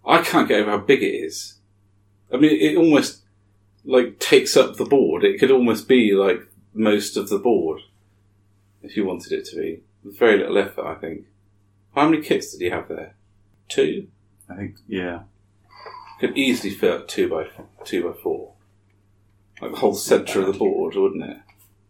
I 0.06 0.22
can't 0.22 0.48
get 0.48 0.62
over 0.62 0.72
how 0.72 0.78
big 0.78 1.04
it 1.04 1.08
is. 1.08 1.56
I 2.34 2.38
mean, 2.38 2.52
it 2.60 2.78
almost 2.78 3.24
like 3.84 4.20
takes 4.20 4.56
up 4.56 4.78
the 4.78 4.86
board. 4.86 5.26
It 5.26 5.38
could 5.38 5.52
almost 5.52 5.88
be 5.90 6.14
like 6.14 6.40
most 6.74 7.18
of 7.18 7.28
the 7.28 7.38
board 7.38 7.82
if 8.82 8.96
you 8.96 9.06
wanted 9.06 9.34
it 9.34 9.46
to 9.46 9.56
be. 9.58 9.82
With 10.04 10.18
very 10.18 10.38
little 10.38 10.58
effort, 10.58 10.86
I 10.86 10.96
think. 10.96 11.26
How 11.94 12.08
many 12.08 12.24
kits 12.24 12.52
did 12.54 12.64
he 12.64 12.70
have 12.70 12.88
there? 12.88 13.16
Two. 13.68 14.08
I 14.50 14.56
think, 14.56 14.76
yeah. 14.88 15.24
Could 16.22 16.38
easily 16.38 16.74
fit 16.74 17.08
two 17.10 17.28
by 17.30 17.48
two 17.84 18.10
by 18.10 18.18
four. 18.18 18.54
Like 19.62 19.72
the 19.72 19.78
whole 19.78 19.94
centre 19.94 20.40
of 20.42 20.48
the 20.48 20.54
board, 20.58 20.96
wouldn't 20.96 21.24
it? 21.30 21.38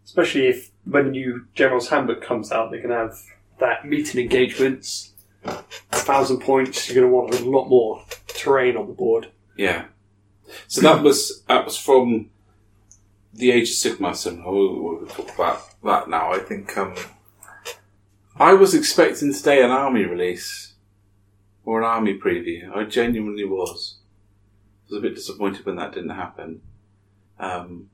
Especially 0.06 0.48
if 0.48 0.72
when 0.86 1.12
new 1.12 1.46
General's 1.54 1.90
Handbook 1.90 2.22
comes 2.22 2.52
out, 2.52 2.72
they're 2.72 2.82
going 2.82 2.90
to 2.90 2.98
have 2.98 3.18
that 3.60 3.86
meeting 3.86 4.22
engagements, 4.22 5.14
thousand 5.92 6.40
points. 6.40 6.90
You're 6.90 7.02
going 7.02 7.12
to 7.12 7.16
want 7.16 7.40
a 7.40 7.50
lot 7.50 7.70
more 7.70 8.04
terrain 8.28 8.76
on 8.76 8.88
the 8.88 8.94
board. 8.94 9.32
Yeah. 9.56 9.86
So 10.68 10.82
that 10.82 11.02
was 11.02 11.44
that 11.48 11.66
was 11.66 11.78
from 11.78 12.30
the 13.34 13.52
Age 13.52 13.70
of 13.70 13.76
Sigmar 13.76 14.16
seminar. 14.16 14.52
We'll, 14.52 14.82
we'll 14.82 15.08
talk 15.08 15.34
about 15.34 15.82
that 15.84 16.10
now. 16.10 16.34
I 16.34 16.40
think 16.40 16.78
um, 16.78 16.96
I 18.38 18.54
was 18.54 18.74
expecting 18.74 19.34
today 19.34 19.64
an 19.64 19.72
army 19.72 20.04
release 20.04 20.74
or 21.64 21.80
an 21.80 21.86
army 21.86 22.18
preview. 22.18 22.76
I 22.76 22.84
genuinely 22.84 23.46
was. 23.46 23.98
I 24.84 24.96
was 24.96 24.98
a 25.00 25.02
bit 25.02 25.16
disappointed 25.16 25.66
when 25.66 25.78
that 25.78 25.94
didn't 25.94 26.10
happen. 26.10 26.62
Um, 27.40 27.90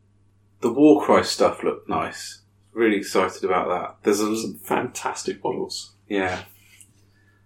the 0.62 0.72
Warcry 0.72 1.24
stuff 1.24 1.64
looked 1.64 1.88
nice. 1.90 2.42
Really 2.74 2.98
excited 2.98 3.44
about 3.44 3.68
that. 3.70 4.04
There's 4.04 4.20
a 4.20 4.36
Some 4.36 4.56
fantastic 4.56 5.44
models. 5.44 5.94
yeah. 6.08 6.44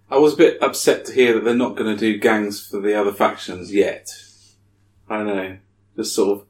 I 0.09 0.17
was 0.17 0.33
a 0.33 0.38
bit 0.38 0.61
upset 0.61 1.05
to 1.05 1.13
hear 1.13 1.33
that 1.35 1.45
they're 1.45 1.55
not 1.55 1.77
going 1.77 1.89
to 1.95 1.97
do 1.97 2.19
gangs 2.19 2.67
for 2.67 2.81
the 2.81 2.93
other 2.99 3.13
factions 3.13 3.73
yet. 3.73 4.09
I 5.09 5.23
know. 5.23 5.57
Just 5.95 6.13
sort 6.13 6.38
of 6.39 6.45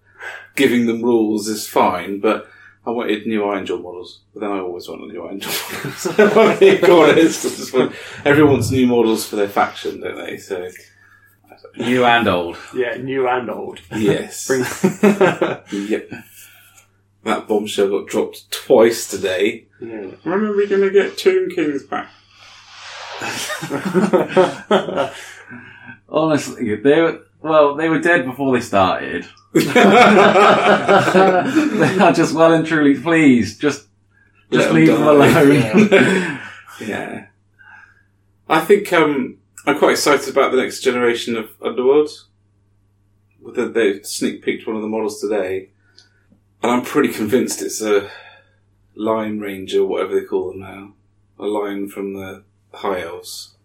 giving 0.56 0.88
them 0.88 1.04
rules 1.04 1.48
is 1.48 1.68
fine, 1.68 2.20
but 2.22 2.50
I 2.88 2.90
wanted 2.90 3.28
new 3.28 3.54
Angel 3.54 3.78
models. 3.78 4.22
But 4.34 4.40
then 4.40 4.52
I 4.52 4.60
always 4.62 4.88
want 4.90 5.08
new 5.08 5.30
Angel 5.30 5.52
models. 5.74 6.08
I'm 6.18 6.58
being 6.58 6.84
honest. 6.90 7.76
I 7.76 7.94
Everyone 8.26 8.54
wants 8.54 8.72
new 8.72 8.88
models 8.88 9.28
for 9.28 9.36
their 9.36 9.48
faction, 9.48 10.00
don't 10.02 10.18
they? 10.18 10.38
So, 10.38 10.68
New 11.78 12.04
and 12.04 12.28
old. 12.28 12.58
Yeah, 12.76 12.96
new 12.98 13.28
and 13.28 13.48
old. 13.50 13.80
yes. 13.96 14.48
Bring- 14.48 14.64
Yep. 15.72 16.12
That 17.24 17.48
bombshell 17.48 17.90
got 17.90 18.08
dropped 18.08 18.50
twice 18.52 19.08
today. 19.10 19.68
yeah. 19.80 20.08
When 20.24 20.44
are 20.44 20.56
we 20.56 20.66
going 20.68 20.82
to 20.82 20.90
get 20.90 21.18
Tomb 21.18 21.50
Kings 21.52 21.84
back? 21.84 22.10
Honestly, 26.10 26.76
they 26.76 27.02
were, 27.02 27.22
well, 27.42 27.76
they 27.76 27.88
were 27.90 28.00
dead 28.00 28.26
before 28.26 28.54
they 28.54 28.62
started. 28.62 29.26
they 29.54 29.70
are 32.00 32.14
just 32.14 32.34
well 32.34 32.54
and 32.54 32.66
truly, 32.66 33.00
pleased. 33.00 33.62
just, 33.62 33.88
just 34.52 34.68
Let 34.68 34.70
'em 34.70 34.76
leave 34.76 34.88
them 34.88 35.02
die. 35.02 35.42
alone. 35.42 36.40
Yeah. 36.82 37.28
I 38.50 38.62
think 38.62 38.92
um, 38.92 39.38
I'm 39.68 39.78
quite 39.78 39.92
excited 39.92 40.28
about 40.30 40.52
the 40.52 40.58
next 40.58 40.80
generation 40.80 41.38
of 41.38 41.56
Underworlds. 41.60 42.24
With 43.40 43.54
the- 43.56 43.68
They 43.70 44.02
sneak 44.02 44.42
peeked 44.44 44.66
one 44.66 44.76
of 44.78 44.82
the 44.82 44.88
models 44.88 45.22
today, 45.22 45.70
and 46.62 46.72
I'm 46.72 46.84
pretty 46.84 47.14
convinced 47.14 47.62
it's 47.62 47.82
a 47.82 48.10
Lion 48.96 49.40
Ranger, 49.40 49.86
whatever 49.86 50.20
they 50.20 50.26
call 50.26 50.52
them 50.52 50.60
now. 50.60 50.94
A 51.40 51.46
lion 51.46 51.90
from 51.90 52.14
the 52.14 52.44
High 52.74 53.02
Elves. 53.02 53.56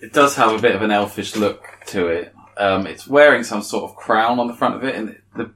it 0.00 0.12
does 0.12 0.36
have 0.36 0.52
a 0.52 0.62
bit 0.62 0.74
of 0.74 0.82
an 0.82 0.90
elfish 0.90 1.34
look 1.36 1.64
to 1.86 2.06
it. 2.06 2.34
Um, 2.56 2.86
it's 2.86 3.08
wearing 3.08 3.42
some 3.42 3.62
sort 3.62 3.90
of 3.90 3.96
crown 3.96 4.38
on 4.38 4.46
the 4.46 4.54
front 4.54 4.76
of 4.76 4.84
it, 4.84 4.94
and 4.94 5.18
the 5.34 5.50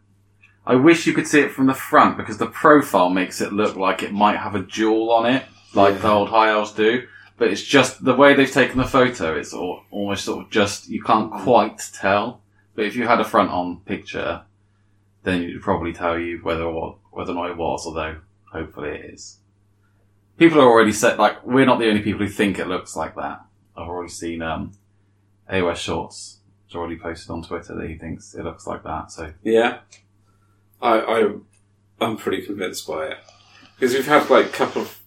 I 0.67 0.77
wish 0.77 1.07
you 1.07 1.13
could 1.13 1.27
see 1.27 1.41
it 1.41 1.53
from 1.53 1.67
the 1.67 1.75
front 1.75 2.17
because 2.17 2.39
the 2.39 2.47
profile 2.47 3.11
makes 3.11 3.41
it 3.41 3.53
look 3.53 3.77
like 3.77 4.03
it 4.03 4.13
might 4.13 4.39
have 4.39 4.55
a 4.55 4.63
jewel 4.63 5.13
on 5.13 5.27
it, 5.27 5.45
like 5.75 6.01
the 6.01 6.11
old 6.11 6.31
high 6.31 6.51
elves 6.51 6.73
do. 6.73 7.07
But 7.37 7.49
it's 7.49 7.63
just 7.63 8.03
the 8.05 8.15
way 8.15 8.35
they've 8.35 8.51
taken 8.51 8.79
the 8.79 8.85
photo. 8.85 9.37
It's 9.37 9.53
al- 9.53 9.85
almost 9.91 10.25
sort 10.25 10.45
of 10.45 10.51
just 10.51 10.89
you 10.89 11.03
can't 11.03 11.31
quite 11.31 11.81
tell. 11.93 12.41
But 12.75 12.87
if 12.87 12.97
you 12.97 13.07
had 13.07 13.21
a 13.21 13.25
front 13.25 13.51
on 13.51 13.81
picture, 13.81 14.43
then 15.25 15.43
you'd 15.43 15.63
probably 15.63 15.93
tell 15.93 16.19
you 16.19 16.39
whether 16.43 16.63
or 16.65 16.99
whether 17.11 17.33
or 17.33 17.35
not 17.35 17.51
it 17.51 17.57
was. 17.57 17.87
Although 17.87 18.19
hopefully 18.53 18.91
it 18.91 19.15
is. 19.15 19.39
People 20.39 20.61
are 20.61 20.69
already 20.69 20.93
set. 20.93 21.19
Like 21.19 21.45
we're 21.45 21.67
not 21.67 21.79
the 21.79 21.89
only 21.89 22.03
people 22.03 22.21
who 22.25 22.33
think 22.33 22.59
it 22.59 22.69
looks 22.69 22.95
like 22.97 23.17
that. 23.17 23.41
I've 23.77 23.89
already 23.89 24.13
seen 24.13 24.41
um, 24.43 24.73
AOS 25.51 25.77
Shorts. 25.77 26.39
It's 26.67 26.77
already 26.77 26.97
posted 26.97 27.31
on 27.31 27.43
Twitter 27.43 27.75
that 27.75 27.89
he 27.89 27.97
thinks 27.97 28.35
it 28.35 28.45
looks 28.45 28.67
like 28.67 28.85
that. 28.85 29.11
So 29.11 29.33
Yeah. 29.43 29.81
I, 30.81 31.01
I, 31.01 31.35
I'm 32.01 32.17
pretty 32.17 32.43
convinced 32.45 32.87
by 32.87 33.07
it. 33.07 33.19
Because 33.75 33.95
we've 33.95 34.07
had 34.07 34.29
like 34.31 34.47
a 34.47 34.51
couple 34.51 34.83
of, 34.83 35.01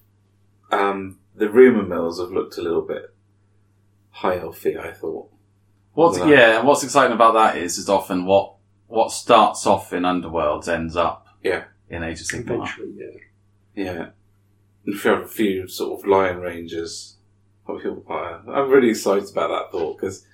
um, 0.71 1.19
the 1.35 1.49
rumour 1.49 1.83
mills 1.83 2.19
have 2.19 2.31
looked 2.31 2.57
a 2.57 2.61
little 2.61 2.81
bit 2.81 3.13
high 4.09 4.37
elfy, 4.39 4.77
I 4.77 4.91
thought. 4.91 5.29
what's 5.93 6.17
yeah, 6.17 6.57
and 6.59 6.67
what's 6.67 6.83
exciting 6.83 7.13
about 7.13 7.33
that 7.35 7.57
is 7.57 7.77
is 7.77 7.87
often 7.89 8.25
what 8.25 8.53
what 8.87 9.11
starts 9.11 9.65
off 9.65 9.93
in 9.93 10.03
Underworlds 10.03 10.67
ends 10.67 10.95
up 10.95 11.27
Yeah. 11.43 11.65
in 11.89 12.03
Age 12.03 12.21
of 12.21 12.27
Sigmar. 12.27 12.55
Eventually, 12.55 12.93
yeah. 12.97 13.83
Yeah. 13.83 14.09
And 14.85 14.95
if 14.95 15.03
you 15.03 15.11
have 15.11 15.21
a 15.21 15.27
few 15.27 15.67
sort 15.67 15.99
of 15.99 16.07
Lion 16.07 16.39
Rangers, 16.39 17.17
I 17.67 17.77
feel 17.79 17.95
quite- 17.97 18.39
I'm 18.47 18.69
really 18.69 18.89
excited 18.89 19.29
about 19.29 19.49
that 19.49 19.71
thought 19.71 19.97
because 19.97 20.25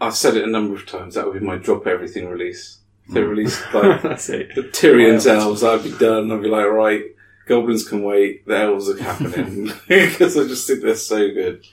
I've 0.00 0.16
said 0.16 0.36
it 0.36 0.44
a 0.44 0.50
number 0.50 0.74
of 0.74 0.86
times. 0.86 1.14
That 1.14 1.26
would 1.26 1.38
be 1.38 1.46
my 1.46 1.56
drop 1.56 1.86
everything 1.86 2.28
release. 2.28 2.78
If 3.06 3.14
they 3.14 3.22
hmm. 3.22 3.28
released 3.28 3.62
like 3.74 4.02
That's 4.02 4.28
it. 4.30 4.54
the 4.54 4.62
Tyrion's 4.62 5.26
elves, 5.26 5.62
I'd 5.62 5.84
be 5.84 5.92
done. 5.92 6.32
I'd 6.32 6.42
be 6.42 6.48
like, 6.48 6.66
right, 6.66 7.04
goblins 7.46 7.86
can 7.86 8.02
wait. 8.02 8.46
The 8.46 8.56
elves 8.56 8.88
are 8.88 9.02
happening 9.02 9.72
because 9.86 10.36
I 10.38 10.48
just 10.48 10.66
think 10.66 10.82
they're 10.82 10.94
so 10.96 11.28
good. 11.32 11.66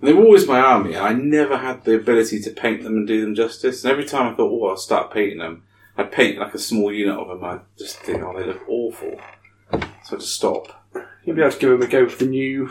And 0.00 0.08
they 0.08 0.12
were 0.12 0.24
always 0.24 0.46
my 0.46 0.60
army, 0.60 0.94
and 0.94 1.04
I 1.06 1.12
never 1.12 1.56
had 1.58 1.84
the 1.84 1.96
ability 1.96 2.40
to 2.42 2.50
paint 2.50 2.82
them 2.84 2.96
and 2.96 3.06
do 3.06 3.20
them 3.20 3.34
justice. 3.34 3.82
And 3.84 3.90
every 3.90 4.04
time 4.04 4.32
I 4.32 4.36
thought, 4.36 4.50
oh, 4.52 4.68
I'll 4.68 4.76
start 4.76 5.12
painting 5.12 5.38
them, 5.38 5.64
I'd 5.96 6.12
paint 6.12 6.38
like 6.38 6.54
a 6.54 6.58
small 6.58 6.92
unit 6.92 7.16
of 7.16 7.28
them. 7.28 7.42
I 7.44 7.60
just 7.76 7.96
think, 7.98 8.22
oh, 8.22 8.32
they 8.38 8.46
look 8.46 8.62
awful. 8.68 9.20
So 10.04 10.16
I 10.16 10.20
just 10.20 10.34
stop. 10.36 10.86
You'll 11.24 11.34
be 11.36 11.42
able 11.42 11.50
to 11.52 11.58
give 11.58 11.70
them 11.70 11.82
a 11.82 11.86
go 11.88 12.04
with 12.04 12.18
the 12.18 12.26
new 12.26 12.70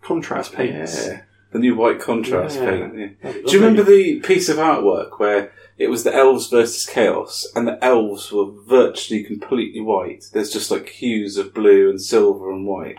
contrast 0.00 0.52
paints. 0.52 1.06
Yeah. 1.06 1.22
The 1.52 1.58
new 1.58 1.76
white 1.76 2.00
contrast 2.00 2.56
Yeah. 2.58 2.70
paint. 2.70 3.16
yeah. 3.22 3.32
Do 3.32 3.52
you 3.52 3.58
remember 3.60 3.82
the 3.82 4.20
piece 4.20 4.48
of 4.48 4.56
artwork 4.56 5.18
where 5.18 5.52
it 5.76 5.88
was 5.88 6.04
the 6.04 6.14
elves 6.14 6.48
versus 6.48 6.86
chaos, 6.86 7.46
and 7.56 7.66
the 7.66 7.82
elves 7.84 8.30
were 8.32 8.50
virtually 8.66 9.24
completely 9.24 9.80
white? 9.80 10.24
There's 10.32 10.52
just 10.52 10.70
like 10.70 10.88
hues 10.88 11.36
of 11.36 11.52
blue 11.54 11.90
and 11.90 12.00
silver 12.00 12.50
and 12.52 12.64
white, 12.66 12.96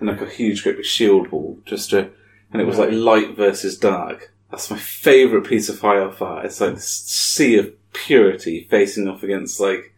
and 0.00 0.08
like 0.08 0.20
a 0.20 0.26
huge 0.28 0.62
great 0.64 0.76
big 0.76 0.84
shield 0.84 1.28
wall, 1.32 1.60
just 1.64 1.90
to, 1.90 2.10
and 2.52 2.60
it 2.60 2.66
was 2.66 2.78
like 2.78 2.90
light 2.92 3.36
versus 3.36 3.78
dark. 3.78 4.32
That's 4.50 4.70
my 4.70 4.76
favourite 4.78 5.46
piece 5.46 5.68
of 5.68 5.80
high 5.80 5.98
art. 5.98 6.44
It's 6.44 6.60
like 6.60 6.74
this 6.74 6.88
sea 6.88 7.56
of 7.58 7.72
purity 7.92 8.66
facing 8.70 9.08
off 9.08 9.22
against 9.22 9.58
like 9.60 9.94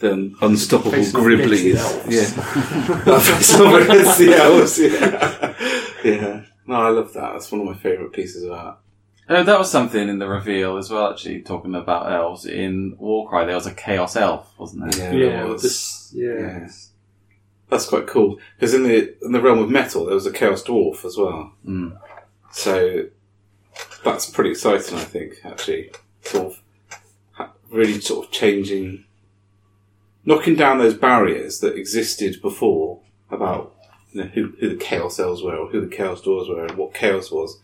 the 0.00 0.34
unstoppable 0.40 0.92
Facing 0.92 1.20
off 1.20 1.26
against 1.26 1.62
the 1.62 1.72
Gribblies. 1.72 1.76
elves. 2.06 2.14
Yeah, 2.14 3.18
facing 3.20 3.66
off 3.66 3.82
against 3.82 4.18
the 4.18 4.34
elves. 4.34 4.78
Yeah, 4.78 5.54
yeah. 6.04 6.44
No, 6.66 6.74
I 6.76 6.88
love 6.90 7.12
that. 7.14 7.32
That's 7.32 7.50
one 7.50 7.62
of 7.62 7.66
my 7.66 7.74
favourite 7.74 8.12
pieces 8.12 8.44
of 8.44 8.52
art. 8.52 8.78
Oh, 9.30 9.42
that 9.42 9.58
was 9.58 9.70
something 9.70 10.08
in 10.08 10.18
the 10.18 10.26
reveal 10.28 10.76
as 10.78 10.90
well. 10.90 11.10
Actually, 11.10 11.42
talking 11.42 11.74
about 11.74 12.10
elves 12.10 12.46
in 12.46 12.96
Warcry, 12.98 13.44
there 13.46 13.54
was 13.54 13.66
a 13.66 13.74
Chaos 13.74 14.16
Elf, 14.16 14.52
wasn't 14.58 14.90
there? 14.92 15.12
Yeah, 15.12 15.18
Yeah, 15.26 15.36
there 15.36 15.46
was. 15.48 15.62
this, 15.62 16.12
yeah. 16.14 16.32
Yeah. 16.32 16.68
That's 17.70 17.86
quite 17.86 18.06
cool 18.06 18.38
because 18.56 18.74
in 18.74 18.82
the 18.82 19.14
in 19.22 19.32
the 19.32 19.40
realm 19.40 19.58
of 19.58 19.68
metal 19.68 20.06
there 20.06 20.14
was 20.14 20.26
a 20.26 20.32
chaos 20.32 20.62
dwarf 20.62 21.04
as 21.04 21.16
well. 21.16 21.52
Mm. 21.66 21.98
So 22.50 23.06
that's 24.04 24.30
pretty 24.30 24.50
exciting, 24.50 24.96
I 24.96 25.04
think. 25.04 25.34
Actually, 25.44 25.90
sort 26.22 26.46
of 26.46 26.62
really 27.70 28.00
sort 28.00 28.26
of 28.26 28.32
changing, 28.32 29.04
knocking 30.24 30.54
down 30.54 30.78
those 30.78 30.94
barriers 30.94 31.60
that 31.60 31.76
existed 31.76 32.40
before 32.40 33.00
about 33.30 33.74
you 34.12 34.22
know, 34.22 34.28
who 34.28 34.54
who 34.60 34.70
the 34.70 34.82
chaos 34.82 35.18
elves 35.18 35.42
were 35.42 35.56
or 35.56 35.68
who 35.68 35.80
the 35.80 35.94
chaos 35.94 36.22
dwarves 36.22 36.48
were 36.48 36.64
and 36.64 36.76
what 36.76 36.94
chaos 36.94 37.30
was. 37.30 37.60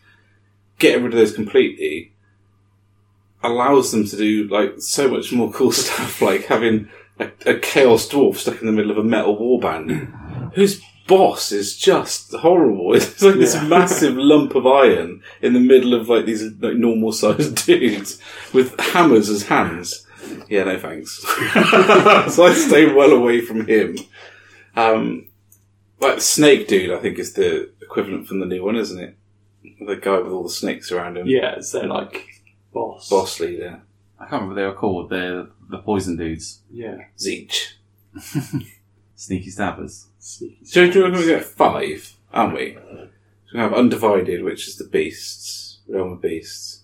Getting 0.77 1.03
rid 1.03 1.13
of 1.13 1.19
those 1.19 1.33
completely 1.33 2.13
allows 3.41 3.91
them 3.91 4.05
to 4.05 4.17
do 4.17 4.47
like 4.47 4.75
so 4.79 5.07
much 5.07 5.31
more 5.31 5.51
cool 5.51 5.71
stuff, 5.71 6.21
like 6.21 6.45
having 6.45 6.89
a, 7.19 7.29
a 7.45 7.59
chaos 7.59 8.07
dwarf 8.09 8.37
stuck 8.37 8.59
in 8.61 8.67
the 8.67 8.73
middle 8.73 8.91
of 8.91 8.97
a 8.97 9.03
metal 9.03 9.37
warband, 9.37 10.51
whose 10.55 10.81
boss 11.07 11.51
is 11.51 11.77
just 11.77 12.33
horrible. 12.33 12.93
It's 12.95 13.21
like 13.21 13.35
this 13.35 13.53
Yeah. 13.55 13.67
massive 13.67 14.17
lump 14.17 14.55
of 14.55 14.65
iron 14.65 15.21
in 15.41 15.53
the 15.53 15.59
middle 15.59 15.93
of 15.93 16.09
like 16.09 16.25
these 16.25 16.43
like 16.59 16.75
normal 16.75 17.11
sized 17.11 17.55
dudes 17.65 18.19
with 18.53 18.79
hammers 18.79 19.29
as 19.29 19.43
hands. 19.43 20.05
Yeah, 20.49 20.63
no 20.63 20.79
thanks. 20.79 21.21
so 22.33 22.45
I 22.45 22.53
stay 22.55 22.91
well 22.91 23.11
away 23.11 23.41
from 23.41 23.67
him. 23.67 23.97
Um, 24.75 25.27
like 25.99 26.15
the 26.15 26.21
snake 26.21 26.67
dude, 26.67 26.91
I 26.91 26.99
think 26.99 27.19
is 27.19 27.33
the 27.33 27.71
equivalent 27.81 28.27
from 28.27 28.39
the 28.39 28.45
new 28.47 28.63
one, 28.65 28.75
isn't 28.75 28.99
it? 28.99 29.15
The 29.85 29.95
guy 29.95 30.17
with 30.19 30.31
all 30.31 30.43
the 30.43 30.49
snakes 30.49 30.91
around 30.91 31.17
him. 31.17 31.27
Yeah, 31.27 31.55
it's 31.57 31.71
their 31.71 31.85
like 31.87 32.41
boss. 32.73 33.07
Boss 33.09 33.39
leader. 33.39 33.83
I 34.19 34.25
can't 34.25 34.43
remember 34.43 34.53
what 34.53 34.55
they 34.55 34.65
were 34.67 34.73
called. 34.73 35.09
They're 35.09 35.47
the 35.69 35.77
poison 35.79 36.17
dudes, 36.17 36.61
Yeah. 36.71 36.97
Tzeentch. 37.17 37.73
sneaky 39.15 39.49
stabbers. 39.49 40.07
Sneaky 40.19 40.65
So 40.65 40.89
do 40.89 40.99
you 40.99 41.03
want 41.05 41.15
to 41.17 41.25
get 41.25 41.43
five, 41.43 42.15
aren't 42.33 42.55
we? 42.55 42.73
So 42.75 43.09
we 43.53 43.59
have 43.59 43.73
Undivided, 43.73 44.43
which 44.43 44.67
is 44.67 44.77
the 44.77 44.87
beasts, 44.87 45.79
realm 45.87 46.13
of 46.13 46.21
beasts, 46.21 46.81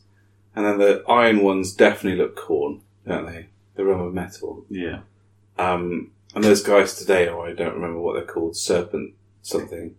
and 0.55 0.65
then 0.65 0.77
the 0.77 1.03
iron 1.07 1.41
ones 1.41 1.73
definitely 1.73 2.19
look 2.21 2.37
Khorne, 2.37 2.81
don't 3.07 3.25
they? 3.25 3.47
The 3.75 3.85
realm 3.85 4.01
of 4.01 4.13
metal. 4.13 4.65
Yeah. 4.69 5.01
Um, 5.57 6.11
and 6.35 6.43
those 6.43 6.61
guys 6.63 6.95
today, 6.95 7.27
oh, 7.29 7.41
I 7.41 7.53
don't 7.53 7.73
remember 7.75 7.99
what 7.99 8.13
they're 8.15 8.25
called, 8.25 8.55
serpent 8.55 9.13
something. 9.41 9.95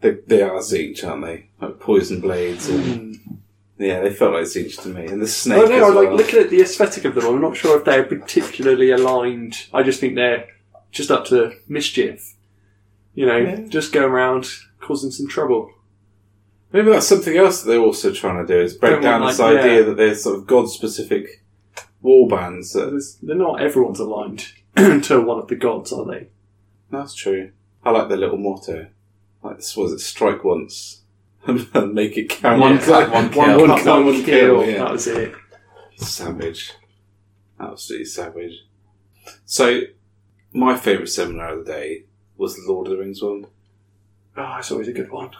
They, 0.00 0.18
they 0.26 0.42
are 0.42 0.58
Tzeentch, 0.58 1.06
aren't 1.06 1.24
they? 1.24 1.48
Like 1.60 1.80
poison 1.80 2.20
blades, 2.20 2.68
and 2.68 3.40
yeah, 3.78 4.00
they 4.00 4.12
felt 4.12 4.32
like 4.32 4.44
Tzeentch 4.44 4.80
to 4.82 4.88
me. 4.88 5.06
And 5.06 5.20
the 5.20 5.26
snake. 5.26 5.58
I 5.58 5.60
don't 5.62 5.70
know, 5.70 5.90
as 5.90 5.96
I 5.96 6.00
like 6.00 6.10
looking 6.18 6.40
at 6.40 6.50
the 6.50 6.62
aesthetic 6.62 7.04
of 7.04 7.14
them, 7.14 7.26
I'm 7.26 7.40
not 7.40 7.56
sure 7.56 7.78
if 7.78 7.84
they're 7.84 8.04
particularly 8.04 8.90
aligned. 8.90 9.66
I 9.72 9.82
just 9.82 10.00
think 10.00 10.14
they're 10.14 10.48
just 10.90 11.10
up 11.10 11.26
to 11.26 11.52
mischief. 11.68 12.34
You 13.14 13.26
know, 13.26 13.36
Yeah. 13.36 13.60
just 13.68 13.92
going 13.92 14.10
around 14.10 14.48
causing 14.80 15.10
some 15.10 15.28
trouble. 15.28 15.70
Maybe 16.72 16.90
that's 16.90 17.06
something 17.06 17.36
else 17.36 17.62
that 17.62 17.70
they're 17.70 17.80
also 17.80 18.12
trying 18.12 18.44
to 18.44 18.52
do 18.52 18.60
is 18.60 18.74
break 18.74 18.92
Don't 18.94 19.02
down 19.02 19.20
want, 19.20 19.32
this 19.32 19.38
like, 19.40 19.58
idea 19.58 19.80
yeah. 19.80 19.82
that 19.86 19.96
there's 19.96 20.22
sort 20.22 20.36
of 20.36 20.46
god 20.46 20.68
specific 20.68 21.42
war 22.02 22.28
bands. 22.28 22.72
That... 22.72 23.02
They're 23.22 23.36
not 23.36 23.60
everyone's 23.62 24.00
aligned 24.00 24.46
to 24.76 25.20
one 25.20 25.38
of 25.38 25.48
the 25.48 25.54
gods, 25.54 25.92
are 25.92 26.04
they? 26.04 26.28
That's 26.90 27.14
true. 27.14 27.52
I 27.84 27.90
like 27.90 28.08
the 28.08 28.16
little 28.16 28.36
motto. 28.36 28.88
Like 29.42 29.56
this 29.56 29.76
was 29.76 29.92
it 29.92 30.00
strike 30.00 30.44
once 30.44 31.02
and 31.46 31.94
make 31.94 32.16
it 32.16 32.28
count. 32.30 32.60
One 32.60 32.74
Yeah. 32.76 32.84
cut, 32.84 33.10
one 33.12 33.30
kill. 33.30 33.60
One 33.60 33.68
cut, 33.70 33.84
cut, 33.84 34.04
one 34.04 34.22
kill, 34.24 34.60
That 34.60 34.68
yeah. 34.68 34.90
was 34.92 35.06
it. 35.06 35.34
Savage. 35.96 36.72
Absolutely 37.58 38.04
savage. 38.06 38.64
So 39.44 39.80
my 40.52 40.76
favourite 40.76 41.08
seminar 41.08 41.54
of 41.58 41.64
the 41.66 41.72
day 41.72 42.02
was 42.36 42.54
the 42.56 42.70
Lord 42.70 42.86
of 42.88 42.92
the 42.92 42.98
Rings 42.98 43.22
one. 43.22 43.46
Oh, 44.36 44.56
it's 44.58 44.70
always 44.70 44.88
a 44.88 44.92
good 44.92 45.10
one. 45.10 45.30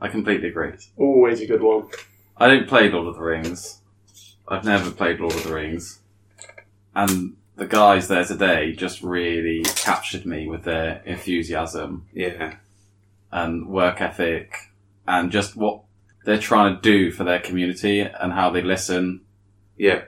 I 0.00 0.08
completely 0.08 0.48
agree. 0.48 0.72
Always 0.96 1.40
a 1.40 1.46
good 1.46 1.62
one. 1.62 1.88
I 2.36 2.48
don't 2.48 2.68
play 2.68 2.88
Lord 2.90 3.08
of 3.08 3.14
the 3.16 3.22
Rings. 3.22 3.80
I've 4.46 4.64
never 4.64 4.90
played 4.90 5.18
Lord 5.20 5.34
of 5.34 5.44
the 5.44 5.54
Rings. 5.54 6.00
And 6.94 7.36
the 7.56 7.66
guys 7.66 8.06
there 8.08 8.24
today 8.24 8.72
just 8.72 9.02
really 9.02 9.62
captured 9.64 10.26
me 10.26 10.48
with 10.48 10.62
their 10.64 11.02
enthusiasm 11.04 12.06
Yeah. 12.12 12.56
and 13.32 13.66
work 13.68 14.00
ethic 14.00 14.70
and 15.06 15.30
just 15.30 15.56
what 15.56 15.82
they're 16.24 16.38
trying 16.38 16.74
to 16.76 16.80
do 16.80 17.10
for 17.10 17.24
their 17.24 17.40
community 17.40 18.00
and 18.00 18.32
how 18.32 18.50
they 18.50 18.62
listen. 18.62 19.20
Yeah. 19.76 20.04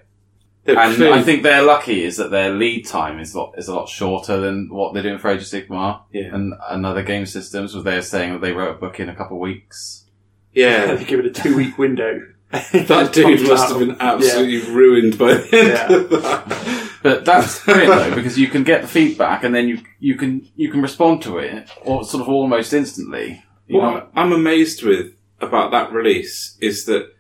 They're 0.65 0.79
And 0.79 0.97
clearly- 0.97 1.19
I 1.19 1.23
think 1.23 1.43
they're 1.43 1.63
lucky 1.63 2.05
is 2.05 2.17
that 2.17 2.31
their 2.31 2.51
lead 2.51 2.87
time 2.87 3.21
is 3.21 3.35
a 3.35 3.39
lot, 3.39 3.55
is 3.57 3.69
a 3.69 3.75
lot 3.75 3.89
shorter 3.89 4.39
than 4.41 4.69
what 4.71 4.95
they're 4.95 5.03
doing 5.03 5.19
for 5.19 5.29
Age 5.31 5.41
of 5.43 5.47
Sigmar 5.47 6.01
yeah. 6.13 6.35
and, 6.35 6.55
and 6.71 6.85
other 6.87 7.03
game 7.03 7.27
systems 7.27 7.75
where 7.75 7.85
they're 7.85 8.03
saying 8.03 8.33
that 8.33 8.41
they 8.41 8.53
wrote 8.53 8.77
a 8.77 8.79
book 8.79 8.99
in 8.99 9.09
a 9.09 9.15
couple 9.15 9.37
of 9.37 9.41
weeks. 9.41 10.05
Yeah. 10.53 10.91
If 10.93 11.01
you 11.03 11.07
give 11.07 11.21
it 11.21 11.27
a 11.27 11.31
two 11.43 11.57
week 11.57 11.77
window. 11.87 12.21
That 12.51 13.11
dude 13.13 13.47
must 13.47 13.69
have 13.71 13.79
been 13.81 13.97
absolutely 14.01 14.73
ruined 14.73 15.19
by 15.19 15.35
the 15.35 15.57
end 15.59 15.69
Yeah. 15.69 15.93
of 15.93 16.11
that. 16.11 16.91
But 17.03 17.25
that's 17.25 17.63
great 17.65 17.87
though, 17.87 18.15
because 18.15 18.39
you 18.39 18.47
can 18.49 18.63
get 18.65 18.83
the 18.83 18.89
feedback 18.89 19.45
and 19.45 19.55
then 19.55 19.69
you 19.69 19.79
you 20.01 20.15
can 20.17 20.49
you 20.57 20.71
can 20.71 20.81
respond 20.81 21.23
to 21.23 21.39
it 21.39 21.69
or 21.83 22.05
sort 22.05 22.23
of 22.23 22.29
almost 22.29 22.73
instantly. 22.73 23.45
You 23.69 23.81
know, 23.81 23.93
What 23.93 24.11
I'm 24.15 24.33
amazed 24.33 24.83
with 24.83 25.13
about 25.41 25.71
that 25.73 25.93
release 25.93 26.57
is 26.61 26.85
that, 26.87 27.13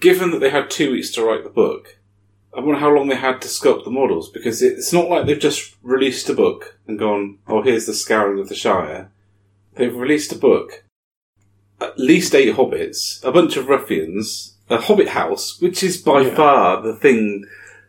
given 0.00 0.30
that 0.32 0.40
they 0.40 0.50
had 0.50 0.70
two 0.70 0.92
weeks 0.92 1.10
to 1.12 1.24
write 1.24 1.44
the 1.44 1.50
book, 1.50 1.98
I 2.56 2.60
wonder 2.60 2.78
how 2.80 2.90
long 2.94 3.08
they 3.08 3.16
had 3.16 3.40
to 3.42 3.48
sculpt 3.48 3.84
the 3.84 3.90
models 3.90 4.28
because 4.30 4.62
it's 4.62 4.92
not 4.92 5.08
like 5.08 5.26
they've 5.26 5.38
just 5.38 5.74
released 5.82 6.28
a 6.28 6.34
book 6.34 6.78
and 6.86 6.98
gone, 6.98 7.38
"Oh, 7.48 7.62
here's 7.62 7.86
the 7.86 7.94
scouring 7.94 8.38
of 8.38 8.48
the 8.48 8.54
Shire." 8.54 9.10
They've 9.76 9.94
released 9.94 10.32
a 10.32 10.38
book, 10.38 10.84
at 11.80 11.98
least 11.98 12.34
eight 12.34 12.54
hobbits, 12.54 13.22
a 13.24 13.32
bunch 13.32 13.56
of 13.56 13.68
ruffians, 13.68 14.54
a 14.70 14.78
hobbit 14.80 15.08
house, 15.08 15.60
which 15.60 15.82
is 15.82 15.96
by 15.96 16.20
Yeah. 16.22 16.34
far 16.34 16.82
the 16.82 16.94
thing 16.94 17.44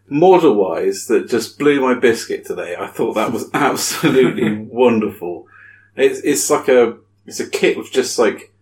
model-wise 0.07 1.07
that 1.07 1.27
just 1.29 1.57
blew 1.59 1.81
my 1.81 1.93
biscuit 1.93 2.45
today. 2.45 2.75
I 2.79 2.87
thought 2.87 3.13
that 3.13 3.31
was 3.33 3.49
absolutely 3.53 4.57
wonderful. 4.69 5.47
It's 5.95 6.19
it's 6.21 6.49
like 6.49 6.67
a 6.67 6.97
it's 7.25 7.39
a 7.39 7.49
kit 7.49 7.77
with 7.77 7.91
just 7.91 8.17
like 8.19 8.53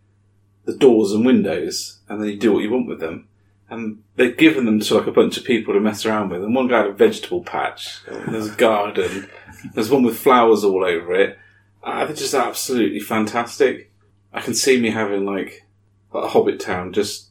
the 0.65 0.75
doors 0.75 1.11
and 1.11 1.25
windows, 1.25 1.99
and 2.07 2.21
then 2.21 2.29
you 2.29 2.37
do 2.37 2.53
what 2.53 2.63
you 2.63 2.71
want 2.71 2.87
with 2.87 2.99
them. 2.99 3.27
And 3.69 4.03
they've 4.15 4.37
given 4.37 4.65
them 4.65 4.79
to 4.81 4.97
like 4.97 5.07
a 5.07 5.11
bunch 5.11 5.37
of 5.37 5.45
people 5.45 5.73
to 5.73 5.79
mess 5.79 6.05
around 6.05 6.29
with. 6.29 6.43
And 6.43 6.53
one 6.53 6.67
guy 6.67 6.79
had 6.79 6.87
a 6.87 6.93
vegetable 6.93 7.43
patch. 7.43 8.01
and 8.07 8.33
There's 8.33 8.49
a 8.51 8.55
garden. 8.55 9.29
There's 9.73 9.89
one 9.89 10.03
with 10.03 10.19
flowers 10.19 10.63
all 10.63 10.83
over 10.85 11.15
it. 11.15 11.39
Uh, 11.83 12.05
they're 12.05 12.15
just 12.15 12.33
absolutely 12.33 12.99
fantastic. 12.99 13.91
I 14.31 14.41
can 14.41 14.53
see 14.53 14.79
me 14.79 14.91
having 14.91 15.25
like 15.25 15.65
a 16.13 16.27
Hobbit 16.27 16.59
town 16.59 16.93
just 16.93 17.29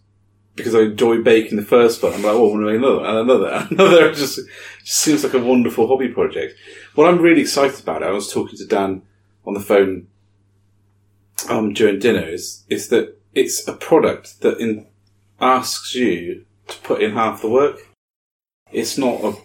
because 0.54 0.74
I 0.74 0.80
enjoy 0.80 1.22
baking 1.22 1.56
the 1.56 1.64
first 1.64 2.02
one. 2.02 2.12
I'm 2.12 2.22
like, 2.22 2.32
oh, 2.32 2.48
I 2.48 2.52
want 2.52 2.66
to 2.66 2.72
make 2.72 2.76
another 2.76 3.04
and 3.04 3.18
another 3.18 3.48
and 3.48 3.70
another. 3.80 4.10
It 4.10 4.16
just, 4.16 4.40
just 4.84 4.98
seems 5.00 5.24
like 5.24 5.34
a 5.34 5.38
wonderful 5.38 5.86
hobby 5.88 6.08
project. 6.08 6.54
what 6.94 7.08
I'm 7.08 7.20
really 7.20 7.42
excited 7.42 7.80
about, 7.80 8.02
I 8.02 8.10
was 8.10 8.32
talking 8.32 8.58
to 8.58 8.66
Dan 8.66 9.02
on 9.46 9.54
the 9.54 9.60
phone 9.60 10.08
um, 11.48 11.72
during 11.72 11.98
dinner, 11.98 12.26
is, 12.26 12.64
is 12.68 12.88
that 12.88 13.18
it's 13.34 13.66
a 13.66 13.72
product 13.72 14.40
that 14.40 14.58
in, 14.58 14.86
asks 15.40 15.94
you 15.94 16.44
to 16.68 16.78
put 16.78 17.02
in 17.02 17.12
half 17.12 17.42
the 17.42 17.48
work. 17.48 17.78
It's 18.70 18.96
not 18.96 19.24
a 19.24 19.36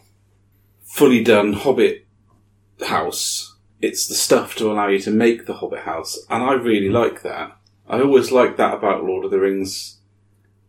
fully 0.83 1.23
done 1.23 1.53
Hobbit 1.53 2.05
house. 2.85 3.55
It's 3.81 4.07
the 4.07 4.15
stuff 4.15 4.55
to 4.55 4.71
allow 4.71 4.87
you 4.87 4.99
to 4.99 5.11
make 5.11 5.45
the 5.45 5.55
Hobbit 5.55 5.81
house, 5.81 6.17
and 6.29 6.43
I 6.43 6.53
really 6.53 6.89
like 6.89 7.21
that. 7.23 7.57
I 7.87 8.01
always 8.01 8.31
like 8.31 8.57
that 8.57 8.73
about 8.73 9.03
Lord 9.03 9.25
of 9.25 9.31
the 9.31 9.39
Rings 9.39 9.99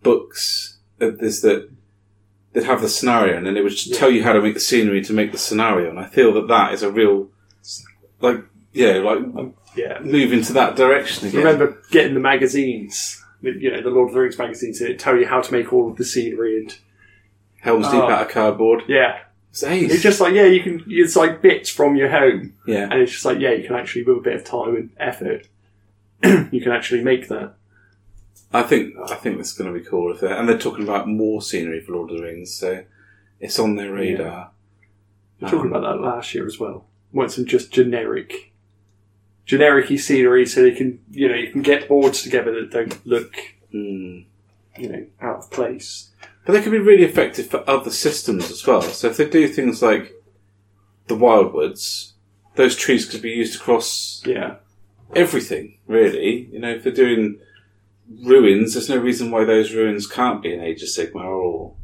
books. 0.03 0.79
Is 1.01 1.43
that 1.43 1.71
they'd 2.53 2.65
have 2.65 2.81
the 2.81 2.89
scenario, 2.89 3.37
and 3.37 3.47
then 3.47 3.55
they 3.55 3.61
would 3.61 3.73
just 3.73 3.95
tell 3.95 4.11
you 4.11 4.25
how 4.25 4.33
to 4.33 4.41
make 4.41 4.55
the 4.55 4.61
scenery 4.61 5.03
to 5.05 5.13
make 5.13 5.33
the 5.33 5.39
scenario. 5.39 5.91
And 5.91 6.01
I 6.01 6.07
feel 6.07 6.33
that 6.35 6.49
that 6.49 6.75
is 6.75 6.83
a 6.83 6.91
real, 6.91 7.29
like, 8.21 8.45
yeah, 8.73 8.95
like 8.95 9.19
Yeah. 9.79 10.01
move 10.01 10.33
into 10.33 10.53
that 10.55 10.77
direction 10.77 11.29
again. 11.29 11.45
Remember 11.45 11.81
getting 11.91 12.15
the 12.15 12.21
magazines, 12.21 13.25
you 13.43 13.71
know, 13.71 13.81
the 13.81 13.91
Lord 13.91 14.09
of 14.09 14.15
the 14.15 14.21
Rings 14.21 14.39
magazines 14.39 14.79
that 14.81 14.99
tell 14.99 15.17
you 15.17 15.27
how 15.27 15.41
to 15.41 15.53
make 15.53 15.73
all 15.73 15.91
of 15.91 15.97
the 15.97 16.05
scenery 16.05 16.59
and 16.59 16.77
Helm's 17.61 17.87
Deep 17.87 17.95
Oh. 18.03 18.11
out 18.11 18.23
of 18.27 18.29
cardboard. 18.29 18.83
yeah, 18.89 19.21
It's 19.51 19.63
it's 19.63 20.03
just 20.03 20.21
like 20.21 20.35
yeah, 20.35 20.47
you 20.47 20.63
can. 20.63 20.85
It's 20.89 21.17
like 21.17 21.43
bits 21.43 21.71
from 21.71 21.97
your 21.97 22.09
home, 22.11 22.55
yeah. 22.67 22.89
and 22.91 23.01
it's 23.01 23.13
just 23.13 23.25
like 23.25 23.39
yeah, 23.41 23.53
you 23.53 23.67
can 23.67 23.77
actually 23.77 24.05
with 24.05 24.19
a 24.19 24.21
bit 24.21 24.37
of 24.37 24.45
time 24.45 24.77
and 24.77 24.91
effort, 24.99 25.49
you 26.25 26.61
can 26.61 26.73
actually 26.73 27.03
make 27.03 27.29
that. 27.29 27.55
I 28.53 28.63
think 28.63 28.95
I 29.11 29.15
think 29.17 29.37
that's 29.37 29.53
going 29.53 29.73
to 29.73 29.79
be 29.79 29.85
cool 29.85 30.13
if 30.15 30.23
and 30.23 30.49
they're 30.49 30.59
talking 30.59 30.85
about 30.85 31.09
more 31.09 31.43
scenery 31.43 31.81
for 31.81 31.93
Lord 31.93 32.11
of 32.11 32.17
the 32.19 32.23
Rings, 32.23 32.55
so 32.55 32.85
it's 33.41 33.59
on 33.59 33.77
their 33.77 33.93
radar. 33.93 34.51
We 35.41 35.45
were 35.45 35.51
talking 35.51 35.71
um, 35.73 35.77
about 35.77 35.97
that 35.97 36.03
last 36.03 36.35
year 36.35 36.47
as 36.47 36.59
well. 36.59 36.87
Want 37.13 37.31
some 37.33 37.45
just 37.45 37.71
generic, 37.73 38.48
generic 39.49 39.89
scenery, 39.99 40.47
so 40.47 40.63
they 40.63 40.71
can 40.71 41.01
you 41.11 41.27
know 41.29 41.35
you 41.35 41.51
can 41.51 41.63
get 41.63 41.89
boards 41.89 42.23
together 42.23 42.53
that 42.55 42.71
don't 42.71 43.05
look 43.05 43.35
Hmm. 43.73 44.21
you 44.79 44.89
know 44.89 45.07
out 45.21 45.39
of 45.39 45.51
place. 45.51 46.11
But 46.45 46.53
they 46.53 46.63
can 46.63 46.71
be 46.73 46.79
really 46.79 47.05
effective 47.05 47.49
for 47.49 47.69
other 47.69 47.91
systems 47.91 48.51
as 48.51 48.65
well. 48.67 48.81
So 48.83 49.09
if 49.09 49.17
they 49.17 49.29
do 49.29 49.49
things 49.49 49.83
like 49.83 50.15
the 51.09 51.17
Wildwoods, 51.17 52.13
those 52.55 52.77
trees 52.77 53.05
could 53.05 53.21
be 53.23 53.31
used 53.31 53.57
across 53.61 54.23
Yeah, 54.25 54.57
everything, 55.15 55.79
really. 55.87 56.49
You 56.53 56.61
know, 56.61 56.71
if 56.71 56.85
they're 56.85 56.93
doing 56.93 57.39
ruins, 58.23 58.73
there's 58.75 58.89
no 58.89 58.97
reason 58.97 59.31
why 59.31 59.45
those 59.45 59.75
ruins 59.75 60.07
can't 60.07 60.43
be 60.43 60.55
an 60.55 60.63
Age 60.63 60.83
of 60.83 60.89
Sigmar 60.89 61.25
or 61.27 61.75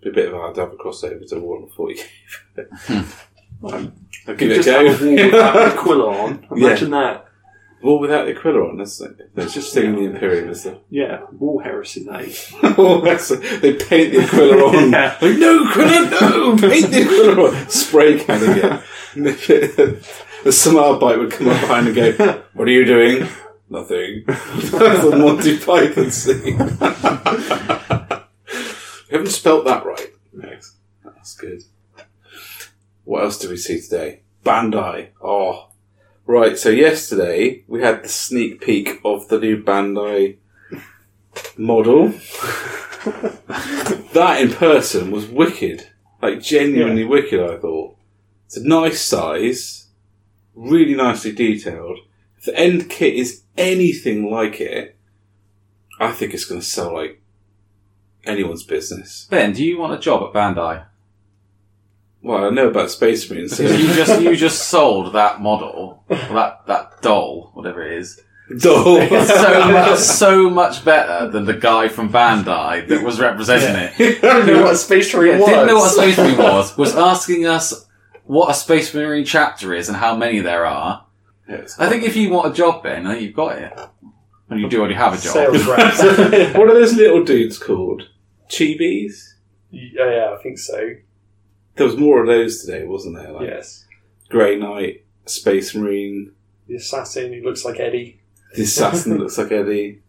be 0.00 0.10
a 0.10 0.12
bit 0.12 0.28
of 0.28 0.34
a 0.34 0.38
hard 0.38 0.54
to 0.54 0.60
have 0.60 0.72
a 0.72 0.76
crossover 0.76 1.28
to 1.28 1.34
Warhammer 1.36 1.72
40. 1.72 2.00
Um, 3.64 3.92
I'll 4.26 4.34
give 4.34 4.50
it 4.50 4.60
a 4.60 4.62
just 4.62 4.68
have 4.68 5.02
a 5.02 5.06
wall 5.06 5.24
without 5.24 5.54
the 5.54 5.64
Aquila 5.80 6.16
on. 6.16 6.46
Imagine 6.50 6.90
that. 6.90 7.24
Wall 7.82 8.00
without 8.00 8.26
the 8.26 8.36
Aquila 8.36 8.68
on, 8.70 8.76
that's, 8.78 9.00
that's 9.34 9.54
just 9.54 9.72
singing 9.72 9.94
the 9.94 10.10
Imperium, 10.10 10.48
is 10.48 10.66
it? 10.66 10.82
Yeah, 10.90 11.22
wall 11.32 11.60
heresy. 11.60 12.08
Is. 12.08 12.52
oh, 12.62 13.00
that's, 13.02 13.28
they 13.28 13.74
paint 13.74 14.12
the 14.12 14.22
Aquila 14.24 14.64
on. 14.64 14.90
Yeah. 14.92 15.16
Like, 15.22 15.38
no, 15.38 15.64
Aquila, 15.64 16.10
no! 16.10 16.56
Paint 16.56 16.90
the 16.90 17.02
Aquila 17.02 17.48
on! 17.48 17.68
Spray 17.68 18.18
canning 18.18 18.58
it. 19.14 20.02
the 20.44 20.52
Samar 20.52 20.98
bite 20.98 21.18
would 21.18 21.30
come 21.30 21.48
up 21.48 21.60
behind 21.60 21.86
and 21.88 21.96
go, 21.96 22.42
What 22.54 22.66
are 22.66 22.72
you 22.72 22.84
doing? 22.84 23.28
Nothing. 23.70 24.24
That's 24.26 25.04
a 25.04 25.16
Monty 25.16 25.58
Python 25.58 26.10
scene. 26.10 26.58
you 26.58 26.64
haven't 29.10 29.28
spelt 29.28 29.64
that 29.66 29.84
right. 29.84 30.10
Next. 30.32 30.74
That's 31.04 31.34
good. 31.36 31.62
What 33.08 33.22
else 33.22 33.38
did 33.38 33.48
we 33.48 33.56
see 33.56 33.80
today? 33.80 34.20
Bandai. 34.44 35.12
Oh. 35.22 35.70
Right, 36.26 36.58
so 36.58 36.68
yesterday 36.68 37.64
we 37.66 37.80
had 37.80 38.04
the 38.04 38.08
sneak 38.10 38.60
peek 38.60 39.00
of 39.02 39.28
the 39.28 39.40
new 39.40 39.62
Bandai 39.62 40.36
model. 41.56 42.08
that 44.12 44.40
in 44.42 44.50
person 44.52 45.10
was 45.10 45.26
wicked. 45.26 45.88
Like 46.20 46.42
genuinely 46.42 47.06
wicked, 47.06 47.40
I 47.40 47.56
thought. 47.56 47.96
It's 48.44 48.58
a 48.58 48.68
nice 48.68 49.00
size, 49.00 49.86
really 50.54 50.94
nicely 50.94 51.32
detailed. 51.32 52.00
If 52.36 52.44
the 52.44 52.58
end 52.58 52.90
kit 52.90 53.14
is 53.14 53.40
anything 53.56 54.30
like 54.30 54.60
it, 54.60 54.98
I 55.98 56.12
think 56.12 56.34
it's 56.34 56.44
going 56.44 56.60
to 56.60 56.66
sell 56.66 56.92
like 56.92 57.22
anyone's 58.26 58.64
business. 58.64 59.26
Ben, 59.30 59.54
do 59.54 59.64
you 59.64 59.78
want 59.78 59.94
a 59.94 59.98
job 59.98 60.24
at 60.24 60.34
Bandai? 60.34 60.84
Well, 62.22 62.44
I 62.44 62.50
know 62.50 62.68
about 62.68 62.90
Space 62.90 63.30
Marines. 63.30 63.56
So 63.56 63.62
you 63.62 63.94
just 63.94 64.20
you 64.20 64.36
just 64.36 64.68
sold 64.68 65.14
that 65.14 65.40
model, 65.40 66.04
that 66.08 66.66
that 66.66 67.02
doll, 67.02 67.50
whatever 67.54 67.82
it 67.82 67.98
is, 67.98 68.20
Doll. 68.56 69.06
so 69.26 69.68
much, 69.70 69.98
so 69.98 70.50
much 70.50 70.84
better 70.84 71.28
than 71.28 71.44
the 71.44 71.54
guy 71.54 71.88
from 71.88 72.10
Bandai 72.10 72.88
that 72.88 73.04
was 73.04 73.20
representing 73.20 73.90
it. 73.98 74.24
I 74.24 74.26
don't 74.26 74.46
know 74.46 74.62
what 74.62 74.72
a 74.72 74.76
space 74.76 75.12
marine 75.14 75.38
was. 75.38 75.48
didn't 75.48 75.66
know 75.66 75.76
what 75.76 75.90
a 75.90 75.94
space 75.94 76.16
marine 76.16 76.38
was. 76.38 76.76
Was 76.78 76.96
asking 76.96 77.44
us 77.44 77.86
what 78.24 78.50
a 78.50 78.54
space 78.54 78.94
marine 78.94 79.26
chapter 79.26 79.74
is 79.74 79.88
and 79.88 79.98
how 79.98 80.16
many 80.16 80.40
there 80.40 80.64
are. 80.64 81.04
Yes. 81.46 81.78
I 81.78 81.90
think 81.90 82.04
if 82.04 82.16
you 82.16 82.30
want 82.30 82.52
a 82.52 82.56
job, 82.56 82.82
Ben, 82.82 83.06
I 83.06 83.12
think 83.12 83.22
you've 83.22 83.36
got 83.36 83.58
it. 83.58 83.72
And 84.48 84.60
you 84.60 84.68
do 84.68 84.78
already 84.78 84.94
have 84.94 85.12
a 85.12 85.16
job. 85.16 85.34
Sales 85.34 85.66
reps. 85.66 86.02
what 86.56 86.70
are 86.70 86.74
those 86.74 86.94
little 86.94 87.24
dudes 87.24 87.58
called? 87.58 88.08
Chibis? 88.48 89.34
yeah, 89.70 90.10
yeah, 90.10 90.34
I 90.38 90.42
think 90.42 90.58
so. 90.58 90.94
There 91.78 91.86
was 91.86 91.96
more 91.96 92.20
of 92.20 92.26
those 92.26 92.62
today, 92.64 92.84
wasn't 92.84 93.16
there? 93.16 93.32
Like 93.32 93.48
Yes. 93.48 93.86
Grey 94.28 94.58
Knight, 94.58 95.04
Space 95.26 95.74
Marine, 95.74 96.32
The 96.66 96.76
assassin 96.76 97.32
who 97.32 97.40
looks 97.42 97.64
like 97.64 97.80
Eddie. 97.80 98.20
the 98.54 98.62
assassin 98.62 99.12
that 99.12 99.20
looks 99.20 99.38
like 99.38 99.52
Eddie. 99.52 100.02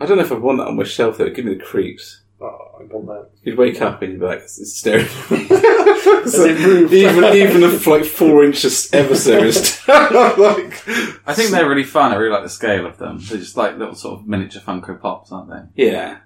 I 0.00 0.06
don't 0.06 0.16
know 0.18 0.24
if 0.24 0.32
I'd 0.32 0.38
want 0.40 0.58
that 0.58 0.68
on 0.68 0.76
my 0.76 0.84
shelf 0.84 1.18
though. 1.18 1.24
It'd 1.24 1.36
give 1.36 1.44
me 1.44 1.54
the 1.54 1.62
creeps. 1.64 2.22
Oh, 2.40 2.76
I 2.80 2.84
want 2.84 3.06
that. 3.08 3.30
You'd 3.42 3.58
wake 3.58 3.82
up 3.82 4.00
and 4.02 4.12
you'd 4.12 4.20
be 4.20 4.26
like, 4.26 4.38
it's 4.42 4.76
staring 4.76 5.06
at 5.06 5.30
me. 5.30 5.46
It 5.50 6.92
even 6.92 7.24
even 7.24 7.62
if 7.64 7.86
like 7.86 8.04
four 8.04 8.44
inches 8.44 8.92
ever 8.92 9.14
so 9.16 9.38
is 9.42 9.80
like 9.88 10.88
I 11.26 11.34
think 11.34 11.50
they're 11.50 11.68
really 11.68 11.84
fun. 11.84 12.12
I 12.12 12.16
really 12.16 12.32
like 12.32 12.44
the 12.44 12.48
scale 12.48 12.86
of 12.86 12.98
them. 12.98 13.18
They're 13.20 13.38
just 13.38 13.56
like 13.56 13.76
little 13.78 13.94
sort 13.94 14.20
of 14.20 14.26
miniature 14.28 14.62
Funko 14.62 15.00
Pops, 15.00 15.32
aren't 15.32 15.50
they? 15.50 15.84
Yeah. 15.86 16.18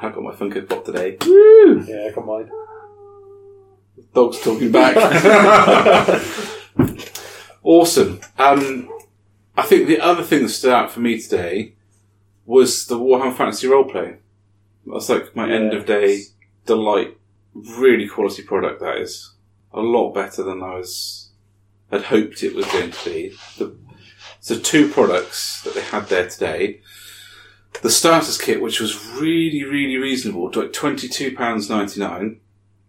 I 0.00 0.08
got 0.10 0.22
my 0.22 0.32
Funko 0.32 0.66
Pop 0.68 0.84
today. 0.84 1.16
Yeah, 1.22 2.08
I 2.08 2.12
got 2.14 2.24
mine. 2.24 2.48
Dog's 4.18 4.40
talking 4.40 4.72
back. 4.72 4.96
awesome. 7.62 8.20
Um, 8.36 8.90
I 9.56 9.62
think 9.62 9.86
the 9.86 10.00
other 10.00 10.24
thing 10.24 10.42
that 10.42 10.48
stood 10.48 10.72
out 10.72 10.90
for 10.90 10.98
me 10.98 11.20
today 11.20 11.74
was 12.44 12.86
the 12.86 12.98
Warhammer 12.98 13.36
Fantasy 13.36 13.68
roleplay. 13.68 14.16
That's 14.84 15.08
like 15.08 15.36
my 15.36 15.48
end 15.48 15.72
of 15.72 15.86
day 15.86 16.22
delight. 16.66 17.16
Really 17.54 18.08
quality 18.08 18.42
product 18.42 18.80
that 18.80 18.96
is. 18.96 19.34
A 19.72 19.80
lot 19.80 20.14
better 20.14 20.42
than 20.42 20.64
I 20.64 20.74
was 20.74 21.30
had 21.92 22.02
hoped 22.02 22.42
it 22.42 22.56
was 22.56 22.66
going 22.66 22.90
to 22.90 23.04
be. 23.04 23.36
The, 23.56 23.76
so 24.40 24.58
two 24.58 24.88
products 24.88 25.62
that 25.62 25.74
they 25.74 25.82
had 25.82 26.08
there 26.08 26.28
today. 26.28 26.80
The 27.82 27.90
starters 27.90 28.36
kit, 28.36 28.60
which 28.60 28.80
was 28.80 29.12
really, 29.12 29.62
really 29.62 29.96
reasonable, 29.96 30.50
like 30.52 30.72
twenty 30.72 31.06
two 31.06 31.36
pounds 31.36 31.70
ninety 31.70 32.00
nine. 32.00 32.40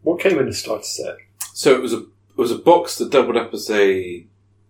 What 0.02 0.20
came 0.20 0.40
in 0.40 0.46
the 0.46 0.54
starter 0.54 0.84
set? 0.84 1.16
So 1.54 1.74
it 1.76 1.82
was 1.82 1.94
a 1.94 1.98
it 2.00 2.38
was 2.38 2.52
a 2.52 2.58
box 2.58 2.98
that 2.98 3.12
doubled 3.12 3.36
up 3.38 3.54
as 3.54 3.70
a 3.70 4.26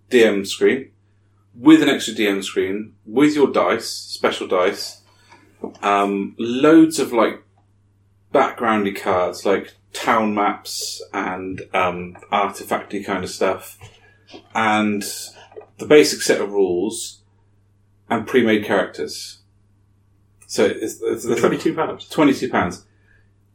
DM 0.10 0.46
screen 0.48 0.92
with 1.54 1.84
an 1.84 1.90
extra 1.90 2.14
DM 2.14 2.44
screen 2.44 2.94
with 3.06 3.36
your 3.36 3.52
dice, 3.52 3.88
special 3.90 4.48
dice, 4.48 5.02
um, 5.84 6.36
loads 6.40 7.00
of 7.00 7.12
like 7.14 7.44
backgroundy 8.34 8.96
cards 8.96 9.46
like 9.46 9.76
town 9.94 10.34
maps 10.34 11.02
and 11.14 11.62
um, 11.74 12.16
artifacty 12.32 13.06
kind 13.06 13.24
of 13.24 13.30
stuff, 13.30 13.78
and 14.56 15.04
the 15.78 15.86
basic 15.86 16.22
set 16.22 16.42
of 16.42 16.52
rules 16.52 17.22
and 18.10 18.26
pre-made 18.28 18.66
characters. 18.66 19.40
So 20.48 20.66
it's, 20.66 21.02
it's, 21.02 21.26
it's 21.26 21.40
Twenty-two 21.42 21.76
pounds. 21.76 22.10
twenty-two 22.10 22.50
pounds. 22.50 22.86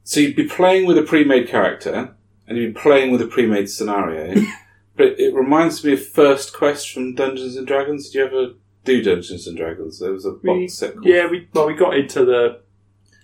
So 0.05 0.21
you'd 0.21 0.37
be 0.37 0.45
playing 0.47 0.87
with 0.87 0.99
a 0.99 1.03
pre-made 1.03 1.49
character, 1.49 2.15
and 2.47 2.59
you'd 2.59 2.75
be 2.75 2.81
playing 2.81 3.11
with 3.11 3.23
a 3.23 3.27
pre-made 3.27 3.69
scenario. 3.71 4.35
but 4.97 5.07
it, 5.07 5.19
it 5.21 5.35
reminds 5.35 5.83
me 5.83 5.95
of 5.95 6.07
First 6.07 6.53
Quest 6.53 6.91
from 6.93 7.15
Dungeons 7.15 7.57
and 7.57 7.67
Dragons. 7.67 8.11
Did 8.11 8.19
you 8.19 8.25
ever 8.27 8.47
do 8.85 9.03
Dungeons 9.03 9.47
and 9.47 9.57
Dragons? 9.57 9.99
There 9.99 10.13
was 10.13 10.27
a 10.27 10.35
We- 10.43 10.61
box 10.63 10.75
set. 10.75 10.93
Called 10.95 11.07
Yeah, 11.07 11.27
we 11.29 11.49
well 11.55 11.67
we 11.67 11.75
got 11.75 11.97
into 11.97 12.25
the 12.25 12.61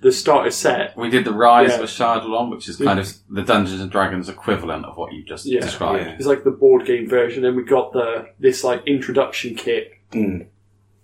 the 0.01 0.11
starter 0.11 0.51
set. 0.51 0.97
We 0.97 1.11
did 1.11 1.27
the 1.27 1.35
Rise 1.35 1.69
Yeah. 1.73 1.81
of 1.81 1.91
Shardalon, 1.91 2.51
which 2.51 2.67
is 2.71 2.77
kind 2.79 2.99
of 2.99 3.13
the 3.29 3.43
Dungeons 3.43 3.83
and 3.83 3.91
Dragons 3.91 4.31
equivalent 4.31 4.87
of 4.87 4.97
what 4.97 5.13
you 5.13 5.23
just 5.23 5.45
Yeah. 5.45 5.61
described. 5.61 6.07
Yeah. 6.07 6.15
It's 6.15 6.25
like 6.25 6.43
the 6.45 6.51
board 6.51 6.87
game 6.87 7.07
version, 7.07 7.45
and 7.45 7.55
we 7.55 7.63
got 7.65 7.93
the 7.93 8.29
this 8.39 8.65
like 8.65 8.83
introduction 8.87 9.55
kit 9.55 9.93
Mm. 10.13 10.47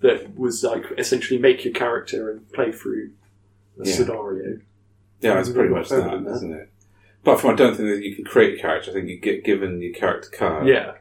that 0.00 0.34
was 0.38 0.64
like 0.64 0.84
essentially 0.96 1.38
make 1.38 1.62
your 1.66 1.74
character 1.74 2.30
and 2.30 2.50
play 2.54 2.72
through 2.72 3.10
a 3.78 3.86
Yeah. 3.86 3.92
scenario. 3.92 4.60
Yeah, 5.26 5.40
it's 5.40 5.50
pretty 5.50 5.72
much 5.72 5.88
that, 5.90 6.24
that. 6.24 6.30
isn't 6.30 6.52
it? 6.52 6.70
apart 7.22 7.40
from 7.40 7.50
I 7.50 7.54
don't 7.54 7.76
think 7.76 7.88
that 7.88 8.02
you 8.04 8.14
can 8.14 8.24
create 8.24 8.58
a 8.58 8.62
character. 8.62 8.90
I 8.90 8.94
think 8.94 9.08
you 9.08 9.18
get 9.18 9.44
given 9.44 9.80
your 9.82 9.92
character 9.92 10.28
card, 10.32 10.66
Yeah. 10.68 10.92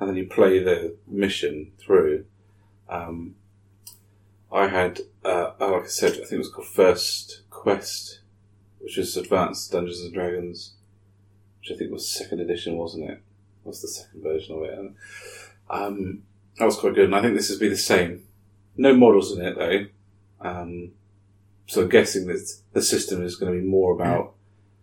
and 0.00 0.08
then 0.08 0.16
you 0.16 0.26
play 0.26 0.58
the 0.58 0.96
mission 1.06 1.72
through. 1.78 2.24
Um, 2.88 3.34
I 4.50 4.68
had, 4.68 5.00
uh, 5.24 5.50
oh, 5.60 5.72
like 5.72 5.84
I 5.84 5.86
said, 5.88 6.12
I 6.12 6.16
think 6.16 6.32
it 6.32 6.38
was 6.38 6.48
called 6.50 6.68
First 6.68 7.42
Quest, 7.50 8.20
which 8.78 8.96
was 8.96 9.16
Advanced 9.16 9.72
Dungeons 9.72 10.00
and 10.00 10.14
Dragons, 10.14 10.74
which 11.60 11.72
I 11.72 11.76
think 11.76 11.90
was 11.90 12.08
second 12.08 12.40
edition, 12.40 12.76
wasn't 12.76 13.10
it? 13.10 13.20
Was 13.64 13.82
the 13.82 13.88
second 13.88 14.22
version 14.22 14.56
of 14.56 14.62
it? 14.62 14.78
And, 14.78 14.94
um, 15.68 16.22
that 16.58 16.64
was 16.66 16.76
quite 16.76 16.94
good, 16.94 17.06
and 17.06 17.16
I 17.16 17.20
think 17.22 17.34
this 17.36 17.50
would 17.50 17.58
be 17.60 17.68
the 17.68 17.76
same. 17.76 18.22
No 18.76 18.94
models 18.94 19.36
in 19.36 19.44
it 19.44 19.56
though, 19.58 19.86
um, 20.48 20.92
so 21.66 21.82
I'm 21.82 21.88
guessing 21.88 22.26
that 22.26 22.46
the 22.72 22.82
system 22.82 23.22
is 23.24 23.36
going 23.36 23.52
to 23.52 23.60
be 23.60 23.66
more 23.66 23.94
about 23.94 24.34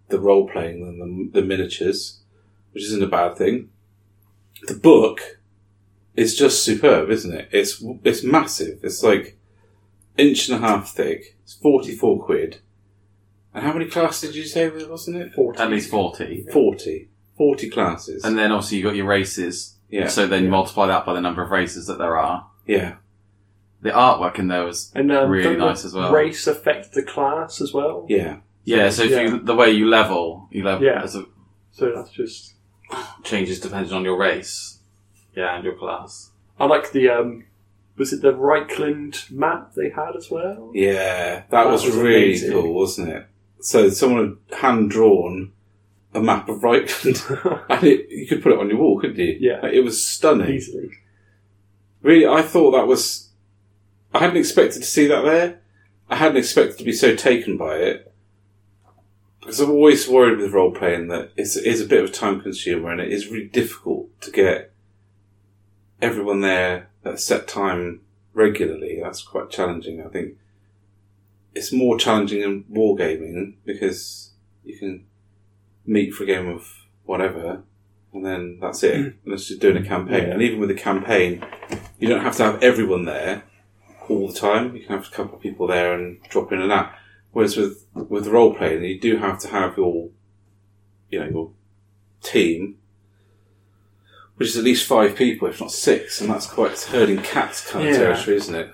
the 0.09 0.19
role 0.19 0.47
playing 0.49 0.85
than 0.85 0.99
the, 1.31 1.41
the 1.41 1.45
miniatures, 1.45 2.21
which 2.73 2.83
isn't 2.83 3.03
a 3.03 3.07
bad 3.07 3.37
thing. 3.37 3.69
The 4.67 4.73
book 4.75 5.39
is 6.15 6.35
just 6.35 6.63
superb, 6.63 7.09
isn't 7.09 7.33
it? 7.33 7.49
It's 7.51 7.83
it's 8.03 8.23
massive. 8.23 8.79
It's 8.83 9.01
like 9.03 9.37
inch 10.17 10.49
and 10.49 10.63
a 10.63 10.67
half 10.67 10.89
thick. 10.91 11.37
It's 11.43 11.53
forty 11.53 11.95
four 11.95 12.23
quid. 12.23 12.59
And 13.53 13.65
how 13.65 13.73
many 13.73 13.85
classes 13.85 14.29
did 14.29 14.35
you 14.37 14.45
say 14.45 14.69
there 14.69 14.87
wasn't 14.87 15.17
it? 15.17 15.33
40. 15.33 15.59
At 15.59 15.69
least 15.69 15.89
40. 15.89 16.45
40. 16.53 17.09
40 17.37 17.69
classes. 17.69 18.23
And 18.23 18.37
then 18.37 18.49
obviously 18.49 18.77
you've 18.77 18.85
got 18.85 18.95
your 18.95 19.07
races. 19.07 19.75
yeah, 19.89 20.07
So 20.07 20.25
then 20.25 20.43
you 20.45 20.49
multiply 20.49 20.87
that 20.87 21.05
by 21.05 21.13
the 21.13 21.19
number 21.19 21.41
of 21.43 21.51
races 21.51 21.87
that 21.87 21.97
there 21.97 22.17
are. 22.17 22.47
yeah. 22.65 22.95
The 23.81 23.89
artwork 23.91 24.37
in 24.39 24.47
there 24.47 24.63
was 24.63 24.91
And 24.93 25.11
um, 25.11 25.29
Really 25.29 25.43
don't 25.43 25.59
the 25.59 25.65
nice 25.65 25.83
as 25.85 25.93
well. 25.93 26.11
Race 26.13 26.45
affect 26.47 26.93
the 26.93 27.01
class 27.03 27.61
as 27.61 27.73
well. 27.73 28.05
Yeah. 28.07 28.37
yeah. 28.63 28.89
So 28.91 29.03
if 29.03 29.11
Yeah. 29.11 29.21
you 29.21 29.39
the 29.39 29.55
way 29.55 29.71
you 29.71 29.87
level, 29.87 30.47
you 30.51 30.63
level 30.63 30.85
Yeah. 30.85 31.01
as 31.03 31.15
a 31.15 31.25
So 31.71 31.91
that's 31.95 32.11
just. 32.11 32.53
changes 33.23 33.59
depending 33.59 33.93
on 33.93 34.03
your 34.03 34.17
race. 34.17 34.79
Yeah, 35.35 35.55
and 35.55 35.63
your 35.63 35.75
class. 35.75 36.31
I 36.59 36.65
like 36.65 36.91
the. 36.91 37.09
um 37.09 37.45
Was 37.97 38.13
it 38.13 38.21
the 38.21 38.33
Reikland 38.33 39.29
map 39.31 39.73
they 39.75 39.89
had 39.89 40.15
as 40.15 40.29
well? 40.31 40.71
Yeah, 40.73 41.35
that, 41.35 41.49
That 41.49 41.67
was, 41.67 41.85
was 41.85 41.95
really 41.95 42.25
amazing. 42.25 42.51
cool, 42.51 42.73
wasn't 42.73 43.09
it? 43.09 43.25
So 43.61 43.89
someone 43.89 44.37
had 44.49 44.59
hand 44.59 44.91
drawn 44.91 45.51
a 46.13 46.19
map 46.21 46.49
of 46.49 46.61
Reikland, 46.61 47.65
and 47.69 47.83
it, 47.83 48.09
you 48.09 48.27
could 48.27 48.43
put 48.43 48.51
it 48.51 48.59
on 48.59 48.69
your 48.69 48.79
wall, 48.79 48.99
couldn't 48.99 49.17
you? 49.19 49.37
Yeah. 49.39 49.59
Like, 49.61 49.73
it 49.73 49.81
was 49.83 50.03
stunning. 50.05 50.51
Easily. 50.51 50.89
Really, 52.01 52.27
I 52.27 52.41
thought 52.41 52.71
that 52.71 52.87
was. 52.87 53.29
I 54.13 54.19
hadn't 54.19 54.37
expected 54.37 54.81
to 54.81 54.87
see 54.87 55.07
that 55.07 55.23
there. 55.23 55.59
I 56.09 56.17
hadn't 56.17 56.37
expected 56.37 56.77
to 56.77 56.83
be 56.83 56.91
so 56.91 57.15
taken 57.15 57.57
by 57.57 57.77
it. 57.77 58.13
Because 59.39 59.59
I'm 59.59 59.71
always 59.71 60.07
worried 60.07 60.37
with 60.37 60.53
role 60.53 60.71
playing 60.71 61.07
that 61.07 61.31
it's, 61.35 61.55
it 61.55 61.65
is 61.65 61.81
a 61.81 61.87
bit 61.87 62.03
of 62.03 62.09
a 62.09 62.13
time 62.13 62.41
consumer 62.41 62.91
and 62.91 63.01
it 63.01 63.11
is 63.11 63.27
really 63.27 63.47
difficult 63.47 64.21
to 64.21 64.31
get 64.31 64.71
everyone 66.01 66.41
there 66.41 66.89
at 67.03 67.13
a 67.13 67.17
set 67.17 67.47
time 67.47 68.01
regularly. 68.33 68.99
That's 69.01 69.23
quite 69.23 69.49
challenging. 69.49 70.05
I 70.05 70.09
think 70.09 70.37
it's 71.55 71.71
more 71.71 71.97
challenging 71.97 72.41
in 72.41 72.65
wargaming 72.65 73.55
because 73.65 74.31
you 74.63 74.77
can 74.77 75.05
meet 75.85 76.13
for 76.13 76.23
a 76.23 76.27
game 76.27 76.47
of 76.47 76.85
whatever 77.05 77.63
and 78.13 78.25
then 78.25 78.59
that's 78.61 78.83
it. 78.83 78.95
Mm. 78.95 79.13
Unless 79.25 79.49
you're 79.49 79.59
doing 79.59 79.77
a 79.77 79.87
campaign. 79.87 80.29
And 80.29 80.41
even 80.41 80.59
with 80.59 80.69
a 80.69 80.75
campaign, 80.75 81.43
you 81.97 82.07
don't 82.07 82.23
have 82.23 82.35
to 82.37 82.43
have 82.43 82.61
everyone 82.61 83.05
there 83.05 83.43
all 84.11 84.27
the 84.27 84.39
time. 84.39 84.75
You 84.75 84.83
can 84.85 84.95
have 84.97 85.07
a 85.07 85.11
couple 85.11 85.35
of 85.35 85.41
people 85.41 85.67
there 85.67 85.93
and 85.93 86.21
drop 86.29 86.51
in 86.51 86.61
and 86.61 86.71
out. 86.71 86.91
Whereas 87.31 87.55
with 87.57 87.85
with 87.93 88.27
role 88.27 88.53
playing, 88.53 88.83
you 88.83 88.99
do 88.99 89.17
have 89.17 89.39
to 89.39 89.47
have 89.49 89.77
your 89.77 90.09
you 91.09 91.19
know 91.19 91.29
your 91.29 91.51
team, 92.21 92.77
which 94.35 94.49
is 94.49 94.57
at 94.57 94.63
least 94.63 94.85
five 94.87 95.15
people, 95.15 95.47
if 95.47 95.61
not 95.61 95.71
six, 95.71 96.19
and 96.21 96.29
that's 96.29 96.45
quite 96.47 96.79
herding 96.79 97.21
cats 97.21 97.69
kind 97.69 97.87
of 97.87 97.93
Yeah. 97.93 97.99
territory, 97.99 98.37
isn't 98.37 98.55
it? 98.55 98.69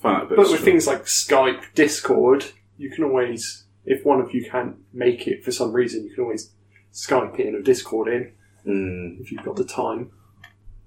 Find 0.00 0.16
that 0.16 0.22
a 0.24 0.28
bit 0.28 0.36
But 0.36 0.50
with 0.50 0.60
things 0.60 0.86
like 0.86 1.04
Skype, 1.04 1.62
Discord, 1.74 2.46
you 2.76 2.90
can 2.90 3.04
always, 3.04 3.64
if 3.86 4.04
one 4.04 4.20
of 4.20 4.34
you 4.34 4.48
can't 4.50 4.76
make 4.92 5.26
it 5.26 5.42
for 5.44 5.50
some 5.50 5.72
reason, 5.72 6.04
you 6.04 6.14
can 6.14 6.24
always 6.24 6.50
Skype 6.92 7.38
in 7.40 7.54
or 7.54 7.62
Discord 7.62 8.08
in 8.08 8.32
Mm, 8.66 9.20
if 9.20 9.30
you've 9.30 9.44
got 9.44 9.56
the 9.56 9.64
time. 9.64 10.10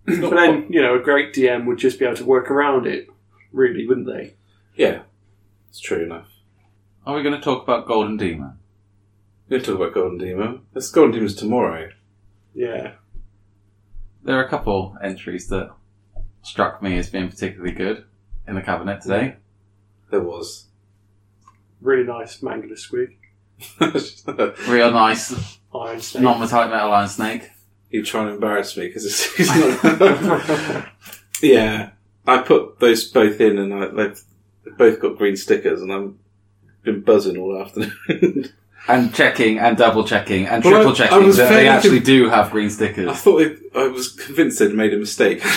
But 0.07 0.29
then, 0.31 0.65
you 0.69 0.81
know, 0.81 0.95
a 0.95 1.01
great 1.01 1.33
DM 1.33 1.65
would 1.65 1.77
just 1.77 1.99
be 1.99 2.05
able 2.05 2.15
to 2.17 2.25
work 2.25 2.49
around 2.49 2.87
it, 2.87 3.07
really, 3.51 3.85
wouldn't 3.87 4.07
they? 4.07 4.33
yeah, 4.75 5.01
it's 5.69 5.79
true 5.79 6.03
enough. 6.03 6.29
Are 7.05 7.15
we 7.15 7.23
going 7.23 7.35
to 7.35 7.41
talk 7.41 7.63
about 7.63 7.87
Golden 7.87 8.17
Demon? 8.17 8.57
We're 9.49 9.57
going 9.57 9.63
to 9.63 9.71
talk 9.71 9.79
about 9.81 9.93
Golden 9.93 10.17
Demon. 10.17 10.61
Let's 10.73 10.89
Golden 10.91 11.13
Demon's 11.13 11.35
tomorrow. 11.35 11.89
Yeah. 12.53 12.93
There 14.23 14.37
are 14.37 14.43
a 14.43 14.49
couple 14.49 14.97
entries 15.01 15.47
that 15.49 15.71
struck 16.41 16.81
me 16.83 16.97
as 16.97 17.09
being 17.09 17.29
particularly 17.29 17.71
good 17.73 18.03
in 18.47 18.55
the 18.55 18.61
cabinet 18.61 19.01
today. 19.01 19.37
There 20.11 20.21
was. 20.21 20.65
Really 21.81 22.03
nice 22.03 22.39
Mangler 22.41 22.77
Squig. 22.77 23.15
Real 24.69 24.91
nice, 24.91 25.57
Iron 25.73 25.99
Snake. 26.01 26.23
non-metallic 26.23 26.69
metal 26.69 26.91
iron 26.93 27.07
snake. 27.07 27.49
You 27.89 28.03
trying 28.03 28.27
to 28.27 28.33
embarrass 28.33 28.75
me 28.77 28.87
because 28.87 29.05
it's, 29.05 29.39
it's 29.39 29.55
not. 29.83 30.87
yeah, 31.41 31.89
I 32.25 32.39
put 32.39 32.79
those 32.79 33.05
both 33.05 33.39
in, 33.41 33.57
and 33.57 33.73
I, 33.73 33.87
they've 33.87 34.21
they've 34.65 34.77
both 34.77 34.99
got 34.99 35.17
green 35.17 35.35
stickers, 35.37 35.81
and 35.81 35.91
I've 35.93 36.13
been 36.83 37.01
buzzing 37.01 37.37
all 37.37 37.61
afternoon. 37.61 38.53
And 38.89 39.13
checking 39.13 39.59
and 39.59 39.75
double 39.75 40.05
checking 40.05 40.45
and 40.45 40.63
Well, 40.63 40.75
I- 40.75 40.77
triple 40.77 40.91
I 40.93 40.95
checking 40.95 41.25
was 41.25 41.35
that 41.35 41.49
they 41.49 41.67
actually 41.67 41.97
con- 41.97 42.05
do 42.05 42.29
have 42.29 42.51
green 42.51 42.69
stickers. 42.69 43.09
I 43.09 43.13
thought 43.15 43.41
it, 43.41 43.59
I 43.75 43.87
was 43.89 44.13
convinced 44.13 44.59
they'd 44.59 44.73
made 44.73 44.93
a 44.93 44.97
mistake. 44.97 45.43
We 45.43 45.49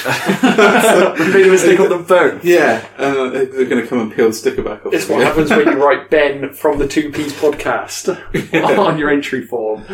made 1.32 1.46
a 1.46 1.50
mistake 1.52 1.78
on 1.78 1.90
them 1.90 2.02
both. 2.02 2.44
yeah, 2.44 2.84
uh, 2.98 3.28
they're 3.30 3.66
going 3.66 3.80
to 3.82 3.86
come 3.86 4.00
and 4.00 4.12
peel 4.12 4.26
the 4.28 4.32
sticker 4.34 4.62
back 4.62 4.84
off. 4.84 4.92
It's 4.94 5.08
what 5.08 5.22
happens 5.22 5.48
when 5.50 5.64
you 5.68 5.74
write 5.74 6.10
Ben 6.10 6.52
from 6.52 6.78
the 6.80 6.88
Two 6.88 7.12
Piece 7.12 7.32
podcast 7.40 8.08
on 8.84 8.98
your 8.98 9.10
entry 9.10 9.46
form. 9.46 9.84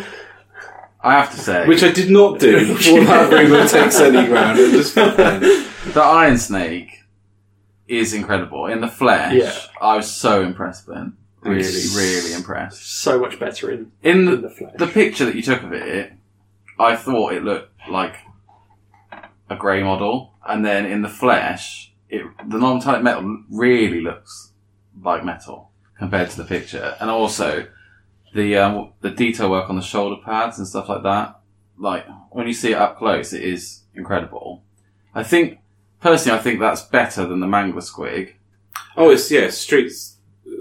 I 1.01 1.13
have 1.13 1.31
to 1.31 1.37
say, 1.37 1.67
Which 1.67 1.83
I 1.83 1.91
did 1.91 2.09
not 2.09 2.39
do 2.39 2.67
before 2.75 3.01
that 3.05 3.31
agreement 3.31 3.69
takes 3.69 3.99
any 3.99 4.27
ground. 4.27 4.59
It 4.59 4.71
just 4.71 4.95
happened. 4.95 5.43
the 5.93 6.01
Iron 6.01 6.37
Snake 6.37 7.03
is 7.87 8.13
incredible. 8.13 8.65
In 8.65 8.81
the 8.81 8.87
flesh, 8.87 9.33
Yeah. 9.33 9.53
I 9.81 9.95
was 9.95 10.09
so 10.11 10.41
impressed 10.41 10.87
with 10.87 10.97
him. 10.97 11.17
Really, 11.41 11.61
Nice. 11.61 11.95
really 11.95 12.33
impressed. 12.33 12.85
So 13.01 13.19
much 13.19 13.39
better 13.39 13.71
in, 13.71 13.91
In 14.03 14.19
in 14.19 14.25
the, 14.25 14.35
the 14.37 14.49
flesh. 14.49 14.73
the 14.77 14.87
picture 14.87 15.23
that 15.25 15.35
you 15.35 15.41
took 15.43 15.63
of 15.63 15.71
it, 15.71 16.11
I 16.79 16.95
thought 16.95 17.33
it 17.33 17.43
looked 17.43 17.71
like 17.89 18.15
a 19.49 19.55
grey 19.55 19.83
model, 19.83 20.33
and 20.45 20.65
then 20.65 20.85
in 20.85 21.03
the 21.03 21.09
flesh, 21.09 21.93
it 22.09 22.23
the 22.47 22.57
non-metallic 22.57 23.03
metal 23.03 23.43
really 23.49 24.01
looks 24.01 24.51
like 25.01 25.23
metal 25.23 25.71
compared 25.97 26.29
to 26.31 26.37
the 26.37 26.43
picture, 26.43 26.95
and 26.99 27.09
also 27.09 27.67
the 28.33 28.57
um, 28.57 28.93
the 29.01 29.11
detail 29.11 29.49
work 29.49 29.69
on 29.69 29.75
the 29.75 29.81
shoulder 29.81 30.21
pads 30.23 30.57
and 30.57 30.67
stuff 30.67 30.89
like 30.89 31.03
that. 31.03 31.39
Like 31.77 32.05
when 32.31 32.47
you 32.47 32.53
see 32.53 32.71
it 32.71 32.77
up 32.77 32.97
close, 32.97 33.33
it 33.33 33.43
is 33.43 33.83
incredible. 33.93 34.63
I 35.13 35.23
think 35.23 35.59
personally, 36.01 36.37
I 36.37 36.41
think 36.41 36.59
that's 36.59 36.81
better 36.81 37.25
than 37.25 37.39
the 37.39 37.47
Mangler 37.47 37.81
Squig. 37.81 38.33
Oh, 38.95 39.11
it's 39.11 39.29
yeah, 39.31 39.49
streets. 39.49 40.17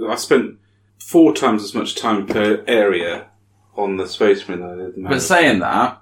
I 0.09 0.17
spent 0.17 0.59
four 0.99 1.35
times 1.35 1.63
as 1.63 1.75
much 1.75 1.95
time 1.95 2.27
per 2.27 2.65
area 2.67 3.29
on 3.77 3.97
the 3.97 4.05
than 4.05 4.63
I 4.63 4.75
did 4.77 5.03
But 5.09 5.21
saying 5.21 5.61
that, 5.61 6.01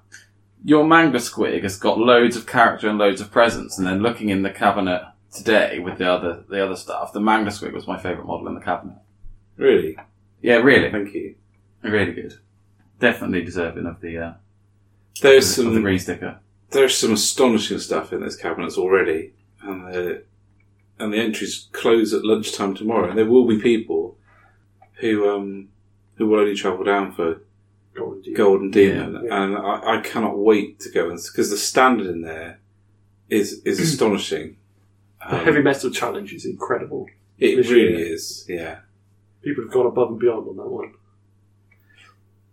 your 0.65 0.85
Mangler 0.85 1.17
Squig 1.17 1.63
has 1.63 1.77
got 1.77 1.99
loads 1.99 2.37
of 2.37 2.47
character 2.47 2.89
and 2.89 2.99
loads 2.99 3.21
of 3.21 3.31
presence, 3.31 3.79
and 3.79 3.87
then 3.87 4.01
looking 4.01 4.31
in 4.31 4.43
the 4.43 4.51
cabinet 4.51 5.03
today 5.33 5.79
with 5.79 5.99
the 5.99 6.11
other 6.11 6.45
the 6.49 6.65
other 6.65 6.77
stuff, 6.77 7.13
the 7.13 7.21
Mangler 7.21 7.49
Squig 7.49 7.73
was 7.73 7.87
my 7.87 7.99
favourite 7.99 8.27
model 8.27 8.49
in 8.49 8.55
the 8.55 8.61
cabinet. 8.61 8.97
really, 9.57 9.97
Yeah, 10.41 10.57
really, 10.57 10.91
thank 10.91 11.13
you. 11.15 11.35
Really 11.93 12.13
good. 12.13 12.35
Definitely 12.99 13.45
deserving 13.45 13.87
of 13.87 14.01
the 14.01 14.19
uh, 14.19 14.33
There's 15.21 15.59
of 15.59 15.65
the 15.67 15.73
some 15.73 15.83
green 15.83 15.99
sticker. 15.99 16.39
there's 16.71 16.97
some 16.97 17.13
astonishing 17.13 17.79
stuff 17.79 18.13
in 18.13 18.21
this 18.21 18.37
cabinets 18.37 18.77
already, 18.79 19.33
and 19.63 19.87
the 19.93 20.23
and 20.99 21.13
the 21.13 21.19
entries 21.19 21.69
close 21.73 22.13
at 22.15 22.25
lunchtime 22.25 22.75
tomorrow, 22.75 23.09
and 23.11 23.19
there 23.19 23.27
will 23.27 23.47
be 23.47 23.59
people 23.61 24.17
who 25.01 25.29
um 25.29 25.69
who 26.17 26.27
will 26.29 26.41
only 26.41 26.55
travel 26.55 26.85
down 26.85 27.13
for 27.13 27.41
Golden 27.95 28.23
Demon. 28.23 28.37
Golden 28.37 28.71
Demon, 28.71 29.21
Yeah. 29.25 29.43
and 29.45 29.57
I, 29.57 29.97
I 29.99 30.01
cannot 30.01 30.39
wait 30.39 30.81
to 30.81 30.91
go 30.91 31.11
and 31.11 31.19
because 31.33 31.51
the 31.51 31.57
standard 31.57 32.07
in 32.07 32.23
there 32.23 32.61
is 33.29 33.61
is 33.65 33.81
astonishing. 33.87 34.57
The 35.29 35.39
Um, 35.39 35.45
heavy 35.45 35.63
metal 35.63 35.91
challenge 35.91 36.33
is 36.35 36.45
incredible. 36.45 37.09
it 37.39 37.69
really 37.71 37.97
year. 38.05 38.13
is, 38.15 38.45
yeah. 38.49 38.81
People 39.43 39.65
have 39.65 39.73
gone 39.73 39.87
above 39.87 40.11
and 40.11 40.19
beyond 40.21 40.47
on 40.49 40.57
that 40.57 40.69
one. 40.71 40.93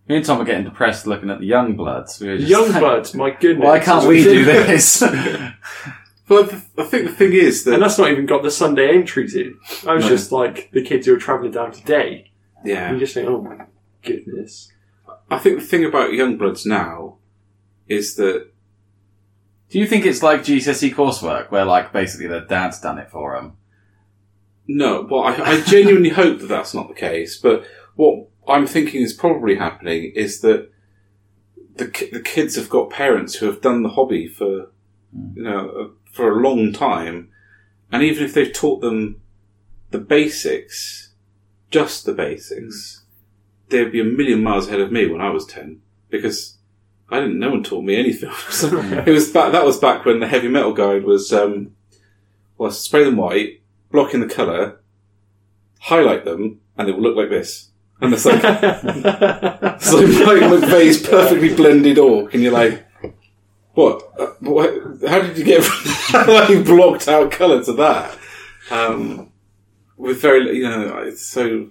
Me 0.07 0.17
and 0.17 0.25
Tom 0.25 0.41
are 0.41 0.45
getting 0.45 0.65
depressed 0.65 1.07
looking 1.07 1.29
at 1.29 1.39
the 1.39 1.45
young 1.45 1.75
bloods. 1.75 2.19
We 2.19 2.27
were 2.29 2.37
just 2.37 2.49
Young 2.49 2.69
like, 2.71 2.79
Bloods, 2.79 3.13
my 3.13 3.29
goodness. 3.31 3.65
Why 3.65 3.79
can't 3.79 4.07
we 4.07 4.23
do 4.23 4.43
this? 4.45 5.03
Well, 6.29 6.45
I, 6.49 6.81
I 6.83 6.85
think 6.85 7.07
the 7.09 7.13
thing 7.13 7.33
is 7.33 7.65
that 7.65 7.73
And 7.73 7.83
that's 7.83 7.97
not 7.97 8.09
even 8.09 8.25
got 8.25 8.41
the 8.41 8.51
Sunday 8.51 8.87
entries 8.89 9.35
in. 9.35 9.59
I 9.85 9.95
was 9.95 10.05
No. 10.05 10.09
just 10.11 10.31
like 10.31 10.71
the 10.71 10.81
kids 10.81 11.05
who 11.05 11.13
are 11.13 11.17
travelling 11.19 11.51
down 11.51 11.73
today. 11.73 12.31
yeah, 12.63 12.85
And 12.87 12.93
you 12.97 13.01
just 13.05 13.13
think, 13.15 13.27
oh 13.27 13.41
my 13.41 13.65
goodness. 14.01 14.71
I 15.29 15.37
think 15.39 15.59
the 15.59 15.65
thing 15.65 15.83
about 15.83 16.11
Youngbloods 16.11 16.65
now 16.65 17.17
is 17.89 18.15
that 18.15 18.47
Do 19.71 19.79
you 19.79 19.85
think 19.85 20.05
it's 20.05 20.23
like 20.23 20.41
GCSE 20.43 20.93
coursework, 20.93 21.51
where 21.51 21.65
like 21.65 21.91
basically 21.91 22.27
their 22.27 22.45
dad's 22.45 22.79
done 22.79 22.97
it 22.97 23.09
for 23.11 23.35
them? 23.35 23.57
no, 24.69 25.05
well, 25.11 25.23
I, 25.23 25.33
I 25.35 25.61
genuinely 25.61 26.09
hope 26.11 26.39
that 26.39 26.47
that's 26.47 26.73
not 26.73 26.87
the 26.87 26.93
case. 26.93 27.35
But 27.37 27.65
what 27.95 28.27
I'm 28.51 28.67
thinking 28.67 29.01
is 29.01 29.13
probably 29.13 29.55
happening 29.55 30.11
is 30.15 30.41
that 30.41 30.69
the 31.75 31.87
ki- 31.87 32.09
the 32.11 32.21
kids 32.21 32.55
have 32.55 32.69
got 32.69 32.89
parents 32.89 33.35
who 33.35 33.45
have 33.45 33.61
done 33.61 33.83
the 33.83 33.89
hobby 33.89 34.27
for 34.27 34.71
you 35.35 35.43
know 35.43 35.69
uh, 35.69 35.87
for 36.11 36.31
a 36.31 36.41
long 36.41 36.73
time, 36.73 37.29
and 37.91 38.03
even 38.03 38.23
if 38.23 38.33
they've 38.33 38.53
taught 38.53 38.81
them 38.81 39.21
the 39.91 39.99
basics, 39.99 41.13
just 41.69 42.05
the 42.05 42.13
basics, 42.13 43.03
they'd 43.69 43.91
be 43.91 44.01
a 44.01 44.05
million 44.05 44.43
miles 44.43 44.67
ahead 44.67 44.79
of 44.81 44.91
me 44.91 45.07
when 45.07 45.21
I 45.21 45.29
was 45.29 45.45
ten 45.45 45.81
because 46.09 46.57
I 47.09 47.19
didn't. 47.19 47.39
No 47.39 47.51
one 47.51 47.63
taught 47.63 47.83
me 47.83 47.97
anything. 47.97 48.29
It 49.07 49.11
was 49.11 49.31
back. 49.31 49.51
That 49.51 49.65
was 49.65 49.77
back 49.77 50.05
when 50.05 50.19
the 50.19 50.27
heavy 50.27 50.47
metal 50.47 50.73
guide 50.73 51.03
was 51.03 51.33
um, 51.33 51.75
well, 52.57 52.71
spray 52.71 53.03
them 53.03 53.17
white, 53.17 53.61
block 53.91 54.13
in 54.13 54.19
the 54.19 54.33
color, 54.33 54.79
highlight 55.79 56.25
them, 56.25 56.59
and 56.77 56.87
they 56.87 56.91
will 56.91 57.01
look 57.01 57.17
like 57.17 57.29
this. 57.29 57.70
And 58.01 58.13
it's 58.13 58.25
like 58.25 58.41
it's 58.43 59.93
like 59.93 60.07
Mike 60.07 60.61
McVey's 60.61 61.05
perfectly 61.07 61.53
blended 61.55 61.99
orc, 61.99 62.33
and 62.33 62.41
you're 62.41 62.51
like, 62.51 62.85
what? 63.73 64.11
Uh, 64.17 64.33
what? 64.39 64.73
How 65.07 65.21
did 65.21 65.37
you 65.37 65.43
get 65.45 65.63
from 65.63 66.27
like 66.27 66.65
blocked 66.65 67.07
out 67.07 67.31
colour 67.31 67.63
to 67.63 67.73
that? 67.73 68.17
Um, 68.71 69.31
with 69.97 70.21
very, 70.21 70.57
you 70.57 70.63
know, 70.63 70.97
it's 70.99 71.25
so. 71.25 71.69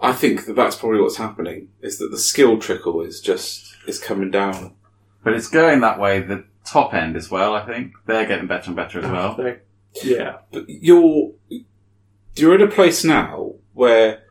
I 0.00 0.12
think 0.12 0.46
that 0.46 0.54
that's 0.54 0.76
probably 0.76 1.00
what's 1.00 1.16
happening 1.16 1.68
is 1.80 1.98
that 1.98 2.10
the 2.10 2.18
skill 2.18 2.58
trickle 2.58 3.00
is 3.02 3.20
just 3.20 3.74
is 3.86 3.98
coming 3.98 4.30
down. 4.30 4.74
But 5.24 5.34
it's 5.34 5.48
going 5.48 5.80
that 5.80 5.98
way. 6.00 6.20
The 6.20 6.44
top 6.64 6.92
end 6.92 7.16
as 7.16 7.30
well. 7.30 7.54
I 7.54 7.64
think 7.64 7.92
they're 8.06 8.26
getting 8.26 8.48
better 8.48 8.66
and 8.66 8.76
better 8.76 8.98
as 9.00 9.10
well. 9.10 9.56
yeah. 10.02 10.38
But 10.50 10.64
you're 10.68 11.32
you're 12.34 12.54
in 12.54 12.62
a 12.62 12.70
place 12.70 13.04
now 13.04 13.54
where 13.74 14.24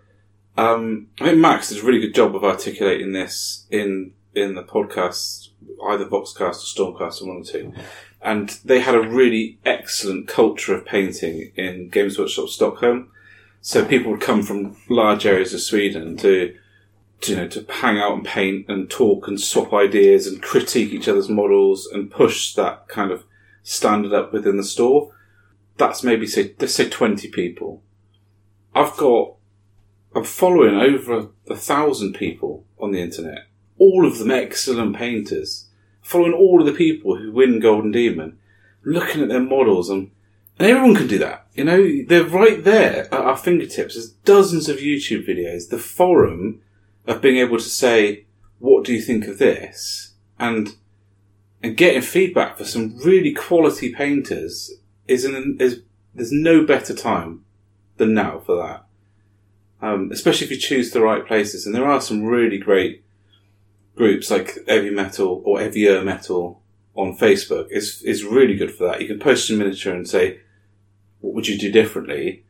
um, 0.57 1.07
I 1.19 1.25
think 1.25 1.37
Max 1.39 1.69
does 1.69 1.79
a 1.79 1.85
really 1.85 1.99
good 1.99 2.15
job 2.15 2.35
of 2.35 2.43
articulating 2.43 3.13
this 3.13 3.65
in 3.69 4.13
in 4.33 4.55
the 4.55 4.63
podcast, 4.63 5.49
either 5.87 6.05
Voxcast 6.05 6.39
or 6.39 6.93
Stormcast 6.93 7.21
or 7.21 7.27
one 7.27 7.37
or 7.37 7.43
two. 7.43 7.73
And 8.21 8.49
they 8.63 8.79
had 8.79 8.95
a 8.95 9.01
really 9.01 9.59
excellent 9.65 10.27
culture 10.27 10.73
of 10.73 10.85
painting 10.85 11.51
in 11.55 11.89
Games 11.89 12.17
Workshop 12.17 12.47
Stockholm. 12.47 13.11
So 13.61 13.83
people 13.83 14.11
would 14.11 14.21
come 14.21 14.41
from 14.41 14.77
large 14.89 15.25
areas 15.25 15.53
of 15.53 15.61
Sweden 15.61 16.15
to, 16.17 16.55
to 17.21 17.31
you 17.31 17.37
know 17.37 17.47
to 17.47 17.65
hang 17.69 17.99
out 17.99 18.13
and 18.13 18.25
paint 18.25 18.67
and 18.69 18.89
talk 18.89 19.27
and 19.27 19.39
swap 19.39 19.73
ideas 19.73 20.27
and 20.27 20.41
critique 20.41 20.93
each 20.93 21.07
other's 21.07 21.29
models 21.29 21.87
and 21.87 22.11
push 22.11 22.53
that 22.55 22.87
kind 22.87 23.11
of 23.11 23.25
standard 23.63 24.13
up 24.13 24.33
within 24.33 24.57
the 24.57 24.63
store 24.63 25.11
that's 25.81 26.03
maybe 26.03 26.27
say 26.27 26.53
let's 26.59 26.75
say 26.75 26.89
twenty 26.89 27.27
people. 27.27 27.81
I've 28.73 28.95
got 28.97 29.33
I'm 30.13 30.23
following 30.25 30.75
over 30.75 31.29
a, 31.49 31.55
thousand 31.55 32.13
people 32.13 32.65
on 32.79 32.91
the 32.91 32.99
internet, 32.99 33.47
all 33.77 34.05
of 34.05 34.17
them 34.19 34.31
excellent 34.31 34.95
painters. 34.95 35.67
Following 36.01 36.33
all 36.33 36.59
of 36.59 36.65
the 36.65 36.73
people 36.73 37.17
who 37.17 37.31
win 37.31 37.59
Golden 37.59 37.91
Demon, 37.91 38.37
looking 38.83 39.21
at 39.21 39.29
their 39.29 39.39
models, 39.39 39.89
and, 39.89 40.11
and 40.57 40.67
everyone 40.67 40.95
can 40.95 41.07
do 41.07 41.19
that. 41.19 41.47
You 41.53 41.63
know, 41.63 42.03
they're 42.07 42.23
right 42.23 42.63
there 42.63 43.05
at 43.05 43.21
our 43.21 43.37
fingertips. 43.37 43.93
There's 43.93 44.09
dozens 44.09 44.67
of 44.67 44.77
YouTube 44.77 45.27
videos. 45.27 45.69
The 45.69 45.77
forum 45.77 46.61
of 47.05 47.21
being 47.21 47.37
able 47.37 47.57
to 47.57 47.63
say, 47.63 48.25
"What 48.59 48.83
do 48.83 48.93
you 48.93 49.01
think 49.01 49.27
of 49.27 49.37
this?" 49.37 50.11
and 50.41 50.75
and 51.63 51.77
getting 51.77 52.01
feedback 52.01 52.57
for 52.57 52.65
some 52.65 52.97
really 52.97 53.33
quality 53.33 53.93
painters 53.93 54.73
is 55.07 55.23
an 55.23 55.57
is 55.59 55.81
there's 56.13 56.31
no 56.31 56.65
better 56.65 56.93
time 56.93 57.45
than 57.97 58.13
now 58.13 58.39
for 58.39 58.55
that. 58.57 58.85
Um, 59.81 60.11
especially 60.11 60.45
if 60.45 60.51
you 60.51 60.57
choose 60.57 60.91
the 60.91 61.01
right 61.01 61.25
places, 61.25 61.65
and 61.65 61.73
there 61.73 61.87
are 61.87 62.01
some 62.01 62.23
really 62.23 62.59
great 62.59 63.03
groups 63.95 64.29
like 64.29 64.57
Heavy 64.67 64.89
Metal 64.89 65.41
or 65.45 65.59
Heavier 65.59 66.03
Metal 66.03 66.61
on 66.95 67.17
Facebook. 67.17 67.67
is 67.71 68.01
is 68.03 68.23
really 68.23 68.55
good 68.55 68.73
for 68.73 68.87
that. 68.87 69.01
You 69.01 69.07
can 69.07 69.19
post 69.19 69.49
a 69.49 69.53
miniature 69.53 69.93
and 69.93 70.07
say, 70.07 70.39
"What 71.19 71.33
would 71.33 71.47
you 71.47 71.57
do 71.57 71.71
differently?" 71.71 72.43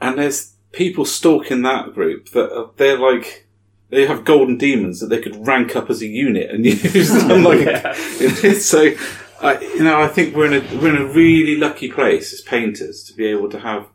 And 0.00 0.18
there's 0.18 0.54
people 0.72 1.04
stalking 1.04 1.62
that 1.62 1.94
group 1.94 2.30
that 2.30 2.52
are, 2.52 2.70
they're 2.76 2.98
like 2.98 3.46
they 3.90 4.06
have 4.06 4.24
golden 4.24 4.58
demons 4.58 4.98
that 5.00 5.06
they 5.06 5.20
could 5.20 5.46
rank 5.46 5.76
up 5.76 5.88
as 5.88 6.02
a 6.02 6.06
unit 6.06 6.50
and 6.50 6.64
use 6.94 7.10
them 7.10 7.44
like 7.44 7.60
Yeah. 7.60 7.92
so. 8.58 8.94
I, 9.42 9.60
you 9.60 9.82
know, 9.82 10.00
I 10.00 10.08
think 10.08 10.34
we're 10.34 10.46
in 10.46 10.54
a 10.54 10.78
we're 10.78 10.94
in 10.94 11.02
a 11.02 11.12
really 11.12 11.56
lucky 11.56 11.90
place 11.90 12.32
as 12.32 12.40
painters 12.40 13.02
to 13.04 13.12
be 13.12 13.26
able 13.26 13.50
to 13.50 13.58
have 13.58 13.88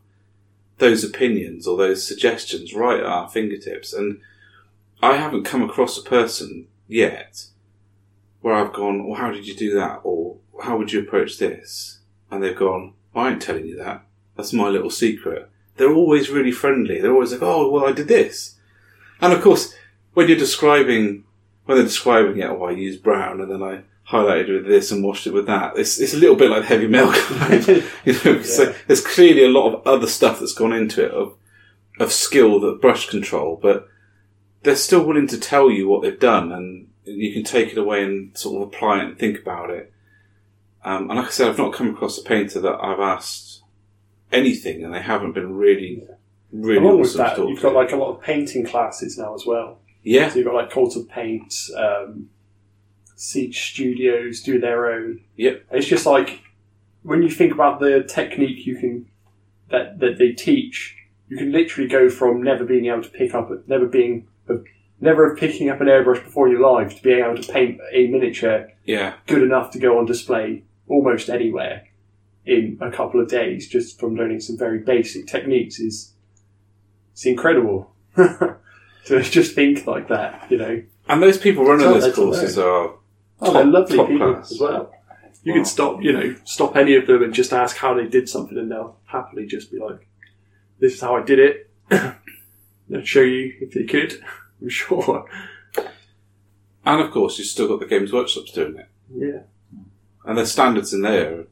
those 0.80 1.04
opinions 1.04 1.66
or 1.66 1.76
those 1.76 2.06
suggestions 2.06 2.74
right 2.74 2.98
at 2.98 3.06
our 3.06 3.28
fingertips. 3.28 3.92
And 3.92 4.20
I 5.00 5.16
haven't 5.16 5.44
come 5.44 5.62
across 5.62 5.96
a 5.96 6.02
person 6.02 6.66
yet 6.88 7.46
where 8.40 8.54
I've 8.54 8.72
gone, 8.72 9.06
"Well, 9.06 9.20
how 9.20 9.30
did 9.30 9.46
you 9.46 9.54
do 9.54 9.72
that?" 9.74 10.00
or 10.02 10.38
"How 10.62 10.76
would 10.76 10.92
you 10.92 11.00
approach 11.00 11.38
this?" 11.38 12.00
And 12.30 12.42
they've 12.42 12.56
gone, 12.56 12.94
"I 13.14 13.30
ain't 13.30 13.42
telling 13.42 13.66
you 13.66 13.76
that. 13.76 14.04
That's 14.36 14.52
my 14.52 14.68
little 14.68 14.90
secret." 14.90 15.48
They're 15.76 15.94
always 15.94 16.30
really 16.30 16.52
friendly. 16.52 17.00
They're 17.00 17.12
always 17.12 17.32
like, 17.32 17.42
"Oh, 17.42 17.70
well, 17.70 17.86
I 17.86 17.92
did 17.92 18.08
this," 18.08 18.56
and 19.20 19.32
of 19.32 19.40
course, 19.40 19.74
when 20.14 20.28
you're 20.28 20.36
describing 20.36 21.24
when 21.70 21.76
they're 21.78 21.86
describing 21.86 22.38
it, 22.38 22.50
oh, 22.50 22.64
I 22.64 22.72
use 22.72 22.96
brown 22.96 23.40
and 23.40 23.48
then 23.48 23.62
I 23.62 23.82
highlighted 24.10 24.52
with 24.52 24.66
this 24.66 24.90
and 24.90 25.04
washed 25.04 25.26
it 25.26 25.32
with 25.32 25.46
that. 25.46 25.76
It's, 25.78 26.00
it's 26.00 26.14
a 26.14 26.18
little 26.18 26.36
bit 26.36 26.50
like 26.50 26.64
heavy 26.64 26.88
metal 26.88 27.12
you 28.04 28.12
know, 28.24 28.42
so 28.42 28.74
there's 28.86 29.06
clearly 29.06 29.44
a 29.44 29.48
lot 29.48 29.72
of 29.72 29.86
other 29.86 30.06
stuff 30.08 30.40
that's 30.40 30.54
gone 30.54 30.72
into 30.72 31.04
it 31.04 31.12
of, 31.12 31.36
of 31.98 32.12
skill, 32.12 32.58
that 32.60 32.80
brush 32.80 33.08
control, 33.08 33.58
but 33.60 33.88
they're 34.62 34.76
still 34.76 35.04
willing 35.04 35.28
to 35.28 35.38
tell 35.38 35.70
you 35.70 35.88
what 35.88 36.02
they've 36.02 36.18
done 36.18 36.50
and 36.52 36.88
you 37.04 37.32
can 37.32 37.44
take 37.44 37.72
it 37.72 37.78
away 37.78 38.04
and 38.04 38.36
sort 38.36 38.60
of 38.60 38.68
apply 38.68 38.98
it 38.98 39.04
and 39.04 39.18
think 39.18 39.38
about 39.38 39.70
it. 39.70 39.92
Um, 40.84 41.10
and 41.10 41.18
like 41.18 41.28
I 41.28 41.30
said, 41.30 41.48
I've 41.48 41.58
not 41.58 41.72
come 41.72 41.90
across 41.90 42.18
a 42.18 42.22
painter 42.22 42.60
that 42.60 42.78
I've 42.82 43.00
asked 43.00 43.62
anything 44.32 44.84
and 44.84 44.92
they 44.92 45.02
haven't 45.02 45.32
been 45.32 45.54
really, 45.54 46.02
really 46.52 46.78
Along 46.78 46.98
with 46.98 47.10
awesome 47.10 47.18
that, 47.18 47.30
to 47.30 47.36
talk 47.36 47.48
you've 47.48 47.62
got 47.62 47.74
like 47.74 47.92
a 47.92 47.96
lot 47.96 48.16
of 48.16 48.22
painting 48.22 48.66
classes 48.66 49.16
now 49.18 49.34
as 49.34 49.46
well. 49.46 49.78
yeah, 50.02 50.30
So 50.30 50.36
you've 50.36 50.46
got 50.46 50.54
like 50.54 50.70
Cult 50.70 50.96
of 50.96 51.08
Paint, 51.08 51.54
um, 51.76 52.30
Siege 53.20 53.72
Studios 53.72 54.40
do 54.40 54.58
their 54.58 54.90
own. 54.90 55.20
Yep. 55.36 55.66
It's 55.72 55.86
just 55.86 56.06
like 56.06 56.40
when 57.02 57.22
you 57.22 57.28
think 57.28 57.52
about 57.52 57.78
the 57.78 58.02
technique 58.02 58.66
you 58.66 58.76
can 58.76 59.10
that 59.68 60.00
that 60.00 60.16
they 60.16 60.32
teach, 60.32 60.96
you 61.28 61.36
can 61.36 61.52
literally 61.52 61.86
go 61.86 62.08
from 62.08 62.42
never 62.42 62.64
being 62.64 62.86
able 62.86 63.02
to 63.02 63.10
pick 63.10 63.34
up, 63.34 63.50
never 63.68 63.84
being, 63.84 64.26
never 65.02 65.36
picking 65.36 65.68
up 65.68 65.82
an 65.82 65.86
airbrush 65.86 66.24
before 66.24 66.48
your 66.48 66.60
life 66.60 66.96
to 66.96 67.02
being 67.02 67.22
able 67.22 67.36
to 67.36 67.52
paint 67.52 67.78
a 67.92 68.06
miniature 68.06 68.72
yeah. 68.86 69.12
good 69.26 69.42
enough 69.42 69.70
to 69.72 69.78
go 69.78 69.98
on 69.98 70.06
display 70.06 70.64
almost 70.88 71.28
anywhere 71.28 71.86
in 72.46 72.78
a 72.80 72.90
couple 72.90 73.20
of 73.20 73.28
days 73.28 73.68
just 73.68 74.00
from 74.00 74.16
learning 74.16 74.40
some 74.40 74.56
very 74.56 74.78
basic 74.78 75.26
techniques 75.26 75.78
is 75.78 76.14
it's 77.12 77.26
incredible 77.26 77.92
to 78.16 79.22
just 79.22 79.54
think 79.54 79.86
like 79.86 80.08
that 80.08 80.50
you 80.50 80.56
know 80.56 80.82
And 81.06 81.22
those 81.22 81.36
people 81.36 81.64
running 81.64 81.86
those 81.86 82.14
courses 82.14 82.58
are 82.58 82.94
oh 83.42 83.52
they're 83.52 83.64
lovely 83.64 83.96
top 83.96 84.08
people 84.08 84.34
class. 84.34 84.52
as 84.52 84.60
well 84.60 84.92
you 85.42 85.52
Wow. 85.52 85.58
could 85.58 85.66
stop 85.66 86.02
you 86.02 86.12
know 86.12 86.34
stop 86.44 86.76
any 86.76 86.94
of 86.96 87.06
them 87.06 87.22
and 87.22 87.32
just 87.34 87.52
ask 87.52 87.76
how 87.76 87.94
they 87.94 88.06
did 88.06 88.28
something 88.28 88.58
and 88.58 88.70
they'll 88.70 88.96
happily 89.06 89.46
just 89.46 89.70
be 89.70 89.78
like 89.78 90.06
this 90.78 90.94
is 90.94 91.00
how 91.00 91.16
I 91.16 91.22
did 91.22 91.38
it 91.38 91.70
they'll 92.88 93.04
show 93.04 93.20
you 93.22 93.54
if 93.60 93.72
they 93.72 93.84
could 93.84 94.22
I'm 94.62 94.68
sure 94.68 95.24
And 96.84 97.00
of 97.02 97.10
course, 97.12 97.38
you've 97.38 97.46
still 97.48 97.68
got 97.68 97.80
the 97.80 97.86
Games 97.86 98.12
Workshops 98.12 98.52
doing 98.52 98.76
it. 98.76 98.88
yeah 99.14 99.40
And 100.24 100.36
the 100.38 100.46
standards 100.46 100.92
in 100.94 101.02
there 101.02 101.40
are 101.40 101.46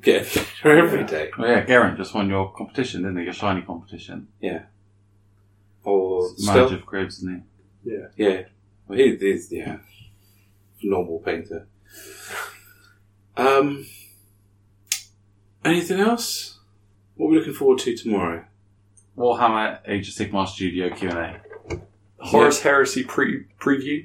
getting 0.00 0.44
better 0.62 0.78
every 0.78 1.00
Yeah. 1.00 1.06
day. 1.06 1.30
Well, 1.38 1.48
yeah, 1.48 1.64
Geraint 1.64 1.96
just 1.98 2.14
won 2.14 2.28
your 2.28 2.52
competition, 2.52 3.02
didn't 3.02 3.18
he? 3.18 3.24
Your 3.24 3.32
shiny 3.32 3.62
competition. 3.62 4.28
Yeah. 4.40 4.62
Or 5.84 6.22
Manager 6.38 6.66
still, 6.66 6.78
of 6.78 6.86
Graves, 6.86 7.18
isn't 7.18 7.44
yeah. 7.84 8.06
Yeah. 8.16 8.42
Well, 8.88 8.98
he, 8.98 9.16
he's, 9.16 9.50
yeah, 9.52 9.78
normal 10.82 11.18
painter. 11.20 11.66
Um, 13.36 13.86
anything 15.64 16.00
else? 16.00 16.58
What 17.16 17.26
are 17.26 17.30
we 17.30 17.38
looking 17.38 17.54
forward 17.54 17.78
to 17.80 17.96
tomorrow? 17.96 18.44
Warhammer 19.16 19.78
Age 19.86 20.08
of 20.08 20.14
Sigmar 20.14 20.46
Studio 20.46 20.90
Q&A. 20.94 21.40
Horus 22.18 22.62
Heresy 22.62 23.04
pre- 23.04 23.44
preview 23.60 24.04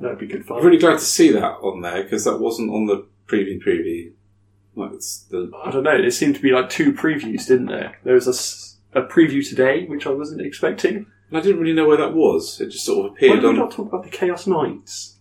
that'd 0.00 0.18
be 0.18 0.26
good 0.26 0.44
fun 0.44 0.58
I'm 0.58 0.64
really 0.66 0.76
glad 0.76 0.94
to 0.98 1.04
see 1.04 1.30
that 1.32 1.42
on 1.62 1.80
there 1.80 2.02
because 2.02 2.24
that 2.24 2.36
wasn't 2.38 2.70
on 2.70 2.84
the 2.86 3.06
preview 3.26 3.58
preview. 3.64 4.12
Like 4.74 4.92
it's 4.92 5.20
the 5.30 5.50
I 5.64 5.70
don't 5.70 5.84
know. 5.84 5.96
There 6.00 6.10
seemed 6.10 6.34
to 6.36 6.42
be 6.42 6.50
like 6.50 6.68
two 6.68 6.92
previews, 6.92 7.46
didn't 7.48 7.66
there? 7.66 7.98
There 8.04 8.14
was 8.14 8.26
a, 8.26 8.30
s- 8.30 8.76
a 8.92 9.02
preview 9.02 9.48
today, 9.48 9.86
which 9.86 10.06
I 10.06 10.10
wasn't 10.10 10.42
expecting. 10.42 11.06
And 11.30 11.38
I 11.38 11.40
didn't 11.40 11.60
really 11.60 11.72
know 11.72 11.86
where 11.88 11.96
that 11.96 12.14
was. 12.14 12.60
It 12.60 12.68
just 12.68 12.84
sort 12.84 13.06
of 13.06 13.12
appeared 13.12 13.30
Why 13.30 13.36
appeared 13.38 13.40
do 13.40 13.46
we 13.48 13.52
on. 13.54 13.58
not 13.58 13.70
talk 13.70 13.86
about 13.88 14.04
the 14.04 14.10
Chaos 14.10 14.46
Knights? 14.46 15.15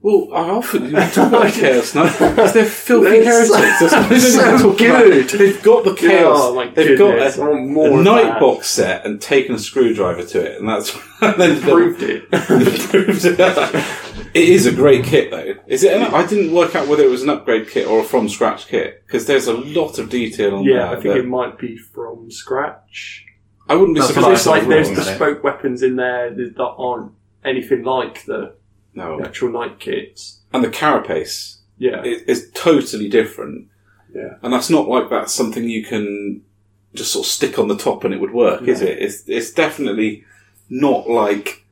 Well, 0.00 0.28
I 0.32 0.50
often 0.50 0.84
you 0.84 0.90
talk 0.92 1.16
about 1.16 1.52
Chaos 1.52 1.92
Knights 1.92 2.18
because 2.20 2.52
they're 2.52 2.64
filthy 2.64 3.18
They're 3.20 3.24
heretics. 3.24 3.78
so- 3.80 3.86
That's 3.88 3.92
what 3.94 4.08
they 4.08 4.18
so 4.20 4.40
don't 4.44 4.60
talk 4.60 4.80
about. 4.80 5.04
good. 5.04 5.28
They've 5.30 5.62
got 5.62 5.84
the 5.84 5.94
Chaos. 5.96 6.38
Oh, 6.40 6.54
my 6.54 6.66
they've 6.68 6.96
goodness. 6.96 7.36
got 7.36 7.42
I 7.44 7.48
a, 7.48 7.50
want 7.50 7.66
more 7.70 7.88
a 7.88 7.98
of 7.98 8.04
night 8.04 8.22
that. 8.22 8.40
box 8.40 8.70
set 8.70 9.04
and 9.04 9.20
taken 9.20 9.56
a 9.56 9.58
screwdriver 9.58 10.24
to 10.24 10.40
it, 10.40 10.60
and 10.60 10.68
that's 10.68 10.96
and 11.20 11.34
then 11.40 11.60
Proved 11.60 12.02
it. 12.04 12.30
Proved 12.30 13.24
it. 13.24 13.40
it 14.34 14.48
is 14.48 14.66
a 14.66 14.72
great 14.72 15.04
kit, 15.04 15.32
though. 15.32 15.54
Is 15.66 15.82
it? 15.82 16.00
I 16.00 16.24
didn't 16.26 16.54
work 16.54 16.76
out 16.76 16.86
whether 16.86 17.02
it 17.02 17.10
was 17.10 17.24
an 17.24 17.30
upgrade 17.30 17.68
kit 17.68 17.88
or 17.88 18.00
a 18.00 18.04
from 18.04 18.28
scratch 18.28 18.68
kit 18.68 19.02
because 19.04 19.26
there's 19.26 19.48
a 19.48 19.54
lot 19.54 19.98
of 19.98 20.10
detail 20.10 20.54
on 20.54 20.64
yeah, 20.64 20.74
there. 20.74 20.86
I 20.86 20.92
think 20.92 21.04
that- 21.06 21.16
it 21.18 21.26
might 21.26 21.58
be 21.58 21.76
from 21.76 22.30
scratch. 22.30 23.24
I 23.68 23.74
wouldn't 23.74 23.96
be 23.96 24.00
That's 24.00 24.12
Because 24.12 24.22
what 24.24 24.30
I 24.30 24.34
it's 24.34 24.42
surprised. 24.44 24.68
like 24.68 24.84
there's 24.84 24.96
bespoke 24.96 25.42
weapons 25.44 25.82
in 25.82 25.96
there 25.96 26.30
that 26.32 26.54
that 26.56 26.62
aren't 26.78 27.12
anything 27.44 27.82
like 27.82 28.24
the 28.24 28.54
no, 28.98 29.22
actual 29.24 29.50
knight 29.50 29.78
kits. 29.80 30.40
and 30.52 30.62
the 30.64 30.68
carapace 30.70 31.58
Yeah, 31.78 32.02
is, 32.02 32.22
is 32.22 32.50
totally 32.54 33.08
different. 33.08 33.68
yeah. 34.14 34.34
And 34.42 34.52
that's 34.52 34.70
not 34.70 34.88
like 34.88 35.08
that's 35.10 35.32
something 35.34 35.64
you 35.68 35.84
can 35.84 36.42
just 36.94 37.12
sort 37.12 37.26
of 37.26 37.30
stick 37.30 37.58
on 37.58 37.68
the 37.68 37.76
top 37.76 38.04
and 38.04 38.12
it 38.14 38.20
would 38.20 38.32
work, 38.32 38.62
is 38.68 38.80
it? 38.82 38.98
It's 39.04 39.28
it's 39.28 39.52
definitely 39.52 40.24
not 40.68 41.08
like 41.08 41.64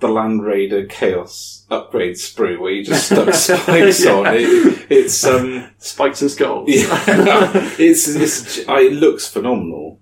the 0.00 0.08
Land 0.08 0.44
Raider 0.44 0.84
Chaos 0.86 1.64
upgrade 1.70 2.16
sprue 2.16 2.58
where 2.60 2.72
you 2.72 2.84
just 2.84 3.06
stuck 3.06 3.32
spikes 3.46 4.04
Yeah. 4.04 4.12
on. 4.12 4.26
It, 4.28 4.86
it's 4.90 5.24
um 5.24 5.70
Spikes 5.78 6.22
and 6.22 6.30
skulls. 6.30 6.68
yeah, 6.68 7.00
it's 7.78 8.08
it's 8.08 8.58
it 8.58 8.92
looks 8.94 9.28
phenomenal. 9.28 10.00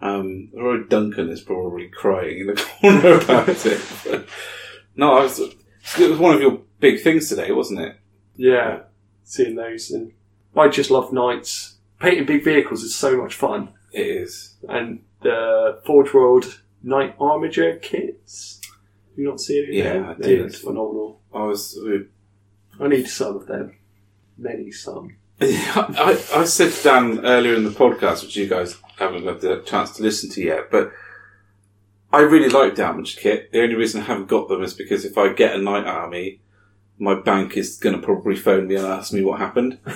Um, 0.00 0.50
Roy 0.52 0.78
Duncan 0.82 1.30
is 1.30 1.40
probably 1.40 1.88
crying 1.88 2.40
in 2.40 2.46
the 2.48 2.54
corner 2.56 3.14
about 3.20 3.64
it. 3.66 3.80
But 4.04 4.26
no, 4.96 5.14
I 5.18 5.22
was, 5.22 5.40
it 5.98 6.10
was 6.10 6.18
one 6.18 6.34
of 6.34 6.40
your 6.40 6.60
big 6.80 7.00
things 7.02 7.28
today, 7.28 7.50
wasn't 7.52 7.80
it? 7.80 7.96
yeah. 8.36 8.80
Seeing 9.26 9.54
those, 9.56 9.90
and 9.90 10.12
I 10.54 10.68
just 10.68 10.90
love 10.90 11.10
knights. 11.12 11.76
Painting 11.98 12.26
big 12.26 12.44
vehicles 12.44 12.82
is 12.82 12.94
so 12.94 13.16
much 13.16 13.34
fun, 13.34 13.70
It 13.90 14.06
is. 14.06 14.54
and 14.68 15.00
the 15.22 15.80
Forge 15.86 16.12
World 16.12 16.60
Knight 16.82 17.16
Armiger 17.18 17.76
kits. 17.76 18.60
Do 19.16 19.22
you 19.22 19.28
not 19.28 19.40
see 19.40 19.64
any? 19.66 19.78
Yeah, 19.78 19.92
them? 19.94 20.04
I 20.10 20.14
did. 20.14 20.54
phenomenal. 20.54 21.20
I 21.34 21.44
was. 21.44 21.78
we- 21.82 22.06
I 22.78 22.88
need 22.88 23.08
some 23.08 23.36
of 23.36 23.46
them. 23.46 23.76
Many 24.36 24.70
some. 24.72 25.16
I, 25.40 26.20
I 26.34 26.44
said 26.44 26.72
to 26.72 26.82
Dan 26.82 27.24
earlier 27.24 27.54
in 27.54 27.64
the 27.64 27.70
podcast, 27.70 28.22
which 28.24 28.36
you 28.36 28.46
guys 28.46 28.76
haven't 28.98 29.24
had 29.24 29.40
the 29.40 29.62
chance 29.64 29.92
to 29.92 30.02
listen 30.02 30.28
to 30.30 30.42
yet, 30.42 30.70
but 30.70 30.92
I 32.14 32.20
really 32.20 32.48
like 32.48 32.74
Damage 32.74 33.16
Kit. 33.16 33.50
The 33.52 33.62
only 33.62 33.74
reason 33.74 34.00
I 34.00 34.04
haven't 34.04 34.28
got 34.28 34.48
them 34.48 34.62
is 34.62 34.74
because 34.74 35.04
if 35.04 35.18
I 35.18 35.32
get 35.32 35.54
a 35.54 35.58
Knight 35.58 35.86
Army, 35.86 36.40
my 36.98 37.14
bank 37.14 37.56
is 37.56 37.76
going 37.76 37.96
to 37.96 38.02
probably 38.02 38.36
phone 38.36 38.68
me 38.68 38.76
and 38.76 38.86
ask 38.86 39.12
me 39.12 39.22
what 39.24 39.40
happened. 39.40 39.78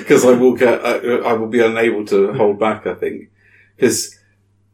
Because 0.00 0.24
I 0.24 0.32
will 0.32 0.54
get, 0.54 0.84
I, 0.84 0.96
I 1.30 1.32
will 1.34 1.48
be 1.48 1.60
unable 1.62 2.04
to 2.06 2.32
hold 2.34 2.58
back, 2.58 2.86
I 2.86 2.94
think. 2.94 3.30
Because, 3.76 4.18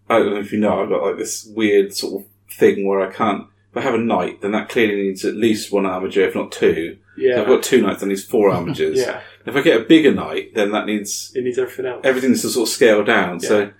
I 0.08 0.18
don't 0.18 0.34
know 0.34 0.40
if 0.40 0.52
you 0.52 0.58
know, 0.58 0.82
I've 0.82 0.88
got 0.88 1.02
like 1.02 1.16
this 1.18 1.44
weird 1.54 1.94
sort 1.94 2.22
of 2.22 2.28
thing 2.54 2.86
where 2.86 3.00
I 3.00 3.12
can't, 3.12 3.46
if 3.70 3.76
I 3.76 3.80
have 3.80 3.94
a 3.94 3.98
knight, 3.98 4.40
then 4.40 4.52
that 4.52 4.68
clearly 4.68 5.02
needs 5.02 5.24
at 5.24 5.34
least 5.34 5.72
one 5.72 5.86
armiger, 5.86 6.22
if 6.22 6.34
not 6.34 6.52
two. 6.52 6.96
So 7.16 7.22
Yeah. 7.22 7.40
I've 7.40 7.46
got 7.46 7.62
two 7.62 7.82
knights, 7.82 8.00
that 8.00 8.06
needs 8.06 8.24
four 8.24 8.50
armigers. 8.50 8.96
yeah. 9.04 9.20
If 9.44 9.54
I 9.56 9.60
get 9.62 9.80
a 9.80 9.84
bigger 9.84 10.12
knight, 10.12 10.54
then 10.54 10.70
that 10.72 10.86
needs 10.86 11.32
It 11.34 11.44
needs 11.44 11.58
everything 11.58 11.86
else. 11.86 12.00
everything's 12.04 12.42
to 12.42 12.48
sort 12.50 12.68
of 12.68 12.72
scale 12.74 13.04
down. 13.04 13.40
Yeah. 13.42 13.48
So 13.48 13.70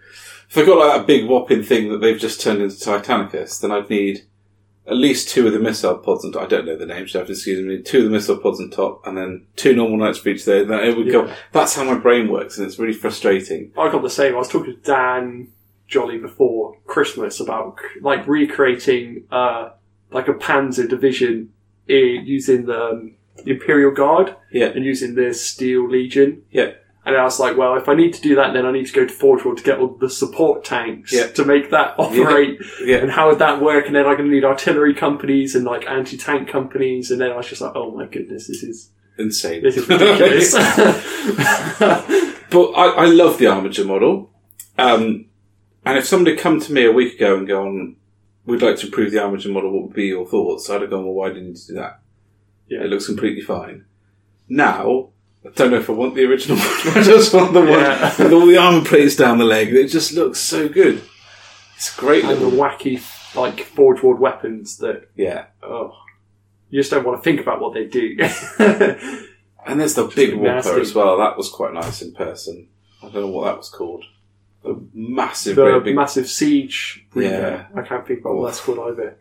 if 0.48 0.56
I 0.58 0.64
got 0.64 0.78
like 0.78 0.96
that 0.98 1.06
big 1.06 1.26
whopping 1.26 1.62
thing 1.62 1.90
that 1.90 1.98
they've 1.98 2.18
just 2.18 2.40
turned 2.40 2.62
into 2.62 2.76
Titanicus, 2.76 3.60
then 3.60 3.72
I'd 3.72 3.90
need 3.90 4.22
at 4.86 4.96
least 4.96 5.28
two 5.28 5.46
of 5.48 5.52
the 5.52 5.58
missile 5.58 5.98
pods 5.98 6.24
on 6.24 6.30
top. 6.32 6.42
I 6.42 6.46
don't 6.46 6.64
know 6.66 6.76
the 6.76 6.86
names, 6.86 7.12
you 7.12 7.18
have 7.18 7.26
to 7.26 7.32
excuse 7.32 7.64
me. 7.64 7.82
Two 7.82 7.98
of 7.98 8.04
the 8.04 8.10
missile 8.10 8.38
pods 8.38 8.60
on 8.60 8.70
top, 8.70 9.04
and 9.06 9.16
then 9.18 9.46
two 9.56 9.74
normal 9.74 9.98
knights 9.98 10.18
for 10.18 10.28
each 10.28 10.44
there. 10.44 10.64
Then 10.64 10.80
it 10.80 10.96
would 10.96 11.10
go. 11.10 11.26
Yeah. 11.26 11.34
That's 11.52 11.74
how 11.74 11.84
my 11.84 11.98
brain 11.98 12.28
works, 12.30 12.56
and 12.58 12.66
it's 12.66 12.78
really 12.78 12.92
frustrating. 12.92 13.72
I 13.76 13.90
got 13.90 14.02
the 14.02 14.10
same. 14.10 14.34
I 14.34 14.38
was 14.38 14.48
talking 14.48 14.74
to 14.76 14.80
Dan 14.80 15.48
Jolly 15.88 16.18
before 16.18 16.76
Christmas 16.86 17.40
about 17.40 17.78
like 18.00 18.26
recreating 18.28 19.24
uh, 19.32 19.70
like 20.10 20.28
a 20.28 20.34
Panzer 20.34 20.88
division 20.88 21.52
in, 21.88 22.22
using 22.24 22.66
the 22.66 22.80
um, 22.90 23.14
Imperial 23.44 23.90
Guard 23.90 24.36
Yeah, 24.52 24.66
and 24.66 24.84
using 24.84 25.14
the 25.16 25.34
Steel 25.34 25.88
Legion. 25.88 26.42
yeah, 26.50 26.72
And 27.06 27.16
I 27.16 27.22
was 27.22 27.38
like, 27.38 27.56
well, 27.56 27.76
if 27.76 27.88
I 27.88 27.94
need 27.94 28.12
to 28.14 28.20
do 28.20 28.34
that, 28.34 28.52
then 28.52 28.66
I 28.66 28.72
need 28.72 28.86
to 28.86 28.92
go 28.92 29.06
to 29.06 29.12
Forge 29.12 29.44
World 29.44 29.58
to 29.58 29.62
get 29.64 29.78
all 29.78 29.96
the 29.96 30.10
support 30.10 30.64
tanks 30.64 31.12
Yeah. 31.12 31.28
to 31.28 31.44
make 31.44 31.70
that 31.70 31.94
operate. 31.98 32.60
yeah. 32.84 32.96
And 32.96 33.10
how 33.12 33.28
would 33.28 33.38
that 33.38 33.62
work? 33.62 33.86
And 33.86 33.94
then 33.94 34.06
I'm 34.06 34.16
going 34.16 34.28
to 34.28 34.34
need 34.34 34.44
artillery 34.44 34.92
companies 34.92 35.54
and 35.54 35.64
like 35.64 35.86
anti-tank 35.88 36.48
companies. 36.48 37.12
And 37.12 37.20
then 37.20 37.30
I 37.30 37.36
was 37.36 37.46
just 37.46 37.62
like, 37.62 37.72
oh 37.76 37.92
my 37.92 38.06
goodness, 38.06 38.48
this 38.48 38.62
is 38.64 38.90
Insane. 39.18 39.62
this 39.62 39.76
is 39.76 39.88
ridiculous. 39.88 40.52
But 42.48 42.70
I, 42.72 42.86
I 42.86 43.04
love 43.06 43.38
the 43.38 43.48
armiger 43.48 43.84
model. 43.84 44.30
Um, 44.78 45.26
and 45.84 45.98
if 45.98 46.06
somebody 46.06 46.36
had 46.36 46.42
come 46.42 46.60
to 46.60 46.72
me 46.72 46.84
a 46.86 46.92
week 46.92 47.14
ago 47.16 47.36
and 47.36 47.46
gone, 47.46 47.96
we'd 48.44 48.62
like 48.62 48.76
to 48.78 48.86
improve 48.86 49.10
the 49.12 49.22
armiger 49.22 49.48
model, 49.48 49.72
what 49.72 49.82
would 49.88 49.92
be 49.94 50.06
your 50.06 50.26
thoughts? 50.26 50.70
I'd 50.70 50.80
have 50.82 50.90
gone, 50.90 51.04
well, 51.04 51.14
why 51.14 51.28
didn't 51.28 51.48
you 51.48 51.54
do 51.68 51.74
that? 51.74 52.00
Yeah. 52.68 52.82
It 52.82 52.90
looks 52.90 53.06
completely 53.06 53.42
fine. 53.42 53.84
Now, 54.48 55.10
I 55.46 55.50
don't 55.54 55.70
know 55.70 55.78
if 55.78 55.88
I 55.88 55.92
want 55.92 56.14
the 56.14 56.24
original 56.24 56.56
one. 56.84 56.98
I 56.98 57.02
just 57.02 57.32
want 57.32 57.52
the 57.52 57.62
Yeah. 57.64 58.14
one 58.16 58.24
with 58.24 58.32
all 58.32 58.46
the 58.46 58.56
armor 58.56 58.84
plates 58.84 59.16
down 59.16 59.38
the 59.38 59.44
leg. 59.44 59.72
It 59.72 59.88
just 59.88 60.12
looks 60.12 60.40
so 60.40 60.68
good. 60.68 61.02
It's 61.76 61.94
great 61.94 62.24
and 62.24 62.38
the 62.38 62.44
little, 62.46 62.58
wacky 62.58 63.02
like 63.34 63.60
Forge 63.60 64.02
World 64.02 64.18
weapons 64.18 64.78
that 64.78 65.10
yeah. 65.14 65.46
oh, 65.62 65.92
you 66.70 66.80
just 66.80 66.90
don't 66.90 67.04
want 67.04 67.22
to 67.22 67.22
think 67.22 67.40
about 67.40 67.60
what 67.60 67.74
they 67.74 67.84
do. 67.84 68.16
And 69.66 69.80
there's 69.80 69.94
the 69.94 70.06
big 70.06 70.34
look 70.34 70.42
whopper 70.42 70.78
as 70.80 70.94
well. 70.94 71.18
That 71.18 71.36
was 71.36 71.50
quite 71.50 71.74
nice 71.74 72.00
in 72.00 72.14
person. 72.14 72.68
I 73.02 73.06
don't 73.06 73.14
know 73.14 73.28
what 73.28 73.46
that 73.46 73.58
was 73.58 73.68
called. 73.68 74.04
The 74.62 74.80
massive, 74.94 75.56
the 75.56 75.80
big, 75.82 75.96
massive 75.96 76.28
siege. 76.28 77.04
Yeah. 77.14 77.66
I 77.74 77.82
can't 77.82 78.06
think 78.06 78.20
about 78.20 78.36
what 78.36 78.42
oh. 78.42 78.46
that's 78.46 78.60
called 78.60 78.78
either. 78.78 79.18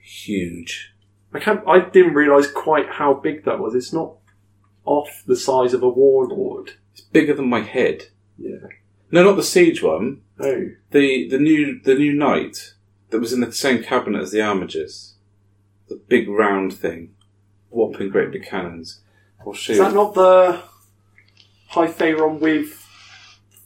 huge. 0.00 0.92
I 1.34 1.40
can't. 1.40 1.66
I 1.66 1.80
didn't 1.80 2.14
realise 2.14 2.50
quite 2.50 2.88
how 2.90 3.14
big 3.14 3.44
that 3.44 3.58
was. 3.58 3.74
It's 3.74 3.92
not 3.92 4.14
off 4.84 5.22
the 5.26 5.36
size 5.36 5.74
of 5.74 5.82
a 5.82 5.88
warlord. 5.88 6.72
It's 6.92 7.02
bigger 7.02 7.34
than 7.34 7.48
my 7.48 7.60
head. 7.60 8.04
Yeah. 8.38 8.66
No, 9.10 9.24
not 9.24 9.36
the 9.36 9.42
siege 9.42 9.82
one. 9.82 10.22
Oh, 10.40 10.70
The 10.90 11.28
the 11.28 11.38
new 11.38 11.80
the 11.80 11.94
new 11.94 12.12
knight 12.12 12.74
that 13.10 13.20
was 13.20 13.32
in 13.32 13.40
the 13.40 13.52
same 13.52 13.82
cabinet 13.82 14.22
as 14.22 14.32
the 14.32 14.38
armigers. 14.38 15.12
The 15.88 15.96
big 15.96 16.28
round 16.28 16.72
thing, 16.72 17.14
whopping 17.70 18.08
great 18.08 18.32
big 18.32 18.44
cannons. 18.44 19.00
I'll 19.46 19.52
show 19.52 19.72
is 19.72 19.78
that 19.78 19.94
not 19.94 20.14
the 20.14 20.62
Porphyrion 21.70 22.40
with 22.40 22.86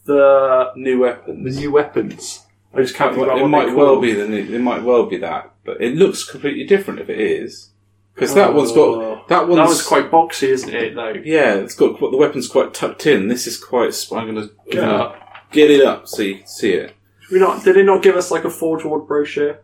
the 0.04 0.72
new 0.76 1.00
weapons. 1.00 1.54
the 1.54 1.60
new 1.60 1.72
weapons? 1.72 2.42
I 2.74 2.82
just 2.82 2.94
can't 2.94 3.14
think 3.14 3.26
about 3.26 3.38
it 3.38 3.48
might 3.48 3.74
well 3.74 3.94
called. 3.94 4.02
be 4.02 4.12
the 4.12 4.28
new, 4.28 4.54
it 4.54 4.60
might 4.60 4.82
well 4.82 5.06
be 5.06 5.16
that, 5.18 5.52
but 5.64 5.80
it 5.80 5.96
looks 5.96 6.24
completely 6.24 6.64
different 6.64 7.00
if 7.00 7.08
it 7.08 7.18
is. 7.18 7.70
Because 8.14 8.34
that 8.34 8.54
one's 8.54 8.72
got 8.72 8.88
oh. 9.02 9.15
That 9.28 9.48
one's 9.48 9.56
That 9.56 9.68
was 9.68 9.82
quite 9.86 10.10
boxy, 10.10 10.48
isn't 10.48 10.72
it? 10.74 10.94
Though. 10.94 11.14
yeah, 11.24 11.54
it's 11.54 11.74
got 11.74 11.98
the 11.98 12.16
weapon's 12.16 12.48
quite 12.48 12.72
tucked 12.74 13.06
in. 13.06 13.28
This 13.28 13.46
is 13.46 13.58
quite. 13.62 13.94
I'm 14.12 14.26
gonna, 14.26 14.48
I'm 14.70 14.70
gonna 14.70 15.14
get 15.52 15.70
it 15.70 15.82
up 15.84 16.06
so 16.08 16.22
you 16.22 16.36
can 16.38 16.46
see 16.46 16.72
it. 16.72 16.94
We 17.30 17.38
not? 17.38 17.64
Did 17.64 17.76
they 17.76 17.82
not 17.82 18.02
give 18.02 18.16
us 18.16 18.30
like 18.30 18.44
a 18.44 18.50
Forge 18.50 18.84
World 18.84 19.08
brochure? 19.08 19.58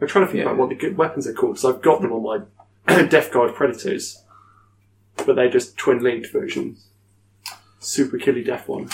I'm 0.00 0.08
trying 0.08 0.24
to 0.26 0.32
think 0.32 0.42
Yeah. 0.44 0.50
about 0.50 0.58
what 0.58 0.68
the 0.70 0.74
good 0.74 0.96
weapons 0.96 1.26
are 1.26 1.32
called. 1.34 1.58
So 1.58 1.68
I've 1.72 1.82
got 1.82 2.00
them 2.00 2.12
on 2.12 2.22
my 2.86 3.02
Death 3.08 3.30
Guard 3.32 3.54
Predators, 3.54 4.22
but 5.26 5.36
they're 5.36 5.50
just 5.50 5.76
twin 5.76 6.02
linked 6.02 6.32
versions. 6.32 6.86
Super 7.78 8.18
killy 8.18 8.42
death 8.42 8.66
one. 8.68 8.88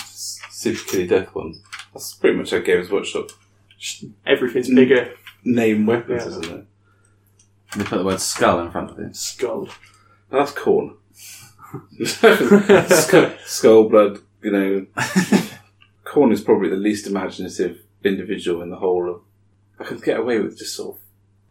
Super 0.49 0.83
Killy 0.89 1.07
Death 1.07 1.33
one. 1.35 1.55
That's 1.93 2.13
pretty 2.13 2.37
much 2.37 2.51
how 2.51 2.59
Games 2.59 2.89
Workshop 2.89 3.29
everything's 4.25 4.69
Mm. 4.69 4.75
bigger. 4.75 5.11
name 5.43 5.85
weapons, 5.85 6.23
Yeah. 6.23 6.29
isn't 6.29 6.45
it? 6.45 6.65
They 7.75 7.83
put 7.83 7.97
the 7.97 8.03
word 8.05 8.21
skull 8.21 8.59
in 8.61 8.71
front 8.71 8.91
of 8.91 8.99
it. 8.99 9.15
Skull. 9.15 9.67
That's 10.31 10.51
Khorne. 10.51 10.95
skull, 12.05 13.31
skull 13.45 13.89
blood, 13.89 14.19
you 14.41 14.51
know. 14.51 14.85
Khorne 16.05 16.31
is 16.31 16.41
probably 16.41 16.69
the 16.69 16.75
least 16.77 17.07
imaginative 17.07 17.79
individual 18.03 18.61
in 18.61 18.69
the 18.69 18.77
whole 18.77 19.09
of. 19.09 19.21
I 19.79 19.83
could 19.83 20.01
get 20.03 20.19
away 20.19 20.39
with 20.39 20.57
just 20.57 20.75
sort 20.75 20.95
of 20.95 21.01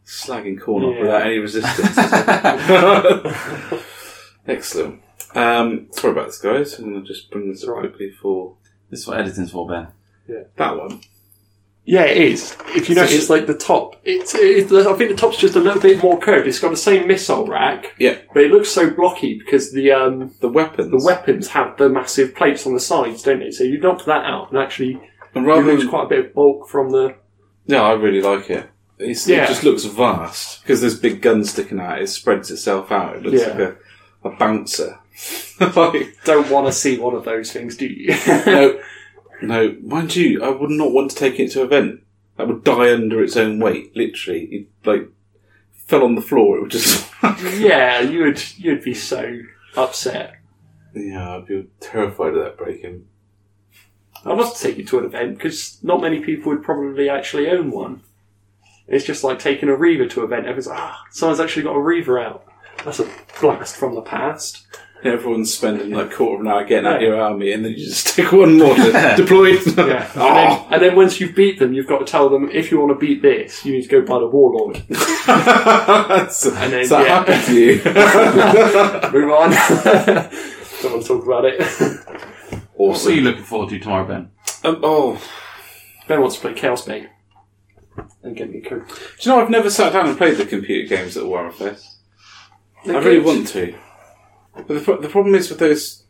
slagging 0.07 0.59
Khorne 0.59 0.85
off 0.89 0.95
Yeah. 0.97 1.03
without 1.03 1.27
any 1.27 1.39
resistance. 1.39 1.97
Excellent. 4.47 5.03
Um, 5.35 5.89
sorry 5.93 6.13
about 6.13 6.27
this, 6.27 6.39
guys. 6.39 6.79
I'm 6.79 6.93
going 6.93 7.05
to 7.05 7.07
just 7.07 7.31
bring 7.31 7.51
this 7.51 7.63
up 7.65 7.71
Right. 7.71 7.81
quickly 7.83 8.11
for 8.11 8.57
This 8.91 9.01
is 9.01 9.07
what 9.07 9.21
editing's 9.21 9.51
for, 9.51 9.67
Ben. 9.69 9.89
Yeah. 10.29 10.45
That 10.57 10.77
one. 10.79 11.01
Yeah, 11.89 12.03
it 12.03 12.17
is. 12.17 12.57
If 12.75 12.89
you 12.89 12.97
notice, 12.97 13.13
it's- 13.13 13.31
like 13.31 13.47
the 13.47 13.55
top, 13.55 13.95
it's, 14.05 14.35
it's. 14.35 14.73
I 14.73 14.93
think 14.95 15.11
the 15.11 15.17
top's 15.17 15.39
just 15.39 15.55
a 15.55 15.61
little 15.61 15.81
bit 15.81 16.03
more 16.03 16.19
curved. 16.19 16.49
It's 16.49 16.59
got 16.59 16.71
the 16.71 16.77
same 16.77 17.07
missile 17.07 17.47
rack, 17.47 17.95
Yeah, 17.99 18.19
but 18.35 18.43
it 18.43 18.51
looks 18.51 18.69
so 18.71 18.91
blocky 18.91 19.39
because 19.39 19.71
the 19.73 19.93
um 19.93 20.35
the 20.41 20.49
weapons. 20.49 20.91
the 20.91 21.07
weapons 21.07 21.49
have 21.49 21.77
the 21.77 21.89
massive 21.89 22.35
plates 22.35 22.67
on 22.67 22.75
the 22.75 22.81
sides, 22.81 23.23
don't 23.23 23.39
they? 23.39 23.53
So 23.53 23.63
you 23.63 23.79
knock 23.79 24.05
that 24.07 24.25
out 24.25 24.51
and 24.51 24.59
actually 24.59 25.01
and 25.35 25.45
you 25.45 25.49
rather 25.51 25.63
lose 25.63 25.83
than, 25.83 25.91
quite 25.91 26.07
a 26.07 26.09
bit 26.09 26.27
of 26.27 26.35
bulk 26.35 26.69
from 26.69 26.91
the 26.91 27.15
No, 27.69 27.85
I 27.85 27.93
really 27.93 28.21
like 28.21 28.51
it. 28.51 28.69
It's, 28.99 29.29
Yeah. 29.29 29.45
It 29.45 29.49
just 29.49 29.63
looks 29.63 29.85
vast 29.85 30.63
because 30.63 30.81
there's 30.81 30.99
big 30.99 31.23
guns 31.23 31.51
sticking 31.51 31.79
out. 31.79 32.03
It 32.03 32.09
spreads 32.09 32.51
itself 32.51 32.91
out. 32.91 33.17
It 33.17 33.23
looks 33.23 33.43
Yeah. 33.47 33.53
like 33.53 33.59
a, 34.25 34.29
a 34.29 34.31
bouncer. 34.37 34.99
like, 35.61 36.17
Don't 36.25 36.51
want 36.51 36.67
to 36.67 36.73
see 36.73 36.99
one 36.99 37.15
of 37.15 37.25
those 37.25 37.53
things, 37.53 37.77
do 37.77 37.87
you? 37.87 38.09
no, 38.27 38.81
no, 39.43 39.77
mind 39.83 40.17
you, 40.17 40.43
I 40.43 40.51
would 40.51 40.71
not 40.71 40.93
want 40.93 41.11
to 41.11 41.17
take 41.17 41.39
it 41.39 41.53
to 41.53 41.61
an 41.61 41.67
event. 41.67 42.01
That 42.37 42.49
would 42.49 42.65
die 42.65 42.93
under 42.93 43.23
its 43.23 43.37
own 43.37 43.59
weight, 43.59 43.97
literally. 43.97 44.45
It, 44.45 44.67
like, 44.85 45.09
fell 45.73 46.05
on 46.05 46.15
the 46.15 46.21
floor, 46.21 46.59
it 46.59 46.63
would 46.63 46.71
just. 46.71 47.11
yeah, 47.59 48.01
you 48.01 48.25
would. 48.25 48.59
You'd 48.59 48.83
be 48.85 48.95
so 48.95 49.41
upset. 49.77 50.37
yeah, 50.95 51.37
I'd 51.37 51.47
be 51.47 51.67
terrified 51.81 52.35
of 52.35 52.45
that 52.45 52.59
breaking. 52.59 53.07
I'd 54.25 54.37
love 54.37 54.59
take 54.59 54.77
you 54.77 54.85
to 54.85 54.99
an 54.99 55.05
event 55.05 55.39
because 55.39 55.79
not 55.83 56.01
many 56.01 56.21
people 56.21 56.51
would 56.51 56.63
probably 56.63 57.09
actually 57.09 57.49
own 57.49 57.71
one. 57.71 58.03
It's 58.89 59.05
just 59.05 59.25
like 59.25 59.39
taking 59.39 59.69
a 59.69 59.77
Reaver 59.77 60.07
to 60.07 60.21
an 60.21 60.27
event. 60.27 60.47
Everyone's 60.47 60.67
like, 60.69 60.79
ah, 60.79 61.05
someone's 61.11 61.41
actually 61.41 61.63
got 61.63 61.77
a 61.77 61.81
Reaver 61.81 62.19
out. 62.19 62.45
That's 62.85 63.01
a 63.01 63.09
blast 63.41 63.77
from 63.77 63.95
the 63.95 64.03
past. 64.03 64.67
Everyone's 65.05 65.55
spending 65.55 65.91
like 65.93 66.13
a 66.13 66.15
quarter 66.17 66.35
of 66.37 66.41
an 66.41 66.49
hour 66.49 66.65
getting 66.65 66.87
out 66.87 67.01
Yeah. 67.01 67.09
your 67.09 67.21
army, 67.21 67.53
and 67.53 67.65
then 67.65 67.73
you 67.73 67.85
just 67.87 68.07
stick 68.13 68.33
one 68.33 68.59
more 68.59 68.75
to 68.75 69.15
deployed. 69.17 69.61
Yeah. 69.77 70.11
oh, 70.17 70.27
And, 70.27 70.37
then, 70.37 70.67
and 70.73 70.83
then 70.83 70.97
once 70.97 71.21
you've 71.21 71.35
beat 71.37 71.59
them, 71.59 71.73
you've 71.75 71.87
got 71.87 71.99
to 71.99 72.05
tell 72.05 72.29
them 72.29 72.49
if 72.51 72.71
you 72.71 72.81
want 72.81 72.99
to 72.99 73.07
beat 73.07 73.23
this, 73.23 73.65
you 73.65 73.73
need 73.75 73.83
to 73.83 73.89
go 73.89 74.01
by 74.03 74.19
the 74.19 74.27
Warlord. 74.27 74.77
so, 76.33 76.55
And 76.57 76.73
then, 76.73 76.87
so 76.87 76.99
that 76.99 77.07
yeah. 77.07 77.25
happened 77.25 77.45
to 77.45 77.55
you. 77.55 77.77
Move 79.21 79.33
on. 79.33 79.51
Don't 80.83 80.93
want 80.93 81.03
to 81.03 81.09
talk 81.09 81.25
about 81.25 81.45
it. 81.45 81.61
What 82.75 82.97
are 83.07 83.11
you 83.11 83.21
awesome. 83.21 83.25
looking 83.25 83.45
forward 83.45 83.71
to 83.71 83.79
tomorrow, 83.79 84.07
Ben? 84.07 84.31
Um, 84.65 84.81
oh, 84.83 85.21
Ben 86.09 86.21
wants 86.21 86.37
to 86.37 86.41
play 86.43 86.55
Chaos 86.55 86.85
Bane. 86.85 87.09
And 88.23 88.37
get 88.37 88.51
me 88.51 88.59
a 88.59 88.69
code. 88.69 88.87
do 88.89 88.95
you 89.21 89.31
know 89.35 89.41
I've 89.41 89.49
never 89.51 89.71
sat 89.71 89.93
down 89.95 90.09
and 90.09 90.19
played 90.19 90.37
the 90.37 90.45
computer 90.45 90.87
games 90.97 91.17
at 91.17 91.23
Warhammer 91.25 91.55
Fest. 91.55 91.97
I 92.85 92.91
really 92.99 93.21
want 93.21 93.49
to. 93.49 93.75
But 94.57 94.69
the, 94.69 94.81
pro- 94.81 95.01
the 95.01 95.09
problem 95.09 95.35
is 95.35 95.49
with 95.51 95.59
those 95.59 96.05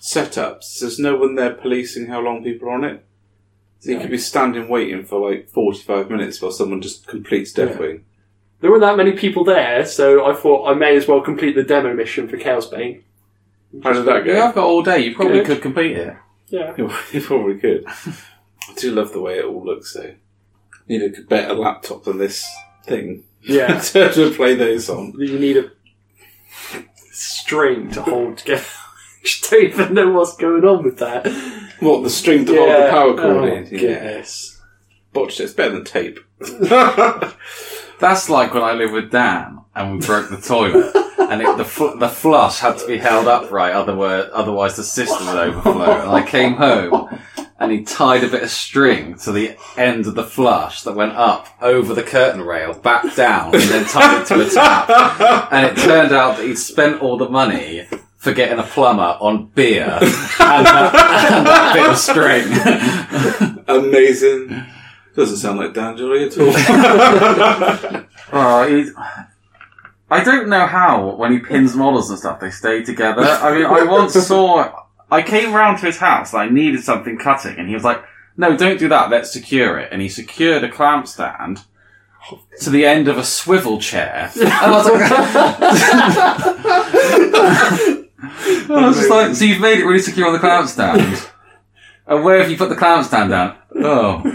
setups, 0.00 0.80
there's 0.80 0.98
no 0.98 1.16
one 1.16 1.34
there 1.34 1.54
policing 1.54 2.06
how 2.06 2.20
long 2.20 2.44
people 2.44 2.68
are 2.68 2.72
on 2.74 2.84
it. 2.84 3.04
So 3.80 3.92
you 3.92 4.00
could 4.00 4.10
be 4.10 4.18
standing 4.18 4.68
waiting 4.68 5.04
for 5.04 5.30
like 5.30 5.48
45 5.50 6.10
minutes 6.10 6.42
while 6.42 6.50
someone 6.50 6.80
just 6.82 7.06
completes 7.06 7.52
Deathwing. 7.52 8.02
There 8.60 8.70
weren't 8.70 8.82
that 8.82 8.96
many 8.96 9.12
people 9.12 9.44
there, 9.44 9.84
so 9.86 10.26
I 10.26 10.34
thought 10.34 10.68
I 10.68 10.74
may 10.74 10.96
as 10.96 11.06
well 11.06 11.20
complete 11.20 11.54
the 11.54 11.62
demo 11.62 11.94
mission 11.94 12.28
for 12.28 12.36
Chaosbane. 12.36 13.02
How 13.84 13.92
did 13.92 14.04
that 14.06 14.24
go? 14.24 14.32
Yeah, 14.32 14.46
I've 14.48 14.54
got 14.54 14.64
all 14.64 14.82
day. 14.82 14.98
You 15.00 15.14
probably 15.14 15.38
Good. 15.38 15.46
could 15.46 15.62
complete 15.62 15.96
it. 15.96 16.16
Yeah. 16.48 16.74
you 17.12 17.20
probably 17.20 17.58
could. 17.58 17.84
I 17.86 18.74
do 18.76 18.92
love 18.92 19.12
the 19.12 19.20
way 19.20 19.38
it 19.38 19.44
all 19.44 19.64
looks 19.64 19.92
though. 19.92 20.14
Need 20.88 21.02
a 21.02 21.22
better 21.22 21.54
laptop 21.54 22.04
than 22.04 22.18
this 22.18 22.44
thing 22.84 23.22
Yeah. 23.42 23.78
to, 23.78 24.12
to 24.14 24.30
play 24.34 24.54
those 24.56 24.88
on. 24.90 25.12
you 25.18 25.38
need 25.38 25.58
a 25.58 25.70
string 27.48 27.90
to 27.90 28.02
hold 28.02 28.36
together. 28.36 28.62
I 29.24 29.48
don't 29.50 29.64
even 29.64 29.94
know 29.94 30.12
what's 30.12 30.36
going 30.36 30.64
on 30.64 30.84
with 30.84 30.98
that. 30.98 31.26
What, 31.80 32.02
the 32.02 32.10
string 32.10 32.44
to 32.44 32.54
hold 32.54 32.68
the 32.68 32.90
power 32.90 33.08
oh, 33.08 33.16
cord 33.16 33.36
oh, 33.36 33.44
in? 33.44 33.64
Yeah. 33.64 33.78
Goodness. 33.78 34.60
Botched 35.14 35.40
it. 35.40 35.44
It's 35.44 35.54
better 35.54 35.72
than 35.72 35.84
tape. 35.84 36.20
That's 38.00 38.28
like 38.28 38.52
when 38.52 38.62
I 38.62 38.72
lived 38.72 38.92
with 38.92 39.10
Dan 39.10 39.60
and 39.74 39.94
we 39.94 40.06
broke 40.06 40.28
the 40.28 40.36
toilet, 40.36 40.94
and 41.18 41.40
it, 41.40 41.56
the 41.56 41.64
fl- 41.64 41.96
the 41.96 42.08
flush 42.08 42.60
had 42.60 42.78
to 42.78 42.86
be 42.86 42.98
held 42.98 43.26
upright, 43.26 43.72
otherwise 43.72 44.28
otherwise 44.32 44.76
the 44.76 44.84
system 44.84 45.26
would 45.26 45.36
overflow. 45.36 46.02
And 46.02 46.10
I 46.10 46.24
came 46.24 46.54
home, 46.54 47.18
and 47.58 47.72
he 47.72 47.82
tied 47.82 48.22
a 48.24 48.28
bit 48.28 48.42
of 48.42 48.50
string 48.50 49.16
to 49.18 49.32
the 49.32 49.56
end 49.76 50.06
of 50.06 50.14
the 50.14 50.24
flush 50.24 50.82
that 50.82 50.94
went 50.94 51.12
up 51.12 51.48
over 51.60 51.92
the 51.94 52.02
curtain 52.02 52.42
rail, 52.42 52.72
back 52.74 53.14
down, 53.16 53.54
and 53.54 53.64
then 53.64 53.84
tied 53.86 54.22
it 54.22 54.26
to 54.28 54.40
a 54.46 54.48
tap. 54.48 54.88
And 55.52 55.66
it 55.66 55.76
turned 55.82 56.12
out 56.12 56.36
that 56.36 56.46
he'd 56.46 56.58
spent 56.58 57.00
all 57.02 57.16
the 57.16 57.28
money. 57.28 57.86
For 58.18 58.32
getting 58.32 58.58
a 58.58 58.64
plumber 58.64 59.16
on 59.20 59.46
beer 59.54 59.84
and 59.84 60.02
that, 60.66 60.92
and 61.30 61.46
that 61.46 61.72
bit 61.72 61.88
of 61.88 61.96
string. 61.96 62.48
Amazing. 63.68 64.66
Doesn't 65.14 65.36
sound 65.36 65.60
like 65.60 65.72
Dan 65.72 65.96
Jory 65.96 66.24
at 66.24 66.36
all. 66.36 68.04
Oh, 68.32 68.66
he, 68.68 68.90
I 70.10 70.22
don't 70.24 70.48
know 70.48 70.66
how 70.66 71.14
when 71.14 71.32
he 71.32 71.38
pins 71.38 71.74
models 71.76 72.10
and 72.10 72.18
stuff 72.18 72.40
they 72.40 72.50
stay 72.50 72.82
together. 72.82 73.22
I 73.22 73.54
mean, 73.54 73.66
I 73.66 73.84
once 73.84 74.14
saw. 74.14 74.68
I 75.10 75.22
came 75.22 75.52
round 75.54 75.78
to 75.78 75.86
his 75.86 75.98
house. 75.98 76.32
and 76.32 76.42
I 76.42 76.48
needed 76.48 76.82
something 76.84 77.18
cutting, 77.18 77.56
and 77.58 77.68
he 77.68 77.74
was 77.74 77.84
like, 77.84 78.02
"No, 78.36 78.56
don't 78.56 78.78
do 78.78 78.88
that. 78.88 79.10
Let's 79.10 79.32
secure 79.32 79.78
it." 79.78 79.88
And 79.92 80.00
he 80.02 80.08
secured 80.08 80.62
a 80.64 80.68
clamp 80.70 81.06
stand 81.08 81.62
to 82.60 82.70
the 82.70 82.84
end 82.84 83.08
of 83.08 83.16
a 83.16 83.24
swivel 83.24 83.78
chair. 83.80 84.30
And 84.36 84.48
I 84.48 84.70
was 84.70 84.86
like, 84.86 85.10
I 88.70 88.86
was 88.86 88.96
just 88.96 89.10
like, 89.10 89.34
"So 89.34 89.44
you've 89.44 89.60
made 89.60 89.78
it 89.78 89.84
really 89.84 90.00
secure 90.00 90.26
on 90.26 90.32
the 90.32 90.38
clamp 90.38 90.68
stand." 90.68 91.28
And 92.06 92.24
where 92.24 92.38
have 92.40 92.50
you 92.50 92.56
put 92.56 92.68
the 92.70 92.76
clamp 92.76 93.04
stand 93.06 93.30
down? 93.30 93.56
Oh. 93.76 94.22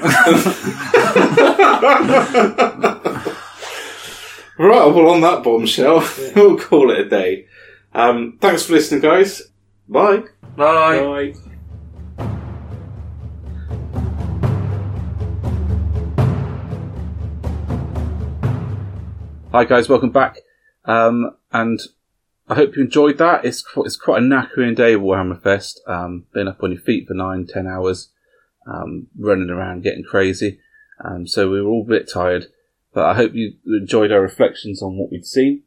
right, 4.57 4.85
well, 4.93 5.09
on 5.09 5.21
that 5.21 5.43
bombshell, 5.43 6.07
we'll 6.35 6.57
call 6.59 6.91
it 6.91 6.99
a 6.99 7.09
day. 7.09 7.47
Um, 7.93 8.37
thanks 8.39 8.65
for 8.65 8.73
listening, 8.73 9.01
guys. 9.01 9.41
Bye. 9.87 10.23
Bye. 10.55 10.99
Bye. 10.99 11.33
Hi 19.51 19.65
guys, 19.65 19.89
welcome 19.89 20.11
back. 20.11 20.37
Um, 20.85 21.35
and 21.51 21.79
I 22.47 22.55
hope 22.55 22.75
you 22.75 22.83
enjoyed 22.83 23.17
that. 23.17 23.45
It's 23.45 23.63
it's 23.77 23.97
quite 23.97 24.21
a 24.21 24.25
knackering 24.25 24.75
day 24.75 24.93
of 24.93 25.01
Warhammer 25.01 25.41
Fest. 25.41 25.81
Um, 25.87 26.25
been 26.33 26.47
up 26.47 26.61
on 26.61 26.71
your 26.71 26.81
feet 26.81 27.07
for 27.07 27.15
nine, 27.15 27.47
ten 27.47 27.65
hours, 27.65 28.11
um, 28.67 29.07
running 29.17 29.49
around, 29.49 29.81
getting 29.81 30.03
crazy. 30.03 30.59
Um, 31.03 31.25
so 31.25 31.49
we 31.49 31.61
were 31.61 31.69
all 31.69 31.83
a 31.83 31.89
bit 31.89 32.07
tired, 32.11 32.45
but 32.93 33.05
I 33.05 33.15
hope 33.15 33.33
you 33.33 33.53
enjoyed 33.65 34.11
our 34.11 34.21
reflections 34.21 34.83
on 34.83 34.97
what 34.97 35.11
we'd 35.11 35.25
seen. 35.25 35.63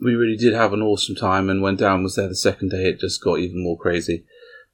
We 0.00 0.14
really 0.14 0.36
did 0.36 0.52
have 0.52 0.72
an 0.72 0.82
awesome 0.82 1.14
time, 1.14 1.48
and 1.48 1.62
when 1.62 1.76
Dan 1.76 2.02
was 2.02 2.16
there 2.16 2.28
the 2.28 2.36
second 2.36 2.70
day, 2.70 2.88
it 2.88 3.00
just 3.00 3.22
got 3.22 3.38
even 3.38 3.62
more 3.62 3.78
crazy. 3.78 4.24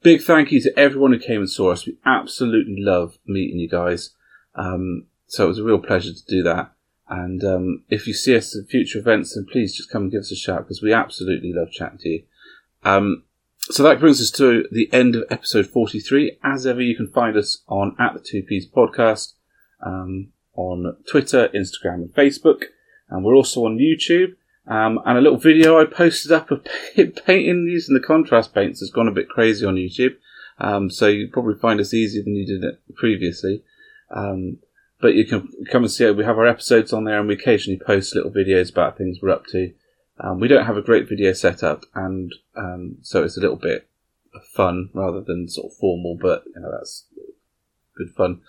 Big 0.03 0.23
thank 0.23 0.51
you 0.51 0.61
to 0.63 0.79
everyone 0.79 1.13
who 1.13 1.19
came 1.19 1.41
and 1.41 1.51
saw 1.51 1.71
us. 1.71 1.87
We 1.87 1.97
absolutely 2.05 2.77
love 2.79 3.19
meeting 3.25 3.59
you 3.59 3.69
guys. 3.69 4.11
Um, 4.55 5.07
so 5.29 5.45
it 5.45 5.49
was 5.49 5.59
a 5.59 5.65
real 5.65 5.79
pleasure 5.79 6.13
to 6.13 6.25
do 6.27 6.43
that. 6.43 6.73
And 7.09 7.45
um, 7.45 7.85
if 7.89 8.07
you 8.07 8.15
see 8.15 8.37
us 8.37 8.57
at 8.57 8.69
future 8.69 8.99
events, 8.99 9.35
then 9.35 9.47
please 9.51 9.77
just 9.77 9.91
come 9.91 10.03
and 10.03 10.11
give 10.11 10.21
us 10.21 10.33
a 10.33 10.37
shout 10.37 10.61
because 10.61 10.83
we 10.83 10.93
absolutely 10.93 11.53
love 11.53 11.71
chatting 11.71 11.99
to 11.99 12.09
you. 12.09 12.23
Um, 12.85 13.25
so 13.61 13.83
that 13.85 14.01
brings 14.01 14.21
us 14.21 14.31
to 14.33 14.67
the 14.73 14.93
end 14.93 15.15
of 15.15 15.25
episode 15.31 15.69
43. 15.69 16.39
As 16.43 16.67
ever, 16.67 16.81
you 16.81 16.97
can 16.97 17.09
find 17.09 17.37
us 17.37 17.63
on 17.69 17.95
at 17.99 18.15
the 18.15 18.21
Two 18.21 18.43
Ps 18.43 18.67
Podcast 18.67 19.35
um, 19.81 20.29
on 20.55 20.97
Twitter, 21.09 21.49
Instagram, 21.49 21.95
and 21.95 22.15
Facebook. 22.15 22.65
And 23.09 23.25
we're 23.25 23.37
also 23.37 23.67
on 23.67 23.79
YouTube. 23.79 24.35
Um, 24.67 25.01
and 25.05 25.19
a 25.19 25.21
little 25.21 25.39
video 25.39 25.81
I 25.81 25.87
posted 25.87 26.33
up 26.33 26.51
of 26.51 26.65
painting 26.97 27.67
using 27.69 27.95
the 27.95 28.01
contrast 28.01 28.55
paints 28.55 28.81
has 28.81 28.91
gone 28.91 29.09
a 29.09 29.13
bit 29.13 29.29
crazy 29.29 29.67
on 29.67 29.75
YouTube. 29.75 30.17
Um, 30.59 30.91
so 30.91 31.09
you 31.09 31.29
probably 31.29 31.57
find 31.57 31.81
us 31.81 31.93
easier 31.93 32.23
than 32.23 32.37
you 32.37 32.47
did 32.47 32.63
it 32.63 32.81
previously. 32.95 33.65
Um, 34.11 34.59
but 35.01 35.15
you 35.15 35.27
can 35.27 35.49
come 35.71 35.83
and 35.83 35.91
see 35.91 36.05
it. 36.05 36.17
We 36.17 36.25
have 36.25 36.39
our 36.39 36.47
episodes 36.47 36.93
on 36.93 37.05
there, 37.05 37.19
and 37.19 37.29
we 37.29 37.35
occasionally 37.35 37.81
post 37.85 38.15
little 38.15 38.31
videos 38.31 38.71
about 38.71 38.97
things 38.97 39.19
we're 39.21 39.31
up 39.31 39.47
to. 39.47 39.73
Um, 40.21 40.39
we 40.39 40.47
don't 40.47 40.67
have 40.67 40.77
a 40.77 40.83
great 40.83 41.09
video 41.09 41.33
setup, 41.33 41.85
and 41.95 42.33
um, 42.57 42.99
so 43.03 43.25
it's 43.25 43.37
a 43.37 43.41
little 43.41 43.57
bit 43.57 43.89
fun 44.55 44.91
rather 44.95 45.21
than 45.21 45.49
sort 45.49 45.73
of 45.73 45.77
formal. 45.77 46.17
But 46.21 46.45
you 46.55 46.61
know 46.61 46.71
that's 46.71 47.07
good 47.97 48.15
fun. 48.15 48.43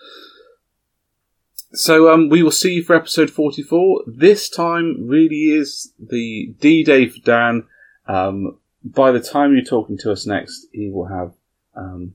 So 1.74 2.12
um, 2.12 2.28
we 2.28 2.42
will 2.42 2.52
see 2.52 2.74
you 2.74 2.84
for 2.84 2.94
episode 2.94 3.30
forty-four. 3.30 4.04
This 4.06 4.48
time 4.48 5.08
really 5.08 5.46
is 5.46 5.92
the 5.98 6.54
D-Day 6.60 7.08
for 7.08 7.20
Dan. 7.20 7.64
Um, 8.06 8.58
by 8.84 9.10
the 9.12 9.20
time 9.20 9.54
you're 9.54 9.64
talking 9.64 9.98
to 9.98 10.12
us 10.12 10.26
next, 10.26 10.66
he 10.72 10.88
will 10.88 11.06
have 11.06 11.32
um, 11.74 12.14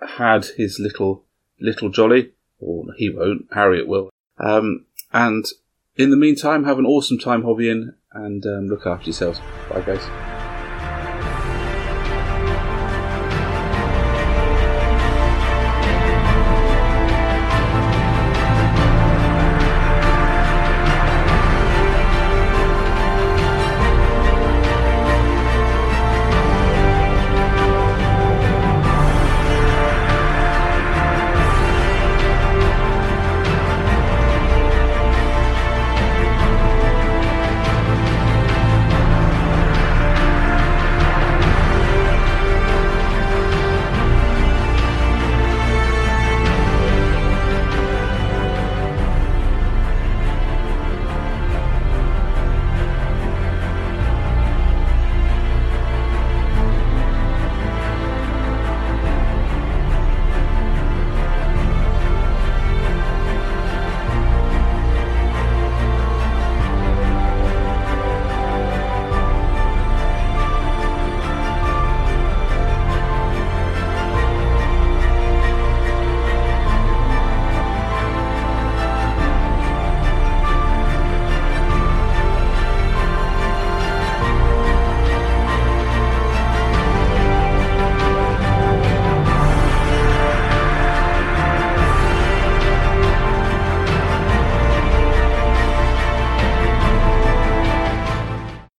had 0.00 0.46
his 0.56 0.78
little 0.80 1.24
little 1.60 1.90
jolly 1.90 2.32
or 2.58 2.86
he 2.96 3.08
won't. 3.08 3.46
Harriet 3.52 3.86
will. 3.86 4.10
Um, 4.38 4.86
and 5.12 5.44
in 5.96 6.10
the 6.10 6.16
meantime, 6.16 6.64
have 6.64 6.78
an 6.78 6.86
awesome 6.86 7.18
time 7.18 7.42
hobbying 7.42 7.94
and 8.12 8.44
um, 8.46 8.68
look 8.68 8.86
after 8.86 9.06
yourselves. 9.06 9.40
Bye, 9.70 9.82
guys. 9.82 10.37